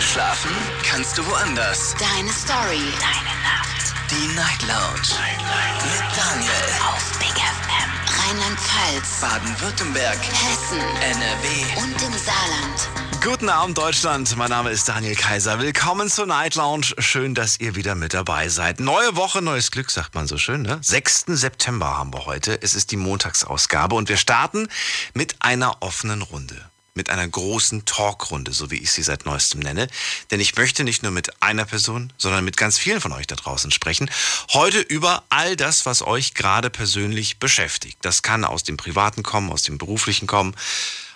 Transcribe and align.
Schlafen 0.00 0.50
kannst 0.84 1.16
du 1.16 1.26
woanders. 1.26 1.94
Deine 1.98 2.30
Story. 2.30 2.82
Deine 3.00 3.34
Nacht. 3.42 3.94
Die 4.10 4.34
Night 4.34 4.62
Lounge. 4.62 5.00
Night, 5.18 5.38
Night. 5.38 5.84
Mit 5.84 6.16
Daniel. 6.16 6.52
Auf 6.86 7.18
Big 7.18 7.32
FM. 7.32 7.90
Rheinland-Pfalz. 8.28 9.20
Baden-Württemberg. 9.20 10.18
Hessen. 10.18 10.80
NRW. 11.00 11.82
Und 11.82 12.02
im 12.02 12.12
Saarland. 12.12 13.22
Guten 13.24 13.48
Abend, 13.48 13.78
Deutschland. 13.78 14.36
Mein 14.36 14.50
Name 14.50 14.70
ist 14.70 14.86
Daniel 14.88 15.16
Kaiser. 15.16 15.60
Willkommen 15.60 16.10
zur 16.10 16.26
Night 16.26 16.56
Lounge. 16.56 16.92
Schön, 16.98 17.34
dass 17.34 17.58
ihr 17.58 17.74
wieder 17.74 17.94
mit 17.94 18.12
dabei 18.12 18.48
seid. 18.50 18.80
Neue 18.80 19.16
Woche, 19.16 19.40
neues 19.40 19.70
Glück, 19.70 19.90
sagt 19.90 20.14
man 20.14 20.26
so 20.26 20.36
schön, 20.36 20.62
ne? 20.62 20.78
6. 20.82 21.24
September 21.28 21.96
haben 21.96 22.12
wir 22.12 22.26
heute. 22.26 22.60
Es 22.62 22.74
ist 22.74 22.92
die 22.92 22.96
Montagsausgabe 22.98 23.94
und 23.94 24.10
wir 24.10 24.18
starten 24.18 24.68
mit 25.14 25.36
einer 25.40 25.82
offenen 25.82 26.20
Runde. 26.20 26.70
Mit 26.96 27.10
einer 27.10 27.28
großen 27.28 27.84
Talkrunde, 27.84 28.52
so 28.52 28.70
wie 28.70 28.78
ich 28.78 28.90
sie 28.90 29.02
seit 29.02 29.26
neuestem 29.26 29.60
nenne. 29.60 29.86
Denn 30.30 30.40
ich 30.40 30.56
möchte 30.56 30.82
nicht 30.82 31.02
nur 31.02 31.12
mit 31.12 31.42
einer 31.42 31.64
Person, 31.64 32.12
sondern 32.16 32.44
mit 32.44 32.56
ganz 32.56 32.78
vielen 32.78 33.00
von 33.00 33.12
euch 33.12 33.28
da 33.28 33.36
draußen 33.36 33.70
sprechen. 33.70 34.10
Heute 34.50 34.80
über 34.80 35.22
all 35.28 35.54
das, 35.56 35.86
was 35.86 36.02
euch 36.02 36.34
gerade 36.34 36.70
persönlich 36.70 37.38
beschäftigt. 37.38 37.98
Das 38.00 38.22
kann 38.22 38.44
aus 38.44 38.64
dem 38.64 38.76
Privaten 38.76 39.22
kommen, 39.22 39.52
aus 39.52 39.62
dem 39.62 39.78
Beruflichen 39.78 40.26
kommen, 40.26 40.56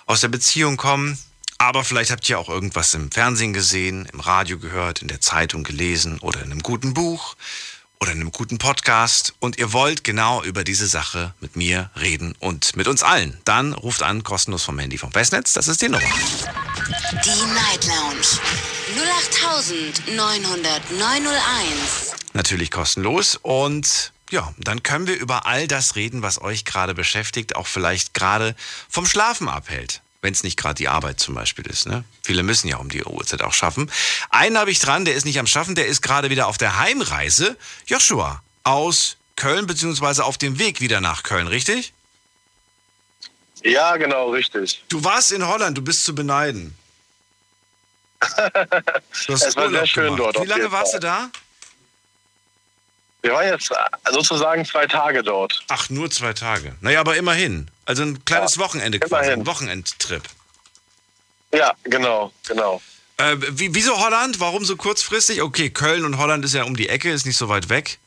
aus 0.07 0.21
der 0.21 0.29
Beziehung 0.29 0.77
kommen. 0.77 1.19
Aber 1.59 1.85
vielleicht 1.85 2.11
habt 2.11 2.29
ihr 2.29 2.39
auch 2.39 2.49
irgendwas 2.49 2.95
im 2.95 3.11
Fernsehen 3.11 3.53
gesehen, 3.53 4.09
im 4.13 4.21
Radio 4.21 4.59
gehört, 4.59 5.03
in 5.03 5.09
der 5.09 5.21
Zeitung 5.21 5.63
gelesen 5.63 6.19
oder 6.21 6.41
in 6.41 6.53
einem 6.53 6.63
guten 6.63 6.95
Buch 6.95 7.37
oder 8.01 8.13
in 8.13 8.21
einem 8.21 8.33
guten 8.33 8.57
Podcast 8.57 9.35
und 9.41 9.59
ihr 9.59 9.75
wollt 9.75 10.05
genau 10.05 10.43
über 10.43 10.65
diese 10.65 10.87
Sache 10.87 11.35
mit 11.41 11.55
mir 11.55 11.91
reden 12.01 12.35
und 12.39 12.75
mit 12.75 12.89
uns 12.89 13.03
allen. 13.03 13.39
Dann 13.45 13.75
ruft 13.75 14.03
an 14.03 14.23
kostenlos 14.23 14.63
vom 14.63 14.79
Handy 14.79 14.97
vom 14.97 15.13
Festnetz, 15.13 15.53
das 15.53 15.69
ist 15.69 15.83
die 15.83 15.91
Nummer. 15.91 16.01
Die 16.01 17.53
Night 17.53 17.87
Lounge. 17.87 18.41
08900901. 20.09 22.15
Natürlich 22.33 22.71
kostenlos 22.71 23.37
und 23.37 24.15
ja, 24.31 24.55
dann 24.59 24.83
können 24.83 25.07
wir 25.07 25.17
über 25.17 25.45
all 25.47 25.69
das 25.69 25.97
reden, 25.97 26.23
was 26.23 26.41
euch 26.41 26.65
gerade 26.65 26.95
beschäftigt, 26.95 27.57
auch 27.57 27.67
vielleicht 27.67 28.15
gerade 28.15 28.57
vom 28.89 29.05
Schlafen 29.05 29.49
abhält. 29.49 30.01
Wenn 30.23 30.33
es 30.35 30.43
nicht 30.43 30.59
gerade 30.59 30.75
die 30.75 30.89
Arbeit 30.89 31.19
zum 31.19 31.35
Beispiel 31.35 31.67
ist. 31.67 31.87
Ne? 31.87 32.05
Viele 32.23 32.43
müssen 32.43 32.69
ja 32.69 32.77
um 32.77 32.91
die 32.91 33.03
Uhrzeit 33.03 33.41
auch 33.43 33.55
schaffen. 33.55 33.91
Einen 34.29 34.59
habe 34.59 34.71
ich 34.71 34.79
dran, 34.79 35.05
der 35.07 35.15
ist 35.15 35.25
nicht 35.25 35.39
am 35.39 35.47
Schaffen, 35.47 35.75
der 35.75 35.87
ist 35.87 36.03
gerade 36.03 36.29
wieder 36.29 36.47
auf 36.47 36.59
der 36.59 36.79
Heimreise. 36.79 37.57
Joshua 37.87 38.43
aus 38.63 39.17
Köln, 39.37 39.67
beziehungsweise 39.67 40.25
auf 40.25 40.37
dem 40.37 40.59
Weg 40.59 40.83
wieder 40.83 41.01
nach 41.01 41.23
Köln, 41.23 41.47
richtig? 41.47 41.95
Ja, 43.63 43.97
genau, 43.97 44.31
richtig. 44.31 44.83
Du 44.89 45.03
warst 45.05 45.33
in 45.33 45.47
Holland, 45.47 45.77
du 45.79 45.83
bist 45.83 46.05
zu 46.05 46.15
beneiden. 46.15 46.77
Es 49.29 49.57
war 49.57 49.71
sehr 49.71 49.87
schön 49.87 50.17
gemacht. 50.17 50.37
dort, 50.37 50.45
Wie 50.45 50.49
lange 50.49 50.71
warst 50.71 50.93
Fall. 50.93 51.01
du 51.01 51.07
da? 51.07 51.31
Wir 53.23 53.33
waren 53.33 53.49
jetzt 53.49 53.71
äh, 53.71 54.13
sozusagen 54.13 54.65
zwei 54.65 54.87
Tage 54.87 55.23
dort. 55.23 55.63
Ach, 55.69 55.89
nur 55.91 56.11
zwei 56.11 56.33
Tage. 56.33 56.75
Naja, 56.81 57.01
aber 57.01 57.17
immerhin. 57.17 57.71
Also 57.91 58.05
ein 58.05 58.25
kleines 58.25 58.55
Ja, 58.55 58.63
Wochenende 58.63 59.01
quasi, 59.01 59.15
immerhin. 59.15 59.41
ein 59.41 59.47
Wochenendtrip. 59.47 60.23
Ja, 61.53 61.73
genau, 61.83 62.33
genau. 62.47 62.81
Äh, 63.17 63.35
wie, 63.41 63.75
wieso 63.75 63.99
Holland? 63.99 64.39
Warum 64.39 64.65
so 64.65 64.77
kurzfristig? 64.77 65.43
Okay, 65.43 65.71
Köln 65.71 66.05
und 66.05 66.17
Holland 66.17 66.45
ist 66.45 66.55
ja 66.55 66.63
um 66.63 66.77
die 66.77 66.89
Ecke, 66.89 67.11
ist 67.11 67.27
nicht 67.27 67.37
so 67.37 67.49
weit 67.49 67.69
weg. 67.69 67.99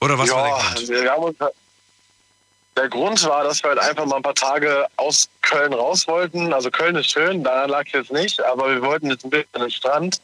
Oder 0.00 0.18
was 0.18 0.30
war 0.30 0.74
der 0.88 1.04
ja, 1.04 1.14
Grund? 1.16 1.38
uns, 1.38 1.50
der 2.78 2.88
Grund 2.88 3.22
war, 3.24 3.44
dass 3.44 3.62
wir 3.62 3.68
halt 3.68 3.78
einfach 3.80 4.06
mal 4.06 4.16
ein 4.16 4.22
paar 4.22 4.34
Tage 4.34 4.86
aus 4.96 5.28
Köln 5.42 5.74
raus 5.74 6.08
wollten. 6.08 6.54
Also 6.54 6.70
Köln 6.70 6.96
ist 6.96 7.10
schön, 7.10 7.44
daran 7.44 7.68
lag 7.68 7.84
es 7.88 7.92
jetzt 7.92 8.10
nicht, 8.10 8.42
aber 8.42 8.70
wir 8.70 8.80
wollten 8.80 9.10
jetzt 9.10 9.24
ein 9.24 9.30
bisschen 9.30 9.48
an 9.52 9.60
den 9.60 9.70
Strand. 9.70 10.22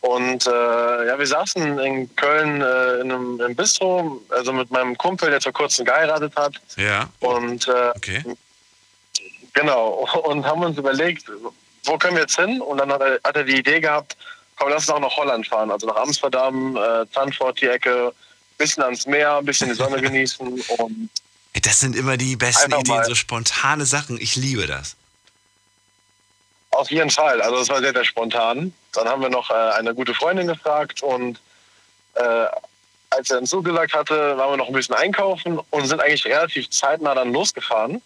Und 0.00 0.46
äh, 0.46 0.50
ja, 0.50 1.18
wir 1.18 1.26
saßen 1.26 1.78
in 1.78 2.14
Köln 2.16 2.62
äh, 2.62 3.00
in 3.00 3.12
einem 3.12 3.40
im 3.40 3.54
Bistro, 3.54 4.22
also 4.30 4.52
mit 4.52 4.70
meinem 4.70 4.96
Kumpel, 4.96 5.30
der 5.30 5.40
vor 5.42 5.52
kurzem 5.52 5.84
geheiratet 5.84 6.34
hat. 6.36 6.54
Ja, 6.76 7.08
Und 7.20 7.68
äh, 7.68 7.90
okay. 7.94 8.24
Genau, 9.52 10.08
und 10.24 10.46
haben 10.46 10.62
uns 10.62 10.78
überlegt, 10.78 11.24
wo 11.84 11.98
können 11.98 12.14
wir 12.14 12.22
jetzt 12.22 12.36
hin? 12.38 12.60
Und 12.62 12.78
dann 12.78 12.90
hat 12.92 13.02
er, 13.02 13.20
hat 13.24 13.36
er 13.36 13.44
die 13.44 13.58
Idee 13.58 13.80
gehabt, 13.80 14.16
komm, 14.56 14.70
lass 14.70 14.88
uns 14.88 14.90
auch 14.90 15.00
nach 15.00 15.16
Holland 15.16 15.46
fahren, 15.46 15.70
also 15.70 15.86
nach 15.86 15.96
Amsterdam, 15.96 16.76
äh, 16.76 17.04
Zandvoort, 17.12 17.60
die 17.60 17.66
Ecke, 17.66 18.12
bisschen 18.56 18.82
ans 18.82 19.06
Meer, 19.06 19.36
ein 19.36 19.44
bisschen 19.44 19.68
die 19.68 19.74
Sonne 19.74 20.00
genießen. 20.02 20.46
Und 20.78 21.10
Das 21.62 21.80
sind 21.80 21.94
immer 21.94 22.16
die 22.16 22.36
besten 22.36 22.72
Ideen, 22.72 22.96
mal. 22.96 23.04
so 23.04 23.14
spontane 23.14 23.84
Sachen. 23.84 24.18
Ich 24.18 24.36
liebe 24.36 24.66
das. 24.66 24.96
auf 26.70 26.90
jeden 26.90 27.10
Fall, 27.10 27.42
also 27.42 27.58
das 27.58 27.68
war 27.68 27.80
sehr, 27.80 27.92
sehr 27.92 28.04
spontan. 28.04 28.72
Dann 28.92 29.08
haben 29.08 29.22
wir 29.22 29.28
noch 29.28 29.50
äh, 29.50 29.54
eine 29.54 29.94
gute 29.94 30.14
Freundin 30.14 30.48
gefragt 30.48 31.02
und 31.02 31.40
äh, 32.14 32.46
als 33.10 33.30
er 33.30 33.36
dann 33.36 33.46
zugesagt 33.46 33.92
hatte, 33.92 34.36
waren 34.38 34.52
wir 34.52 34.56
noch 34.56 34.68
ein 34.68 34.72
bisschen 34.72 34.94
einkaufen 34.94 35.58
und 35.70 35.86
sind 35.86 36.00
eigentlich 36.00 36.24
relativ 36.26 36.70
zeitnah 36.70 37.14
dann 37.14 37.32
losgefahren. 37.32 38.00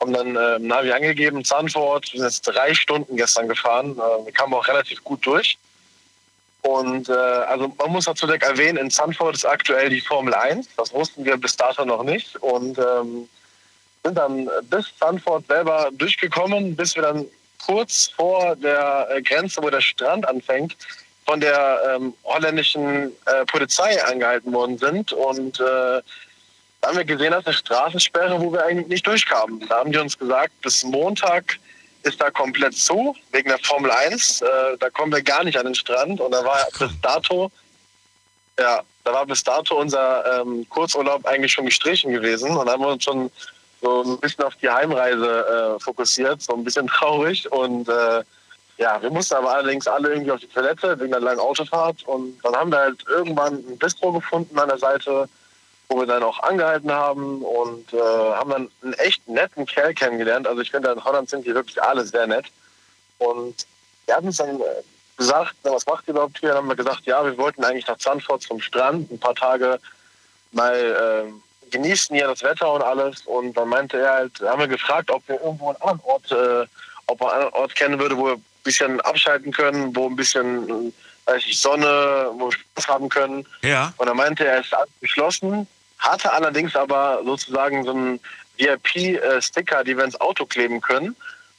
Haben 0.00 0.12
dann 0.12 0.36
äh, 0.36 0.58
Navi 0.58 0.92
angegeben, 0.92 1.44
Zandvoort, 1.44 2.12
wir 2.12 2.20
sind 2.20 2.28
jetzt 2.28 2.42
drei 2.42 2.74
Stunden 2.74 3.16
gestern 3.16 3.48
gefahren. 3.48 3.92
Äh, 3.92 4.26
wir 4.26 4.32
kamen 4.32 4.54
auch 4.54 4.66
relativ 4.68 5.02
gut 5.02 5.24
durch. 5.26 5.58
Und 6.62 7.08
äh, 7.08 7.12
also 7.12 7.74
man 7.76 7.90
muss 7.90 8.04
dazu 8.04 8.26
direkt 8.26 8.44
erwähnen, 8.44 8.78
in 8.78 8.90
Zandvoort 8.90 9.34
ist 9.34 9.44
aktuell 9.44 9.90
die 9.90 10.00
Formel 10.00 10.32
1. 10.34 10.68
Das 10.76 10.92
wussten 10.92 11.24
wir 11.24 11.36
bis 11.36 11.56
dato 11.56 11.84
noch 11.84 12.04
nicht. 12.04 12.36
Und 12.36 12.78
ähm, 12.78 13.28
sind 14.04 14.16
dann 14.16 14.48
bis 14.64 14.86
Zandvoort 14.98 15.46
selber 15.48 15.90
durchgekommen, 15.92 16.76
bis 16.76 16.94
wir 16.94 17.02
dann 17.02 17.26
kurz 17.66 18.10
vor 18.16 18.56
der 18.56 19.08
äh, 19.10 19.22
Grenze, 19.22 19.62
wo 19.62 19.70
der 19.70 19.80
Strand 19.80 20.26
anfängt, 20.28 20.76
von 21.26 21.40
der 21.40 21.80
ähm, 21.94 22.14
holländischen 22.24 23.12
äh, 23.26 23.44
Polizei 23.46 24.02
angehalten 24.04 24.52
worden 24.52 24.78
sind. 24.78 25.12
Und 25.12 25.60
äh, 25.60 26.02
da 26.80 26.88
haben 26.88 26.96
wir 26.96 27.04
gesehen, 27.04 27.30
dass 27.30 27.46
eine 27.46 27.54
Straßensperre, 27.54 28.40
wo 28.40 28.52
wir 28.52 28.64
eigentlich 28.64 28.88
nicht 28.88 29.06
durchkamen. 29.06 29.66
Da 29.68 29.78
haben 29.78 29.92
die 29.92 29.98
uns 29.98 30.18
gesagt, 30.18 30.52
bis 30.62 30.82
Montag 30.82 31.58
ist 32.02 32.20
da 32.20 32.30
komplett 32.30 32.74
zu, 32.74 33.14
wegen 33.30 33.48
der 33.48 33.58
Formel 33.58 33.90
1. 33.90 34.42
Äh, 34.42 34.46
da 34.78 34.90
kommen 34.90 35.12
wir 35.12 35.22
gar 35.22 35.44
nicht 35.44 35.56
an 35.56 35.66
den 35.66 35.74
Strand. 35.74 36.20
Und 36.20 36.32
da 36.32 36.44
war 36.44 36.66
bis 36.76 36.90
dato, 37.00 37.52
ja, 38.58 38.82
da 39.04 39.12
war 39.12 39.26
bis 39.26 39.44
dato 39.44 39.76
unser 39.76 40.40
ähm, 40.40 40.68
Kurzurlaub 40.68 41.24
eigentlich 41.26 41.52
schon 41.52 41.66
gestrichen 41.66 42.12
gewesen. 42.12 42.56
Und 42.56 42.66
da 42.66 42.72
haben 42.72 42.82
wir 42.82 42.88
uns 42.88 43.04
schon 43.04 43.30
so 43.82 44.02
ein 44.02 44.18
bisschen 44.18 44.44
auf 44.44 44.56
die 44.56 44.70
Heimreise 44.70 45.76
äh, 45.76 45.80
fokussiert, 45.80 46.40
so 46.40 46.54
ein 46.54 46.64
bisschen 46.64 46.86
traurig. 46.98 47.50
Und 47.50 47.88
äh, 47.88 48.22
ja, 48.78 49.02
wir 49.02 49.10
mussten 49.10 49.34
aber 49.34 49.54
allerdings 49.54 49.86
alle 49.86 50.10
irgendwie 50.10 50.30
auf 50.30 50.40
die 50.40 50.46
Toilette 50.46 50.98
wegen 50.98 51.10
der 51.10 51.20
langen 51.20 51.40
Autofahrt. 51.40 52.02
Und 52.04 52.38
dann 52.42 52.56
haben 52.56 52.70
wir 52.70 52.78
halt 52.78 53.04
irgendwann 53.08 53.54
ein 53.54 53.78
Bistro 53.78 54.12
gefunden 54.12 54.58
an 54.58 54.68
der 54.68 54.78
Seite, 54.78 55.28
wo 55.88 55.98
wir 55.98 56.06
dann 56.06 56.22
auch 56.22 56.40
angehalten 56.40 56.90
haben 56.90 57.42
und 57.42 57.92
äh, 57.92 57.98
haben 57.98 58.50
dann 58.50 58.70
einen 58.82 58.94
echt 58.94 59.28
netten 59.28 59.66
Kerl 59.66 59.92
kennengelernt. 59.92 60.46
Also 60.46 60.62
ich 60.62 60.70
finde, 60.70 60.90
in 60.90 61.04
Holland 61.04 61.28
sind 61.28 61.44
die 61.46 61.54
wirklich 61.54 61.82
alle 61.82 62.04
sehr 62.04 62.26
nett. 62.26 62.46
Und 63.18 63.66
er 64.06 64.16
hat 64.16 64.24
uns 64.24 64.38
dann 64.38 64.60
äh, 64.60 64.64
gesagt, 65.16 65.54
was 65.64 65.86
macht 65.86 66.06
ihr 66.06 66.12
überhaupt 66.12 66.38
hier? 66.38 66.50
Dann 66.50 66.58
haben 66.58 66.68
wir 66.68 66.76
gesagt, 66.76 67.04
ja, 67.04 67.24
wir 67.24 67.36
wollten 67.36 67.64
eigentlich 67.64 67.86
nach 67.86 67.98
Zandvoort 67.98 68.42
zum 68.42 68.60
Strand, 68.60 69.10
ein 69.10 69.18
paar 69.18 69.34
Tage 69.34 69.78
mal 70.52 70.74
äh, 70.74 71.32
genießen 71.72 72.14
hier 72.14 72.28
das 72.28 72.42
Wetter 72.42 72.72
und 72.72 72.82
alles. 72.82 73.22
Und 73.22 73.56
dann 73.56 73.68
meinte 73.68 73.98
er 73.98 74.12
halt, 74.12 74.40
haben 74.40 74.60
wir 74.60 74.68
gefragt, 74.68 75.10
ob 75.10 75.26
wir 75.28 75.40
irgendwo 75.40 75.68
einen 75.68 75.82
anderen 75.82 76.00
Ort, 76.04 76.30
äh, 76.30 76.66
ob 77.06 77.20
er 77.20 77.32
einen 77.32 77.42
anderen 77.42 77.54
Ort 77.54 77.74
kennen 77.74 77.98
würde, 77.98 78.16
wo 78.16 78.26
wir 78.26 78.34
ein 78.34 78.44
bisschen 78.62 79.00
abschalten 79.00 79.52
können, 79.52 79.94
wo 79.96 80.08
ein 80.08 80.16
bisschen 80.16 80.68
äh, 80.68 80.92
weiß 81.26 81.42
ich, 81.46 81.58
Sonne, 81.58 82.30
wo 82.32 82.46
wir 82.46 82.52
Spaß 82.52 82.88
haben 82.88 83.08
können. 83.08 83.46
Ja. 83.62 83.92
Und 83.96 84.08
er 84.08 84.14
meinte, 84.14 84.46
er 84.46 84.60
ist 84.60 84.74
alles 84.74 84.90
geschlossen, 85.00 85.66
hatte 85.98 86.32
allerdings 86.32 86.74
aber 86.74 87.20
sozusagen 87.24 87.84
so 87.84 87.90
einen 87.90 88.20
VIP-Sticker, 88.58 89.84
die 89.84 89.96
wir 89.96 90.04
ins 90.04 90.20
Auto 90.20 90.46
kleben 90.46 90.80
können. 90.80 91.16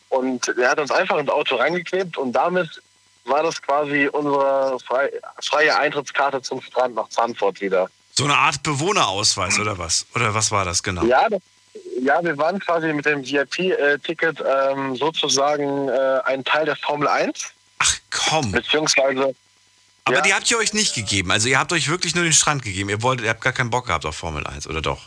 Und 0.09 0.47
er 0.57 0.71
hat 0.71 0.79
uns 0.79 0.91
einfach 0.91 1.17
ins 1.17 1.29
Auto 1.29 1.55
reingeklebt 1.55 2.17
und 2.17 2.33
damit 2.33 2.81
war 3.25 3.41
das 3.41 3.61
quasi 3.61 4.07
unsere 4.11 4.77
frei, 4.85 5.11
freie 5.41 5.75
Eintrittskarte 5.77 6.41
zum 6.41 6.61
Strand 6.61 6.93
nach 6.95 7.09
Zandvoort 7.09 7.61
wieder. 7.61 7.89
So 8.15 8.25
eine 8.25 8.35
Art 8.35 8.61
Bewohnerausweis 8.61 9.59
oder 9.59 9.77
was? 9.77 10.05
Oder 10.13 10.33
was 10.33 10.51
war 10.51 10.65
das 10.65 10.83
genau? 10.83 11.03
Ja, 11.05 11.27
das, 11.29 11.41
ja 11.99 12.23
wir 12.23 12.37
waren 12.37 12.59
quasi 12.59 12.93
mit 12.93 13.05
dem 13.05 13.25
VIP-Ticket 13.25 14.37
ähm, 14.41 14.95
sozusagen 14.95 15.89
äh, 15.89 16.19
ein 16.25 16.43
Teil 16.43 16.65
der 16.65 16.75
Formel 16.75 17.07
1, 17.07 17.45
Ach 17.79 17.97
komm. 18.11 18.51
beziehungsweise 18.51 19.33
Aber 20.05 20.17
ja. 20.17 20.21
die 20.21 20.33
habt 20.33 20.49
ihr 20.51 20.59
euch 20.59 20.73
nicht 20.73 20.93
gegeben. 20.93 21.31
Also 21.31 21.49
ihr 21.49 21.57
habt 21.57 21.73
euch 21.73 21.89
wirklich 21.89 22.13
nur 22.13 22.23
den 22.23 22.33
Strand 22.33 22.61
gegeben. 22.61 22.89
Ihr 22.89 23.01
wolltet, 23.01 23.25
ihr 23.25 23.31
habt 23.31 23.41
gar 23.41 23.53
keinen 23.53 23.71
Bock 23.71 23.87
gehabt 23.87 24.05
auf 24.05 24.15
Formel 24.15 24.45
1, 24.45 24.67
oder 24.67 24.81
doch? 24.81 25.01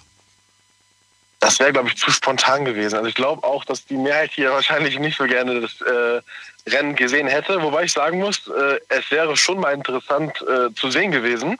Das 1.38 1.60
wäre, 1.60 1.72
glaube 1.72 1.88
ich, 1.88 1.96
zu 1.96 2.10
spontan 2.10 2.64
gewesen. 2.64 2.96
Also 2.96 3.08
ich 3.08 3.14
glaube 3.14 3.44
auch, 3.44 3.64
dass 3.64 3.84
die 3.84 3.96
Mehrheit 3.96 4.32
hier 4.34 4.50
wahrscheinlich 4.52 4.98
nicht 4.98 5.16
so 5.16 5.26
gerne 5.26 5.60
das 5.60 5.80
äh, 5.80 6.22
Rennen 6.68 6.96
gesehen 6.96 7.28
hätte. 7.28 7.62
Wobei 7.62 7.84
ich 7.84 7.92
sagen 7.92 8.18
muss, 8.18 8.48
äh, 8.48 8.80
es 8.88 9.08
wäre 9.12 9.36
schon 9.36 9.60
mal 9.60 9.74
interessant 9.74 10.42
äh, 10.42 10.74
zu 10.74 10.90
sehen 10.90 11.12
gewesen. 11.12 11.56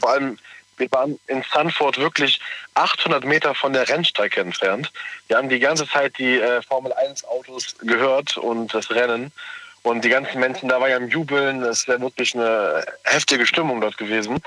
Vor 0.00 0.10
allem 0.10 0.38
Wir 0.78 0.90
waren 0.92 1.18
in 1.26 1.44
Sanford 1.52 1.98
wirklich 1.98 2.40
800 2.74 3.24
Meter 3.24 3.54
von 3.54 3.72
der 3.72 3.88
Rennstrecke 3.88 4.40
entfernt. 4.40 4.92
Wir 5.26 5.36
haben 5.36 5.48
die 5.48 5.58
ganze 5.58 5.86
Zeit 5.86 6.16
die 6.18 6.38
äh, 6.38 6.62
Formel 6.62 6.92
1 6.92 7.24
Autos 7.24 7.76
gehört 7.80 8.36
und 8.36 8.72
das 8.72 8.90
Rennen. 8.90 9.32
Und 9.82 10.04
die 10.04 10.08
ganzen 10.08 10.40
Menschen 10.40 10.68
da 10.68 10.80
waren 10.80 10.90
ja 10.90 10.96
im 10.96 11.08
Jubeln. 11.08 11.62
Es 11.62 11.86
wäre 11.88 12.00
wirklich 12.00 12.34
eine 12.34 12.84
heftige 13.04 13.46
Stimmung 13.46 13.80
dort 13.80 13.96
gewesen. 13.96 14.40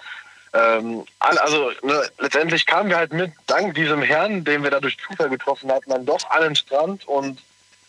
Ähm, 0.54 1.06
also 1.20 1.72
ne, 1.82 2.10
letztendlich 2.20 2.66
kamen 2.66 2.90
wir 2.90 2.98
halt 2.98 3.14
mit, 3.14 3.32
dank 3.48 3.74
diesem 3.76 4.02
Herrn, 4.02 4.44
den 4.44 4.64
wir 4.64 4.72
da 4.72 4.80
durch 4.80 4.98
Zufall 4.98 5.30
getroffen 5.30 5.72
hatten, 5.72 5.90
dann 5.90 6.06
doch 6.06 6.30
an 6.30 6.42
den 6.42 6.56
Strand 6.56 7.08
und 7.08 7.40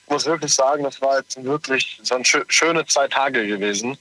ich 0.05 0.11
muss 0.11 0.27
wirklich 0.27 0.53
sagen, 0.55 0.85
das 0.85 1.00
war 1.00 1.19
jetzt 1.19 1.43
wirklich 1.43 1.99
so 2.03 2.15
ein 2.15 2.25
schö 2.25 2.44
schöne 2.49 2.85
zwei 2.87 3.09
Tage 3.09 3.47
gewesen. 3.47 3.97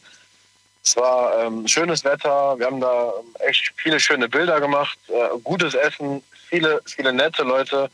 Es 0.83 0.95
war 0.95 1.37
ähm, 1.39 1.67
schönes 1.67 2.03
Wetter, 2.03 2.57
wir 2.57 2.65
haben 2.65 2.81
da 2.81 3.13
echt 3.39 3.71
viele 3.75 3.99
schöne 3.99 4.27
Bilder 4.27 4.59
gemacht, 4.59 4.97
äh, 5.09 5.37
gutes 5.43 5.75
Essen, 5.75 6.23
viele, 6.49 6.81
viele 6.85 7.13
nette 7.13 7.43
Leute 7.43 7.89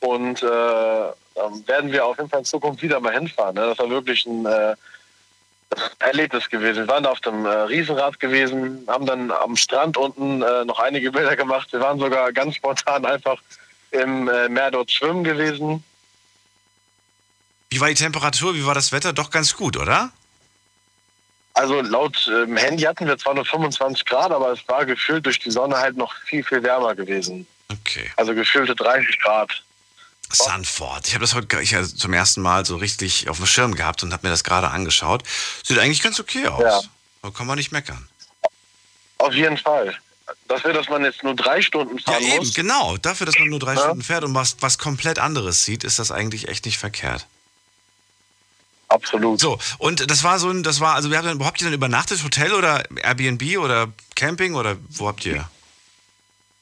und 0.00 0.42
äh, 0.42 0.46
werden 0.46 1.90
wir 1.90 2.04
auf 2.04 2.18
jeden 2.18 2.28
Fall 2.28 2.40
in 2.40 2.44
Zukunft 2.44 2.82
wieder 2.82 3.00
mal 3.00 3.12
hinfahren. 3.12 3.54
Ne? 3.54 3.62
Das 3.62 3.78
war 3.78 3.90
wirklich 3.90 4.24
ein 4.26 4.46
äh, 4.46 4.74
Erlebnis 5.98 6.48
gewesen. 6.48 6.80
Wir 6.80 6.88
waren 6.88 7.04
da 7.04 7.10
auf 7.10 7.20
dem 7.20 7.46
äh, 7.46 7.48
Riesenrad 7.48 8.20
gewesen, 8.20 8.84
haben 8.86 9.06
dann 9.06 9.30
am 9.30 9.56
Strand 9.56 9.96
unten 9.96 10.42
äh, 10.42 10.64
noch 10.64 10.78
einige 10.78 11.10
Bilder 11.10 11.36
gemacht. 11.36 11.72
Wir 11.72 11.80
waren 11.80 11.98
sogar 11.98 12.32
ganz 12.32 12.56
spontan 12.56 13.04
einfach 13.04 13.40
im 13.90 14.28
äh, 14.28 14.48
Meer 14.48 14.70
dort 14.70 14.90
schwimmen 14.90 15.24
gewesen. 15.24 15.82
Wie 17.70 17.80
war 17.80 17.88
die 17.88 17.94
Temperatur? 17.94 18.54
Wie 18.54 18.66
war 18.66 18.74
das 18.74 18.92
Wetter? 18.92 19.12
Doch 19.12 19.30
ganz 19.30 19.56
gut, 19.56 19.76
oder? 19.76 20.12
Also 21.54 21.80
laut 21.82 22.30
ähm, 22.32 22.56
Handy 22.56 22.84
hatten 22.84 23.06
wir 23.06 23.18
zwar 23.18 23.34
nur 23.34 23.44
25 23.44 24.04
Grad, 24.06 24.32
aber 24.32 24.52
es 24.52 24.66
war 24.68 24.86
gefühlt 24.86 25.26
durch 25.26 25.38
die 25.38 25.50
Sonne 25.50 25.76
halt 25.76 25.96
noch 25.96 26.14
viel, 26.24 26.42
viel 26.42 26.62
wärmer 26.62 26.94
gewesen. 26.94 27.46
Okay. 27.70 28.10
Also 28.16 28.34
gefühlte 28.34 28.74
30 28.74 29.20
Grad. 29.20 29.62
Sanford. 30.30 31.06
Ich 31.06 31.14
habe 31.14 31.22
das 31.22 31.34
heute 31.34 31.60
ich 31.60 31.76
also 31.76 31.94
zum 31.94 32.14
ersten 32.14 32.40
Mal 32.40 32.64
so 32.64 32.76
richtig 32.76 33.28
auf 33.28 33.36
dem 33.36 33.46
Schirm 33.46 33.74
gehabt 33.74 34.02
und 34.02 34.12
habe 34.12 34.26
mir 34.26 34.30
das 34.30 34.44
gerade 34.44 34.70
angeschaut. 34.70 35.22
Sieht 35.62 35.78
eigentlich 35.78 36.02
ganz 36.02 36.18
okay 36.20 36.46
aus. 36.46 36.62
Ja. 36.62 36.80
Da 37.22 37.30
kann 37.30 37.46
man 37.46 37.58
nicht 37.58 37.70
meckern. 37.70 38.08
Auf 39.18 39.34
jeden 39.34 39.58
Fall. 39.58 39.96
Dafür, 40.48 40.72
dass 40.72 40.88
man 40.88 41.04
jetzt 41.04 41.22
nur 41.22 41.36
drei 41.36 41.60
Stunden 41.60 41.98
fahren 41.98 42.22
ja, 42.22 42.28
eben, 42.28 42.38
muss. 42.38 42.54
Genau, 42.54 42.96
dafür, 42.96 43.26
dass 43.26 43.38
man 43.38 43.48
nur 43.48 43.58
drei 43.58 43.74
ja. 43.74 43.80
Stunden 43.80 44.02
fährt 44.02 44.24
und 44.24 44.34
was, 44.34 44.56
was 44.60 44.78
komplett 44.78 45.18
anderes 45.18 45.64
sieht, 45.64 45.84
ist 45.84 45.98
das 45.98 46.10
eigentlich 46.10 46.48
echt 46.48 46.64
nicht 46.64 46.78
verkehrt. 46.78 47.26
Absolut. 48.92 49.40
So, 49.40 49.58
und 49.78 50.10
das 50.10 50.22
war 50.22 50.38
so 50.38 50.50
ein, 50.50 50.62
das 50.62 50.80
war, 50.80 50.94
also 50.94 51.10
wir 51.10 51.18
haben, 51.18 51.40
wo 51.40 51.46
habt 51.46 51.60
ihr 51.60 51.66
denn 51.66 51.74
übernachtet? 51.74 52.22
Hotel 52.22 52.52
oder 52.52 52.82
Airbnb 53.02 53.58
oder 53.58 53.88
Camping 54.14 54.54
oder 54.54 54.76
wo 54.90 55.08
habt 55.08 55.24
ihr? 55.24 55.48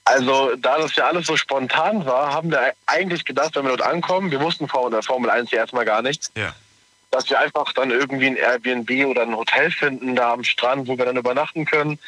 Also, 0.04 0.54
da 0.56 0.78
das 0.78 0.94
ja 0.96 1.06
alles 1.06 1.26
so 1.26 1.36
spontan 1.36 2.06
war, 2.06 2.32
haben 2.32 2.50
wir 2.50 2.72
eigentlich 2.86 3.24
gedacht, 3.24 3.54
wenn 3.54 3.64
wir 3.64 3.76
dort 3.76 3.82
ankommen, 3.82 4.30
wir 4.30 4.40
wussten 4.40 4.66
vor 4.66 4.90
der 4.90 5.02
Formel 5.02 5.30
1 5.30 5.50
ja 5.50 5.58
erstmal 5.58 5.84
gar 5.84 6.02
nichts, 6.02 6.30
ja. 6.36 6.54
dass 7.10 7.28
wir 7.28 7.38
einfach 7.38 7.72
dann 7.74 7.90
irgendwie 7.90 8.26
ein 8.26 8.36
Airbnb 8.36 9.06
oder 9.06 9.22
ein 9.22 9.36
Hotel 9.36 9.70
finden 9.70 10.16
da 10.16 10.32
am 10.32 10.44
Strand, 10.44 10.88
wo 10.88 10.96
wir 10.96 11.04
dann 11.04 11.16
übernachten 11.16 11.64
können. 11.64 11.98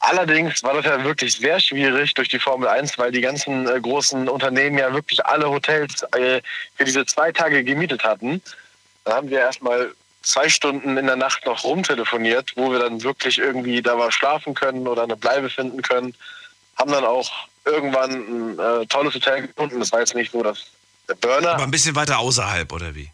Allerdings 0.00 0.62
war 0.62 0.74
das 0.74 0.86
ja 0.86 1.04
wirklich 1.04 1.34
sehr 1.34 1.60
schwierig 1.60 2.14
durch 2.14 2.28
die 2.28 2.38
Formel 2.38 2.68
1, 2.68 2.96
weil 2.96 3.12
die 3.12 3.20
ganzen 3.20 3.68
äh, 3.68 3.78
großen 3.80 4.28
Unternehmen 4.28 4.78
ja 4.78 4.92
wirklich 4.94 5.24
alle 5.24 5.48
Hotels 5.48 6.02
äh, 6.14 6.40
für 6.76 6.84
diese 6.84 7.04
zwei 7.04 7.32
Tage 7.32 7.62
gemietet 7.62 8.02
hatten. 8.02 8.40
Dann 9.04 9.14
haben 9.14 9.30
wir 9.30 9.40
erstmal 9.40 9.94
zwei 10.22 10.48
Stunden 10.48 10.96
in 10.96 11.06
der 11.06 11.16
Nacht 11.16 11.46
noch 11.46 11.64
rumtelefoniert, 11.64 12.52
wo 12.56 12.70
wir 12.72 12.78
dann 12.78 13.02
wirklich 13.02 13.38
irgendwie 13.38 13.80
da 13.80 13.96
mal 13.96 14.12
schlafen 14.12 14.54
können 14.54 14.86
oder 14.86 15.04
eine 15.04 15.16
Bleibe 15.16 15.48
finden 15.48 15.82
können 15.82 16.14
haben 16.80 16.92
dann 16.92 17.04
auch 17.04 17.30
irgendwann 17.64 18.10
ein 18.10 18.58
äh, 18.58 18.86
tolles 18.86 19.14
Hotel 19.14 19.46
gefunden. 19.46 19.78
Das 19.78 19.92
war 19.92 20.00
jetzt 20.00 20.14
nicht 20.14 20.32
so 20.32 20.42
das 20.42 20.66
der 21.08 21.14
Burner. 21.14 21.54
Aber 21.54 21.64
ein 21.64 21.70
bisschen 21.70 21.94
weiter 21.94 22.18
außerhalb, 22.18 22.72
oder 22.72 22.94
wie? 22.94 23.10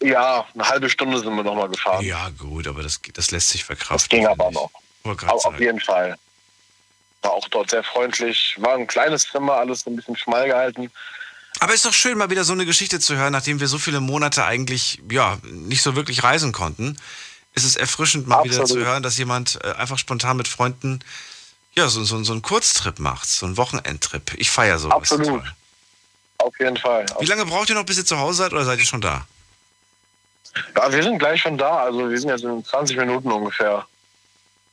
Ja, 0.00 0.46
eine 0.54 0.68
halbe 0.68 0.88
Stunde 0.88 1.18
sind 1.18 1.34
wir 1.34 1.42
nochmal 1.42 1.68
gefahren. 1.68 2.04
Ja, 2.04 2.28
gut, 2.38 2.68
aber 2.68 2.82
das, 2.82 3.00
das 3.14 3.32
lässt 3.32 3.48
sich 3.48 3.64
verkraften. 3.64 3.98
Das 3.98 4.08
ging 4.08 4.26
aber 4.26 4.50
noch. 4.52 4.70
Aber 5.04 5.34
auf 5.34 5.58
jeden 5.58 5.80
Fall. 5.80 6.16
War 7.22 7.32
auch 7.32 7.48
dort 7.48 7.70
sehr 7.70 7.82
freundlich. 7.82 8.54
War 8.58 8.74
ein 8.74 8.86
kleines 8.86 9.24
Zimmer, 9.24 9.54
alles 9.54 9.80
so 9.80 9.90
ein 9.90 9.96
bisschen 9.96 10.16
schmal 10.16 10.46
gehalten. 10.46 10.92
Aber 11.60 11.74
ist 11.74 11.84
doch 11.84 11.92
schön, 11.92 12.18
mal 12.18 12.30
wieder 12.30 12.44
so 12.44 12.52
eine 12.52 12.66
Geschichte 12.66 13.00
zu 13.00 13.16
hören, 13.16 13.32
nachdem 13.32 13.60
wir 13.60 13.68
so 13.68 13.78
viele 13.78 14.00
Monate 14.00 14.44
eigentlich 14.44 15.02
ja 15.10 15.38
nicht 15.42 15.82
so 15.82 15.96
wirklich 15.96 16.22
reisen 16.22 16.52
konnten. 16.52 16.96
Ist 17.54 17.64
es 17.64 17.76
erfrischend, 17.76 18.28
mal 18.28 18.36
Absolut. 18.36 18.54
wieder 18.54 18.64
zu 18.66 18.78
hören, 18.78 19.02
dass 19.02 19.18
jemand 19.18 19.58
äh, 19.64 19.72
einfach 19.72 19.98
spontan 19.98 20.36
mit 20.36 20.46
Freunden 20.46 21.00
ja, 21.74 21.88
so, 21.88 22.02
so, 22.04 22.22
so 22.24 22.32
einen 22.32 22.42
Kurztrip 22.42 22.98
macht, 22.98 23.28
so 23.28 23.46
einen 23.46 23.56
Wochenendtrip. 23.56 24.34
Ich 24.36 24.50
feiere 24.50 24.78
sowas. 24.78 24.96
Absolut. 24.96 25.26
Toll. 25.26 25.52
Auf 26.38 26.58
jeden 26.58 26.76
Fall. 26.76 27.06
Wie 27.20 27.26
lange 27.26 27.46
braucht 27.46 27.68
ihr 27.68 27.74
noch, 27.74 27.84
bis 27.84 27.98
ihr 27.98 28.04
zu 28.04 28.18
Hause 28.18 28.38
seid 28.38 28.52
oder 28.52 28.64
seid 28.64 28.78
ihr 28.78 28.84
schon 28.84 29.00
da? 29.00 29.26
Ja, 30.76 30.90
wir 30.90 31.02
sind 31.02 31.18
gleich 31.18 31.40
schon 31.40 31.58
da. 31.58 31.84
Also 31.84 32.08
wir 32.08 32.18
sind 32.18 32.30
jetzt 32.30 32.44
in 32.44 32.64
20 32.64 32.96
Minuten 32.96 33.30
ungefähr. 33.30 33.86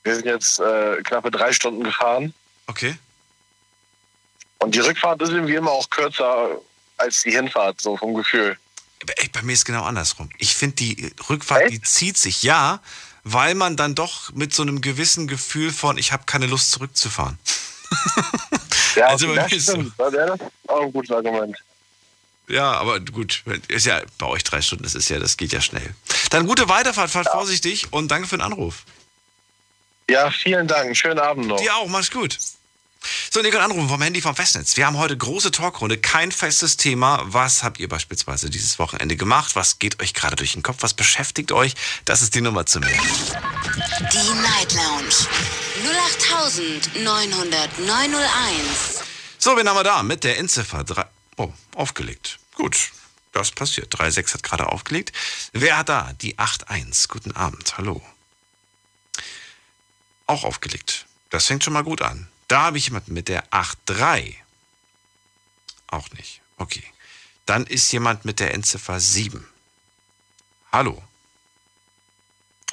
Wir 0.03 0.15
sind 0.15 0.25
jetzt 0.25 0.59
äh, 0.59 1.01
knappe 1.03 1.31
drei 1.31 1.51
Stunden 1.51 1.83
gefahren. 1.83 2.33
Okay. 2.67 2.97
Und 4.59 4.73
die 4.73 4.79
Rückfahrt 4.79 5.21
ist 5.21 5.29
irgendwie 5.29 5.55
immer 5.55 5.71
auch 5.71 5.89
kürzer 5.89 6.59
als 6.97 7.23
die 7.23 7.31
Hinfahrt, 7.31 7.81
so 7.81 7.97
vom 7.97 8.13
Gefühl. 8.13 8.57
Ey, 9.17 9.29
bei 9.29 9.41
mir 9.41 9.53
ist 9.53 9.65
genau 9.65 9.83
andersrum. 9.83 10.29
Ich 10.37 10.55
finde, 10.55 10.75
die 10.77 11.13
Rückfahrt, 11.29 11.63
Echt? 11.63 11.73
die 11.73 11.81
zieht 11.81 12.17
sich, 12.17 12.43
ja, 12.43 12.81
weil 13.23 13.55
man 13.55 13.75
dann 13.75 13.95
doch 13.95 14.31
mit 14.33 14.53
so 14.53 14.61
einem 14.61 14.81
gewissen 14.81 15.27
Gefühl 15.27 15.71
von, 15.71 15.97
ich 15.97 16.11
habe 16.11 16.23
keine 16.25 16.47
Lust 16.47 16.71
zurückzufahren. 16.71 17.37
ja, 18.95 19.07
also 19.07 19.27
bei 19.27 19.33
mir 19.33 19.51
ist 19.51 19.67
so. 19.67 19.83
Das 19.97 20.13
auch 20.67 20.81
ein 20.81 20.91
gutes 20.91 21.11
Argument. 21.11 21.57
Ja, 22.47 22.73
aber 22.73 22.99
gut, 22.99 23.43
ist 23.67 23.85
ja 23.85 24.01
bei 24.19 24.27
euch 24.27 24.43
drei 24.43 24.61
Stunden, 24.61 24.83
das 24.83 24.93
ist 24.93 25.09
ja, 25.09 25.19
das 25.19 25.37
geht 25.37 25.51
ja 25.51 25.61
schnell. 25.61 25.95
Dann 26.29 26.45
gute 26.45 26.69
Weiterfahrt, 26.69 27.09
fahrt 27.09 27.25
ja. 27.25 27.31
vorsichtig 27.31 27.91
und 27.91 28.09
danke 28.09 28.27
für 28.27 28.37
den 28.37 28.43
Anruf. 28.43 28.83
Ja, 30.09 30.29
vielen 30.29 30.67
Dank. 30.67 30.95
Schönen 30.95 31.19
Abend 31.19 31.47
noch. 31.47 31.59
Dir 31.59 31.75
auch, 31.75 31.87
mach's 31.87 32.11
gut. 32.11 32.37
So, 33.31 33.39
und 33.39 33.45
ihr 33.45 33.51
könnt 33.51 33.63
anrufen 33.63 33.89
vom 33.89 34.01
Handy 34.01 34.21
vom 34.21 34.35
Festnetz. 34.35 34.77
Wir 34.77 34.87
haben 34.87 34.97
heute 34.97 35.17
große 35.17 35.51
Talkrunde, 35.51 35.97
kein 35.97 36.31
festes 36.31 36.77
Thema. 36.77 37.21
Was 37.25 37.63
habt 37.63 37.79
ihr 37.79 37.89
beispielsweise 37.89 38.49
dieses 38.49 38.79
Wochenende 38.79 39.15
gemacht? 39.15 39.55
Was 39.55 39.79
geht 39.79 40.01
euch 40.01 40.13
gerade 40.13 40.35
durch 40.35 40.53
den 40.53 40.63
Kopf? 40.63 40.77
Was 40.81 40.93
beschäftigt 40.93 41.51
euch? 41.51 41.75
Das 42.05 42.21
ist 42.21 42.35
die 42.35 42.41
Nummer 42.41 42.65
zu 42.65 42.79
mir. 42.79 42.87
Die 42.87 44.41
Night 44.41 44.73
Lounge 44.73 45.15
0890901. 47.03 49.03
So, 49.37 49.57
wen 49.57 49.67
haben 49.67 49.75
wir 49.75 49.83
da? 49.83 50.03
Mit 50.03 50.23
der 50.23 50.37
Endziffer 50.37 50.83
3. 50.83 51.05
Oh, 51.37 51.51
aufgelegt. 51.75 52.39
Gut. 52.55 52.91
Das 53.31 53.51
passiert. 53.51 53.93
3.6 53.93 54.35
hat 54.35 54.43
gerade 54.43 54.67
aufgelegt. 54.67 55.11
Wer 55.51 55.77
hat 55.77 55.89
da? 55.89 56.13
Die 56.21 56.37
8.1. 56.37 57.09
Guten 57.09 57.33
Abend. 57.33 57.77
Hallo. 57.77 58.01
Auch 60.25 60.45
aufgelegt. 60.45 61.05
Das 61.29 61.45
fängt 61.45 61.63
schon 61.63 61.73
mal 61.73 61.83
gut 61.83 62.01
an. 62.01 62.27
Da 62.47 62.63
habe 62.63 62.77
ich 62.77 62.85
jemanden 62.85 63.13
mit 63.13 63.27
der 63.27 63.47
8.3. 63.49 64.35
Auch 65.87 66.09
nicht. 66.11 66.41
Okay. 66.57 66.83
Dann 67.45 67.65
ist 67.65 67.91
jemand 67.91 68.25
mit 68.25 68.39
der 68.39 68.53
Endziffer 68.53 68.99
7. 68.99 69.45
Hallo. 70.71 71.01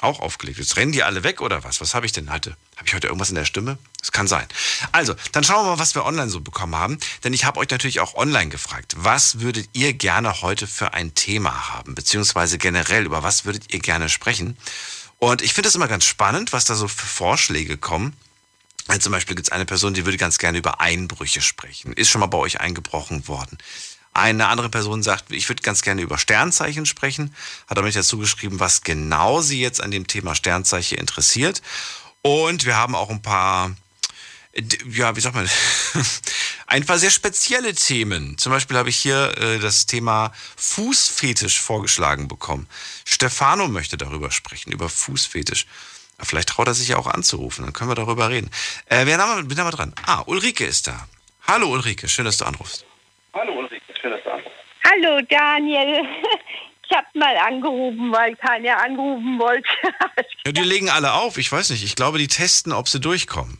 Auch 0.01 0.19
aufgelegt. 0.19 0.59
Jetzt 0.59 0.75
rennen 0.75 0.91
die 0.91 1.03
alle 1.03 1.23
weg 1.23 1.39
oder 1.39 1.63
was? 1.63 1.79
Was 1.79 1.95
habe 1.95 2.05
ich 2.05 2.11
denn 2.11 2.29
heute? 2.29 2.57
Habe 2.75 2.87
ich 2.87 2.93
heute 2.93 3.07
irgendwas 3.07 3.29
in 3.29 3.35
der 3.35 3.45
Stimme? 3.45 3.77
Das 3.99 4.11
kann 4.11 4.27
sein. 4.27 4.45
Also, 4.91 5.15
dann 5.31 5.45
schauen 5.45 5.65
wir 5.65 5.71
mal, 5.71 5.79
was 5.79 5.95
wir 5.95 6.03
online 6.03 6.29
so 6.29 6.41
bekommen 6.41 6.75
haben. 6.75 6.97
Denn 7.23 7.31
ich 7.31 7.45
habe 7.45 7.59
euch 7.59 7.69
natürlich 7.69 8.01
auch 8.01 8.15
online 8.15 8.49
gefragt. 8.49 8.95
Was 8.97 9.39
würdet 9.39 9.69
ihr 9.71 9.93
gerne 9.93 10.41
heute 10.41 10.67
für 10.67 10.93
ein 10.93 11.15
Thema 11.15 11.69
haben? 11.69 11.95
Beziehungsweise 11.95 12.57
generell, 12.57 13.05
über 13.05 13.23
was 13.23 13.45
würdet 13.45 13.71
ihr 13.73 13.79
gerne 13.79 14.09
sprechen? 14.09 14.57
Und 15.19 15.41
ich 15.41 15.53
finde 15.53 15.69
es 15.69 15.75
immer 15.75 15.87
ganz 15.87 16.03
spannend, 16.03 16.51
was 16.51 16.65
da 16.65 16.75
so 16.75 16.89
für 16.89 17.05
Vorschläge 17.05 17.77
kommen. 17.77 18.13
Also 18.87 19.01
zum 19.01 19.11
Beispiel 19.13 19.35
gibt 19.35 19.47
es 19.47 19.51
eine 19.51 19.65
Person, 19.65 19.93
die 19.93 20.05
würde 20.05 20.17
ganz 20.17 20.37
gerne 20.37 20.57
über 20.57 20.81
Einbrüche 20.81 21.41
sprechen. 21.41 21.93
Ist 21.93 22.09
schon 22.09 22.19
mal 22.19 22.27
bei 22.27 22.37
euch 22.37 22.59
eingebrochen 22.59 23.27
worden. 23.27 23.57
Eine 24.13 24.47
andere 24.47 24.69
Person 24.69 25.01
sagt, 25.01 25.31
ich 25.31 25.49
würde 25.49 25.63
ganz 25.63 25.81
gerne 25.81 26.01
über 26.01 26.19
Sternzeichen 26.19 26.85
sprechen. 26.85 27.33
Hat 27.67 27.77
damit 27.77 27.95
dazu 27.95 28.19
geschrieben, 28.19 28.59
was 28.59 28.81
genau 28.81 29.41
sie 29.41 29.59
jetzt 29.59 29.81
an 29.81 29.89
dem 29.89 30.05
Thema 30.05 30.35
Sternzeichen 30.35 30.99
interessiert. 30.99 31.61
Und 32.21 32.65
wir 32.65 32.75
haben 32.75 32.93
auch 32.93 33.09
ein 33.09 33.23
paar, 33.23 33.75
ja, 34.87 35.15
wie 35.15 35.21
sagt 35.21 35.35
man, 35.35 35.49
ein 36.67 36.85
paar 36.85 36.99
sehr 36.99 37.09
spezielle 37.09 37.73
Themen. 37.73 38.37
Zum 38.37 38.51
Beispiel 38.51 38.77
habe 38.77 38.89
ich 38.89 38.97
hier 38.97 39.35
äh, 39.37 39.59
das 39.59 39.87
Thema 39.87 40.31
Fußfetisch 40.57 41.59
vorgeschlagen 41.59 42.27
bekommen. 42.27 42.67
Stefano 43.05 43.67
möchte 43.67 43.97
darüber 43.97 44.29
sprechen, 44.29 44.71
über 44.71 44.89
Fußfetisch. 44.89 45.65
Vielleicht 46.19 46.49
traut 46.49 46.67
er 46.67 46.73
sich 46.73 46.89
ja 46.89 46.97
auch 46.97 47.07
anzurufen, 47.07 47.65
dann 47.65 47.73
können 47.73 47.89
wir 47.89 47.95
darüber 47.95 48.29
reden. 48.29 48.49
Äh, 48.85 49.05
wer 49.05 49.17
haben 49.17 49.37
wir, 49.37 49.43
bin 49.43 49.57
da 49.57 49.63
mal 49.63 49.71
dran? 49.71 49.93
Ah, 50.05 50.23
Ulrike 50.25 50.65
ist 50.65 50.87
da. 50.87 51.07
Hallo 51.47 51.67
Ulrike, 51.69 52.07
schön, 52.07 52.25
dass 52.25 52.37
du 52.37 52.45
anrufst. 52.45 52.85
Hallo 53.33 53.53
Ulrike, 53.53 53.93
schön, 53.99 54.11
dass 54.11 54.23
du 54.23 54.31
anrufst. 54.31 54.51
Hallo 54.89 55.21
Daniel. 55.29 56.03
Ich 56.89 56.97
habe 56.97 57.07
mal 57.13 57.35
angerufen, 57.37 58.11
weil 58.11 58.35
keiner 58.35 58.77
anrufen 58.77 59.39
wollte. 59.39 59.67
ja, 60.45 60.51
die 60.51 60.61
legen 60.61 60.89
alle 60.89 61.13
auf. 61.13 61.37
Ich 61.37 61.51
weiß 61.51 61.69
nicht. 61.69 61.83
Ich 61.83 61.95
glaube, 61.95 62.19
die 62.19 62.27
testen, 62.27 62.71
ob 62.73 62.87
sie 62.89 62.99
durchkommen. 62.99 63.57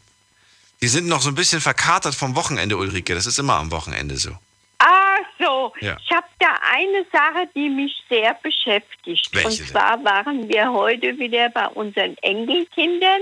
Die 0.82 0.88
sind 0.88 1.08
noch 1.08 1.22
so 1.22 1.30
ein 1.30 1.36
bisschen 1.36 1.62
verkatert 1.62 2.14
vom 2.14 2.36
Wochenende, 2.36 2.78
Ulrike. 2.78 3.16
Das 3.16 3.26
ist 3.26 3.40
immer 3.40 3.56
am 3.56 3.72
Wochenende 3.72 4.18
so. 4.18 4.38
Ach 4.86 5.20
so, 5.40 5.74
Ja. 5.80 5.96
ich 6.04 6.12
habe 6.12 6.28
da 6.40 6.58
eine 6.74 7.06
Sache, 7.12 7.48
die 7.56 7.70
mich 7.70 8.04
sehr 8.10 8.34
beschäftigt. 8.44 9.30
Welche 9.34 9.48
Und 9.48 9.60
denn? 9.60 9.68
zwar 9.68 10.04
waren 10.04 10.50
wir 10.50 10.72
heute 10.74 11.18
wieder 11.18 11.50
bei 11.50 11.68
unseren 11.68 12.18
Enkelkindern. 12.22 13.22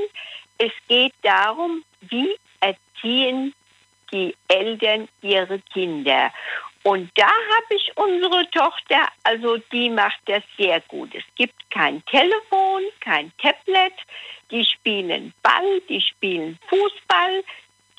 Es 0.57 0.71
geht 0.87 1.13
darum, 1.21 1.83
wie 2.01 2.35
erziehen 2.61 3.53
die 4.11 4.35
Eltern 4.47 5.07
ihre 5.21 5.59
Kinder. 5.71 6.31
Und 6.83 7.11
da 7.15 7.27
habe 7.27 7.75
ich 7.75 7.91
unsere 7.95 8.49
Tochter, 8.49 9.07
also 9.23 9.57
die 9.71 9.89
macht 9.89 10.19
das 10.25 10.41
sehr 10.57 10.81
gut. 10.81 11.13
Es 11.13 11.23
gibt 11.35 11.53
kein 11.69 12.03
Telefon, 12.05 12.81
kein 13.01 13.31
Tablet. 13.37 13.93
Die 14.49 14.65
spielen 14.65 15.31
Ball, 15.43 15.79
die 15.87 16.01
spielen 16.01 16.57
Fußball. 16.69 17.43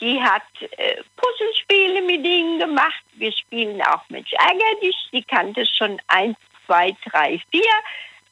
Die 0.01 0.21
hat 0.21 0.43
äh, 0.61 0.97
Puzzlespiele 1.17 2.03
mit 2.03 2.25
ihnen 2.27 2.59
gemacht. 2.59 3.03
Wir 3.15 3.33
spielen 3.33 3.81
auch 3.83 4.03
Mensch 4.09 4.33
ärger 4.33 4.81
dich. 4.83 4.97
Die 5.13 5.23
kann 5.23 5.53
das 5.55 5.69
schon 5.71 6.01
eins, 6.09 6.37
zwei, 6.67 6.95
drei, 7.09 7.41
vier. 7.51 7.63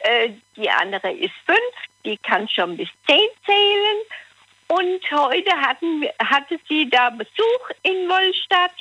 Äh, 0.00 0.31
die 0.57 0.69
andere 0.69 1.12
ist 1.12 1.35
fünf. 1.47 1.59
Die 2.05 2.17
kann 2.19 2.49
schon 2.49 2.76
bis 2.76 2.88
zehn 3.07 3.29
zählen. 3.47 3.99
Und 4.69 5.11
heute 5.11 5.52
hatten 5.61 6.05
hatte 6.25 6.59
sie 6.69 6.88
da 6.88 7.11
Besuch 7.11 7.71
in 7.83 8.09
Wollstadt. 8.09 8.75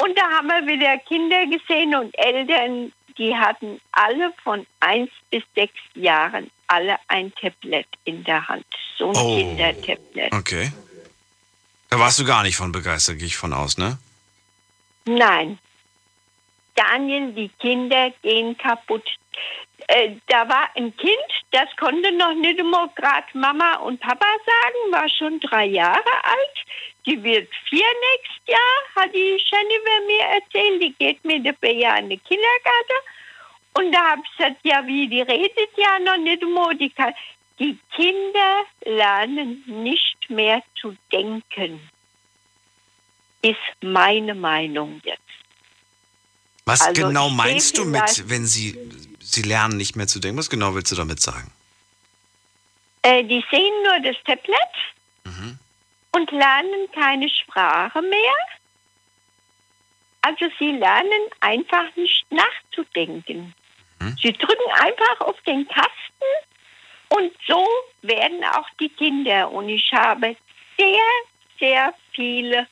Und 0.00 0.16
da 0.16 0.22
haben 0.30 0.48
wir 0.48 0.66
wieder 0.66 0.98
Kinder 0.98 1.46
gesehen 1.46 1.94
und 1.94 2.16
Eltern, 2.18 2.92
die 3.16 3.36
hatten 3.36 3.80
alle 3.92 4.32
von 4.44 4.64
eins 4.78 5.10
bis 5.30 5.42
sechs 5.56 5.80
Jahren 5.94 6.50
alle 6.68 6.96
ein 7.08 7.32
Tablet 7.34 7.86
in 8.04 8.22
der 8.24 8.46
Hand. 8.46 8.66
So 8.96 9.08
ein 9.10 9.16
Oh. 9.16 9.36
Kindertablet. 9.36 10.32
Okay. 10.32 10.70
Da 11.90 11.98
warst 11.98 12.18
du 12.18 12.24
gar 12.24 12.42
nicht 12.42 12.56
von 12.56 12.72
begeistert, 12.72 13.18
gehe 13.18 13.26
ich 13.26 13.36
von 13.36 13.52
aus, 13.52 13.78
ne? 13.78 13.98
Nein. 15.06 15.58
Daniel, 16.74 17.32
die 17.32 17.48
Kinder 17.60 18.12
gehen 18.22 18.56
kaputt. 18.56 19.04
Äh, 19.88 20.16
da 20.26 20.48
war 20.48 20.68
ein 20.76 20.94
Kind, 20.96 21.28
das 21.50 21.68
konnte 21.76 22.12
noch 22.12 22.34
nicht 22.34 22.58
immer 22.58 22.88
gerade 22.94 23.26
Mama 23.32 23.76
und 23.76 24.00
Papa 24.00 24.26
sagen, 24.26 24.92
war 24.92 25.08
schon 25.08 25.40
drei 25.40 25.64
Jahre 25.64 26.12
alt. 26.22 26.66
Die 27.06 27.22
wird 27.22 27.48
vier 27.68 27.86
nächstes 28.12 28.54
Jahr, 28.54 29.02
hat 29.04 29.14
die 29.14 29.38
Jennifer 29.38 30.06
mir 30.06 30.24
erzählt. 30.36 30.82
Die 30.82 30.94
geht 30.98 31.24
mit 31.24 31.46
der 31.46 31.54
Bea 31.54 31.96
in 31.96 32.10
den 32.10 32.22
Kindergarten. 32.22 33.00
Und 33.74 33.92
da 33.92 34.10
habe 34.10 34.22
ich 34.24 34.36
gesagt, 34.36 34.56
ja, 34.62 34.86
wie, 34.86 35.08
die 35.08 35.22
redet 35.22 35.70
ja 35.76 35.98
noch 36.00 36.18
nicht 36.18 36.42
immer. 36.42 36.74
Die, 36.74 36.90
kann, 36.90 37.14
die 37.58 37.78
Kinder 37.94 38.64
lernen 38.84 39.64
nicht 39.66 40.16
mehr 40.28 40.62
zu 40.80 40.96
denken. 41.12 41.80
Ist 43.42 43.56
meine 43.82 44.34
Meinung 44.34 45.00
jetzt. 45.04 45.22
Was 46.64 46.82
Also, 46.82 47.02
genau 47.02 47.30
meinst 47.30 47.78
du 47.78 47.84
mit, 47.84 48.28
wenn 48.28 48.46
sie, 48.46 48.76
sie 49.20 49.42
lernen 49.42 49.76
nicht 49.76 49.96
mehr 49.96 50.06
zu 50.06 50.18
denken? 50.20 50.38
Was 50.38 50.50
genau 50.50 50.74
willst 50.74 50.92
du 50.92 50.96
damit 50.96 51.20
sagen? 51.20 51.50
Äh, 53.02 53.24
die 53.24 53.44
sehen 53.50 53.72
nur 53.84 54.00
das 54.00 54.16
Tablet 54.24 54.52
und 56.12 56.30
lernen 56.30 56.90
keine 56.92 57.28
Sprache 57.28 58.02
mehr. 58.02 58.34
Also 60.22 60.46
sie 60.58 60.72
lernen 60.72 61.22
einfach 61.40 61.94
nicht 61.96 62.26
nachzudenken. 62.30 63.54
Sie 64.20 64.32
drücken 64.32 64.70
einfach 64.74 65.20
auf 65.20 65.40
den 65.42 65.66
Tasten 65.68 66.47
und 67.10 67.32
so 67.46 67.66
werden 68.02 68.44
auch 68.44 68.68
die 68.80 68.90
Kinder. 68.90 69.50
Und 69.50 69.68
ich 69.68 69.90
habe 69.92 70.36
sehr, 70.76 71.08
sehr 71.58 71.94
viele 72.12 72.66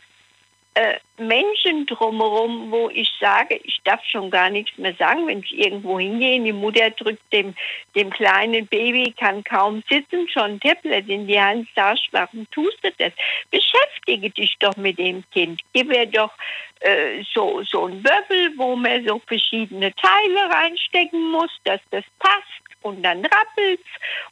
äh, 0.75 0.99
Menschen 1.16 1.87
drumherum, 1.87 2.71
wo 2.71 2.90
ich 2.90 3.11
sage, 3.19 3.59
ich 3.64 3.81
darf 3.85 4.05
schon 4.05 4.31
gar 4.31 4.50
nichts 4.50 4.76
mehr 4.76 4.95
sagen, 4.95 5.26
wenn 5.26 5.38
ich 5.38 5.57
irgendwo 5.57 5.99
hingehe. 5.99 6.38
Die 6.43 6.52
Mutter 6.52 6.90
drückt 6.90 7.33
dem, 7.33 7.55
dem 7.95 8.11
kleinen 8.11 8.66
Baby, 8.66 9.14
kann 9.19 9.43
kaum 9.43 9.83
sitzen, 9.88 10.28
schon 10.28 10.43
ein 10.43 10.61
Tablet 10.61 11.09
in 11.09 11.26
die 11.26 11.40
Hand, 11.40 11.66
sagst, 11.75 12.09
warum 12.12 12.47
tust 12.50 12.76
du 12.83 12.90
das? 12.99 13.12
Beschäftige 13.50 14.28
dich 14.28 14.55
doch 14.59 14.76
mit 14.76 14.99
dem 14.99 15.25
Kind. 15.31 15.62
Gib 15.73 15.90
ihr 15.90 16.07
doch 16.07 16.33
äh, 16.81 17.23
so, 17.33 17.62
so 17.62 17.87
einen 17.87 18.05
Würfel, 18.05 18.52
wo 18.59 18.76
man 18.76 19.07
so 19.07 19.19
verschiedene 19.26 19.95
Teile 19.95 20.55
reinstecken 20.55 21.31
muss, 21.31 21.50
dass 21.64 21.81
das 21.90 22.05
passt 22.19 22.66
und 22.87 23.02
dann 23.02 23.25
rappelt's. 23.25 23.88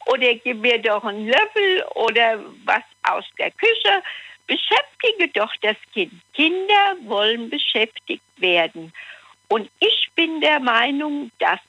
Oder 0.07 0.35
gib 0.35 0.61
mir 0.61 0.79
doch 0.79 1.03
einen 1.03 1.27
Löffel 1.27 1.83
oder 1.95 2.39
was 2.63 2.83
aus 3.03 3.25
der 3.37 3.51
Küche. 3.51 4.03
Beschäftige 4.47 5.27
doch 5.33 5.51
das 5.61 5.75
Kind. 5.93 6.13
Kinder 6.33 6.95
wollen 7.05 7.49
beschäftigt 7.49 8.23
werden. 8.37 8.93
Und 9.47 9.69
ich 9.79 10.09
bin 10.15 10.41
der 10.41 10.59
Meinung, 10.59 11.31
dass 11.39 11.59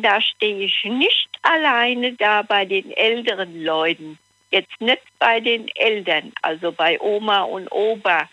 da 0.00 0.20
stehe 0.20 0.66
ich 0.66 0.84
nicht 0.84 1.28
alleine 1.42 2.12
da 2.14 2.42
bei 2.42 2.64
den 2.64 2.90
älteren 2.92 3.62
Leuten. 3.62 4.18
Jetzt 4.50 4.80
nicht 4.80 5.02
bei 5.18 5.40
den 5.40 5.68
Eltern, 5.74 6.32
also 6.42 6.72
bei 6.72 6.98
Oma 7.00 7.42
und 7.42 7.70
Opa. 7.70 8.28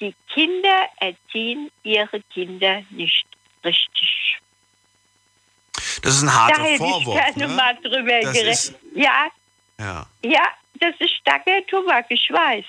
Die 0.00 0.14
Kinder 0.32 0.88
erziehen 0.98 1.70
ihre 1.84 2.20
Kinder 2.34 2.82
nicht 2.90 3.26
richtig. 3.64 4.38
Das 6.02 6.14
ist 6.16 6.22
ein 6.22 6.26
Da 6.26 6.32
harter 6.34 6.62
hätte 6.64 6.78
Vorwurf. 6.78 7.20
ich 7.28 7.34
gerne 7.36 7.48
Ne? 7.52 7.56
mal 7.56 7.74
drüber 7.76 8.20
Das 8.20 8.32
geredet. 8.32 8.52
ist- 8.52 8.74
Ja, 8.94 9.26
Ja. 9.78 10.06
ja, 10.22 10.48
das 10.74 10.94
ist 10.98 11.14
starker 11.14 11.64
Tobak, 11.66 12.06
ich 12.10 12.30
weiß. 12.30 12.64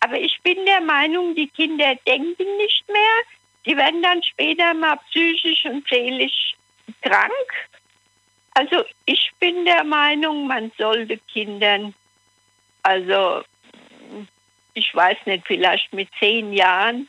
Aber 0.00 0.18
ich 0.18 0.38
bin 0.42 0.64
der 0.66 0.80
Meinung, 0.80 1.34
die 1.34 1.46
Kinder 1.48 1.94
denken 2.06 2.56
nicht 2.58 2.84
mehr. 2.88 3.16
Die 3.64 3.76
werden 3.76 4.02
dann 4.02 4.22
später 4.24 4.74
mal 4.74 4.96
psychisch 5.10 5.64
und 5.64 5.86
seelisch 5.88 6.54
krank. 7.02 7.70
Also 8.54 8.84
ich 9.06 9.30
bin 9.38 9.64
der 9.64 9.84
Meinung, 9.84 10.46
man 10.48 10.72
sollte 10.76 11.16
Kindern, 11.32 11.94
also 12.82 13.42
ich 14.74 14.94
weiß 14.94 15.16
nicht, 15.26 15.46
vielleicht 15.46 15.92
mit 15.92 16.08
zehn 16.18 16.52
Jahren, 16.52 17.08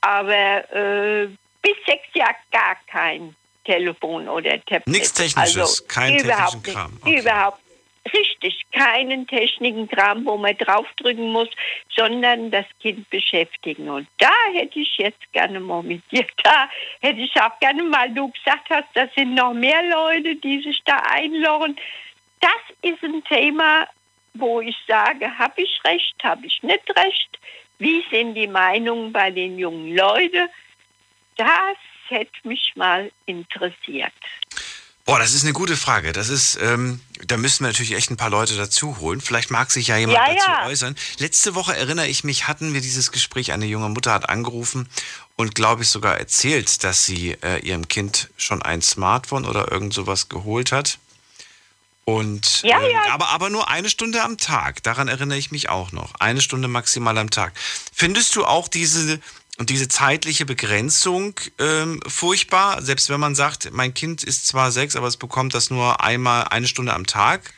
aber 0.00 0.70
äh, 0.74 1.28
bis 1.62 1.76
sechs 1.86 2.08
Jahre 2.14 2.34
gar 2.50 2.76
kein 2.88 3.34
Telefon 3.66 4.28
oder 4.28 4.52
Tablet. 4.64 4.86
Nichts 4.86 5.12
Technisches, 5.12 5.56
also, 5.56 5.84
keinen 5.86 6.20
überhaupt 6.20 6.52
technischen 6.52 6.74
Kram. 6.74 6.98
Okay. 7.02 7.20
Überhaupt 7.20 7.60
richtig, 8.12 8.62
keinen 8.72 9.26
technischen 9.26 9.88
Kram, 9.88 10.24
wo 10.24 10.36
man 10.36 10.56
draufdrücken 10.56 11.32
muss, 11.32 11.48
sondern 11.94 12.50
das 12.50 12.66
Kind 12.80 13.08
beschäftigen. 13.10 13.88
Und 13.88 14.06
da 14.18 14.32
hätte 14.52 14.78
ich 14.78 14.96
jetzt 14.98 15.32
gerne 15.32 15.60
mal 15.60 15.82
mit 15.82 16.02
dir, 16.10 16.26
da 16.42 16.68
hätte 17.00 17.20
ich 17.20 17.34
auch 17.40 17.58
gerne 17.60 17.82
mal, 17.82 18.12
du 18.12 18.30
gesagt 18.30 18.70
hast, 18.70 18.88
das 18.94 19.12
sind 19.14 19.34
noch 19.34 19.52
mehr 19.52 19.82
Leute, 19.82 20.36
die 20.36 20.62
sich 20.62 20.82
da 20.84 21.02
einloggen. 21.10 21.76
Das 22.40 22.50
ist 22.82 23.02
ein 23.02 23.22
Thema, 23.24 23.88
wo 24.34 24.60
ich 24.60 24.76
sage, 24.86 25.38
habe 25.38 25.62
ich 25.62 25.80
recht, 25.84 26.14
habe 26.22 26.46
ich 26.46 26.62
nicht 26.62 26.88
recht? 26.96 27.38
Wie 27.78 28.04
sind 28.10 28.34
die 28.34 28.46
Meinungen 28.46 29.12
bei 29.12 29.30
den 29.30 29.58
jungen 29.58 29.94
Leuten? 29.94 30.48
Das 31.36 31.76
hätte 32.08 32.32
mich 32.44 32.72
mal 32.76 33.10
interessiert. 33.26 34.12
Boah, 35.04 35.20
das 35.20 35.34
ist 35.34 35.44
eine 35.44 35.52
gute 35.52 35.76
Frage. 35.76 36.12
Das 36.12 36.28
ist, 36.28 36.58
ähm, 36.60 37.00
da 37.26 37.36
müssen 37.36 37.62
wir 37.62 37.68
natürlich 37.68 37.92
echt 37.94 38.10
ein 38.10 38.16
paar 38.16 38.28
Leute 38.30 38.56
dazu 38.56 38.98
holen. 38.98 39.20
Vielleicht 39.20 39.52
mag 39.52 39.70
sich 39.70 39.86
ja 39.86 39.96
jemand 39.96 40.18
Ja, 40.18 40.26
dazu 40.34 40.50
ja. 40.50 40.66
äußern. 40.66 40.96
Letzte 41.18 41.54
Woche 41.54 41.76
erinnere 41.76 42.08
ich 42.08 42.24
mich, 42.24 42.48
hatten 42.48 42.74
wir 42.74 42.80
dieses 42.80 43.12
Gespräch. 43.12 43.52
Eine 43.52 43.66
junge 43.66 43.88
Mutter 43.88 44.12
hat 44.12 44.28
angerufen 44.28 44.88
und, 45.36 45.54
glaube 45.54 45.84
ich, 45.84 45.90
sogar 45.90 46.18
erzählt, 46.18 46.82
dass 46.82 47.04
sie 47.04 47.36
äh, 47.42 47.60
ihrem 47.60 47.86
Kind 47.86 48.30
schon 48.36 48.62
ein 48.62 48.82
Smartphone 48.82 49.44
oder 49.44 49.70
irgend 49.70 49.94
sowas 49.94 50.28
geholt 50.28 50.72
hat. 50.72 50.98
Und 52.04 52.62
Ja, 52.62 52.80
ähm, 52.82 52.90
ja. 52.90 53.12
aber 53.12 53.28
aber 53.28 53.48
nur 53.50 53.68
eine 53.68 53.88
Stunde 53.88 54.22
am 54.22 54.38
Tag. 54.38 54.82
Daran 54.82 55.06
erinnere 55.06 55.38
ich 55.38 55.52
mich 55.52 55.68
auch 55.68 55.92
noch. 55.92 56.14
Eine 56.18 56.40
Stunde 56.40 56.66
maximal 56.66 57.16
am 57.18 57.30
Tag. 57.30 57.52
Findest 57.92 58.34
du 58.34 58.44
auch 58.44 58.66
diese 58.66 59.20
und 59.58 59.70
diese 59.70 59.88
zeitliche 59.88 60.44
Begrenzung 60.46 61.34
ähm, 61.58 62.00
furchtbar? 62.06 62.82
Selbst 62.82 63.08
wenn 63.10 63.20
man 63.20 63.34
sagt, 63.34 63.70
mein 63.72 63.94
Kind 63.94 64.22
ist 64.22 64.46
zwar 64.46 64.70
sechs, 64.70 64.96
aber 64.96 65.06
es 65.06 65.16
bekommt 65.16 65.54
das 65.54 65.70
nur 65.70 66.00
einmal 66.02 66.44
eine 66.50 66.66
Stunde 66.66 66.92
am 66.92 67.06
Tag. 67.06 67.54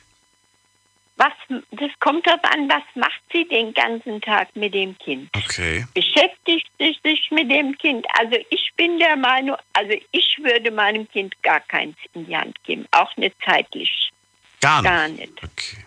Was, 1.17 1.33
das 1.73 1.91
kommt 1.99 2.25
darauf 2.29 2.45
an, 2.45 2.69
was 2.69 2.83
macht 2.95 3.21
sie 3.33 3.45
den 3.49 3.75
ganzen 3.75 4.21
Tag 4.21 4.55
mit 4.55 4.73
dem 4.73 4.97
Kind? 4.99 5.29
Okay. 5.37 5.85
Beschäftigt 5.93 6.71
sie 6.79 6.97
sich 7.03 7.29
mit 7.33 7.51
dem 7.51 7.77
Kind? 7.77 8.07
Also 8.21 8.37
ich 8.51 8.71
bin 8.77 9.01
der 9.01 9.17
Meinung, 9.17 9.57
also 9.73 9.95
ich 10.13 10.39
würde 10.41 10.71
meinem 10.71 11.09
Kind 11.09 11.35
gar 11.43 11.59
keins 11.59 11.97
in 12.15 12.27
die 12.27 12.37
Hand 12.37 12.57
geben, 12.63 12.87
auch 12.93 13.17
nicht 13.17 13.35
zeitlich, 13.45 14.13
Gar 14.61 14.83
nicht. 14.83 14.91
gar 14.91 15.09
nicht. 15.09 15.33
Okay. 15.43 15.85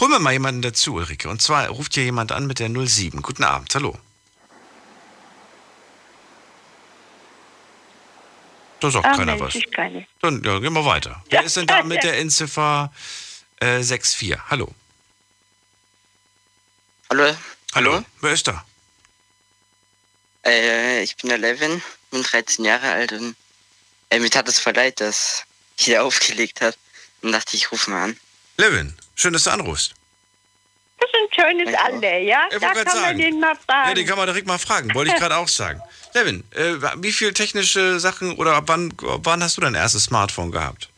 Holen 0.00 0.12
wir 0.12 0.18
mal 0.20 0.32
jemanden 0.32 0.62
dazu, 0.62 0.94
Ulrike. 0.94 1.28
Und 1.28 1.42
zwar 1.42 1.66
ruft 1.68 1.94
hier 1.94 2.04
jemand 2.04 2.30
an 2.30 2.46
mit 2.46 2.60
der 2.60 2.68
07. 2.70 3.22
Guten 3.22 3.42
Abend. 3.42 3.74
Hallo. 3.74 3.98
Da 8.80 8.90
sagt 8.90 9.04
Ah, 9.06 9.16
keiner 9.16 9.36
Mensch, 9.36 9.42
was. 9.42 9.54
ich 9.54 9.66
nicht. 9.92 10.08
Dann 10.20 10.42
ja, 10.42 10.58
gehen 10.58 10.72
wir 10.72 10.84
weiter. 10.84 11.22
Wer 11.28 11.44
ist 11.44 11.56
denn 11.56 11.66
da 11.66 11.82
mit 11.84 12.02
der 12.02 12.18
Endziffer 12.18 12.92
äh, 13.60 13.82
64? 13.82 14.38
Hallo. 14.48 14.74
Hallo, 17.10 17.36
Hallo? 17.74 18.04
Wer 18.20 18.32
ist 18.32 18.46
da? 18.46 18.64
Äh, 20.46 21.02
ich 21.02 21.16
bin 21.16 21.28
der 21.28 21.38
Levin, 21.38 21.82
bin 22.10 22.22
13 22.22 22.64
Jahre 22.64 22.90
alt 22.90 23.12
und 23.12 23.36
äh, 24.10 24.18
mir 24.18 24.30
tat 24.30 24.48
es 24.48 24.58
voll 24.58 24.74
leid, 24.74 25.00
dass 25.00 25.44
jeder 25.78 26.04
aufgelegt 26.04 26.60
hat. 26.60 26.78
Und 27.22 27.32
dachte, 27.32 27.54
ich 27.56 27.70
rufe 27.70 27.90
mal 27.90 28.04
an. 28.04 28.16
Levin, 28.56 28.96
schön, 29.14 29.34
dass 29.34 29.44
du 29.44 29.50
anrufst. 29.50 29.92
Das 31.00 31.08
ist 31.10 31.16
ein 31.16 31.56
schönes. 31.58 31.74
Alter, 31.74 32.18
ja? 32.18 32.40
Ich 32.50 32.58
Da 32.58 32.66
kann 32.66 32.74
grad 32.74 32.84
man 32.86 33.02
sagen. 33.04 33.18
den 33.18 33.40
mal 33.40 33.56
fragen. 33.56 33.88
Ja, 33.88 33.94
den 33.94 34.06
kann 34.06 34.18
man 34.18 34.26
direkt 34.26 34.46
mal 34.46 34.58
fragen. 34.58 34.94
Wollte 34.94 35.12
ich 35.12 35.16
gerade 35.20 35.36
auch 35.36 35.48
sagen. 35.48 35.80
Levin, 36.14 36.44
äh, 36.52 36.74
wie 36.96 37.12
viel 37.12 37.32
technische 37.32 37.98
Sachen 38.00 38.34
oder 38.36 38.54
ab 38.54 38.64
wann, 38.66 38.92
ab 39.06 39.20
wann 39.24 39.42
hast 39.42 39.56
du 39.56 39.60
dein 39.62 39.74
erstes 39.74 40.04
Smartphone 40.04 40.50
gehabt? 40.52 40.88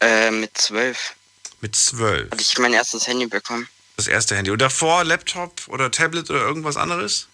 Äh, 0.00 0.30
mit 0.30 0.56
12 0.58 1.14
Mit 1.60 1.74
zwölf. 1.76 2.30
hatte 2.30 2.42
ich 2.42 2.58
mein 2.58 2.72
erstes 2.74 3.06
Handy 3.06 3.26
bekommen. 3.26 3.68
Das 3.96 4.06
erste 4.08 4.36
Handy. 4.36 4.50
Und 4.50 4.60
davor 4.60 5.04
Laptop 5.04 5.68
oder 5.68 5.90
Tablet 5.90 6.28
oder 6.28 6.40
irgendwas 6.40 6.76
anderes? 6.76 7.28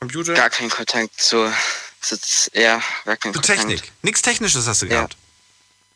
Computer? 0.00 0.34
Gar 0.34 0.50
keinen 0.50 0.70
Kontakt 0.70 1.20
zu, 1.20 1.52
zu 2.00 2.16
ja, 2.54 2.82
gar 3.04 3.16
keinen 3.16 3.34
Zu 3.34 3.40
Kontakt. 3.40 3.58
Technik. 3.60 3.92
Nichts 4.02 4.22
Technisches 4.22 4.66
hast 4.66 4.82
du 4.82 4.86
Ja. 4.86 4.94
gehabt. 4.96 5.16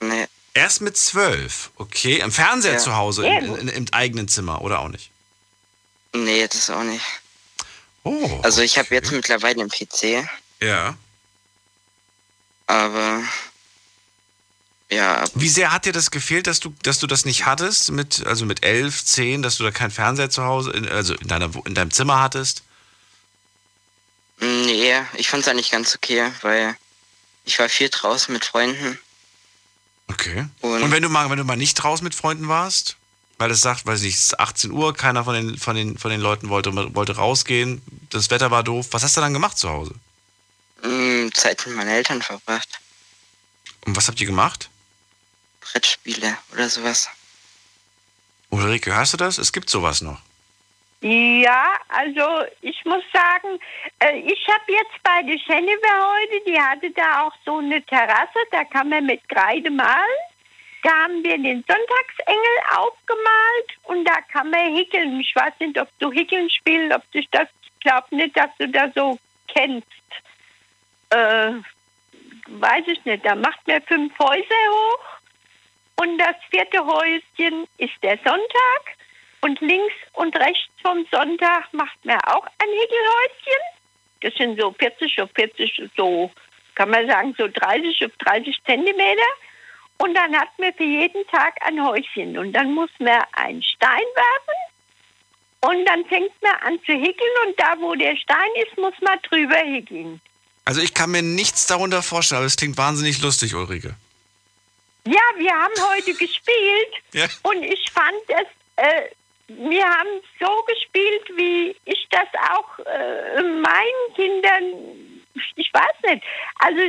Nee, 0.01 0.27
Erst 0.55 0.81
mit 0.83 0.97
zwölf. 0.97 1.71
Okay. 1.77 2.19
Im 2.19 2.31
Fernseher 2.31 2.73
Ja. 2.75 2.79
zu 2.79 2.95
Hause, 2.97 3.23
gut. 3.23 3.59
in, 3.59 3.69
im 3.69 3.87
eigenen 3.93 4.29
Zimmer 4.29 4.61
oder 4.63 4.81
auch 4.81 4.89
nicht? 4.89 5.11
nee, 6.15 6.47
das 6.47 6.69
auch 6.69 6.83
nicht. 6.83 7.05
Oh. 8.05 8.41
Also 8.43 8.61
ich 8.61 8.77
habe 8.77 8.87
okay. 8.87 8.97
jetzt 8.97 9.13
mittlerweile 9.13 9.61
einen 9.63 9.71
PC, 9.71 10.29
Ja. 10.61 10.97
aber 12.67 13.23
ja, 14.91 15.25
Wie 15.35 15.49
sehr 15.49 15.73
hat 15.73 15.87
dir 15.87 15.93
das 15.93 16.11
gefehlt, 16.11 16.47
dass 16.47 16.61
du, 16.61 16.75
dass 16.83 16.99
du 16.99 17.07
das 17.07 17.25
nicht 17.25 17.47
hattest, 17.47 17.91
mit, 17.93 18.27
also 18.27 18.45
mit 18.45 18.63
elf, 18.63 19.03
zehn, 19.03 19.41
dass 19.41 19.57
du 19.57 19.65
da 19.65 19.71
keinen 19.71 19.91
Fernseher 19.91 20.29
zu 20.29 20.45
Hause, 20.45 20.71
in, 20.73 20.87
also 20.87 21.15
in, 21.15 21.29
deiner, 21.29 21.51
in 21.65 21.75
deinem 21.75 21.91
Zimmer 21.91 22.21
hattest? 22.21 22.63
nee, 24.41 24.93
ich 25.15 25.29
fand 25.29 25.45
es 25.45 25.49
eigentlich 25.49 25.71
ganz 25.71 25.95
okay, 25.95 26.31
weil 26.43 26.77
ich 27.45 27.59
war 27.59 27.69
viel 27.69 27.89
draußen 27.89 28.33
mit 28.35 28.45
Freunden. 28.45 28.99
Okay. 30.13 30.47
Und- 30.61 30.83
Und, 30.83 30.91
wenn 30.91 31.03
du 31.03 31.09
mal, 31.09 31.29
wenn 31.31 31.39
du 31.39 31.45
mal 31.45 31.57
nicht 31.57 31.75
draußen 31.75 32.05
mit 32.05 32.15
Freunden 32.15 32.49
warst, 32.49 32.97
weil 33.39 33.51
es 33.51 33.61
sagt, 33.61 33.87
weiß 33.87 34.03
ich, 34.03 34.15
es 34.15 34.21
ist 34.27 34.41
18 34.41 34.71
Uhr, 34.71 34.95
keiner 34.95 35.25
von 35.25 35.35
den, 35.35 35.59
von 35.59 35.75
den, 35.75 35.99
von 35.99 36.11
den 36.11 36.21
Leuten 36.21 36.49
wollte, 36.49 36.73
wollte 36.95 37.17
rausgehen, 37.17 37.83
das 38.11 38.31
Wetter 38.31 38.51
war 38.51 38.63
doof. 38.63 38.89
Was 38.93 39.03
hast 39.03 39.17
du 39.17 39.21
dann 39.21 39.33
gemacht 39.33 39.59
zu 39.59 39.69
Hause? 39.69 39.95
Mm, 40.85 41.29
Zeit 41.33 41.67
mit 41.67 41.77
meinen 41.77 41.89
Eltern 41.89 42.23
verbracht. 42.23 42.69
Und 43.85 43.97
was 43.97 44.07
habt 44.09 44.21
ihr 44.21 44.27
gemacht? 44.27 44.69
Brettspiele 45.61 46.37
oder 46.53 46.69
sowas. 46.69 47.09
Ulrike, 48.51 48.95
hörst 48.95 49.13
du 49.15 49.17
das? 49.17 49.39
Es 49.39 49.53
gibt 49.53 49.71
sowas 49.71 50.03
noch. 50.03 50.21
Ja, 51.03 51.81
also 51.89 52.45
ich 52.61 52.85
muss 52.85 53.03
sagen, 53.13 53.59
äh, 53.99 54.21
ich 54.21 54.47
habe 54.47 54.73
jetzt 54.73 55.03
bei 55.03 55.23
der 55.25 55.35
Jennifer 55.35 56.15
heute, 56.15 56.45
die 56.47 56.61
hatte 56.61 56.91
da 56.93 57.25
auch 57.25 57.33
so 57.45 57.57
eine 57.57 57.83
Terrasse, 57.83 58.39
da 58.53 58.63
kann 58.65 58.89
man 58.89 59.07
mit 59.07 59.29
Kreide 59.29 59.69
malen. 59.69 60.23
Da 60.85 60.91
haben 60.91 61.25
wir 61.25 61.37
den 61.39 61.65
Sonntagsengel 61.67 62.57
aufgemalt 62.77 63.69
und 63.85 64.05
da 64.05 64.21
kann 64.33 64.51
man 64.51 64.77
hickeln. 64.77 65.19
Ich 65.19 65.35
weiß 65.35 65.55
nicht, 65.59 65.77
ob 65.77 65.89
du 65.99 66.13
Hickeln 66.13 66.49
spielst, 66.51 66.95
ob 66.95 67.11
dich 67.11 67.29
das, 67.33 67.49
ich 67.65 67.81
glaube 67.81 68.15
nicht, 68.15 68.37
dass 68.37 68.51
du 68.59 68.69
das 68.69 68.95
so 68.95 69.19
kennst. 69.49 69.89
Äh, 71.11 71.53
weiß 72.47 72.85
ich 72.87 73.05
nicht, 73.05 73.27
da 73.27 73.35
macht 73.35 73.67
man 73.67 73.83
fünf 73.83 74.17
Häuser 74.21 74.63
hoch 74.71 76.01
und 76.01 76.17
das 76.19 76.37
vierte 76.51 76.85
Häuschen 76.85 77.67
ist 77.79 78.01
der 78.03 78.19
Sonntag. 78.19 78.97
Und 79.43 79.61
links 79.61 79.95
und 80.15 80.35
rechts 80.37 80.71
vom 80.81 81.05
Sonntag 81.11 81.73
macht 81.73 82.05
man 82.05 82.19
auch 82.23 82.47
ein 82.59 82.69
Hickelhäuschen. 82.69 83.63
Das 84.21 84.35
sind 84.35 84.61
so 84.61 84.73
40 84.79 85.21
auf 85.21 85.31
40, 85.35 85.91
so 85.97 86.31
kann 86.75 86.91
man 86.91 87.07
sagen, 87.07 87.35
so 87.37 87.49
30 87.49 88.07
auf 88.07 88.13
30 88.19 88.57
Zentimeter. 88.65 89.31
Und 89.99 90.15
dann 90.15 90.35
hat 90.37 90.49
man 90.59 90.73
für 90.75 90.85
jeden 90.85 91.27
Tag 91.27 91.55
ein 91.67 91.85
Häuschen. 91.85 92.39
Und 92.39 92.53
dann 92.53 92.73
muss 92.73 92.91
man 92.99 93.23
einen 93.33 93.63
Stein 93.63 94.05
werfen. 94.15 94.59
Und 95.61 95.87
dann 95.87 96.05
fängt 96.07 96.33
man 96.43 96.55
an 96.63 96.79
zu 96.87 96.93
hickeln. 96.93 97.31
Und 97.47 97.59
da, 97.59 97.75
wo 97.79 97.95
der 97.95 98.17
Stein 98.17 98.51
ist, 98.65 98.77
muss 98.79 98.95
man 99.01 99.19
drüber 99.23 99.59
hickeln. 99.59 100.21
Also 100.65 100.81
ich 100.81 100.95
kann 100.95 101.11
mir 101.11 101.23
nichts 101.23 101.67
darunter 101.67 102.03
vorstellen, 102.03 102.39
aber 102.39 102.47
es 102.47 102.57
klingt 102.57 102.77
wahnsinnig 102.79 103.21
lustig, 103.21 103.55
Ulrike. 103.55 103.95
Ja, 105.05 105.21
wir 105.37 105.51
haben 105.51 105.75
heute 105.95 106.15
gespielt. 106.15 106.93
Ja. 107.13 107.27
Und 107.43 107.63
ich 107.65 107.91
fand 107.91 108.15
es, 108.29 108.47
äh, 108.77 109.03
wir 109.59 109.85
haben 109.85 110.21
so 110.41 110.63
gespielt, 110.65 111.37
wie 111.37 111.77
ich 111.85 112.07
das 112.11 112.29
auch 112.51 112.79
äh, 112.81 113.43
meinen 113.43 114.15
Kindern, 114.15 115.23
ich 115.57 115.73
weiß 115.73 116.13
nicht. 116.13 116.25
Also 116.59 116.81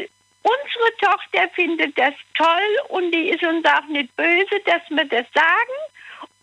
unsere 0.43 0.97
Tochter 0.99 1.49
findet 1.56 1.97
das 1.97 2.13
toll 2.38 2.80
und 2.89 3.12
die 3.12 3.30
ist 3.30 3.43
uns 3.43 3.65
auch 3.65 3.86
nicht 3.88 4.15
böse, 4.15 4.60
dass 4.65 4.82
wir 4.89 5.06
das 5.06 5.26
sagen. 5.34 5.78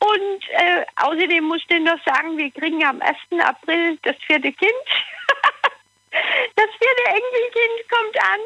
Und 0.00 0.48
äh, 0.50 0.84
außerdem 0.96 1.44
musste 1.44 1.74
ich 1.74 1.82
noch 1.82 2.02
sagen, 2.04 2.36
wir 2.38 2.50
kriegen 2.50 2.82
am 2.84 3.02
1. 3.02 3.16
April 3.44 3.98
das 4.02 4.16
vierte 4.26 4.52
Kind. 4.52 4.72
das 6.56 6.70
vierte 6.78 7.04
Enkelkind 7.06 7.90
kommt 7.90 8.22
an. 8.24 8.40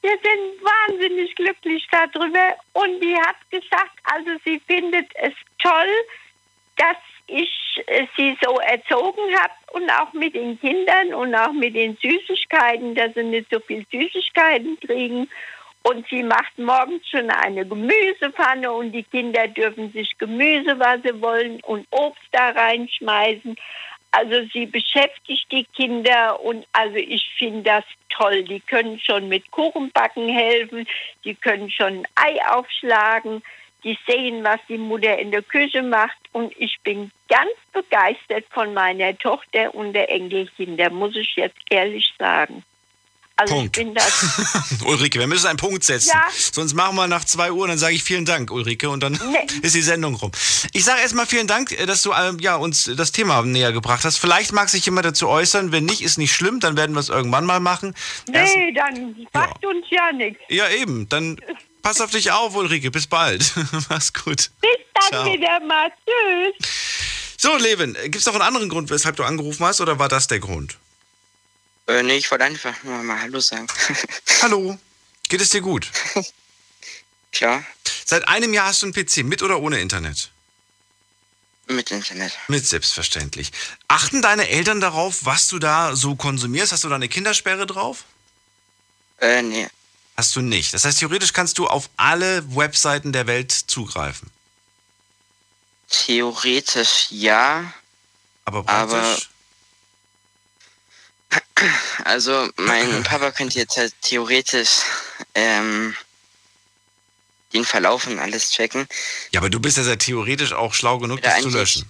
Wir 0.00 0.18
sind 0.22 0.64
wahnsinnig 0.64 1.34
glücklich 1.36 1.86
darüber. 1.90 2.56
Und 2.72 3.00
die 3.00 3.14
hat 3.14 3.36
gesagt, 3.50 3.98
also 4.04 4.30
sie 4.44 4.58
findet 4.66 5.10
es 5.16 5.34
toll, 5.58 5.94
dass 6.80 6.96
ich 7.26 7.82
äh, 7.86 8.06
sie 8.16 8.36
so 8.42 8.58
erzogen 8.58 9.38
habe 9.38 9.52
und 9.72 9.88
auch 9.90 10.12
mit 10.12 10.34
den 10.34 10.58
Kindern 10.60 11.14
und 11.14 11.34
auch 11.34 11.52
mit 11.52 11.74
den 11.74 11.96
Süßigkeiten, 11.96 12.94
dass 12.94 13.14
sie 13.14 13.22
nicht 13.22 13.48
so 13.50 13.60
viel 13.60 13.86
Süßigkeiten 13.90 14.78
kriegen. 14.80 15.28
Und 15.82 16.06
sie 16.08 16.22
macht 16.22 16.58
morgens 16.58 17.08
schon 17.08 17.30
eine 17.30 17.64
Gemüsepfanne 17.64 18.70
und 18.70 18.92
die 18.92 19.02
Kinder 19.02 19.48
dürfen 19.48 19.90
sich 19.92 20.18
Gemüse, 20.18 20.78
was 20.78 21.00
sie 21.02 21.22
wollen, 21.22 21.60
und 21.62 21.86
Obst 21.90 22.28
da 22.32 22.50
reinschmeißen. 22.50 23.56
Also 24.10 24.44
sie 24.52 24.66
beschäftigt 24.66 25.46
die 25.50 25.64
Kinder 25.64 26.38
und 26.40 26.66
also 26.72 26.96
ich 26.96 27.30
finde 27.38 27.62
das 27.62 27.84
toll. 28.10 28.42
Die 28.42 28.60
können 28.60 28.98
schon 28.98 29.28
mit 29.28 29.50
Kuchenbacken 29.52 30.28
helfen, 30.28 30.86
die 31.24 31.34
können 31.34 31.70
schon 31.70 32.06
Ei 32.16 32.38
aufschlagen, 32.50 33.42
die 33.84 33.98
sehen, 34.06 34.42
was 34.44 34.60
die 34.68 34.78
Mutter 34.78 35.18
in 35.18 35.30
der 35.30 35.42
Küche 35.42 35.82
macht 35.82 36.16
und 36.32 36.52
ich 36.58 36.78
bin 36.84 37.10
ganz 37.28 37.50
begeistert 37.72 38.44
von 38.50 38.74
meiner 38.74 39.16
Tochter 39.18 39.74
und 39.74 39.92
der 39.92 40.10
Enkelkinder, 40.10 40.90
muss 40.90 41.16
ich 41.16 41.34
jetzt 41.36 41.56
ehrlich 41.70 42.12
sagen. 42.18 42.62
Also 43.36 43.54
Punkt. 43.54 43.78
ich 43.78 43.84
bin 43.84 43.94
das 43.94 44.82
Ulrike, 44.84 45.18
wir 45.18 45.26
müssen 45.26 45.46
einen 45.46 45.56
Punkt 45.56 45.82
setzen. 45.82 46.10
Ja. 46.12 46.26
Sonst 46.30 46.74
machen 46.74 46.94
wir 46.96 47.06
nach 47.06 47.24
zwei 47.24 47.50
Uhr 47.52 47.62
und 47.62 47.68
dann 47.70 47.78
sage 47.78 47.94
ich 47.94 48.02
vielen 48.04 48.26
Dank, 48.26 48.50
Ulrike, 48.50 48.90
und 48.90 49.02
dann 49.02 49.12
Nee. 49.32 49.46
ist 49.62 49.74
die 49.74 49.80
Sendung 49.80 50.14
rum. 50.16 50.30
Ich 50.74 50.84
sage 50.84 51.00
erstmal 51.00 51.24
vielen 51.24 51.46
Dank, 51.46 51.72
äh, 51.72 51.86
dass 51.86 52.02
du 52.02 52.12
ähm, 52.12 52.38
ja, 52.40 52.56
uns 52.56 52.90
das 52.98 53.12
Thema 53.12 53.40
näher 53.42 53.72
gebracht 53.72 54.04
hast. 54.04 54.18
Vielleicht 54.18 54.52
mag 54.52 54.68
sich 54.68 54.84
jemand 54.84 55.06
dazu 55.06 55.26
äußern. 55.26 55.72
Wenn 55.72 55.86
nicht, 55.86 56.02
ist 56.02 56.18
nicht 56.18 56.34
schlimm, 56.34 56.60
dann 56.60 56.76
werden 56.76 56.94
wir 56.94 57.00
es 57.00 57.08
irgendwann 57.08 57.46
mal 57.46 57.60
machen. 57.60 57.94
Erst- 58.30 58.54
Nee, 58.54 58.72
dann 58.72 59.26
macht 59.32 59.64
uns 59.64 59.86
ja 59.88 60.12
nichts. 60.12 60.40
ja, 60.50 60.68
eben. 60.68 61.08
Dann 61.08 61.40
pass 61.82 62.00
auf 62.00 62.10
dich 62.10 62.30
auf, 62.30 62.54
Ulrike. 62.54 62.90
Bis 62.90 63.06
bald. 63.06 63.52
Mach's 63.88 64.12
gut. 64.12 64.50
Bis 64.60 64.70
dann 64.94 65.08
Ciao. 65.08 65.24
wieder 65.26 65.60
mal. 65.60 65.90
Tschüss. 66.06 66.70
So, 67.36 67.56
Levin, 67.56 67.94
gibt 67.94 68.16
es 68.16 68.26
noch 68.26 68.34
einen 68.34 68.42
anderen 68.42 68.68
Grund, 68.68 68.90
weshalb 68.90 69.16
du 69.16 69.24
angerufen 69.24 69.64
hast, 69.64 69.80
oder 69.80 69.98
war 69.98 70.08
das 70.08 70.26
der 70.26 70.40
Grund? 70.40 70.76
Äh, 71.86 72.02
nee, 72.02 72.16
ich 72.16 72.30
wollte 72.30 72.44
einfach 72.44 72.82
nur 72.82 73.02
mal 73.02 73.20
Hallo 73.20 73.40
sagen. 73.40 73.66
Hallo. 74.42 74.78
Geht 75.28 75.40
es 75.40 75.50
dir 75.50 75.60
gut? 75.60 75.90
Klar, 77.32 77.64
Seit 78.04 78.26
einem 78.26 78.52
Jahr 78.52 78.66
hast 78.66 78.82
du 78.82 78.86
einen 78.86 78.92
PC, 78.92 79.18
mit 79.18 79.40
oder 79.42 79.60
ohne 79.60 79.80
Internet? 79.80 80.30
mit 81.68 81.92
Internet. 81.92 82.32
Mit 82.48 82.66
selbstverständlich. 82.66 83.52
Achten 83.86 84.22
deine 84.22 84.48
Eltern 84.48 84.80
darauf, 84.80 85.24
was 85.24 85.46
du 85.46 85.60
da 85.60 85.94
so 85.94 86.16
konsumierst? 86.16 86.72
Hast 86.72 86.82
du 86.82 86.88
da 86.88 86.96
eine 86.96 87.08
Kindersperre 87.08 87.64
drauf? 87.66 88.04
Äh, 89.20 89.42
nee. 89.42 89.68
Hast 90.20 90.36
du 90.36 90.42
nicht. 90.42 90.74
Das 90.74 90.84
heißt, 90.84 90.98
theoretisch 90.98 91.32
kannst 91.32 91.56
du 91.56 91.66
auf 91.66 91.88
alle 91.96 92.44
Webseiten 92.54 93.10
der 93.10 93.26
Welt 93.26 93.52
zugreifen. 93.52 94.30
Theoretisch 95.88 97.06
ja. 97.08 97.72
Aber 98.44 98.58
Aber- 98.68 99.00
praktisch. 99.00 99.30
Also 102.04 102.50
mein 102.56 103.02
Papa 103.04 103.30
könnte 103.30 103.58
jetzt 103.58 103.78
halt 103.78 103.94
theoretisch 104.02 104.80
ähm, 105.34 105.96
den 107.54 107.64
Verlauf 107.64 108.06
und 108.06 108.18
alles 108.18 108.50
checken. 108.50 108.86
ja, 109.30 109.40
aber 109.40 109.48
du 109.48 109.58
bist 109.58 109.78
ja 109.78 109.82
sehr 109.84 109.96
theoretisch 109.98 110.52
auch 110.52 110.74
schlau 110.74 110.98
genug, 110.98 111.22
das 111.22 111.40
zu 111.40 111.48
löschen. 111.48 111.88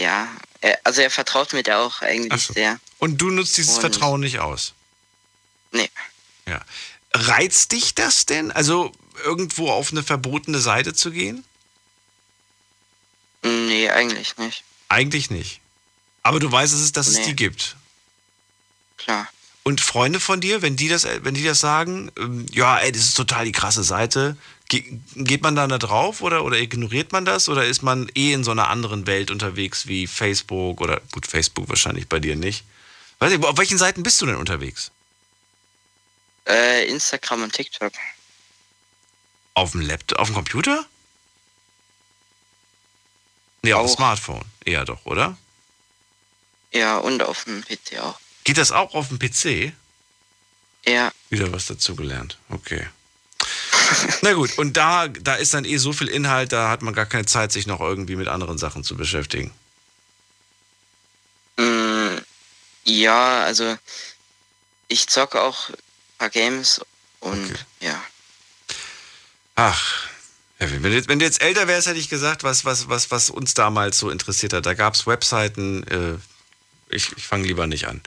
Ja, 0.00 0.28
er, 0.62 0.78
also 0.84 1.02
er 1.02 1.10
vertraut 1.10 1.52
mir 1.52 1.62
da 1.62 1.84
auch 1.84 2.00
eigentlich 2.00 2.42
so. 2.42 2.54
sehr. 2.54 2.80
Und 2.98 3.18
du 3.18 3.28
nutzt 3.30 3.58
dieses 3.58 3.74
Und- 3.74 3.80
Vertrauen 3.82 4.20
nicht 4.20 4.38
aus. 4.38 4.72
Nee. 5.72 5.90
Ja. 6.48 6.60
Reizt 7.14 7.72
dich 7.72 7.94
das 7.94 8.26
denn? 8.26 8.50
Also 8.50 8.92
irgendwo 9.24 9.70
auf 9.70 9.90
eine 9.90 10.02
verbotene 10.02 10.60
Seite 10.60 10.94
zu 10.94 11.10
gehen? 11.10 11.44
Nee, 13.42 13.88
eigentlich 13.90 14.36
nicht. 14.38 14.64
Eigentlich 14.88 15.30
nicht. 15.30 15.60
Aber 16.22 16.40
du 16.40 16.50
weißt, 16.50 16.72
dass 16.72 16.80
es, 16.80 16.92
dass 16.92 17.06
es 17.06 17.18
Nee. 17.18 17.26
die 17.26 17.36
gibt. 17.36 17.76
Klar. 18.96 19.28
Und 19.62 19.80
Freunde 19.80 20.18
von 20.18 20.40
dir, 20.40 20.62
wenn 20.62 20.76
die 20.76 20.88
das, 20.88 21.06
wenn 21.22 21.34
die 21.34 21.44
das 21.44 21.60
sagen, 21.60 22.10
ähm, 22.18 22.46
ja, 22.52 22.78
ey, 22.78 22.90
das 22.90 23.02
ist 23.02 23.14
total 23.16 23.44
die 23.44 23.52
krasse 23.52 23.84
Seite, 23.84 24.36
ge 24.68 24.98
geht 25.14 25.42
man 25.42 25.56
da 25.56 25.66
drauf 25.66 26.22
oder, 26.22 26.44
oder 26.44 26.58
ignoriert 26.58 27.12
man 27.12 27.24
das? 27.24 27.48
Oder 27.48 27.66
ist 27.66 27.82
man 27.82 28.10
eh 28.14 28.32
in 28.32 28.44
so 28.44 28.50
einer 28.50 28.68
anderen 28.68 29.06
Welt 29.06 29.30
unterwegs 29.30 29.86
wie 29.86 30.06
Facebook 30.06 30.80
oder 30.80 31.00
gut, 31.12 31.26
Facebook 31.26 31.68
wahrscheinlich 31.68 32.08
bei 32.08 32.18
dir 32.18 32.34
nicht? 32.34 32.64
Weiß 33.18 33.32
ich, 33.32 33.42
auf 33.42 33.58
welchen 33.58 33.78
Seiten 33.78 34.02
bist 34.02 34.20
du 34.20 34.26
denn 34.26 34.36
unterwegs? 34.36 34.90
Äh, 36.48 36.86
Instagram 36.88 37.42
und 37.44 37.52
TikTok. 37.52 37.92
Auf 39.54 39.72
dem 39.72 39.82
Laptop, 39.82 40.18
auf 40.18 40.28
dem 40.28 40.34
Computer? 40.34 40.86
Nee, 43.62 43.74
auf 43.74 43.86
dem. 43.86 43.96
Smartphone. 43.96 44.44
Eher 44.64 44.84
doch, 44.84 45.04
oder? 45.04 45.36
Ja, 46.72 46.98
und 46.98 47.22
auf 47.22 47.44
dem 47.44 47.62
PC 47.62 47.98
auch. 48.00 48.18
Geht 48.44 48.58
das 48.58 48.72
auch 48.72 48.94
auf 48.94 49.08
dem 49.08 49.18
PC? 49.18 49.72
Ja, 50.86 51.12
Wieder 51.28 51.52
was 51.52 51.66
dazugelernt. 51.66 52.38
Okay. 52.48 52.88
Na 54.22 54.32
gut, 54.32 54.56
und 54.58 54.76
da, 54.76 55.08
da 55.08 55.34
ist 55.34 55.54
dann 55.54 55.64
eh 55.64 55.76
so 55.76 55.92
viel 55.92 56.08
Inhalt, 56.08 56.52
da 56.52 56.70
hat 56.70 56.82
man 56.82 56.94
gar 56.94 57.06
keine 57.06 57.26
Zeit, 57.26 57.52
sich 57.52 57.66
noch 57.66 57.80
irgendwie 57.80 58.16
mit 58.16 58.28
anderen 58.28 58.58
Sachen 58.58 58.84
zu 58.84 58.96
beschäftigen. 58.96 59.52
mm, 61.56 62.16
ja, 62.84 63.42
also 63.42 63.76
ich 64.88 65.08
zocke 65.08 65.42
auch 65.42 65.70
paar 66.18 66.30
Games 66.30 66.80
und 67.20 67.44
Okay. 67.44 67.58
ja. 67.80 68.02
Ach, 69.54 70.08
ja, 70.60 70.70
wenn, 70.70 70.82
du 70.82 70.90
jetzt, 70.90 71.08
wenn 71.08 71.18
du 71.18 71.24
jetzt 71.24 71.40
älter 71.40 71.66
wärst, 71.68 71.88
hätte 71.88 71.98
ich 71.98 72.08
gesagt, 72.08 72.44
was, 72.44 72.64
was, 72.64 72.88
was, 72.88 73.10
was 73.10 73.30
uns 73.30 73.54
damals 73.54 73.98
so 73.98 74.10
interessiert 74.10 74.52
hat. 74.52 74.66
Da 74.66 74.74
gab 74.74 74.94
es 74.94 75.06
Webseiten, 75.06 75.84
äh, 75.84 76.94
ich, 76.94 77.12
ich 77.16 77.26
fange 77.26 77.46
lieber 77.46 77.66
nicht 77.66 77.86
an. 77.86 78.00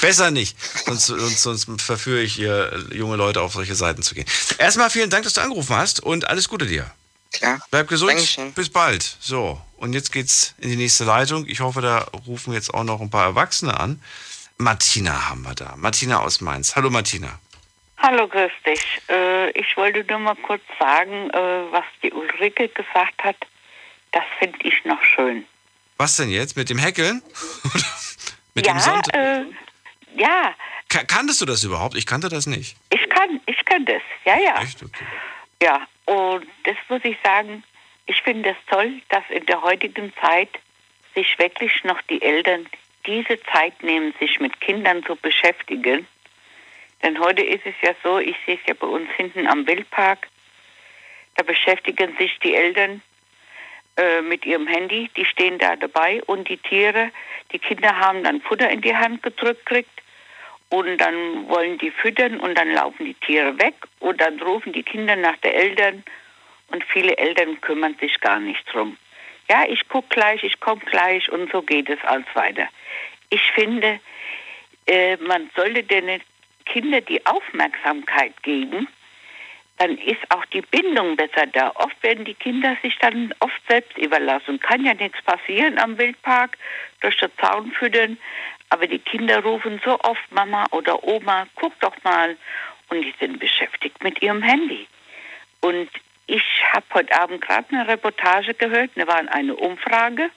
Besser 0.00 0.30
nicht, 0.30 0.56
sonst, 0.86 1.06
sonst, 1.42 1.42
sonst 1.42 1.82
verführe 1.82 2.20
ich 2.20 2.34
hier 2.34 2.86
junge 2.92 3.16
Leute 3.16 3.40
auf 3.40 3.52
solche 3.52 3.74
Seiten 3.74 4.02
zu 4.02 4.14
gehen. 4.14 4.26
Erstmal 4.58 4.90
vielen 4.90 5.10
Dank, 5.10 5.24
dass 5.24 5.34
du 5.34 5.40
angerufen 5.40 5.76
hast 5.76 6.00
und 6.00 6.26
alles 6.28 6.48
Gute 6.48 6.66
dir. 6.66 6.90
Klar. 7.32 7.60
Bleib 7.70 7.88
gesund. 7.88 8.12
Dankeschön. 8.12 8.52
Bis 8.52 8.70
bald. 8.70 9.16
So, 9.20 9.60
und 9.76 9.92
jetzt 9.92 10.12
geht's 10.12 10.54
in 10.58 10.70
die 10.70 10.76
nächste 10.76 11.04
Leitung. 11.04 11.46
Ich 11.46 11.60
hoffe, 11.60 11.82
da 11.82 11.98
rufen 12.26 12.54
jetzt 12.54 12.72
auch 12.72 12.84
noch 12.84 13.00
ein 13.00 13.10
paar 13.10 13.26
Erwachsene 13.26 13.78
an. 13.78 14.02
Martina 14.56 15.28
haben 15.28 15.42
wir 15.42 15.54
da. 15.54 15.74
Martina 15.76 16.20
aus 16.20 16.40
Mainz. 16.40 16.74
Hallo 16.74 16.90
Martina. 16.90 17.38
Hallo, 18.00 18.28
grüß 18.28 18.52
dich. 18.66 19.00
Äh, 19.08 19.50
ich 19.50 19.76
wollte 19.76 20.04
nur 20.08 20.20
mal 20.20 20.36
kurz 20.36 20.62
sagen, 20.78 21.30
äh, 21.30 21.72
was 21.72 21.84
die 22.02 22.12
Ulrike 22.12 22.68
gesagt 22.68 23.22
hat. 23.24 23.36
Das 24.12 24.24
finde 24.38 24.58
ich 24.62 24.84
noch 24.84 25.02
schön. 25.02 25.44
Was 25.96 26.16
denn 26.16 26.30
jetzt? 26.30 26.56
Mit 26.56 26.70
dem 26.70 26.78
Häkeln? 26.78 27.22
Mit 28.54 28.66
dem 28.66 28.76
ja, 28.76 28.80
Sonntag? 28.80 29.14
äh, 29.16 29.44
ja, 30.16 30.54
Ka- 30.88 31.04
Kanntest 31.04 31.40
du 31.40 31.44
das 31.44 31.64
überhaupt? 31.64 31.96
Ich 31.96 32.06
kannte 32.06 32.28
das 32.28 32.46
nicht. 32.46 32.76
ich 32.90 33.08
kann, 33.10 33.40
ich 33.46 33.62
kann 33.64 33.84
das. 33.84 34.00
Ja, 34.24 34.38
ja. 34.38 34.62
Echt? 34.62 34.82
Okay. 34.82 35.04
Ja, 35.62 35.86
und 36.06 36.46
das 36.64 36.76
muss 36.88 37.00
ich 37.04 37.16
sagen, 37.22 37.62
ich 38.06 38.22
finde 38.22 38.50
es 38.50 38.56
toll, 38.70 39.02
dass 39.10 39.24
in 39.28 39.44
der 39.46 39.60
heutigen 39.60 40.12
Zeit 40.20 40.48
sich 41.14 41.38
wirklich 41.38 41.84
noch 41.84 42.00
die 42.02 42.22
Eltern 42.22 42.66
diese 43.06 43.38
Zeit 43.52 43.82
nehmen, 43.82 44.14
sich 44.20 44.38
mit 44.40 44.60
Kindern 44.60 45.04
zu 45.04 45.16
beschäftigen. 45.16 46.06
Denn 47.02 47.18
heute 47.20 47.42
ist 47.42 47.64
es 47.64 47.74
ja 47.82 47.94
so, 48.02 48.18
ich 48.18 48.36
sehe 48.44 48.56
es 48.56 48.66
ja 48.66 48.74
bei 48.74 48.86
uns 48.86 49.08
hinten 49.16 49.46
am 49.46 49.66
Wildpark, 49.66 50.28
da 51.36 51.44
beschäftigen 51.44 52.16
sich 52.18 52.38
die 52.40 52.54
Eltern 52.54 53.00
äh, 53.96 54.22
mit 54.22 54.44
ihrem 54.44 54.66
Handy, 54.66 55.08
die 55.16 55.24
stehen 55.24 55.58
da 55.58 55.76
dabei 55.76 56.22
und 56.24 56.48
die 56.48 56.56
Tiere, 56.56 57.10
die 57.52 57.58
Kinder 57.58 57.96
haben 57.98 58.24
dann 58.24 58.40
Futter 58.40 58.68
in 58.70 58.80
die 58.80 58.96
Hand 58.96 59.22
gedrückt 59.22 59.64
kriegt 59.66 60.02
und 60.70 60.98
dann 60.98 61.48
wollen 61.48 61.78
die 61.78 61.90
füttern 61.90 62.40
und 62.40 62.56
dann 62.56 62.72
laufen 62.72 63.06
die 63.06 63.14
Tiere 63.14 63.58
weg 63.58 63.74
und 64.00 64.20
dann 64.20 64.40
rufen 64.40 64.72
die 64.72 64.82
Kinder 64.82 65.16
nach 65.16 65.36
den 65.38 65.52
Eltern 65.52 66.04
und 66.68 66.84
viele 66.84 67.16
Eltern 67.16 67.60
kümmern 67.60 67.96
sich 68.00 68.20
gar 68.20 68.40
nicht 68.40 68.64
drum. 68.72 68.98
Ja, 69.48 69.64
ich 69.66 69.88
guck 69.88 70.10
gleich, 70.10 70.44
ich 70.44 70.60
komme 70.60 70.82
gleich 70.84 71.30
und 71.32 71.50
so 71.50 71.62
geht 71.62 71.88
es 71.88 72.02
als 72.04 72.26
weiter. 72.34 72.68
Ich 73.30 73.42
finde, 73.52 73.98
äh, 74.86 75.16
man 75.16 75.50
sollte 75.56 75.82
den 75.82 76.20
Kindern 76.72 77.04
die 77.06 77.24
Aufmerksamkeit 77.26 78.42
geben, 78.42 78.88
dann 79.78 79.96
ist 79.98 80.20
auch 80.30 80.44
die 80.46 80.60
Bindung 80.62 81.16
besser 81.16 81.46
da. 81.46 81.70
Oft 81.76 82.02
werden 82.02 82.24
die 82.24 82.34
Kinder 82.34 82.76
sich 82.82 82.98
dann 82.98 83.32
oft 83.40 83.60
selbst 83.68 83.96
überlassen. 83.96 84.58
Kann 84.60 84.84
ja 84.84 84.94
nichts 84.94 85.22
passieren 85.22 85.78
am 85.78 85.96
Wildpark, 85.98 86.58
durch 87.00 87.16
den 87.18 87.30
Zaun 87.40 87.70
füttern, 87.72 88.18
aber 88.70 88.86
die 88.86 88.98
Kinder 88.98 89.42
rufen 89.42 89.80
so 89.84 89.98
oft 90.00 90.30
Mama 90.30 90.66
oder 90.72 91.02
Oma, 91.04 91.46
guck 91.54 91.78
doch 91.80 91.94
mal. 92.02 92.36
Und 92.90 93.02
die 93.02 93.14
sind 93.20 93.38
beschäftigt 93.38 94.02
mit 94.02 94.20
ihrem 94.20 94.42
Handy. 94.42 94.86
Und 95.60 95.88
ich 96.26 96.44
habe 96.72 96.84
heute 96.94 97.20
Abend 97.20 97.40
gerade 97.40 97.66
eine 97.70 97.88
Reportage 97.88 98.54
gehört, 98.54 98.90
da 98.96 99.06
war 99.06 99.22
eine 99.32 99.54
Umfrage. 99.54 100.30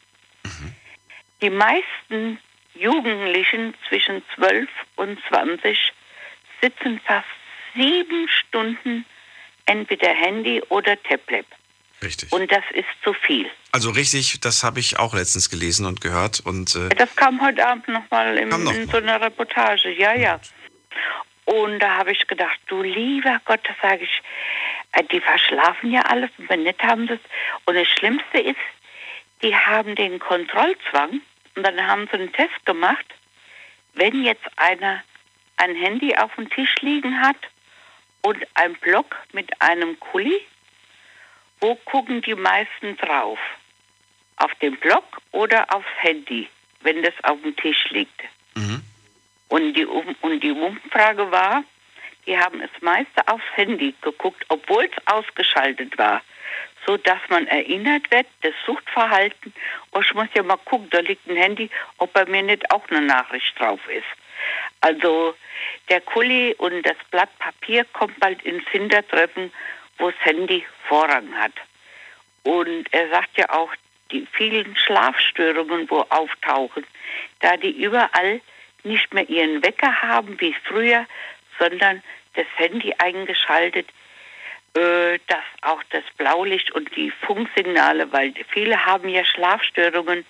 Die 1.41 1.50
meisten 1.50 2.39
Jugendlichen 2.76 3.74
zwischen 3.88 4.24
12 4.36 4.70
und 4.96 5.20
20 5.28 5.94
sitzen 6.62 7.00
fast 7.06 7.28
sieben 7.76 8.28
Stunden 8.28 9.06
entweder 9.65 10.10
Handy 10.10 10.62
oder 10.69 11.02
Tablet. 11.04 11.45
Richtig. 12.04 12.32
Und 12.32 12.52
das 12.52 12.63
ist 12.74 12.88
zu 13.04 13.13
viel. 13.13 13.50
Also 13.71 13.91
richtig, 13.91 14.39
das 14.41 14.63
habe 14.63 14.80
ich 14.80 14.97
auch 14.97 15.13
letztens 15.13 15.50
gelesen 15.50 15.86
und 15.86 16.02
gehört. 16.02 16.39
Und 16.39 16.76
äh, 16.76 16.89
Das 16.89 17.15
kam 17.15 17.41
heute 17.41 17.65
Abend 17.65 17.88
nochmal 17.88 18.45
noch 18.45 18.74
in 18.74 18.88
so 18.89 18.97
einer 18.97 19.21
Reportage, 19.21 19.91
ja, 19.91 20.13
ja. 20.13 20.39
Und 21.45 21.80
da 21.80 21.97
habe 21.97 22.12
ich 22.12 22.28
gedacht, 22.28 22.60
du 22.67 22.82
lieber 22.82 23.39
Gott, 23.45 23.62
das 23.67 23.76
sage 23.82 24.04
ich, 24.04 24.21
äh, 24.93 25.04
die 25.12 25.21
verschlafen 25.21 25.91
ja 25.91 26.02
alles 26.02 26.30
und 26.38 26.50
wenn 26.50 26.63
nicht 26.63 26.82
haben 26.82 27.08
sie 27.08 27.13
es. 27.13 27.19
Und 27.65 27.76
das 27.76 27.88
Schlimmste 27.88 28.39
ist, 28.39 28.58
die 29.43 29.56
haben 29.56 29.95
den 29.95 30.19
Kontrollzwang 30.19 31.21
und 31.56 31.63
dann 31.63 31.86
haben 31.86 32.08
sie 32.08 32.17
einen 32.17 32.34
Test 32.34 32.65
gemacht, 32.65 33.06
wenn 33.93 34.24
jetzt 34.24 34.45
einer 34.56 35.04
ein 35.62 35.76
Handy 35.76 36.15
auf 36.15 36.34
dem 36.36 36.50
Tisch 36.50 36.76
liegen 36.82 37.21
hat 37.21 37.38
und 38.21 38.38
ein 38.56 38.74
Block 38.76 39.15
mit 39.32 39.50
einem 39.62 40.00
Kuli, 40.00 40.41
wo 41.60 41.76
gucken 41.76 42.21
die 42.21 42.36
meisten 42.36 42.97
drauf? 42.97 43.39
Auf 44.38 44.54
den 44.56 44.76
Block 44.78 45.21
oder 45.32 45.74
aufs 45.74 45.88
Handy, 45.97 46.50
wenn 46.82 47.04
das 47.04 47.13
auf 47.24 47.39
dem 47.41 47.56
Tisch 47.56 47.89
liegt? 47.91 48.21
mhm. 48.56 48.82
Und 49.50 49.74
die, 49.74 49.86
und 49.86 50.39
die 50.41 50.52
Umfrage 50.52 51.30
war, 51.30 51.63
die 52.26 52.38
haben 52.38 52.62
es 52.62 52.69
meiste 52.82 53.28
aufs 53.28 53.43
Handy 53.56 53.93
geguckt, 54.02 54.45
obwohl 54.47 54.86
es 54.86 55.08
ausgeschaltet 55.08 55.97
war, 55.97 56.21
so 56.86 56.97
dass 56.97 57.19
man 57.30 57.47
erinnert 57.47 58.10
wird, 58.12 58.28
das 58.41 58.54
Suchtverhalten, 58.65 59.54
oh, 59.91 60.00
ich 60.00 60.13
muss 60.13 60.28
ja 60.34 60.43
mal 60.43 60.58
gucken, 60.58 60.89
da 60.89 61.00
liegt 61.00 61.28
ein 61.28 61.36
Handy, 61.36 61.69
ob 61.97 62.13
bei 62.13 62.26
mir 62.26 62.43
nicht 62.43 62.71
auch 62.71 62.88
eine 62.89 63.02
Nachricht 63.02 63.60
drauf 63.60 63.80
ist. 63.89 64.21
Also 64.82 65.36
der 65.89 66.02
Kuli 66.02 66.56
und 66.58 66.84
das 66.84 66.98
Blatt 67.12 67.30
Papier 67.39 67.86
kommt 67.94 68.20
bald 68.20 68.41
ins 68.44 68.67
Hintertreffen, 68.70 69.52
wo 69.98 70.10
das 70.10 70.20
Handy 70.26 70.65
Vorrang 70.88 71.34
hat. 71.36 71.54
Und 72.44 72.91
er 72.91 73.10
sagt 73.10 73.38
ja 73.38 73.50
auch, 73.50 73.72
die 74.12 74.28
vielen 74.34 74.76
Schlafstörungen, 74.76 75.89
wo 75.89 76.02
auftauchen, 76.10 76.86
da 77.39 77.56
die 77.58 77.72
überall 77.72 78.41
nicht 78.84 79.13
mehr 79.13 79.30
ihren 79.30 79.63
Wecker 79.63 80.02
haben 80.02 80.39
wie 80.41 80.56
früher, 80.65 81.06
sondern 81.60 82.02
das 82.34 82.48
Handy 82.56 82.94
eingeschaltet, 82.98 83.88
äh, 84.74 85.20
dass 85.28 85.44
auch 85.62 85.84
das 85.91 86.04
Blaulicht 86.17 86.72
und 86.72 86.94
die 86.96 87.12
Funksignale, 87.12 88.12
weil 88.12 88.34
viele 88.50 88.86
haben 88.86 89.10
ja 89.10 89.24
Schlafstörungen 89.24 90.26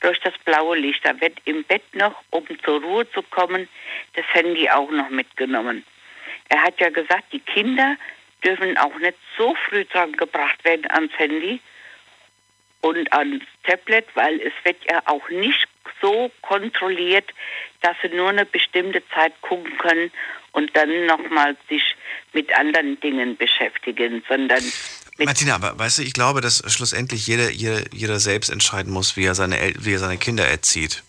durch 0.00 0.18
das 0.20 0.34
blaue 0.44 0.78
Licht. 0.78 1.04
Da 1.04 1.20
wird 1.20 1.38
im 1.44 1.64
Bett 1.64 1.94
noch, 1.94 2.22
um 2.30 2.44
zur 2.64 2.82
Ruhe 2.82 3.10
zu 3.10 3.22
kommen, 3.22 3.68
das 4.14 4.24
Handy 4.32 4.68
auch 4.70 4.90
noch 4.90 5.10
mitgenommen. 5.10 5.84
Er 6.48 6.62
hat 6.62 6.80
ja 6.80 6.90
gesagt, 6.90 7.32
die 7.32 7.40
Kinder 7.40 7.96
dürfen 8.44 8.76
auch 8.78 8.98
nicht 8.98 9.16
so 9.36 9.54
früh 9.68 9.84
dran 9.84 10.12
gebracht 10.12 10.64
werden 10.64 10.90
ans 10.90 11.12
Handy 11.18 11.60
und 12.80 13.12
ans 13.12 13.44
Tablet, 13.64 14.06
weil 14.14 14.40
es 14.40 14.52
wird 14.64 14.78
ja 14.90 15.02
auch 15.06 15.28
nicht 15.28 15.68
so 16.00 16.30
kontrolliert, 16.42 17.30
dass 17.82 17.96
sie 18.02 18.08
nur 18.08 18.30
eine 18.30 18.46
bestimmte 18.46 19.06
Zeit 19.10 19.34
gucken 19.42 19.76
können 19.78 20.10
und 20.52 20.74
dann 20.76 21.06
nochmal 21.06 21.56
sich 21.68 21.94
mit 22.32 22.52
anderen 22.56 22.98
Dingen 23.00 23.36
beschäftigen, 23.36 24.24
sondern 24.28 24.62
Martina, 25.26 25.54
aber 25.54 25.78
weißt 25.78 25.98
du, 25.98 26.02
ich 26.02 26.12
glaube, 26.12 26.40
dass 26.40 26.62
schlussendlich 26.72 27.26
jeder, 27.26 27.50
jeder, 27.50 27.82
jeder 27.92 28.20
selbst 28.20 28.48
entscheiden 28.48 28.92
muss, 28.92 29.16
wie 29.16 29.24
er, 29.24 29.34
seine, 29.34 29.74
wie 29.78 29.92
er 29.92 29.98
seine 29.98 30.18
Kinder 30.18 30.46
erzieht. 30.46 31.02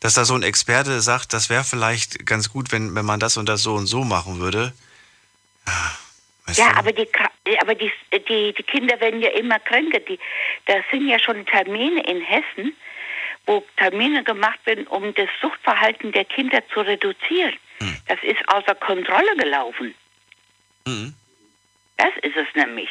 Dass 0.00 0.14
da 0.14 0.24
so 0.24 0.34
ein 0.34 0.42
Experte 0.42 1.00
sagt, 1.00 1.32
das 1.32 1.48
wäre 1.50 1.64
vielleicht 1.64 2.26
ganz 2.26 2.50
gut, 2.50 2.72
wenn, 2.72 2.94
wenn 2.94 3.06
man 3.06 3.20
das 3.20 3.36
und 3.36 3.48
das 3.48 3.62
so 3.62 3.74
und 3.74 3.86
so 3.86 4.04
machen 4.04 4.40
würde. 4.40 4.72
Ja, 5.66 5.96
weißt 6.46 6.58
Ja, 6.58 6.72
du? 6.72 6.78
aber 6.78 6.92
die 6.92 7.08
aber 7.60 7.74
die, 7.74 7.92
die, 8.28 8.54
die 8.54 8.62
Kinder 8.62 8.98
werden 9.00 9.20
ja 9.20 9.30
immer 9.30 9.58
kränker. 9.58 10.00
Die, 10.00 10.18
da 10.66 10.74
sind 10.90 11.08
ja 11.08 11.18
schon 11.18 11.44
Termine 11.46 12.02
in 12.04 12.20
Hessen, 12.20 12.74
wo 13.46 13.64
Termine 13.76 14.24
gemacht 14.24 14.58
werden, 14.64 14.86
um 14.86 15.14
das 15.14 15.28
Suchtverhalten 15.40 16.12
der 16.12 16.24
Kinder 16.24 16.62
zu 16.72 16.80
reduzieren. 16.80 17.54
Das 18.06 18.18
ist 18.22 18.48
außer 18.48 18.74
Kontrolle 18.76 19.36
gelaufen. 19.36 19.94
Mhm. 20.86 21.14
Das 21.96 22.10
ist 22.22 22.36
es 22.36 22.46
nämlich. 22.54 22.88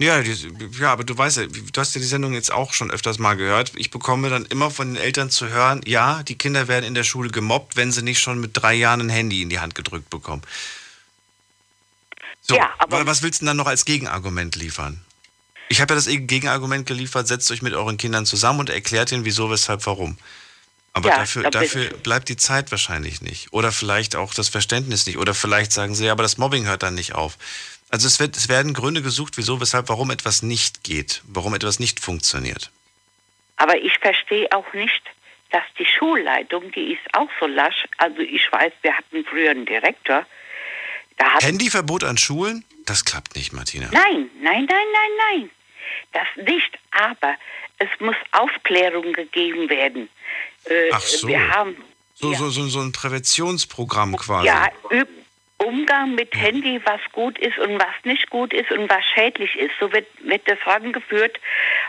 Ja, 0.00 0.22
die, 0.22 0.34
ja, 0.80 0.92
aber 0.92 1.04
du 1.04 1.16
weißt 1.16 1.36
ja, 1.36 1.46
du 1.46 1.80
hast 1.80 1.94
ja 1.94 2.00
die 2.00 2.06
Sendung 2.06 2.32
jetzt 2.32 2.50
auch 2.50 2.72
schon 2.72 2.90
öfters 2.90 3.18
mal 3.18 3.34
gehört. 3.36 3.72
Ich 3.76 3.90
bekomme 3.90 4.30
dann 4.30 4.46
immer 4.46 4.70
von 4.70 4.94
den 4.94 4.96
Eltern 5.02 5.28
zu 5.28 5.48
hören, 5.50 5.82
ja, 5.84 6.22
die 6.22 6.38
Kinder 6.38 6.68
werden 6.68 6.86
in 6.86 6.94
der 6.94 7.04
Schule 7.04 7.30
gemobbt, 7.30 7.76
wenn 7.76 7.92
sie 7.92 8.00
nicht 8.02 8.18
schon 8.20 8.40
mit 8.40 8.52
drei 8.54 8.72
Jahren 8.74 9.02
ein 9.02 9.08
Handy 9.10 9.42
in 9.42 9.50
die 9.50 9.60
Hand 9.60 9.74
gedrückt 9.74 10.08
bekommen. 10.08 10.40
So, 12.40 12.56
Ja, 12.56 12.70
aber- 12.78 13.00
wa- 13.00 13.06
was 13.06 13.22
willst 13.22 13.40
du 13.40 13.44
denn 13.44 13.48
dann 13.48 13.56
noch 13.58 13.66
als 13.66 13.84
Gegenargument 13.84 14.56
liefern? 14.56 15.02
Ich 15.68 15.80
habe 15.82 15.92
ja 15.92 15.96
das 15.96 16.06
Gegenargument 16.06 16.86
geliefert, 16.86 17.28
setzt 17.28 17.50
euch 17.50 17.60
mit 17.60 17.74
euren 17.74 17.98
Kindern 17.98 18.24
zusammen 18.26 18.60
und 18.60 18.70
erklärt 18.70 19.12
ihnen, 19.12 19.24
wieso, 19.26 19.50
weshalb, 19.50 19.84
warum. 19.86 20.16
Aber 20.94 21.10
Ja, 21.10 21.18
dafür, 21.18 21.50
dafür 21.50 21.90
bleibt 21.98 22.28
die 22.30 22.36
Zeit 22.36 22.70
wahrscheinlich 22.72 23.20
nicht. 23.20 23.52
Oder 23.52 23.70
vielleicht 23.70 24.16
auch 24.16 24.34
das 24.34 24.48
Verständnis 24.48 25.06
nicht. 25.06 25.18
Oder 25.18 25.34
vielleicht 25.34 25.72
sagen 25.72 25.94
sie, 25.94 26.06
ja, 26.06 26.12
aber 26.12 26.24
das 26.24 26.38
Mobbing 26.38 26.64
hört 26.66 26.82
dann 26.82 26.94
nicht 26.94 27.14
auf. 27.14 27.36
Also 27.90 28.06
es, 28.06 28.20
wird, 28.20 28.36
es 28.36 28.48
werden 28.48 28.72
Gründe 28.72 29.02
gesucht, 29.02 29.36
wieso, 29.36 29.60
weshalb, 29.60 29.88
warum 29.88 30.10
etwas 30.10 30.42
nicht 30.42 30.84
geht, 30.84 31.22
warum 31.26 31.54
etwas 31.54 31.78
nicht 31.80 31.98
funktioniert. 32.00 32.70
Aber 33.56 33.76
ich 33.78 33.98
verstehe 33.98 34.46
auch 34.52 34.72
nicht, 34.72 35.02
dass 35.50 35.64
die 35.78 35.84
Schulleitung, 35.86 36.70
die 36.72 36.92
ist 36.92 37.14
auch 37.14 37.28
so 37.40 37.46
lasch. 37.46 37.86
Also 37.98 38.20
ich 38.20 38.50
weiß, 38.52 38.72
wir 38.82 38.96
hatten 38.96 39.24
früher 39.24 39.50
einen 39.50 39.66
Direktor. 39.66 40.24
Handyverbot 41.40 42.04
an 42.04 42.16
Schulen? 42.16 42.64
Das 42.86 43.04
klappt 43.04 43.36
nicht, 43.36 43.52
Martina. 43.52 43.88
Nein, 43.92 44.30
nein, 44.40 44.64
nein, 44.64 44.66
nein, 44.68 45.10
nein. 45.34 45.50
Das 46.12 46.46
nicht. 46.46 46.78
Aber 46.92 47.34
es 47.78 47.88
muss 47.98 48.16
Aufklärung 48.32 49.12
gegeben 49.12 49.68
werden. 49.68 50.08
Äh, 50.64 50.90
Ach 50.92 51.00
so. 51.02 51.28
Wir 51.28 51.46
haben 51.48 51.76
So, 52.14 52.32
ja, 52.32 52.38
so, 52.38 52.50
so, 52.50 52.68
so 52.68 52.80
ein 52.80 52.92
Präventionsprogramm 52.92 54.16
quasi. 54.16 54.46
ja 54.46 54.68
üb- 54.90 55.08
Umgang 55.60 56.14
mit 56.14 56.34
Handy, 56.34 56.80
was 56.84 57.00
gut 57.12 57.38
ist 57.38 57.58
und 57.58 57.78
was 57.78 57.94
nicht 58.04 58.30
gut 58.30 58.52
ist 58.54 58.70
und 58.72 58.88
was 58.88 59.04
schädlich 59.14 59.56
ist. 59.56 59.72
So 59.78 59.92
wird, 59.92 60.06
wird 60.24 60.42
das 60.48 60.58
rangeführt. 60.64 61.38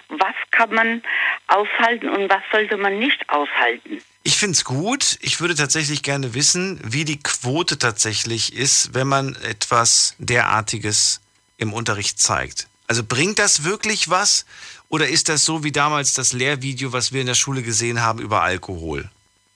Was 0.10 0.36
kann 0.52 0.74
man 0.74 1.02
aushalten 1.48 2.10
und 2.10 2.30
was 2.30 2.42
sollte 2.52 2.76
man 2.76 3.00
nicht 3.00 3.30
aushalten? 3.30 4.02
Ich 4.24 4.38
finde 4.38 4.56
es 4.56 4.66
gut. 4.66 5.18
Ich 5.22 5.40
würde 5.40 5.56
tatsächlich 5.56 6.04
gerne 6.04 6.34
wissen, 6.34 6.82
wie 6.84 7.06
die 7.06 7.20
Quote 7.20 7.80
tatsächlich 7.80 8.54
ist, 8.56 8.94
wenn 8.94 9.08
man 9.08 9.36
etwas 9.36 10.16
derartiges 10.20 11.22
im 11.58 11.72
Unterricht 11.72 12.20
zeigt. 12.20 12.68
Also 12.88 13.04
bringt 13.06 13.40
das 13.40 13.64
wirklich 13.64 14.10
was? 14.10 14.46
Oder 14.90 15.08
ist 15.08 15.30
das 15.30 15.46
so 15.46 15.64
wie 15.64 15.72
damals 15.72 16.14
das 16.14 16.34
Lehrvideo, 16.34 16.92
was 16.92 17.14
wir 17.14 17.22
in 17.22 17.28
der 17.28 17.36
Schule 17.36 17.62
gesehen 17.62 18.02
haben 18.02 18.20
über 18.20 18.42
Alkohol? 18.42 19.10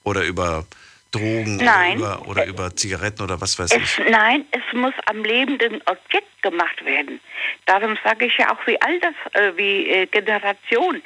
Oder 0.03 0.23
über 0.23 0.65
Drogen 1.15 1.57
Nein. 1.57 1.97
Oder, 1.99 2.15
über, 2.15 2.27
oder 2.27 2.45
über 2.45 2.75
Zigaretten 2.75 3.23
oder 3.23 3.39
was 3.39 3.57
weiß 3.57 3.71
Es, 3.71 3.97
ich. 3.97 4.09
nein, 4.09 4.45
es 4.51 4.61
muss 4.73 4.93
am 5.05 5.23
lebenden 5.23 5.81
Objekt 5.85 6.41
gemacht 6.41 6.83
werden. 6.85 7.19
Darum 7.65 7.97
sage 8.03 8.25
ich 8.25 8.37
ja 8.37 8.53
auch 8.53 8.67
wie 8.67 8.79
Alters, 8.81 9.15
äh, 9.33 9.51
wie 9.55 9.89
äh, 9.89 10.05
Generation, 10.07 11.01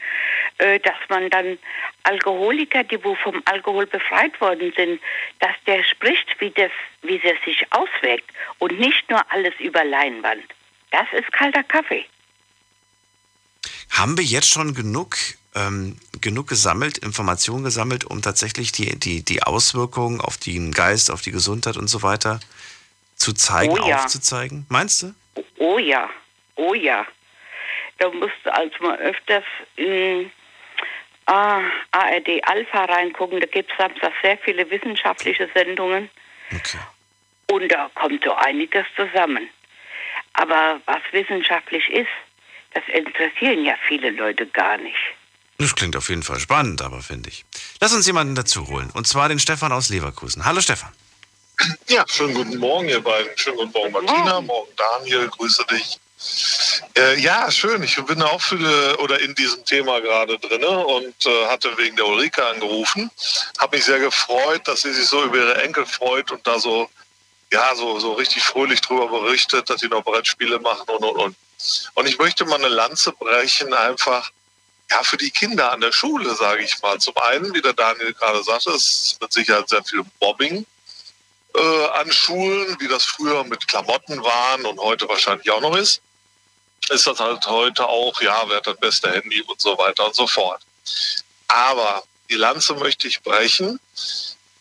äh, 0.58 0.80
dass 0.80 0.98
man 1.10 1.30
dann 1.30 1.58
Alkoholiker, 2.04 2.84
die 2.84 3.04
wo 3.04 3.15
vom 3.15 3.41
Alkohol 3.45 3.86
befreit 3.86 4.39
worden 4.41 4.74
sind, 4.76 5.00
dass 5.39 5.56
der 5.67 5.84
spricht, 5.84 6.28
wie 6.39 6.50
das, 6.52 6.72
wie 7.04 7.19
das 7.19 7.38
sich 7.45 7.65
auswirkt 7.72 8.30
und 8.60 8.80
nicht 8.80 9.10
nur 9.10 9.22
alles 9.32 9.54
über 9.60 9.84
Leinwand. 9.84 10.43
Das 10.91 11.08
ist 11.13 11.32
kalter 11.32 11.63
Kaffee. 11.63 12.06
Haben 13.91 14.17
wir 14.17 14.26
jetzt 14.26 14.50
schon 14.50 14.74
genug, 14.74 15.15
ähm, 15.55 15.97
genug 16.21 16.47
gesammelt, 16.47 16.97
Informationen 16.97 17.63
gesammelt, 17.63 18.05
um 18.05 18.21
tatsächlich 18.21 18.71
die, 18.71 18.97
die, 18.99 19.23
die 19.23 19.43
Auswirkungen 19.43 20.21
auf 20.21 20.38
den 20.38 20.71
Geist, 20.71 21.12
auf 21.12 21.21
die 21.21 21.31
Gesundheit 21.31 21.77
und 21.77 21.88
so 21.88 22.03
weiter 22.03 22.39
zu 23.15 23.33
zeigen, 23.33 23.77
Oh 23.79 23.88
ja. 23.88 23.97
aufzuzeigen? 23.97 24.65
Meinst 24.69 25.03
du? 25.03 25.13
Oh 25.57 25.77
ja, 25.77 26.09
oh 26.55 26.73
ja. 26.73 27.05
Da 27.97 28.09
musst 28.12 28.35
du 28.43 28.53
also 28.53 28.71
mal 28.81 28.97
öfters 28.97 29.43
in 29.75 30.31
ah, 31.25 31.62
ARD 31.91 32.41
Alpha 32.43 32.85
reingucken. 32.85 33.39
Da 33.39 33.45
gibt 33.45 33.71
es 33.71 33.77
samstags 33.77 34.15
sehr 34.21 34.38
viele 34.38 34.69
wissenschaftliche 34.69 35.49
Sendungen. 35.53 36.09
Okay. 36.51 36.79
Und 37.51 37.69
da 37.71 37.89
kommt 37.95 38.23
so 38.23 38.33
einiges 38.33 38.85
zusammen. 38.95 39.49
Aber 40.33 40.79
was 40.85 41.01
wissenschaftlich 41.12 41.89
ist, 41.89 42.07
das 42.73 42.83
interessieren 42.93 43.65
ja 43.65 43.75
viele 43.88 44.12
Leute 44.12 44.45
gar 44.47 44.77
nicht. 44.77 44.95
Das 45.60 45.76
klingt 45.76 45.98
auf 45.98 46.08
jeden 46.08 46.24
Fall 46.24 46.39
spannend, 46.39 46.82
aber 46.82 47.02
finde 47.02 47.30
ich. 47.30 47.43
Lass 47.82 47.93
uns 47.93 48.08
jemanden 48.08 48.34
dazu 48.34 48.67
holen. 48.69 48.89
Und 48.93 49.08
zwar 49.08 49.28
den 49.28 49.39
Stefan 49.39 49.74
aus 49.74 49.89
Leverkusen. 49.89 50.45
Hallo 50.45 50.62
Stefan. 50.62 50.91
Ja, 51.89 52.06
schönen 52.08 52.34
guten 52.34 52.58
Morgen, 52.58 52.88
ihr 52.88 53.04
beiden. 53.04 53.38
Schönen 53.38 53.58
guten 53.58 53.72
Morgen, 53.74 53.91
Martina. 53.91 54.39
Morgen, 54.39 54.72
Daniel. 54.78 55.28
Grüße 55.28 55.65
dich. 55.65 56.00
Äh, 56.98 57.19
ja, 57.19 57.52
schön. 57.52 57.84
Ich 57.84 57.98
bin 58.06 58.22
auch 58.22 58.41
viele 58.41 58.98
oder 59.00 59.19
in 59.19 59.36
diesem 59.36 59.65
Thema 59.65 60.00
gerade 60.00 60.39
drin 60.39 60.63
und 60.63 61.26
äh, 61.26 61.48
hatte 61.48 61.78
wegen 61.78 61.98
der 61.98 62.08
Ulrike 62.08 62.45
angerufen. 62.45 63.12
Habe 63.60 63.76
mich 63.76 63.86
sehr 63.86 64.00
gefreut, 64.00 64.65
dass 64.65 64.84
sie 64.84 64.93
sich 64.93 65.08
so 65.08 65.26
über 65.26 65.39
ihre 65.39 65.62
Enkel 65.62 65.86
freut 65.86 66.32
und 66.32 66.48
da 66.48 66.58
so, 66.58 66.89
ja, 67.52 67.76
so, 67.76 68.00
so 68.00 68.13
richtig 68.13 68.43
fröhlich 68.43 68.80
drüber 68.80 69.10
berichtet, 69.10 69.69
dass 69.69 69.82
sie 69.82 69.89
noch 69.89 70.06
Brettspiele 70.06 70.60
machen 70.60 70.88
und 70.88 71.04
und 71.04 71.17
und. 71.17 71.36
Und 71.95 72.08
ich 72.08 72.17
möchte 72.17 72.45
mal 72.45 72.56
eine 72.56 72.69
Lanze 72.69 73.12
brechen, 73.12 73.74
einfach 73.74 74.32
ja, 74.91 75.04
für 75.04 75.17
die 75.17 75.32
Kinder 75.32 75.71
an 75.71 75.82
der 75.82 75.91
Schule, 75.91 76.34
sage 76.36 76.63
ich 76.63 76.82
mal. 76.82 76.99
Zum 76.99 77.15
einen, 77.17 77.54
wie 77.54 77.62
der 77.62 77.73
Daniel 77.73 78.13
gerade 78.13 78.43
sagte, 78.43 78.71
es 78.71 79.17
mit 79.21 79.32
Sicherheit 79.32 79.69
sehr 79.69 79.84
viel 79.84 80.04
Mobbing 80.19 80.65
äh, 81.56 81.86
an 81.93 82.12
Schulen, 82.12 82.75
wie 82.80 82.88
das 82.88 83.06
früher 83.06 83.43
mit 83.43 83.67
Klamotten 83.67 84.23
waren 84.23 84.65
und 84.65 84.80
heute 84.80 85.08
wahrscheinlich 85.08 85.49
auch 85.52 85.62
noch 85.62 85.75
ist, 85.75 86.02
ist 86.89 87.06
das 87.06 87.19
halt 87.19 87.45
heute 87.45 87.88
auch, 87.88 88.19
ja, 88.21 88.43
wer 88.47 88.58
hat 88.58 88.67
das 88.67 88.78
beste 88.78 89.12
Handy 89.12 89.41
und 89.41 89.60
so 89.60 89.78
weiter 89.78 90.08
und 90.08 90.15
so 90.15 90.28
fort. 90.28 90.62
Aber 91.47 92.04
die 92.30 92.36
Lanze 92.36 92.73
möchte 92.75 93.08
ich 93.08 93.21
brechen. 93.21 93.80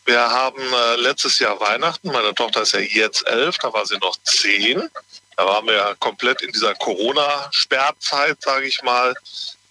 Wir 0.05 0.19
haben 0.19 0.61
äh, 0.61 0.95
letztes 0.97 1.39
Jahr 1.39 1.59
Weihnachten, 1.59 2.11
meine 2.11 2.33
Tochter 2.33 2.63
ist 2.63 2.73
ja 2.73 2.79
jetzt 2.79 3.27
elf, 3.27 3.57
da 3.59 3.71
war 3.73 3.85
sie 3.85 3.97
noch 3.97 4.15
zehn. 4.23 4.89
Da 5.37 5.45
waren 5.45 5.67
wir 5.67 5.73
ja 5.73 5.95
komplett 5.95 6.41
in 6.41 6.51
dieser 6.51 6.75
Corona-Sperrzeit, 6.75 8.41
sage 8.41 8.65
ich 8.65 8.81
mal. 8.81 9.13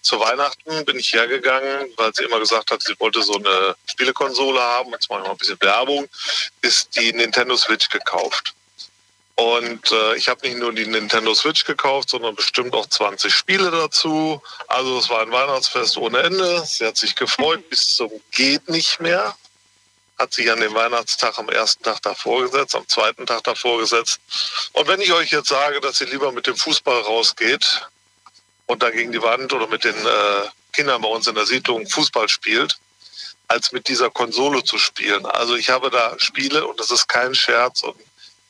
Zu 0.01 0.19
Weihnachten 0.19 0.85
bin 0.85 0.97
ich 0.97 1.13
hergegangen, 1.13 1.91
weil 1.97 2.13
sie 2.13 2.23
immer 2.23 2.39
gesagt 2.39 2.71
hat, 2.71 2.81
sie 2.81 2.97
wollte 2.99 3.21
so 3.21 3.35
eine 3.35 3.75
Spielekonsole 3.85 4.61
haben. 4.61 4.91
Jetzt 4.91 5.09
mache 5.09 5.19
ich 5.19 5.25
mal 5.25 5.31
ein 5.31 5.37
bisschen 5.37 5.61
Werbung. 5.61 6.07
Ist 6.61 6.95
die 6.95 7.11
Nintendo 7.11 7.57
Switch 7.57 7.89
gekauft. 7.89 8.53
Und 9.35 9.91
äh, 9.93 10.15
ich 10.15 10.27
habe 10.27 10.45
nicht 10.45 10.57
nur 10.57 10.73
die 10.73 10.85
Nintendo 10.85 11.33
Switch 11.33 11.63
gekauft, 11.63 12.09
sondern 12.09 12.35
bestimmt 12.35 12.73
auch 12.73 12.87
20 12.87 13.33
Spiele 13.33 13.71
dazu. 13.71 14.41
Also 14.67 14.99
es 14.99 15.09
war 15.09 15.21
ein 15.21 15.31
Weihnachtsfest 15.31 15.97
ohne 15.97 16.19
Ende. 16.19 16.65
Sie 16.65 16.85
hat 16.85 16.97
sich 16.97 17.15
gefreut 17.15 17.63
bis 17.69 17.95
zum 17.95 18.11
geht 18.31 18.67
nicht 18.67 18.99
mehr. 18.99 19.35
Hat 20.17 20.33
sich 20.33 20.51
an 20.51 20.59
den 20.59 20.73
Weihnachtstag 20.73 21.37
am 21.39 21.47
ersten 21.47 21.83
Tag 21.83 22.01
davor 22.01 22.41
gesetzt, 22.41 22.75
am 22.75 22.85
zweiten 22.89 23.25
Tag 23.25 23.43
davor 23.45 23.79
gesetzt. 23.79 24.19
Und 24.73 24.89
wenn 24.89 24.99
ich 24.99 25.13
euch 25.13 25.31
jetzt 25.31 25.47
sage, 25.47 25.79
dass 25.79 25.99
sie 25.99 26.05
lieber 26.05 26.33
mit 26.33 26.45
dem 26.45 26.57
Fußball 26.57 26.99
rausgeht 27.01 27.87
und 28.69 28.83
da 28.83 28.91
gegen 28.91 29.11
die 29.11 29.21
Wand 29.21 29.51
oder 29.51 29.65
mit 29.65 29.83
den 29.83 29.95
äh, 29.95 30.47
Kindern 30.73 31.01
bei 31.01 31.07
uns 31.07 31.25
in 31.25 31.33
der 31.33 31.47
Siedlung 31.47 31.87
Fußball 31.87 32.29
spielt, 32.29 32.77
als 33.47 33.71
mit 33.71 33.87
dieser 33.87 34.11
Konsole 34.11 34.63
zu 34.63 34.77
spielen. 34.77 35.25
Also 35.25 35.55
ich 35.55 35.71
habe 35.71 35.89
da 35.89 36.13
Spiele 36.19 36.67
und 36.67 36.79
das 36.79 36.91
ist 36.91 37.09
kein 37.09 37.33
Scherz 37.33 37.81
und 37.81 37.97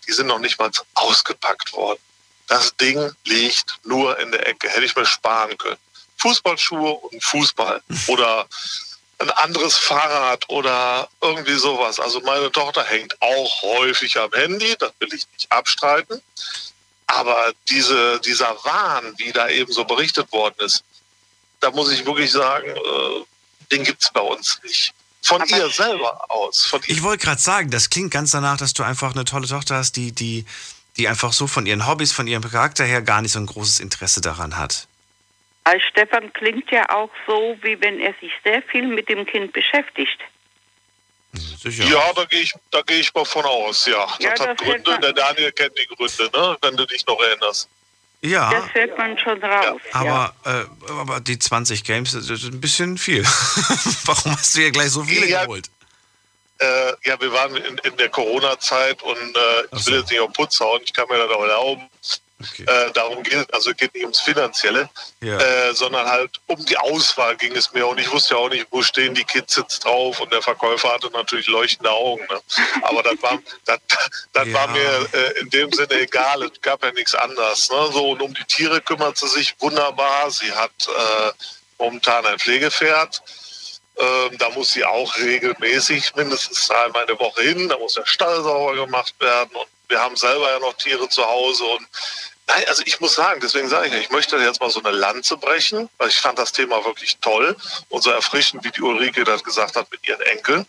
die 0.06 0.12
sind 0.12 0.28
noch 0.28 0.40
nicht 0.40 0.60
mal 0.60 0.70
ausgepackt 0.96 1.72
worden. 1.72 2.00
Das 2.48 2.76
Ding 2.76 3.14
liegt 3.24 3.80
nur 3.86 4.20
in 4.20 4.32
der 4.32 4.46
Ecke. 4.46 4.68
Hätte 4.68 4.84
ich 4.84 4.96
mir 4.98 5.06
sparen 5.06 5.58
können. 5.58 5.78
Fußballschuhe 6.18 6.92
und 6.92 7.24
Fußball 7.24 7.82
oder 8.08 8.46
ein 9.20 9.32
anderes 9.32 9.78
Fahrrad 9.78 10.50
oder 10.50 11.08
irgendwie 11.22 11.58
sowas. 11.58 11.98
Also 11.98 12.20
meine 12.22 12.52
Tochter 12.52 12.84
hängt 12.84 13.16
auch 13.22 13.62
häufig 13.62 14.20
am 14.20 14.34
Handy, 14.34 14.76
das 14.78 14.92
will 15.00 15.14
ich 15.14 15.26
nicht 15.32 15.50
abstreiten. 15.50 16.22
Aber 17.12 17.54
diese, 17.70 18.20
dieser 18.22 18.56
Wahn, 18.64 19.14
wie 19.18 19.32
da 19.32 19.50
eben 19.50 19.72
so 19.72 19.84
berichtet 19.84 20.32
worden 20.32 20.56
ist, 20.60 20.84
da 21.60 21.72
muss 21.72 21.92
ich 21.92 22.06
wirklich 22.06 22.32
sagen, 22.32 22.68
äh, 22.70 23.26
den 23.72 23.84
gibt 23.84 24.02
es 24.04 24.12
bei 24.12 24.22
uns 24.22 24.60
nicht. 24.64 24.94
Von 25.24 25.42
Aber- 25.42 25.58
ihr 25.58 25.70
selber 25.70 26.24
aus. 26.30 26.66
Von 26.66 26.82
ihr 26.86 26.90
Ich 26.96 27.04
wollte 27.04 27.26
gerade 27.26 27.42
sagen, 27.42 27.72
das 27.72 27.90
klingt 27.90 28.12
ganz 28.12 28.32
danach, 28.32 28.58
dass 28.58 28.74
du 28.74 28.84
einfach 28.84 29.14
eine 29.14 29.26
tolle 29.26 29.48
Tochter 29.48 29.76
hast, 29.76 29.96
die, 29.96 30.12
die, 30.12 30.46
die 30.98 31.08
einfach 31.08 31.34
so 31.34 31.48
von 31.48 31.66
ihren 31.66 31.88
Hobbys, 31.88 32.12
von 32.12 32.28
ihrem 32.28 32.44
Charakter 32.44 32.86
her 32.86 33.02
gar 33.02 33.22
nicht 33.22 33.32
so 33.32 33.40
ein 33.40 33.48
großes 33.48 33.80
Interesse 33.80 34.22
daran 34.22 34.58
hat. 34.58 34.88
Als 35.64 35.84
Stefan 35.90 36.32
klingt 36.34 36.70
ja 36.72 36.90
auch 36.90 37.10
so, 37.28 37.58
wie 37.62 37.80
wenn 37.82 38.00
er 38.00 38.14
sich 38.22 38.32
sehr 38.44 38.62
viel 38.62 38.88
mit 38.88 39.10
dem 39.10 39.26
Kind 39.26 39.52
beschäftigt. 39.52 40.20
Sicher. 41.62 41.84
Ja, 41.86 42.12
da 42.14 42.26
gehe 42.26 42.42
ich, 42.42 42.54
da 42.72 42.82
gehe 42.82 43.00
ich 43.00 43.14
mal 43.14 43.26
von 43.26 43.46
aus, 43.46 43.86
ja. 43.86 44.08
Ja, 44.20 44.34
das 44.34 44.48
hat 44.48 44.58
Gründe, 44.58 44.98
der 45.00 45.14
Daniel 45.14 45.52
kennt 45.52 45.74
die 45.78 45.86
Gründe, 45.96 46.30
ne? 46.38 46.58
wenn 46.62 46.76
du 46.76 46.86
dich 46.88 47.06
noch 47.06 47.20
erinnerst. 47.22 47.70
Ja. 48.22 48.50
Das 48.52 48.74
hört 48.74 48.98
man 48.98 49.18
schon 49.18 49.42
raus. 49.44 49.80
ja. 49.94 49.94
Aber, 49.94 50.34
äh, 50.46 50.92
aber 50.92 51.20
die 51.20 51.38
20 51.40 51.84
Games, 51.84 52.12
das 52.14 52.30
ist 52.30 52.44
ein 52.46 52.60
bisschen 52.60 52.98
viel. 52.98 53.24
Warum 54.06 54.36
hast 54.38 54.56
du 54.56 54.62
hier 54.62 54.72
gleich 54.72 54.90
so 54.90 55.04
viele 55.04 55.28
Ja. 55.28 55.44
geholt? 55.44 55.70
Äh, 56.58 56.92
ja, 57.06 57.20
wir 57.22 57.32
waren 57.32 57.56
in, 57.56 57.78
in 57.78 57.96
der 57.96 58.10
Corona-Zeit 58.10 59.02
und 59.04 59.16
äh, 59.38 59.78
ich 59.78 59.86
will 59.88 60.00
jetzt 60.00 60.10
nicht 60.12 60.20
auf 60.20 60.34
Putz 60.34 60.60
hauen, 60.60 60.82
ich 60.84 60.92
kann 60.92 61.08
mir 61.08 61.18
das 61.18 61.30
auch 61.30 61.42
erlauben. 61.42 61.84
Äh, 62.60 62.92
darum 62.94 63.22
geht 63.24 63.54
also 63.54 63.72
es 63.72 63.78
geht 63.78 63.94
nicht 63.94 64.04
ums 64.04 64.22
Finanzielle, 64.22 64.90
Ja. 65.22 65.38
äh, 65.40 65.74
sondern 65.74 66.08
halt 66.08 66.40
um 66.48 66.64
die 66.66 66.78
Auswahl 66.78 67.36
ging 67.36 67.54
es 67.56 67.74
mir. 67.74 67.86
Und 67.88 68.00
ich 68.00 68.10
wusste 68.12 68.36
ja 68.36 68.40
auch 68.40 68.50
nicht, 68.50 68.68
wo 68.72 68.82
stehen 68.82 69.14
die 69.14 69.24
Kids 69.26 69.58
jetzt 69.58 69.84
drauf. 69.84 70.20
Und 70.22 70.32
der 70.32 70.42
Verkäufer 70.42 70.94
hatte 70.94 71.10
natürlich 71.12 71.48
leuchtende 71.48 71.92
Augen. 71.92 72.26
Ne? 72.30 72.40
Aber 72.84 73.04
das 73.04 73.22
war, 73.22 73.38
das, 73.66 73.80
das 74.34 74.48
Ja. 74.48 74.54
war 74.54 74.68
mir 74.70 75.08
äh, 75.14 75.40
in 75.40 75.50
dem 75.50 75.72
Sinne 75.74 75.92
egal. 76.00 76.44
Es 76.44 76.62
gab 76.62 76.84
ja 76.84 76.92
nichts 76.92 77.14
anderes. 77.16 77.70
Ne? 77.70 77.90
So, 77.92 78.12
und 78.12 78.22
um 78.22 78.34
die 78.34 78.46
Tiere 78.46 78.80
kümmert 78.82 79.18
sie 79.18 79.28
sich 79.28 79.56
wunderbar. 79.60 80.32
Sie 80.32 80.52
hat 80.54 80.72
äh, 80.88 81.32
momentan 81.78 82.26
ein 82.26 82.40
Pflegepferd. 82.40 83.22
Ähm, 83.98 84.38
da 84.38 84.50
muss 84.52 84.72
sie 84.72 84.86
auch 84.86 85.14
regelmäßig 85.18 86.16
mindestens 86.16 86.68
dreimal 86.68 87.02
in 87.02 87.08
der 87.08 87.20
Woche 87.20 87.42
hin. 87.42 87.68
Da 87.68 87.78
muss 87.78 87.96
der 87.96 88.06
Stall 88.06 88.42
sauber 88.44 88.76
gemacht 88.76 89.14
werden. 89.20 89.50
Und 89.54 89.68
wir 89.90 90.00
haben 90.00 90.16
selber 90.16 90.50
ja 90.52 90.60
noch 90.60 90.74
Tiere 90.76 91.10
zu 91.10 91.26
Hause. 91.26 91.66
Und 91.66 91.86
nein, 92.50 92.66
also 92.68 92.84
ich 92.86 93.00
muss 93.00 93.16
sagen, 93.16 93.40
deswegen 93.42 93.70
sage 93.70 93.88
ich, 93.88 93.94
ich 93.94 94.10
möchte 94.10 94.38
jetzt 94.38 94.60
mal 94.60 94.70
so 94.70 94.84
eine 94.84 94.92
Lanze 94.92 95.38
brechen, 95.38 95.90
weil 95.98 96.10
ich 96.10 96.18
fand 96.18 96.38
das 96.38 96.52
Thema 96.52 96.84
wirklich 96.84 97.18
toll 97.20 97.56
und 97.90 98.04
so 98.04 98.10
erfrischend, 98.10 98.64
wie 98.66 98.72
die 98.72 98.82
Ulrike 98.82 99.24
das 99.24 99.44
gesagt 99.44 99.76
hat 99.76 99.90
mit 99.92 100.06
ihren 100.08 100.22
Enkeln. 100.22 100.66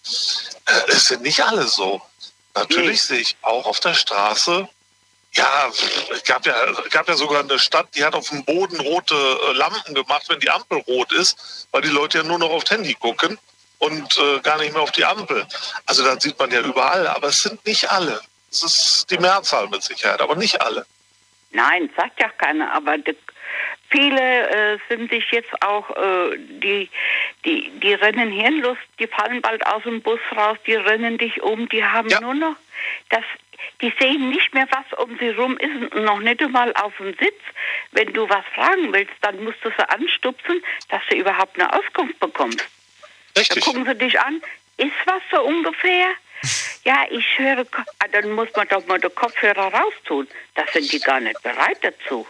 Äh, 0.67 0.73
es 0.89 1.07
sind 1.07 1.23
nicht 1.23 1.43
alle 1.43 1.67
so. 1.67 2.01
Natürlich 2.55 3.03
sehe 3.03 3.21
ich 3.21 3.37
auch 3.43 3.67
auf 3.67 3.81
der 3.81 3.95
Straße 3.95 4.69
ja, 5.33 5.71
es 6.13 6.25
gab 6.25 6.45
ja, 6.45 6.55
gab 6.91 7.09
ja 7.09 7.15
sogar 7.15 7.41
eine 7.41 7.59
Stadt, 7.59 7.89
die 7.95 8.05
hat 8.05 8.15
auf 8.15 8.31
dem 8.31 8.45
Boden 8.45 8.81
rote 8.81 9.15
äh, 9.15 9.53
Lampen 9.53 9.95
gemacht, 9.95 10.25
wenn 10.29 10.41
die 10.41 10.51
Ampel 10.51 10.79
rot 10.89 11.13
ist, 11.13 11.69
weil 11.71 11.83
die 11.83 11.89
Leute 11.89 12.19
ja 12.19 12.25
nur 12.25 12.39
noch 12.39 12.51
aufs 12.51 12.71
Handy 12.71 12.95
gucken 12.95 13.39
und 13.79 14.19
äh, 14.19 14.41
gar 14.41 14.59
nicht 14.59 14.73
mehr 14.73 14.83
auf 14.83 14.91
die 14.91 15.05
Ampel. 15.05 15.47
Also 15.87 16.03
das 16.03 16.23
sieht 16.23 16.39
man 16.39 16.51
ja 16.51 16.61
überall, 16.61 17.07
aber 17.07 17.29
es 17.29 17.43
sind 17.43 17.65
nicht 17.65 17.91
alle. 17.91 18.21
Es 18.51 18.65
ist 18.65 19.07
die 19.11 19.19
Mehrzahl 19.19 19.69
mit 19.69 19.83
Sicherheit, 19.85 20.21
aber 20.21 20.35
nicht 20.35 20.61
alle. 20.61 20.85
Nein, 21.53 21.91
sagt 21.97 22.21
ja 22.21 22.29
keiner, 22.29 22.73
aber 22.73 22.99
die, 22.99 23.17
viele 23.89 24.51
äh, 24.51 24.79
sind 24.89 25.11
sich 25.11 25.31
jetzt 25.33 25.63
auch, 25.63 25.91
äh, 25.91 26.37
die, 26.39 26.89
die, 27.45 27.71
die 27.81 27.95
rennen 27.95 28.31
hirnlos, 28.31 28.79
die 28.99 29.09
fallen 29.09 29.43
bald 29.43 29.67
aus 29.67 29.83
dem 29.83 30.01
Bus 30.01 30.21
raus, 30.37 30.59
die 30.67 30.75
rennen 30.75 31.19
dich 31.19 31.43
um, 31.43 31.69
die 31.69 31.85
haben 31.85 32.09
nur 32.21 32.35
noch 32.35 32.57
das, 33.09 33.25
die 33.81 33.93
sehen 34.01 34.31
nicht 34.31 34.55
mehr, 34.55 34.69
was 34.71 34.99
um 34.99 35.19
sie 35.19 35.31
rum 35.31 35.57
ist 35.59 35.95
und 35.95 36.05
noch 36.05 36.21
nicht 36.21 36.43
einmal 36.43 36.73
auf 36.75 36.97
dem 36.99 37.15
Sitz. 37.19 37.41
Wenn 37.93 38.13
du 38.13 38.29
was 38.29 38.45
fragen 38.55 38.93
willst, 38.93 39.13
dann 39.23 39.43
musst 39.43 39.59
du 39.63 39.71
sie 39.71 39.89
anstupsen, 39.89 40.63
dass 40.89 41.03
du 41.09 41.17
überhaupt 41.17 41.61
eine 41.61 41.73
Auskunft 41.73 42.19
bekommst. 42.21 42.65
Richtig. 43.37 43.65
Dann 43.65 43.75
gucken 43.75 43.87
sie 43.87 43.99
dich 43.99 44.21
an, 44.21 44.41
ist 44.77 44.93
was 45.07 45.23
so 45.31 45.43
ungefähr? 45.43 46.09
Ja, 46.85 47.05
ich 47.11 47.25
höre, 47.37 47.67
ah, 47.99 48.09
dann 48.11 48.31
muss 48.31 48.49
man 48.57 48.67
doch 48.69 48.85
mal 48.87 48.99
den 48.99 49.15
Kopfhörer 49.15 49.73
raustun. 49.73 50.27
Da 50.55 50.65
sind 50.73 50.91
die 50.91 51.01
gar 51.01 51.21
nicht 51.21 51.43
bereit 51.43 51.79
dazu. 51.83 52.27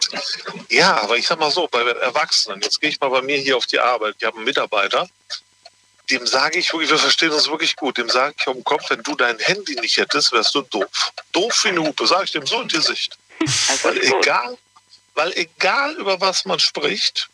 Ja, 0.69 1.01
aber 1.01 1.17
ich 1.17 1.27
sag 1.27 1.39
mal 1.39 1.51
so, 1.51 1.67
bei 1.67 1.83
den 1.83 1.97
Erwachsenen, 1.97 2.61
jetzt 2.61 2.81
gehe 2.81 2.89
ich 2.89 2.99
mal 2.99 3.09
bei 3.09 3.21
mir 3.21 3.37
hier 3.37 3.55
auf 3.55 3.65
die 3.65 3.79
Arbeit, 3.79 4.15
ich 4.19 4.25
habe 4.25 4.37
einen 4.37 4.45
Mitarbeiter, 4.45 5.07
dem 6.09 6.27
sage 6.27 6.59
ich 6.59 6.71
wirklich, 6.73 6.89
wir 6.89 6.97
verstehen 6.97 7.31
uns 7.31 7.49
wirklich 7.49 7.75
gut, 7.77 7.97
dem 7.97 8.09
sage 8.09 8.35
ich 8.37 8.47
um 8.47 8.63
Kopf, 8.63 8.89
wenn 8.89 9.01
du 9.03 9.15
dein 9.15 9.39
Handy 9.39 9.75
nicht 9.75 9.97
hättest, 9.97 10.33
wärst 10.33 10.53
du 10.53 10.61
doof. 10.63 10.85
Doof 11.31 11.63
wie 11.63 11.69
eine 11.69 11.81
Hupe, 11.81 12.05
sage 12.05 12.25
ich 12.25 12.31
dem 12.31 12.45
so 12.45 12.61
in 12.61 12.67
die 12.67 12.81
Sicht. 12.81 13.17
Weil 13.83 13.97
egal, 13.97 14.57
weil 15.15 15.31
egal 15.35 15.95
über 15.95 16.19
was 16.19 16.45
man 16.45 16.59
spricht, 16.59 17.29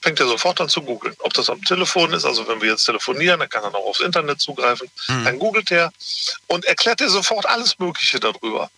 fängt 0.00 0.20
er 0.20 0.26
sofort 0.26 0.60
an 0.60 0.68
zu 0.68 0.82
googeln. 0.82 1.14
Ob 1.20 1.32
das 1.34 1.50
am 1.50 1.62
Telefon 1.62 2.12
ist, 2.12 2.24
also 2.24 2.46
wenn 2.48 2.60
wir 2.60 2.70
jetzt 2.70 2.84
telefonieren, 2.84 3.40
dann 3.40 3.48
kann 3.48 3.62
er 3.64 3.70
noch 3.70 3.80
aufs 3.80 4.00
Internet 4.00 4.40
zugreifen. 4.40 4.88
Dann 5.24 5.38
googelt 5.38 5.70
er 5.70 5.92
und 6.46 6.64
erklärt 6.64 7.00
er 7.00 7.10
sofort 7.10 7.46
alles 7.46 7.78
Mögliche 7.78 8.18
darüber. 8.20 8.70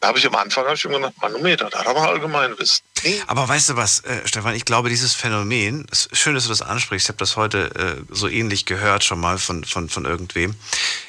Da 0.00 0.08
habe 0.08 0.18
ich 0.18 0.26
am 0.26 0.34
Anfang 0.34 0.66
hab 0.66 0.74
ich 0.74 0.84
ihm 0.84 0.90
gedacht, 0.90 1.14
Manometer, 1.22 1.70
da 1.70 1.84
haben 1.84 1.94
wir 1.94 2.08
Allgemeinwissen. 2.08 2.80
Aber 3.28 3.48
weißt 3.48 3.68
du 3.70 3.76
was, 3.76 4.00
äh, 4.00 4.26
Stefan, 4.26 4.56
ich 4.56 4.64
glaube, 4.64 4.88
dieses 4.88 5.14
Phänomen, 5.14 5.86
schön, 6.12 6.34
dass 6.34 6.42
du 6.42 6.48
das 6.48 6.60
ansprichst, 6.60 7.06
ich 7.06 7.08
habe 7.08 7.18
das 7.18 7.36
heute 7.36 7.70
äh, 7.76 8.12
so 8.12 8.26
ähnlich 8.26 8.66
gehört 8.66 9.04
schon 9.04 9.20
mal 9.20 9.38
von, 9.38 9.62
von, 9.64 9.88
von 9.88 10.04
irgendwem. 10.04 10.56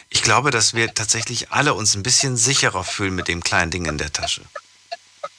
Ich 0.10 0.22
glaube, 0.22 0.52
dass 0.52 0.76
wir 0.76 0.94
tatsächlich 0.94 1.52
alle 1.52 1.74
uns 1.74 1.96
ein 1.96 2.04
bisschen 2.04 2.38
sicherer 2.38 2.84
fühlen 2.84 3.16
mit 3.16 3.28
dem 3.28 3.44
kleinen 3.44 3.72
Ding 3.72 3.86
in 3.86 3.98
der 3.98 4.14
Tasche. 4.14 4.42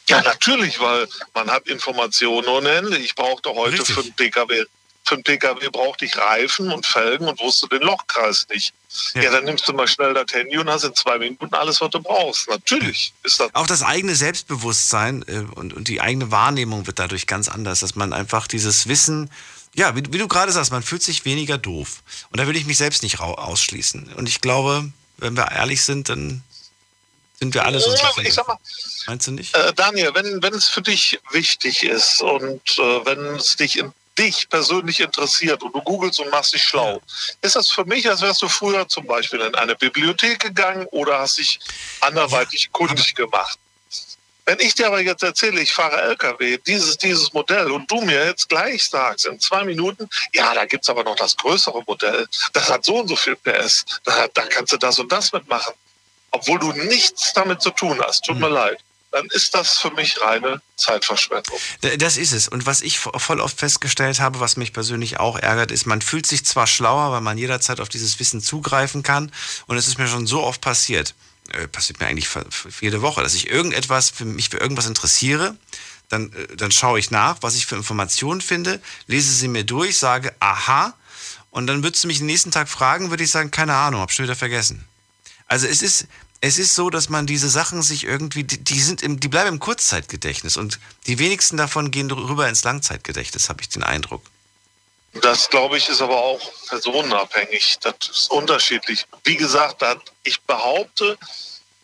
Ja, 0.09 0.23
natürlich, 0.23 0.81
weil 0.81 1.09
man 1.35 1.51
hat 1.51 1.67
Informationen 1.69 2.47
ohne 2.49 2.71
Ende. 2.71 2.99
Ich 2.99 3.14
brauchte 3.14 3.51
heute 3.55 3.85
für 3.85 4.01
einen 4.01 4.12
PKW, 4.12 4.64
für 5.05 5.14
einen 5.14 5.25
PKW 5.25 5.69
brauchte 5.71 6.05
ich 6.05 6.17
Reifen 6.17 6.71
und 6.71 6.87
Felgen 6.87 7.29
und 7.29 7.40
wusste 7.40 7.69
den 7.69 7.83
Lochkreis 7.83 8.47
nicht. 8.51 8.73
Ja. 9.14 9.31
dann 9.31 9.45
nimmst 9.45 9.67
du 9.67 9.73
mal 9.73 9.88
schnell 9.88 10.14
das 10.14 10.27
Handy 10.33 10.57
und 10.57 10.69
hast 10.69 10.85
in 10.85 10.95
zwei 10.95 11.19
Minuten 11.19 11.53
alles, 11.55 11.81
was 11.81 11.90
du 11.90 12.01
brauchst. 12.01 12.49
Natürlich 12.49 13.12
ist 13.23 13.40
das. 13.40 13.55
Auch 13.55 13.67
das 13.67 13.83
eigene 13.83 14.14
Selbstbewusstsein 14.14 15.25
äh, 15.27 15.45
und, 15.55 15.73
und 15.73 15.88
die 15.88 16.01
eigene 16.01 16.31
Wahrnehmung 16.31 16.87
wird 16.87 16.99
dadurch 16.99 17.27
ganz 17.27 17.49
anders, 17.49 17.81
dass 17.81 17.97
man 17.97 18.12
einfach 18.12 18.47
dieses 18.47 18.87
Wissen, 18.87 19.31
ja, 19.75 19.97
wie, 19.97 20.03
wie 20.11 20.19
du 20.19 20.29
gerade 20.29 20.53
sagst, 20.53 20.71
man 20.71 20.83
fühlt 20.83 21.03
sich 21.03 21.25
weniger 21.25 21.59
doof. 21.59 22.03
Und 22.31 22.38
da 22.40 22.47
will 22.47 22.57
ich 22.57 22.67
mich 22.67 22.79
selbst 22.79 23.03
nicht 23.03 23.21
ausschließen. 23.21 24.12
Und 24.17 24.29
ich 24.29 24.40
glaube, 24.40 24.93
wenn 25.17 25.37
wir 25.37 25.51
ehrlich 25.51 25.83
sind, 25.83 26.09
dann 26.09 26.45
sind 27.44 27.54
wir 27.54 27.64
alle 27.66 27.78
so 27.78 27.92
Ja, 27.94 28.11
ich 28.22 28.33
sag 28.33 28.48
mal, 28.48 28.59
Meinst 29.07 29.26
du 29.26 29.33
nicht? 29.33 29.54
Äh, 29.54 29.72
Daniel, 29.74 30.14
wenn, 30.14 30.42
wenn 30.42 30.54
es 30.54 30.66
für 30.66 30.80
dich 30.80 31.20
wichtig 31.30 31.83
ist 31.83 32.22
und 32.22 32.62
äh, 32.78 33.04
wenn 33.04 33.37
es 33.37 33.57
dich, 33.57 33.78
in, 33.78 33.92
dich 34.18 34.48
persönlich 34.48 35.00
interessiert 35.00 35.62
und 35.62 35.74
du 35.74 35.83
googelst 35.83 36.20
und 36.20 36.30
machst 36.30 36.54
dich 36.54 36.62
schlau, 36.62 37.02
ist 37.42 37.57
das 37.57 37.70
für 37.70 37.85
mich, 37.85 38.09
als 38.09 38.22
wärst 38.22 38.40
du 38.40 38.48
früher 38.48 38.88
zum 38.88 39.07
Beispiel 39.07 39.40
in 39.40 39.54
eine 39.57 39.76
Bibliothek 39.76 40.40
gegangen 40.40 40.87
oder 40.90 41.18
hast 41.18 41.37
dich 41.37 41.61
anderweitig 42.00 42.72
kundig 42.72 43.14
gemacht. 43.14 43.59
Wenn 44.46 44.61
ich 44.61 44.74
dir 44.74 44.87
aber 44.87 45.00
jetzt 45.00 45.22
erzähle, 45.22 45.61
ich 45.61 45.72
fahre 45.72 46.00
LKW, 46.00 46.59
dieses, 46.66 46.98
dieses 46.98 47.33
Modell, 47.33 47.70
und 47.70 47.90
du 47.90 48.00
mir 48.02 48.26
jetzt 48.26 48.48
gleich 48.48 48.88
sagst, 48.88 49.26
in 49.26 49.40
zwei 49.40 49.64
Minuten, 49.64 50.09
ja, 50.35 50.52
da 50.54 50.66
gibt's 50.66 50.90
aber 50.90 51.02
noch 51.02 51.16
das 51.16 51.37
größere 51.37 51.83
Modell, 51.87 52.26
das 52.52 52.70
hat 52.70 52.85
so 52.85 53.00
und 53.00 53.09
so 53.09 53.16
viel 53.16 53.37
PS, 53.37 53.85
da, 54.04 54.28
da 54.33 54.42
kannst 54.46 54.72
du 54.72 54.76
das 54.76 54.98
und 54.98 55.11
das 55.11 55.33
mitmachen, 55.33 55.72
obwohl 56.35 56.59
du 56.59 56.73
nichts 56.73 57.33
damit 57.35 57.62
zu 57.62 57.70
tun 57.70 58.01
hast, 58.05 58.25
tut 58.25 58.38
mir 58.38 58.49
leid, 58.49 58.79
dann 59.12 59.27
ist 59.27 59.55
das 59.55 59.79
für 59.79 59.90
mich 59.92 60.20
reine 60.20 60.61
Zeitverschwendung. 60.77 61.57
D- 61.85 61.97
Das 61.97 62.16
ist 62.16 62.33
es. 62.33 62.49
Und 62.49 62.66
was 62.66 62.83
ich 62.83 62.99
vo- 62.99 63.16
voll 63.18 63.40
oft 63.40 63.59
festgestellt 63.59 64.18
habe, 64.18 64.40
was 64.40 64.57
mich 64.57 64.73
persönlich 64.73 65.20
auch 65.20 65.38
ärgert, 65.38 65.70
ist, 65.70 65.87
man 65.87 66.03
fühlt 66.03 66.27
sich 66.27 66.44
zwar 66.44 66.66
schlauer, 66.66 67.12
weil 67.12 67.20
man 67.20 67.38
jederzeit 67.38 67.79
auf 67.81 67.88
dieses 67.88 68.18
Wissen 68.18 68.40
zugreifen 68.40 69.03
kann. 69.05 69.31
Und 69.66 69.77
es 69.77 69.87
ist 69.87 69.99
mir 69.99 70.09
schon 70.09 70.27
so 70.27 70.42
oft 70.42 70.61
passiert, 70.61 71.14
äh, 71.53 71.68
passiert 71.68 72.01
mir 72.01 72.07
eigentlich 72.09 72.29
jede 72.81 73.03
Woche, 73.03 73.23
dass 73.23 73.35
ich 73.35 73.49
irgendetwas, 73.49 74.11
für 74.11 74.25
mich 74.25 74.49
für 74.51 74.59
irgendwas 74.59 74.87
interessiere. 74.87 75.57
Dann, 76.09 76.33
äh, 76.33 76.57
dann 76.57 76.73
schaue 76.73 76.99
ich 76.99 77.12
nach, 77.12 77.37
was 77.40 77.55
ich 77.55 77.66
für 77.66 77.77
Informationen 77.77 78.40
finde, 78.40 78.81
lese 79.07 79.33
sie 79.33 79.47
mir 79.49 79.62
durch, 79.64 79.97
sage, 79.99 80.35
aha. 80.40 80.92
Und 81.51 81.68
dann 81.68 81.85
würdest 81.85 82.03
du 82.03 82.09
mich 82.09 82.18
den 82.18 82.27
nächsten 82.27 82.51
Tag 82.51 82.68
fragen, 82.68 83.11
würde 83.11 83.23
ich 83.23 83.31
sagen, 83.31 83.53
keine 83.53 83.75
Ahnung, 83.75 84.01
hab 84.01 84.11
schon 84.11 84.25
wieder 84.25 84.35
vergessen. 84.35 84.85
Also 85.47 85.68
es 85.68 85.83
ist, 85.83 86.07
es 86.46 86.59
ist 86.59 86.74
so, 86.74 86.90
dass 86.90 87.09
man 87.09 87.26
diese 87.26 87.48
Sachen 87.48 87.80
sich 87.80 88.04
irgendwie, 88.04 88.44
die, 88.44 88.62
die 88.62 88.78
sind 88.78 89.02
im, 89.02 89.18
die 89.18 89.28
bleiben 89.28 89.48
im 89.48 89.59
Kurzzeitgedächtnis 89.61 90.59
und 90.59 90.78
die 91.07 91.18
wenigsten 91.18 91.57
davon 91.57 91.90
gehen 91.90 92.11
rüber 92.11 92.46
ins 92.46 92.64
Langzeitgedächtnis, 92.64 93.48
habe 93.48 93.62
ich 93.62 93.70
den 93.70 93.83
Eindruck. 93.83 94.22
Das, 95.22 95.48
glaube 95.48 95.78
ich, 95.78 95.88
ist 95.88 96.02
aber 96.02 96.18
auch 96.18 96.40
personenabhängig. 96.68 97.78
Das 97.80 97.94
ist 98.11 98.30
unterschiedlich. 98.30 99.07
Wie 99.24 99.37
gesagt, 99.37 99.80
das, 99.80 99.96
ich 100.22 100.38
behaupte, 100.42 101.16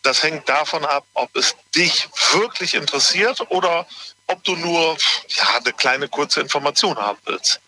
das 0.02 0.22
hängt 0.22 0.46
davon 0.46 0.84
ab, 0.84 1.06
ob 1.14 1.34
es 1.36 1.54
dich 1.74 2.10
wirklich 2.34 2.74
interessiert 2.74 3.40
oder 3.48 3.86
ob 4.26 4.44
du 4.44 4.56
nur 4.56 4.98
ja, 5.28 5.56
eine 5.56 5.72
kleine 5.72 6.06
kurze 6.08 6.42
Information 6.42 6.98
haben 6.98 7.18
willst. 7.24 7.60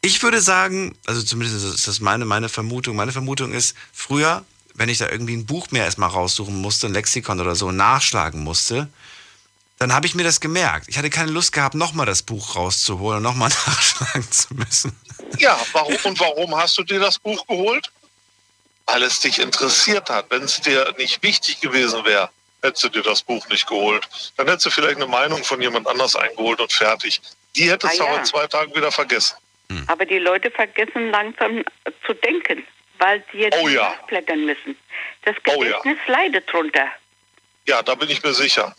Ich 0.00 0.20
würde 0.24 0.40
sagen, 0.40 0.98
also 1.06 1.22
zumindest 1.22 1.64
ist 1.64 1.86
das 1.86 2.00
meine, 2.00 2.24
meine 2.24 2.48
Vermutung. 2.48 2.96
Meine 2.96 3.12
Vermutung 3.12 3.52
ist, 3.52 3.76
früher, 3.92 4.44
wenn 4.74 4.88
ich 4.88 4.98
da 4.98 5.08
irgendwie 5.08 5.36
ein 5.36 5.46
Buch 5.46 5.70
mehr 5.70 5.84
erstmal 5.84 6.10
raussuchen 6.10 6.60
musste, 6.60 6.86
ein 6.86 6.92
Lexikon 6.92 7.40
oder 7.40 7.54
so, 7.54 7.70
nachschlagen 7.72 8.42
musste, 8.42 8.88
dann 9.78 9.92
habe 9.94 10.06
ich 10.06 10.14
mir 10.14 10.24
das 10.24 10.40
gemerkt. 10.40 10.88
Ich 10.88 10.98
hatte 10.98 11.10
keine 11.10 11.30
Lust 11.30 11.52
gehabt, 11.52 11.74
nochmal 11.74 12.06
das 12.06 12.22
Buch 12.22 12.56
rauszuholen 12.56 13.18
und 13.18 13.22
nochmal 13.22 13.48
nachschlagen 13.66 14.30
zu 14.30 14.54
müssen. 14.54 14.96
Ja, 15.38 15.58
warum 15.72 15.96
und 16.04 16.20
warum 16.20 16.54
hast 16.56 16.76
du 16.78 16.82
dir 16.82 17.00
das 17.00 17.18
Buch 17.18 17.46
geholt? 17.46 17.90
Weil 18.86 19.02
es 19.04 19.20
dich 19.20 19.38
interessiert 19.38 20.10
hat. 20.10 20.26
Wenn 20.30 20.42
es 20.42 20.60
dir 20.60 20.92
nicht 20.98 21.22
wichtig 21.22 21.60
gewesen 21.60 22.04
wäre, 22.04 22.28
hättest 22.62 22.84
du 22.84 22.88
dir 22.88 23.02
das 23.02 23.22
Buch 23.22 23.46
nicht 23.48 23.66
geholt. 23.66 24.06
Dann 24.36 24.46
hättest 24.48 24.66
du 24.66 24.70
vielleicht 24.70 24.96
eine 24.96 25.06
Meinung 25.06 25.42
von 25.44 25.62
jemand 25.62 25.86
anders 25.86 26.16
eingeholt 26.16 26.60
und 26.60 26.72
fertig. 26.72 27.20
Die 27.56 27.70
hättest 27.70 27.98
du 27.98 28.02
Ah, 28.02 28.06
auch 28.06 28.12
ja. 28.14 28.18
in 28.18 28.24
zwei 28.24 28.46
Tagen 28.48 28.74
wieder 28.74 28.90
vergessen. 28.92 29.36
Aber 29.86 30.04
die 30.04 30.18
Leute 30.18 30.50
vergessen 30.50 31.10
langsam 31.10 31.62
zu 32.04 32.12
denken, 32.14 32.64
weil 33.00 33.24
sie 33.32 33.38
jetzt 33.38 33.58
Oh 33.60 33.68
ja. 33.68 33.90
nachblättern 33.90 34.44
müssen. 34.46 34.76
Das 35.24 35.34
Oh 35.48 35.62
ja. 35.64 35.78
Gedächtnis 35.78 35.98
leidet 36.06 36.52
drunter. 36.52 36.86
Ja, 37.66 37.82
da 37.82 37.94
bin 37.94 38.08
ich 38.08 38.22
mir 38.22 38.32
sicher. 38.32 38.74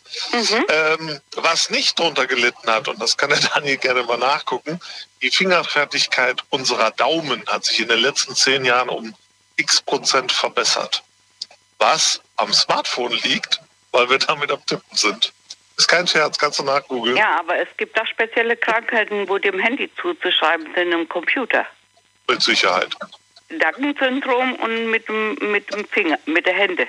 Ähm, 0.69 1.19
was 1.35 1.69
nicht 1.69 1.97
drunter 1.99 2.25
gelitten 2.25 2.69
hat, 2.69 2.87
und 2.87 3.01
das 3.01 3.15
kann 3.15 3.29
der 3.29 3.39
Daniel 3.39 3.77
gerne 3.77 4.03
mal 4.03 4.17
nachgucken, 4.17 4.79
die 5.21 5.29
Fingerfertigkeit 5.29 6.41
unserer 6.49 6.91
Daumen 6.91 7.43
hat 7.47 7.63
sich 7.63 7.79
in 7.79 7.87
den 7.87 7.99
letzten 7.99 8.35
zehn 8.35 8.65
Jahren 8.65 8.89
um 8.89 9.15
x 9.57 9.81
Prozent 9.81 10.31
verbessert. 10.31 11.03
Was 11.77 12.21
am 12.37 12.51
Smartphone 12.53 13.13
liegt, 13.23 13.61
weil 13.91 14.09
wir 14.09 14.17
damit 14.17 14.51
am 14.51 14.65
Tippen 14.65 14.95
sind. 14.97 15.31
Ist 15.77 15.87
kein 15.87 16.07
Scherz, 16.07 16.37
kannst 16.37 16.59
du 16.59 16.63
nachgoogeln. 16.63 17.15
Ja, 17.15 17.39
aber 17.39 17.57
es 17.57 17.69
gibt 17.77 17.99
auch 17.99 18.05
spezielle 18.07 18.57
Krankheiten, 18.57 19.27
wo 19.29 19.37
dem 19.37 19.59
Handy 19.59 19.89
zuzuschreiben 20.01 20.67
sind 20.75 20.91
im 20.91 21.07
Computer. 21.07 21.65
Mit 22.27 22.41
Sicherheit. 22.41 22.89
Down-Syndrom 23.59 24.55
und 24.55 24.89
mit 24.91 25.07
dem, 25.07 25.35
mit 25.51 25.71
dem 25.73 25.85
Finger, 25.87 26.17
mit 26.25 26.45
der 26.45 26.53
Hände. 26.53 26.87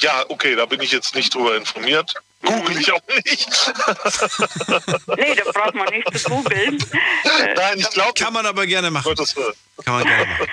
Ja, 0.00 0.24
okay, 0.28 0.54
da 0.54 0.64
bin 0.66 0.80
ich 0.80 0.92
jetzt 0.92 1.14
nicht 1.14 1.34
drüber 1.34 1.56
informiert. 1.56 2.14
Google 2.44 2.78
ich 2.80 2.92
auch 2.92 3.00
nicht. 3.24 3.48
Nee, 5.16 5.34
da 5.34 5.50
braucht 5.50 5.74
man 5.74 5.88
nicht 5.92 6.18
zu 6.18 6.28
googeln. 6.30 6.78
Äh, 7.24 7.54
Nein, 7.54 7.78
ich 7.78 7.90
glaube, 7.90 8.12
Kann 8.16 8.32
man 8.32 8.46
aber 8.46 8.64
gerne 8.66 8.90
machen. 8.92 9.04
Gottes 9.04 9.34
Willen. 9.36 9.52
Kann 9.84 9.94
man 9.94 10.04
gerne 10.06 10.26
machen. 10.26 10.46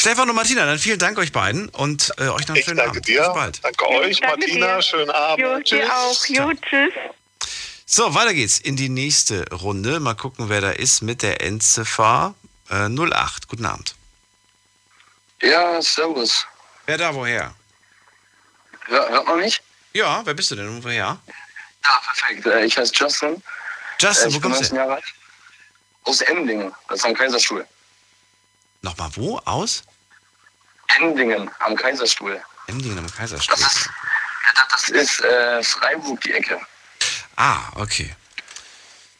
Stefan 0.00 0.30
und 0.30 0.36
Martina, 0.36 0.64
dann 0.64 0.78
vielen 0.78 0.98
Dank 0.98 1.18
euch 1.18 1.32
beiden 1.32 1.68
und 1.68 2.10
äh, 2.18 2.28
euch 2.28 2.42
noch 2.42 2.48
einen 2.50 2.56
Ich 2.56 2.64
schönen 2.64 2.76
danke 2.78 2.90
Abend. 2.92 3.08
dir. 3.08 3.18
Bis 3.20 3.28
bald. 3.34 3.60
Danke 3.64 3.88
euch, 3.90 4.20
danke 4.20 4.38
Martina. 4.38 4.76
dir. 4.76 4.82
Schönen 4.82 5.10
Abend. 5.10 5.44
Jo, 5.44 5.60
Tschüss. 5.60 5.68
dir 5.80 5.94
auch. 5.94 6.26
Jo, 6.26 6.52
tschüss. 6.68 6.92
So, 7.84 8.14
weiter 8.14 8.32
geht's 8.32 8.58
in 8.58 8.76
die 8.76 8.88
nächste 8.88 9.44
Runde. 9.52 10.00
Mal 10.00 10.14
gucken, 10.14 10.48
wer 10.48 10.60
da 10.62 10.70
ist 10.70 11.02
mit 11.02 11.22
der 11.22 11.42
Endziffer 11.42 12.34
äh, 12.70 12.88
08. 12.88 13.48
Guten 13.48 13.66
Abend. 13.66 13.94
Ja, 15.42 15.80
servus. 15.82 16.46
Wer 16.86 16.98
da 16.98 17.14
woher? 17.14 17.54
Hör, 18.86 19.08
hört 19.08 19.26
man 19.26 19.38
mich? 19.40 19.60
Ja, 19.92 20.24
wer 20.24 20.34
bist 20.34 20.50
du 20.50 20.54
denn 20.56 20.68
und 20.68 20.84
woher? 20.84 21.18
Ja, 21.84 22.00
perfekt. 22.04 22.46
Äh, 22.46 22.64
Ich 22.64 22.76
heiße 22.76 22.92
Justin. 22.94 23.34
Äh, 23.34 23.40
Justin, 24.00 24.28
ich 24.30 24.34
wo 24.36 24.40
kommst 24.40 24.60
19 24.60 24.76
du? 24.76 24.80
Jahre 24.82 24.94
alt. 24.94 25.04
Aus 26.04 26.20
Endingen. 26.20 26.72
Das 26.88 26.98
ist 27.00 27.04
am 27.04 27.14
Kaiserstuhl. 27.14 27.66
Nochmal 28.82 29.10
wo? 29.16 29.38
Aus? 29.44 29.82
Endingen 30.98 31.50
am 31.60 31.74
Kaiserstuhl. 31.76 32.40
Emdingen 32.68 32.98
am 32.98 33.10
Kaiserstuhl. 33.12 33.56
Das 33.58 33.74
ist, 33.76 33.90
das 34.70 34.88
ist 34.90 35.20
äh, 35.22 35.62
Freiburg, 35.62 36.20
die 36.20 36.32
Ecke. 36.32 36.60
Ah, 37.36 37.70
okay. 37.74 38.14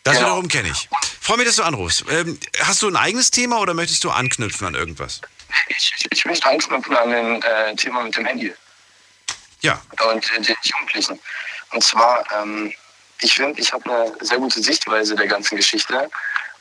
Das 0.04 0.14
Genau. 0.16 0.26
wiederum 0.28 0.48
kenne 0.48 0.68
ich. 0.68 0.88
Freue 1.20 1.38
mich, 1.38 1.46
dass 1.46 1.56
du 1.56 1.64
anrufst. 1.64 2.04
Ähm, 2.08 2.38
hast 2.60 2.82
du 2.82 2.88
ein 2.88 2.96
eigenes 2.96 3.30
Thema 3.32 3.58
oder 3.58 3.74
möchtest 3.74 4.04
du 4.04 4.10
anknüpfen 4.10 4.66
an 4.66 4.74
irgendwas? 4.76 5.20
Ich, 5.68 5.92
ich, 5.96 6.06
ich 6.10 6.24
möchte 6.24 6.48
anknüpfen 6.48 6.96
an 6.96 7.10
den 7.10 7.42
äh, 7.42 7.74
Thema 7.76 8.02
mit 8.02 8.16
dem 8.16 8.26
Handy 8.26 8.54
Ja. 9.62 9.80
und 10.06 10.30
äh, 10.32 10.40
den 10.40 10.56
Jugendlichen. 10.62 11.18
Und 11.72 11.82
zwar, 11.82 12.24
ähm, 12.32 12.72
ich 13.20 13.34
finde, 13.34 13.60
ich 13.60 13.72
habe 13.72 13.90
eine 13.92 14.12
sehr 14.24 14.38
gute 14.38 14.60
Sichtweise 14.62 15.14
der 15.14 15.26
ganzen 15.26 15.56
Geschichte. 15.56 16.10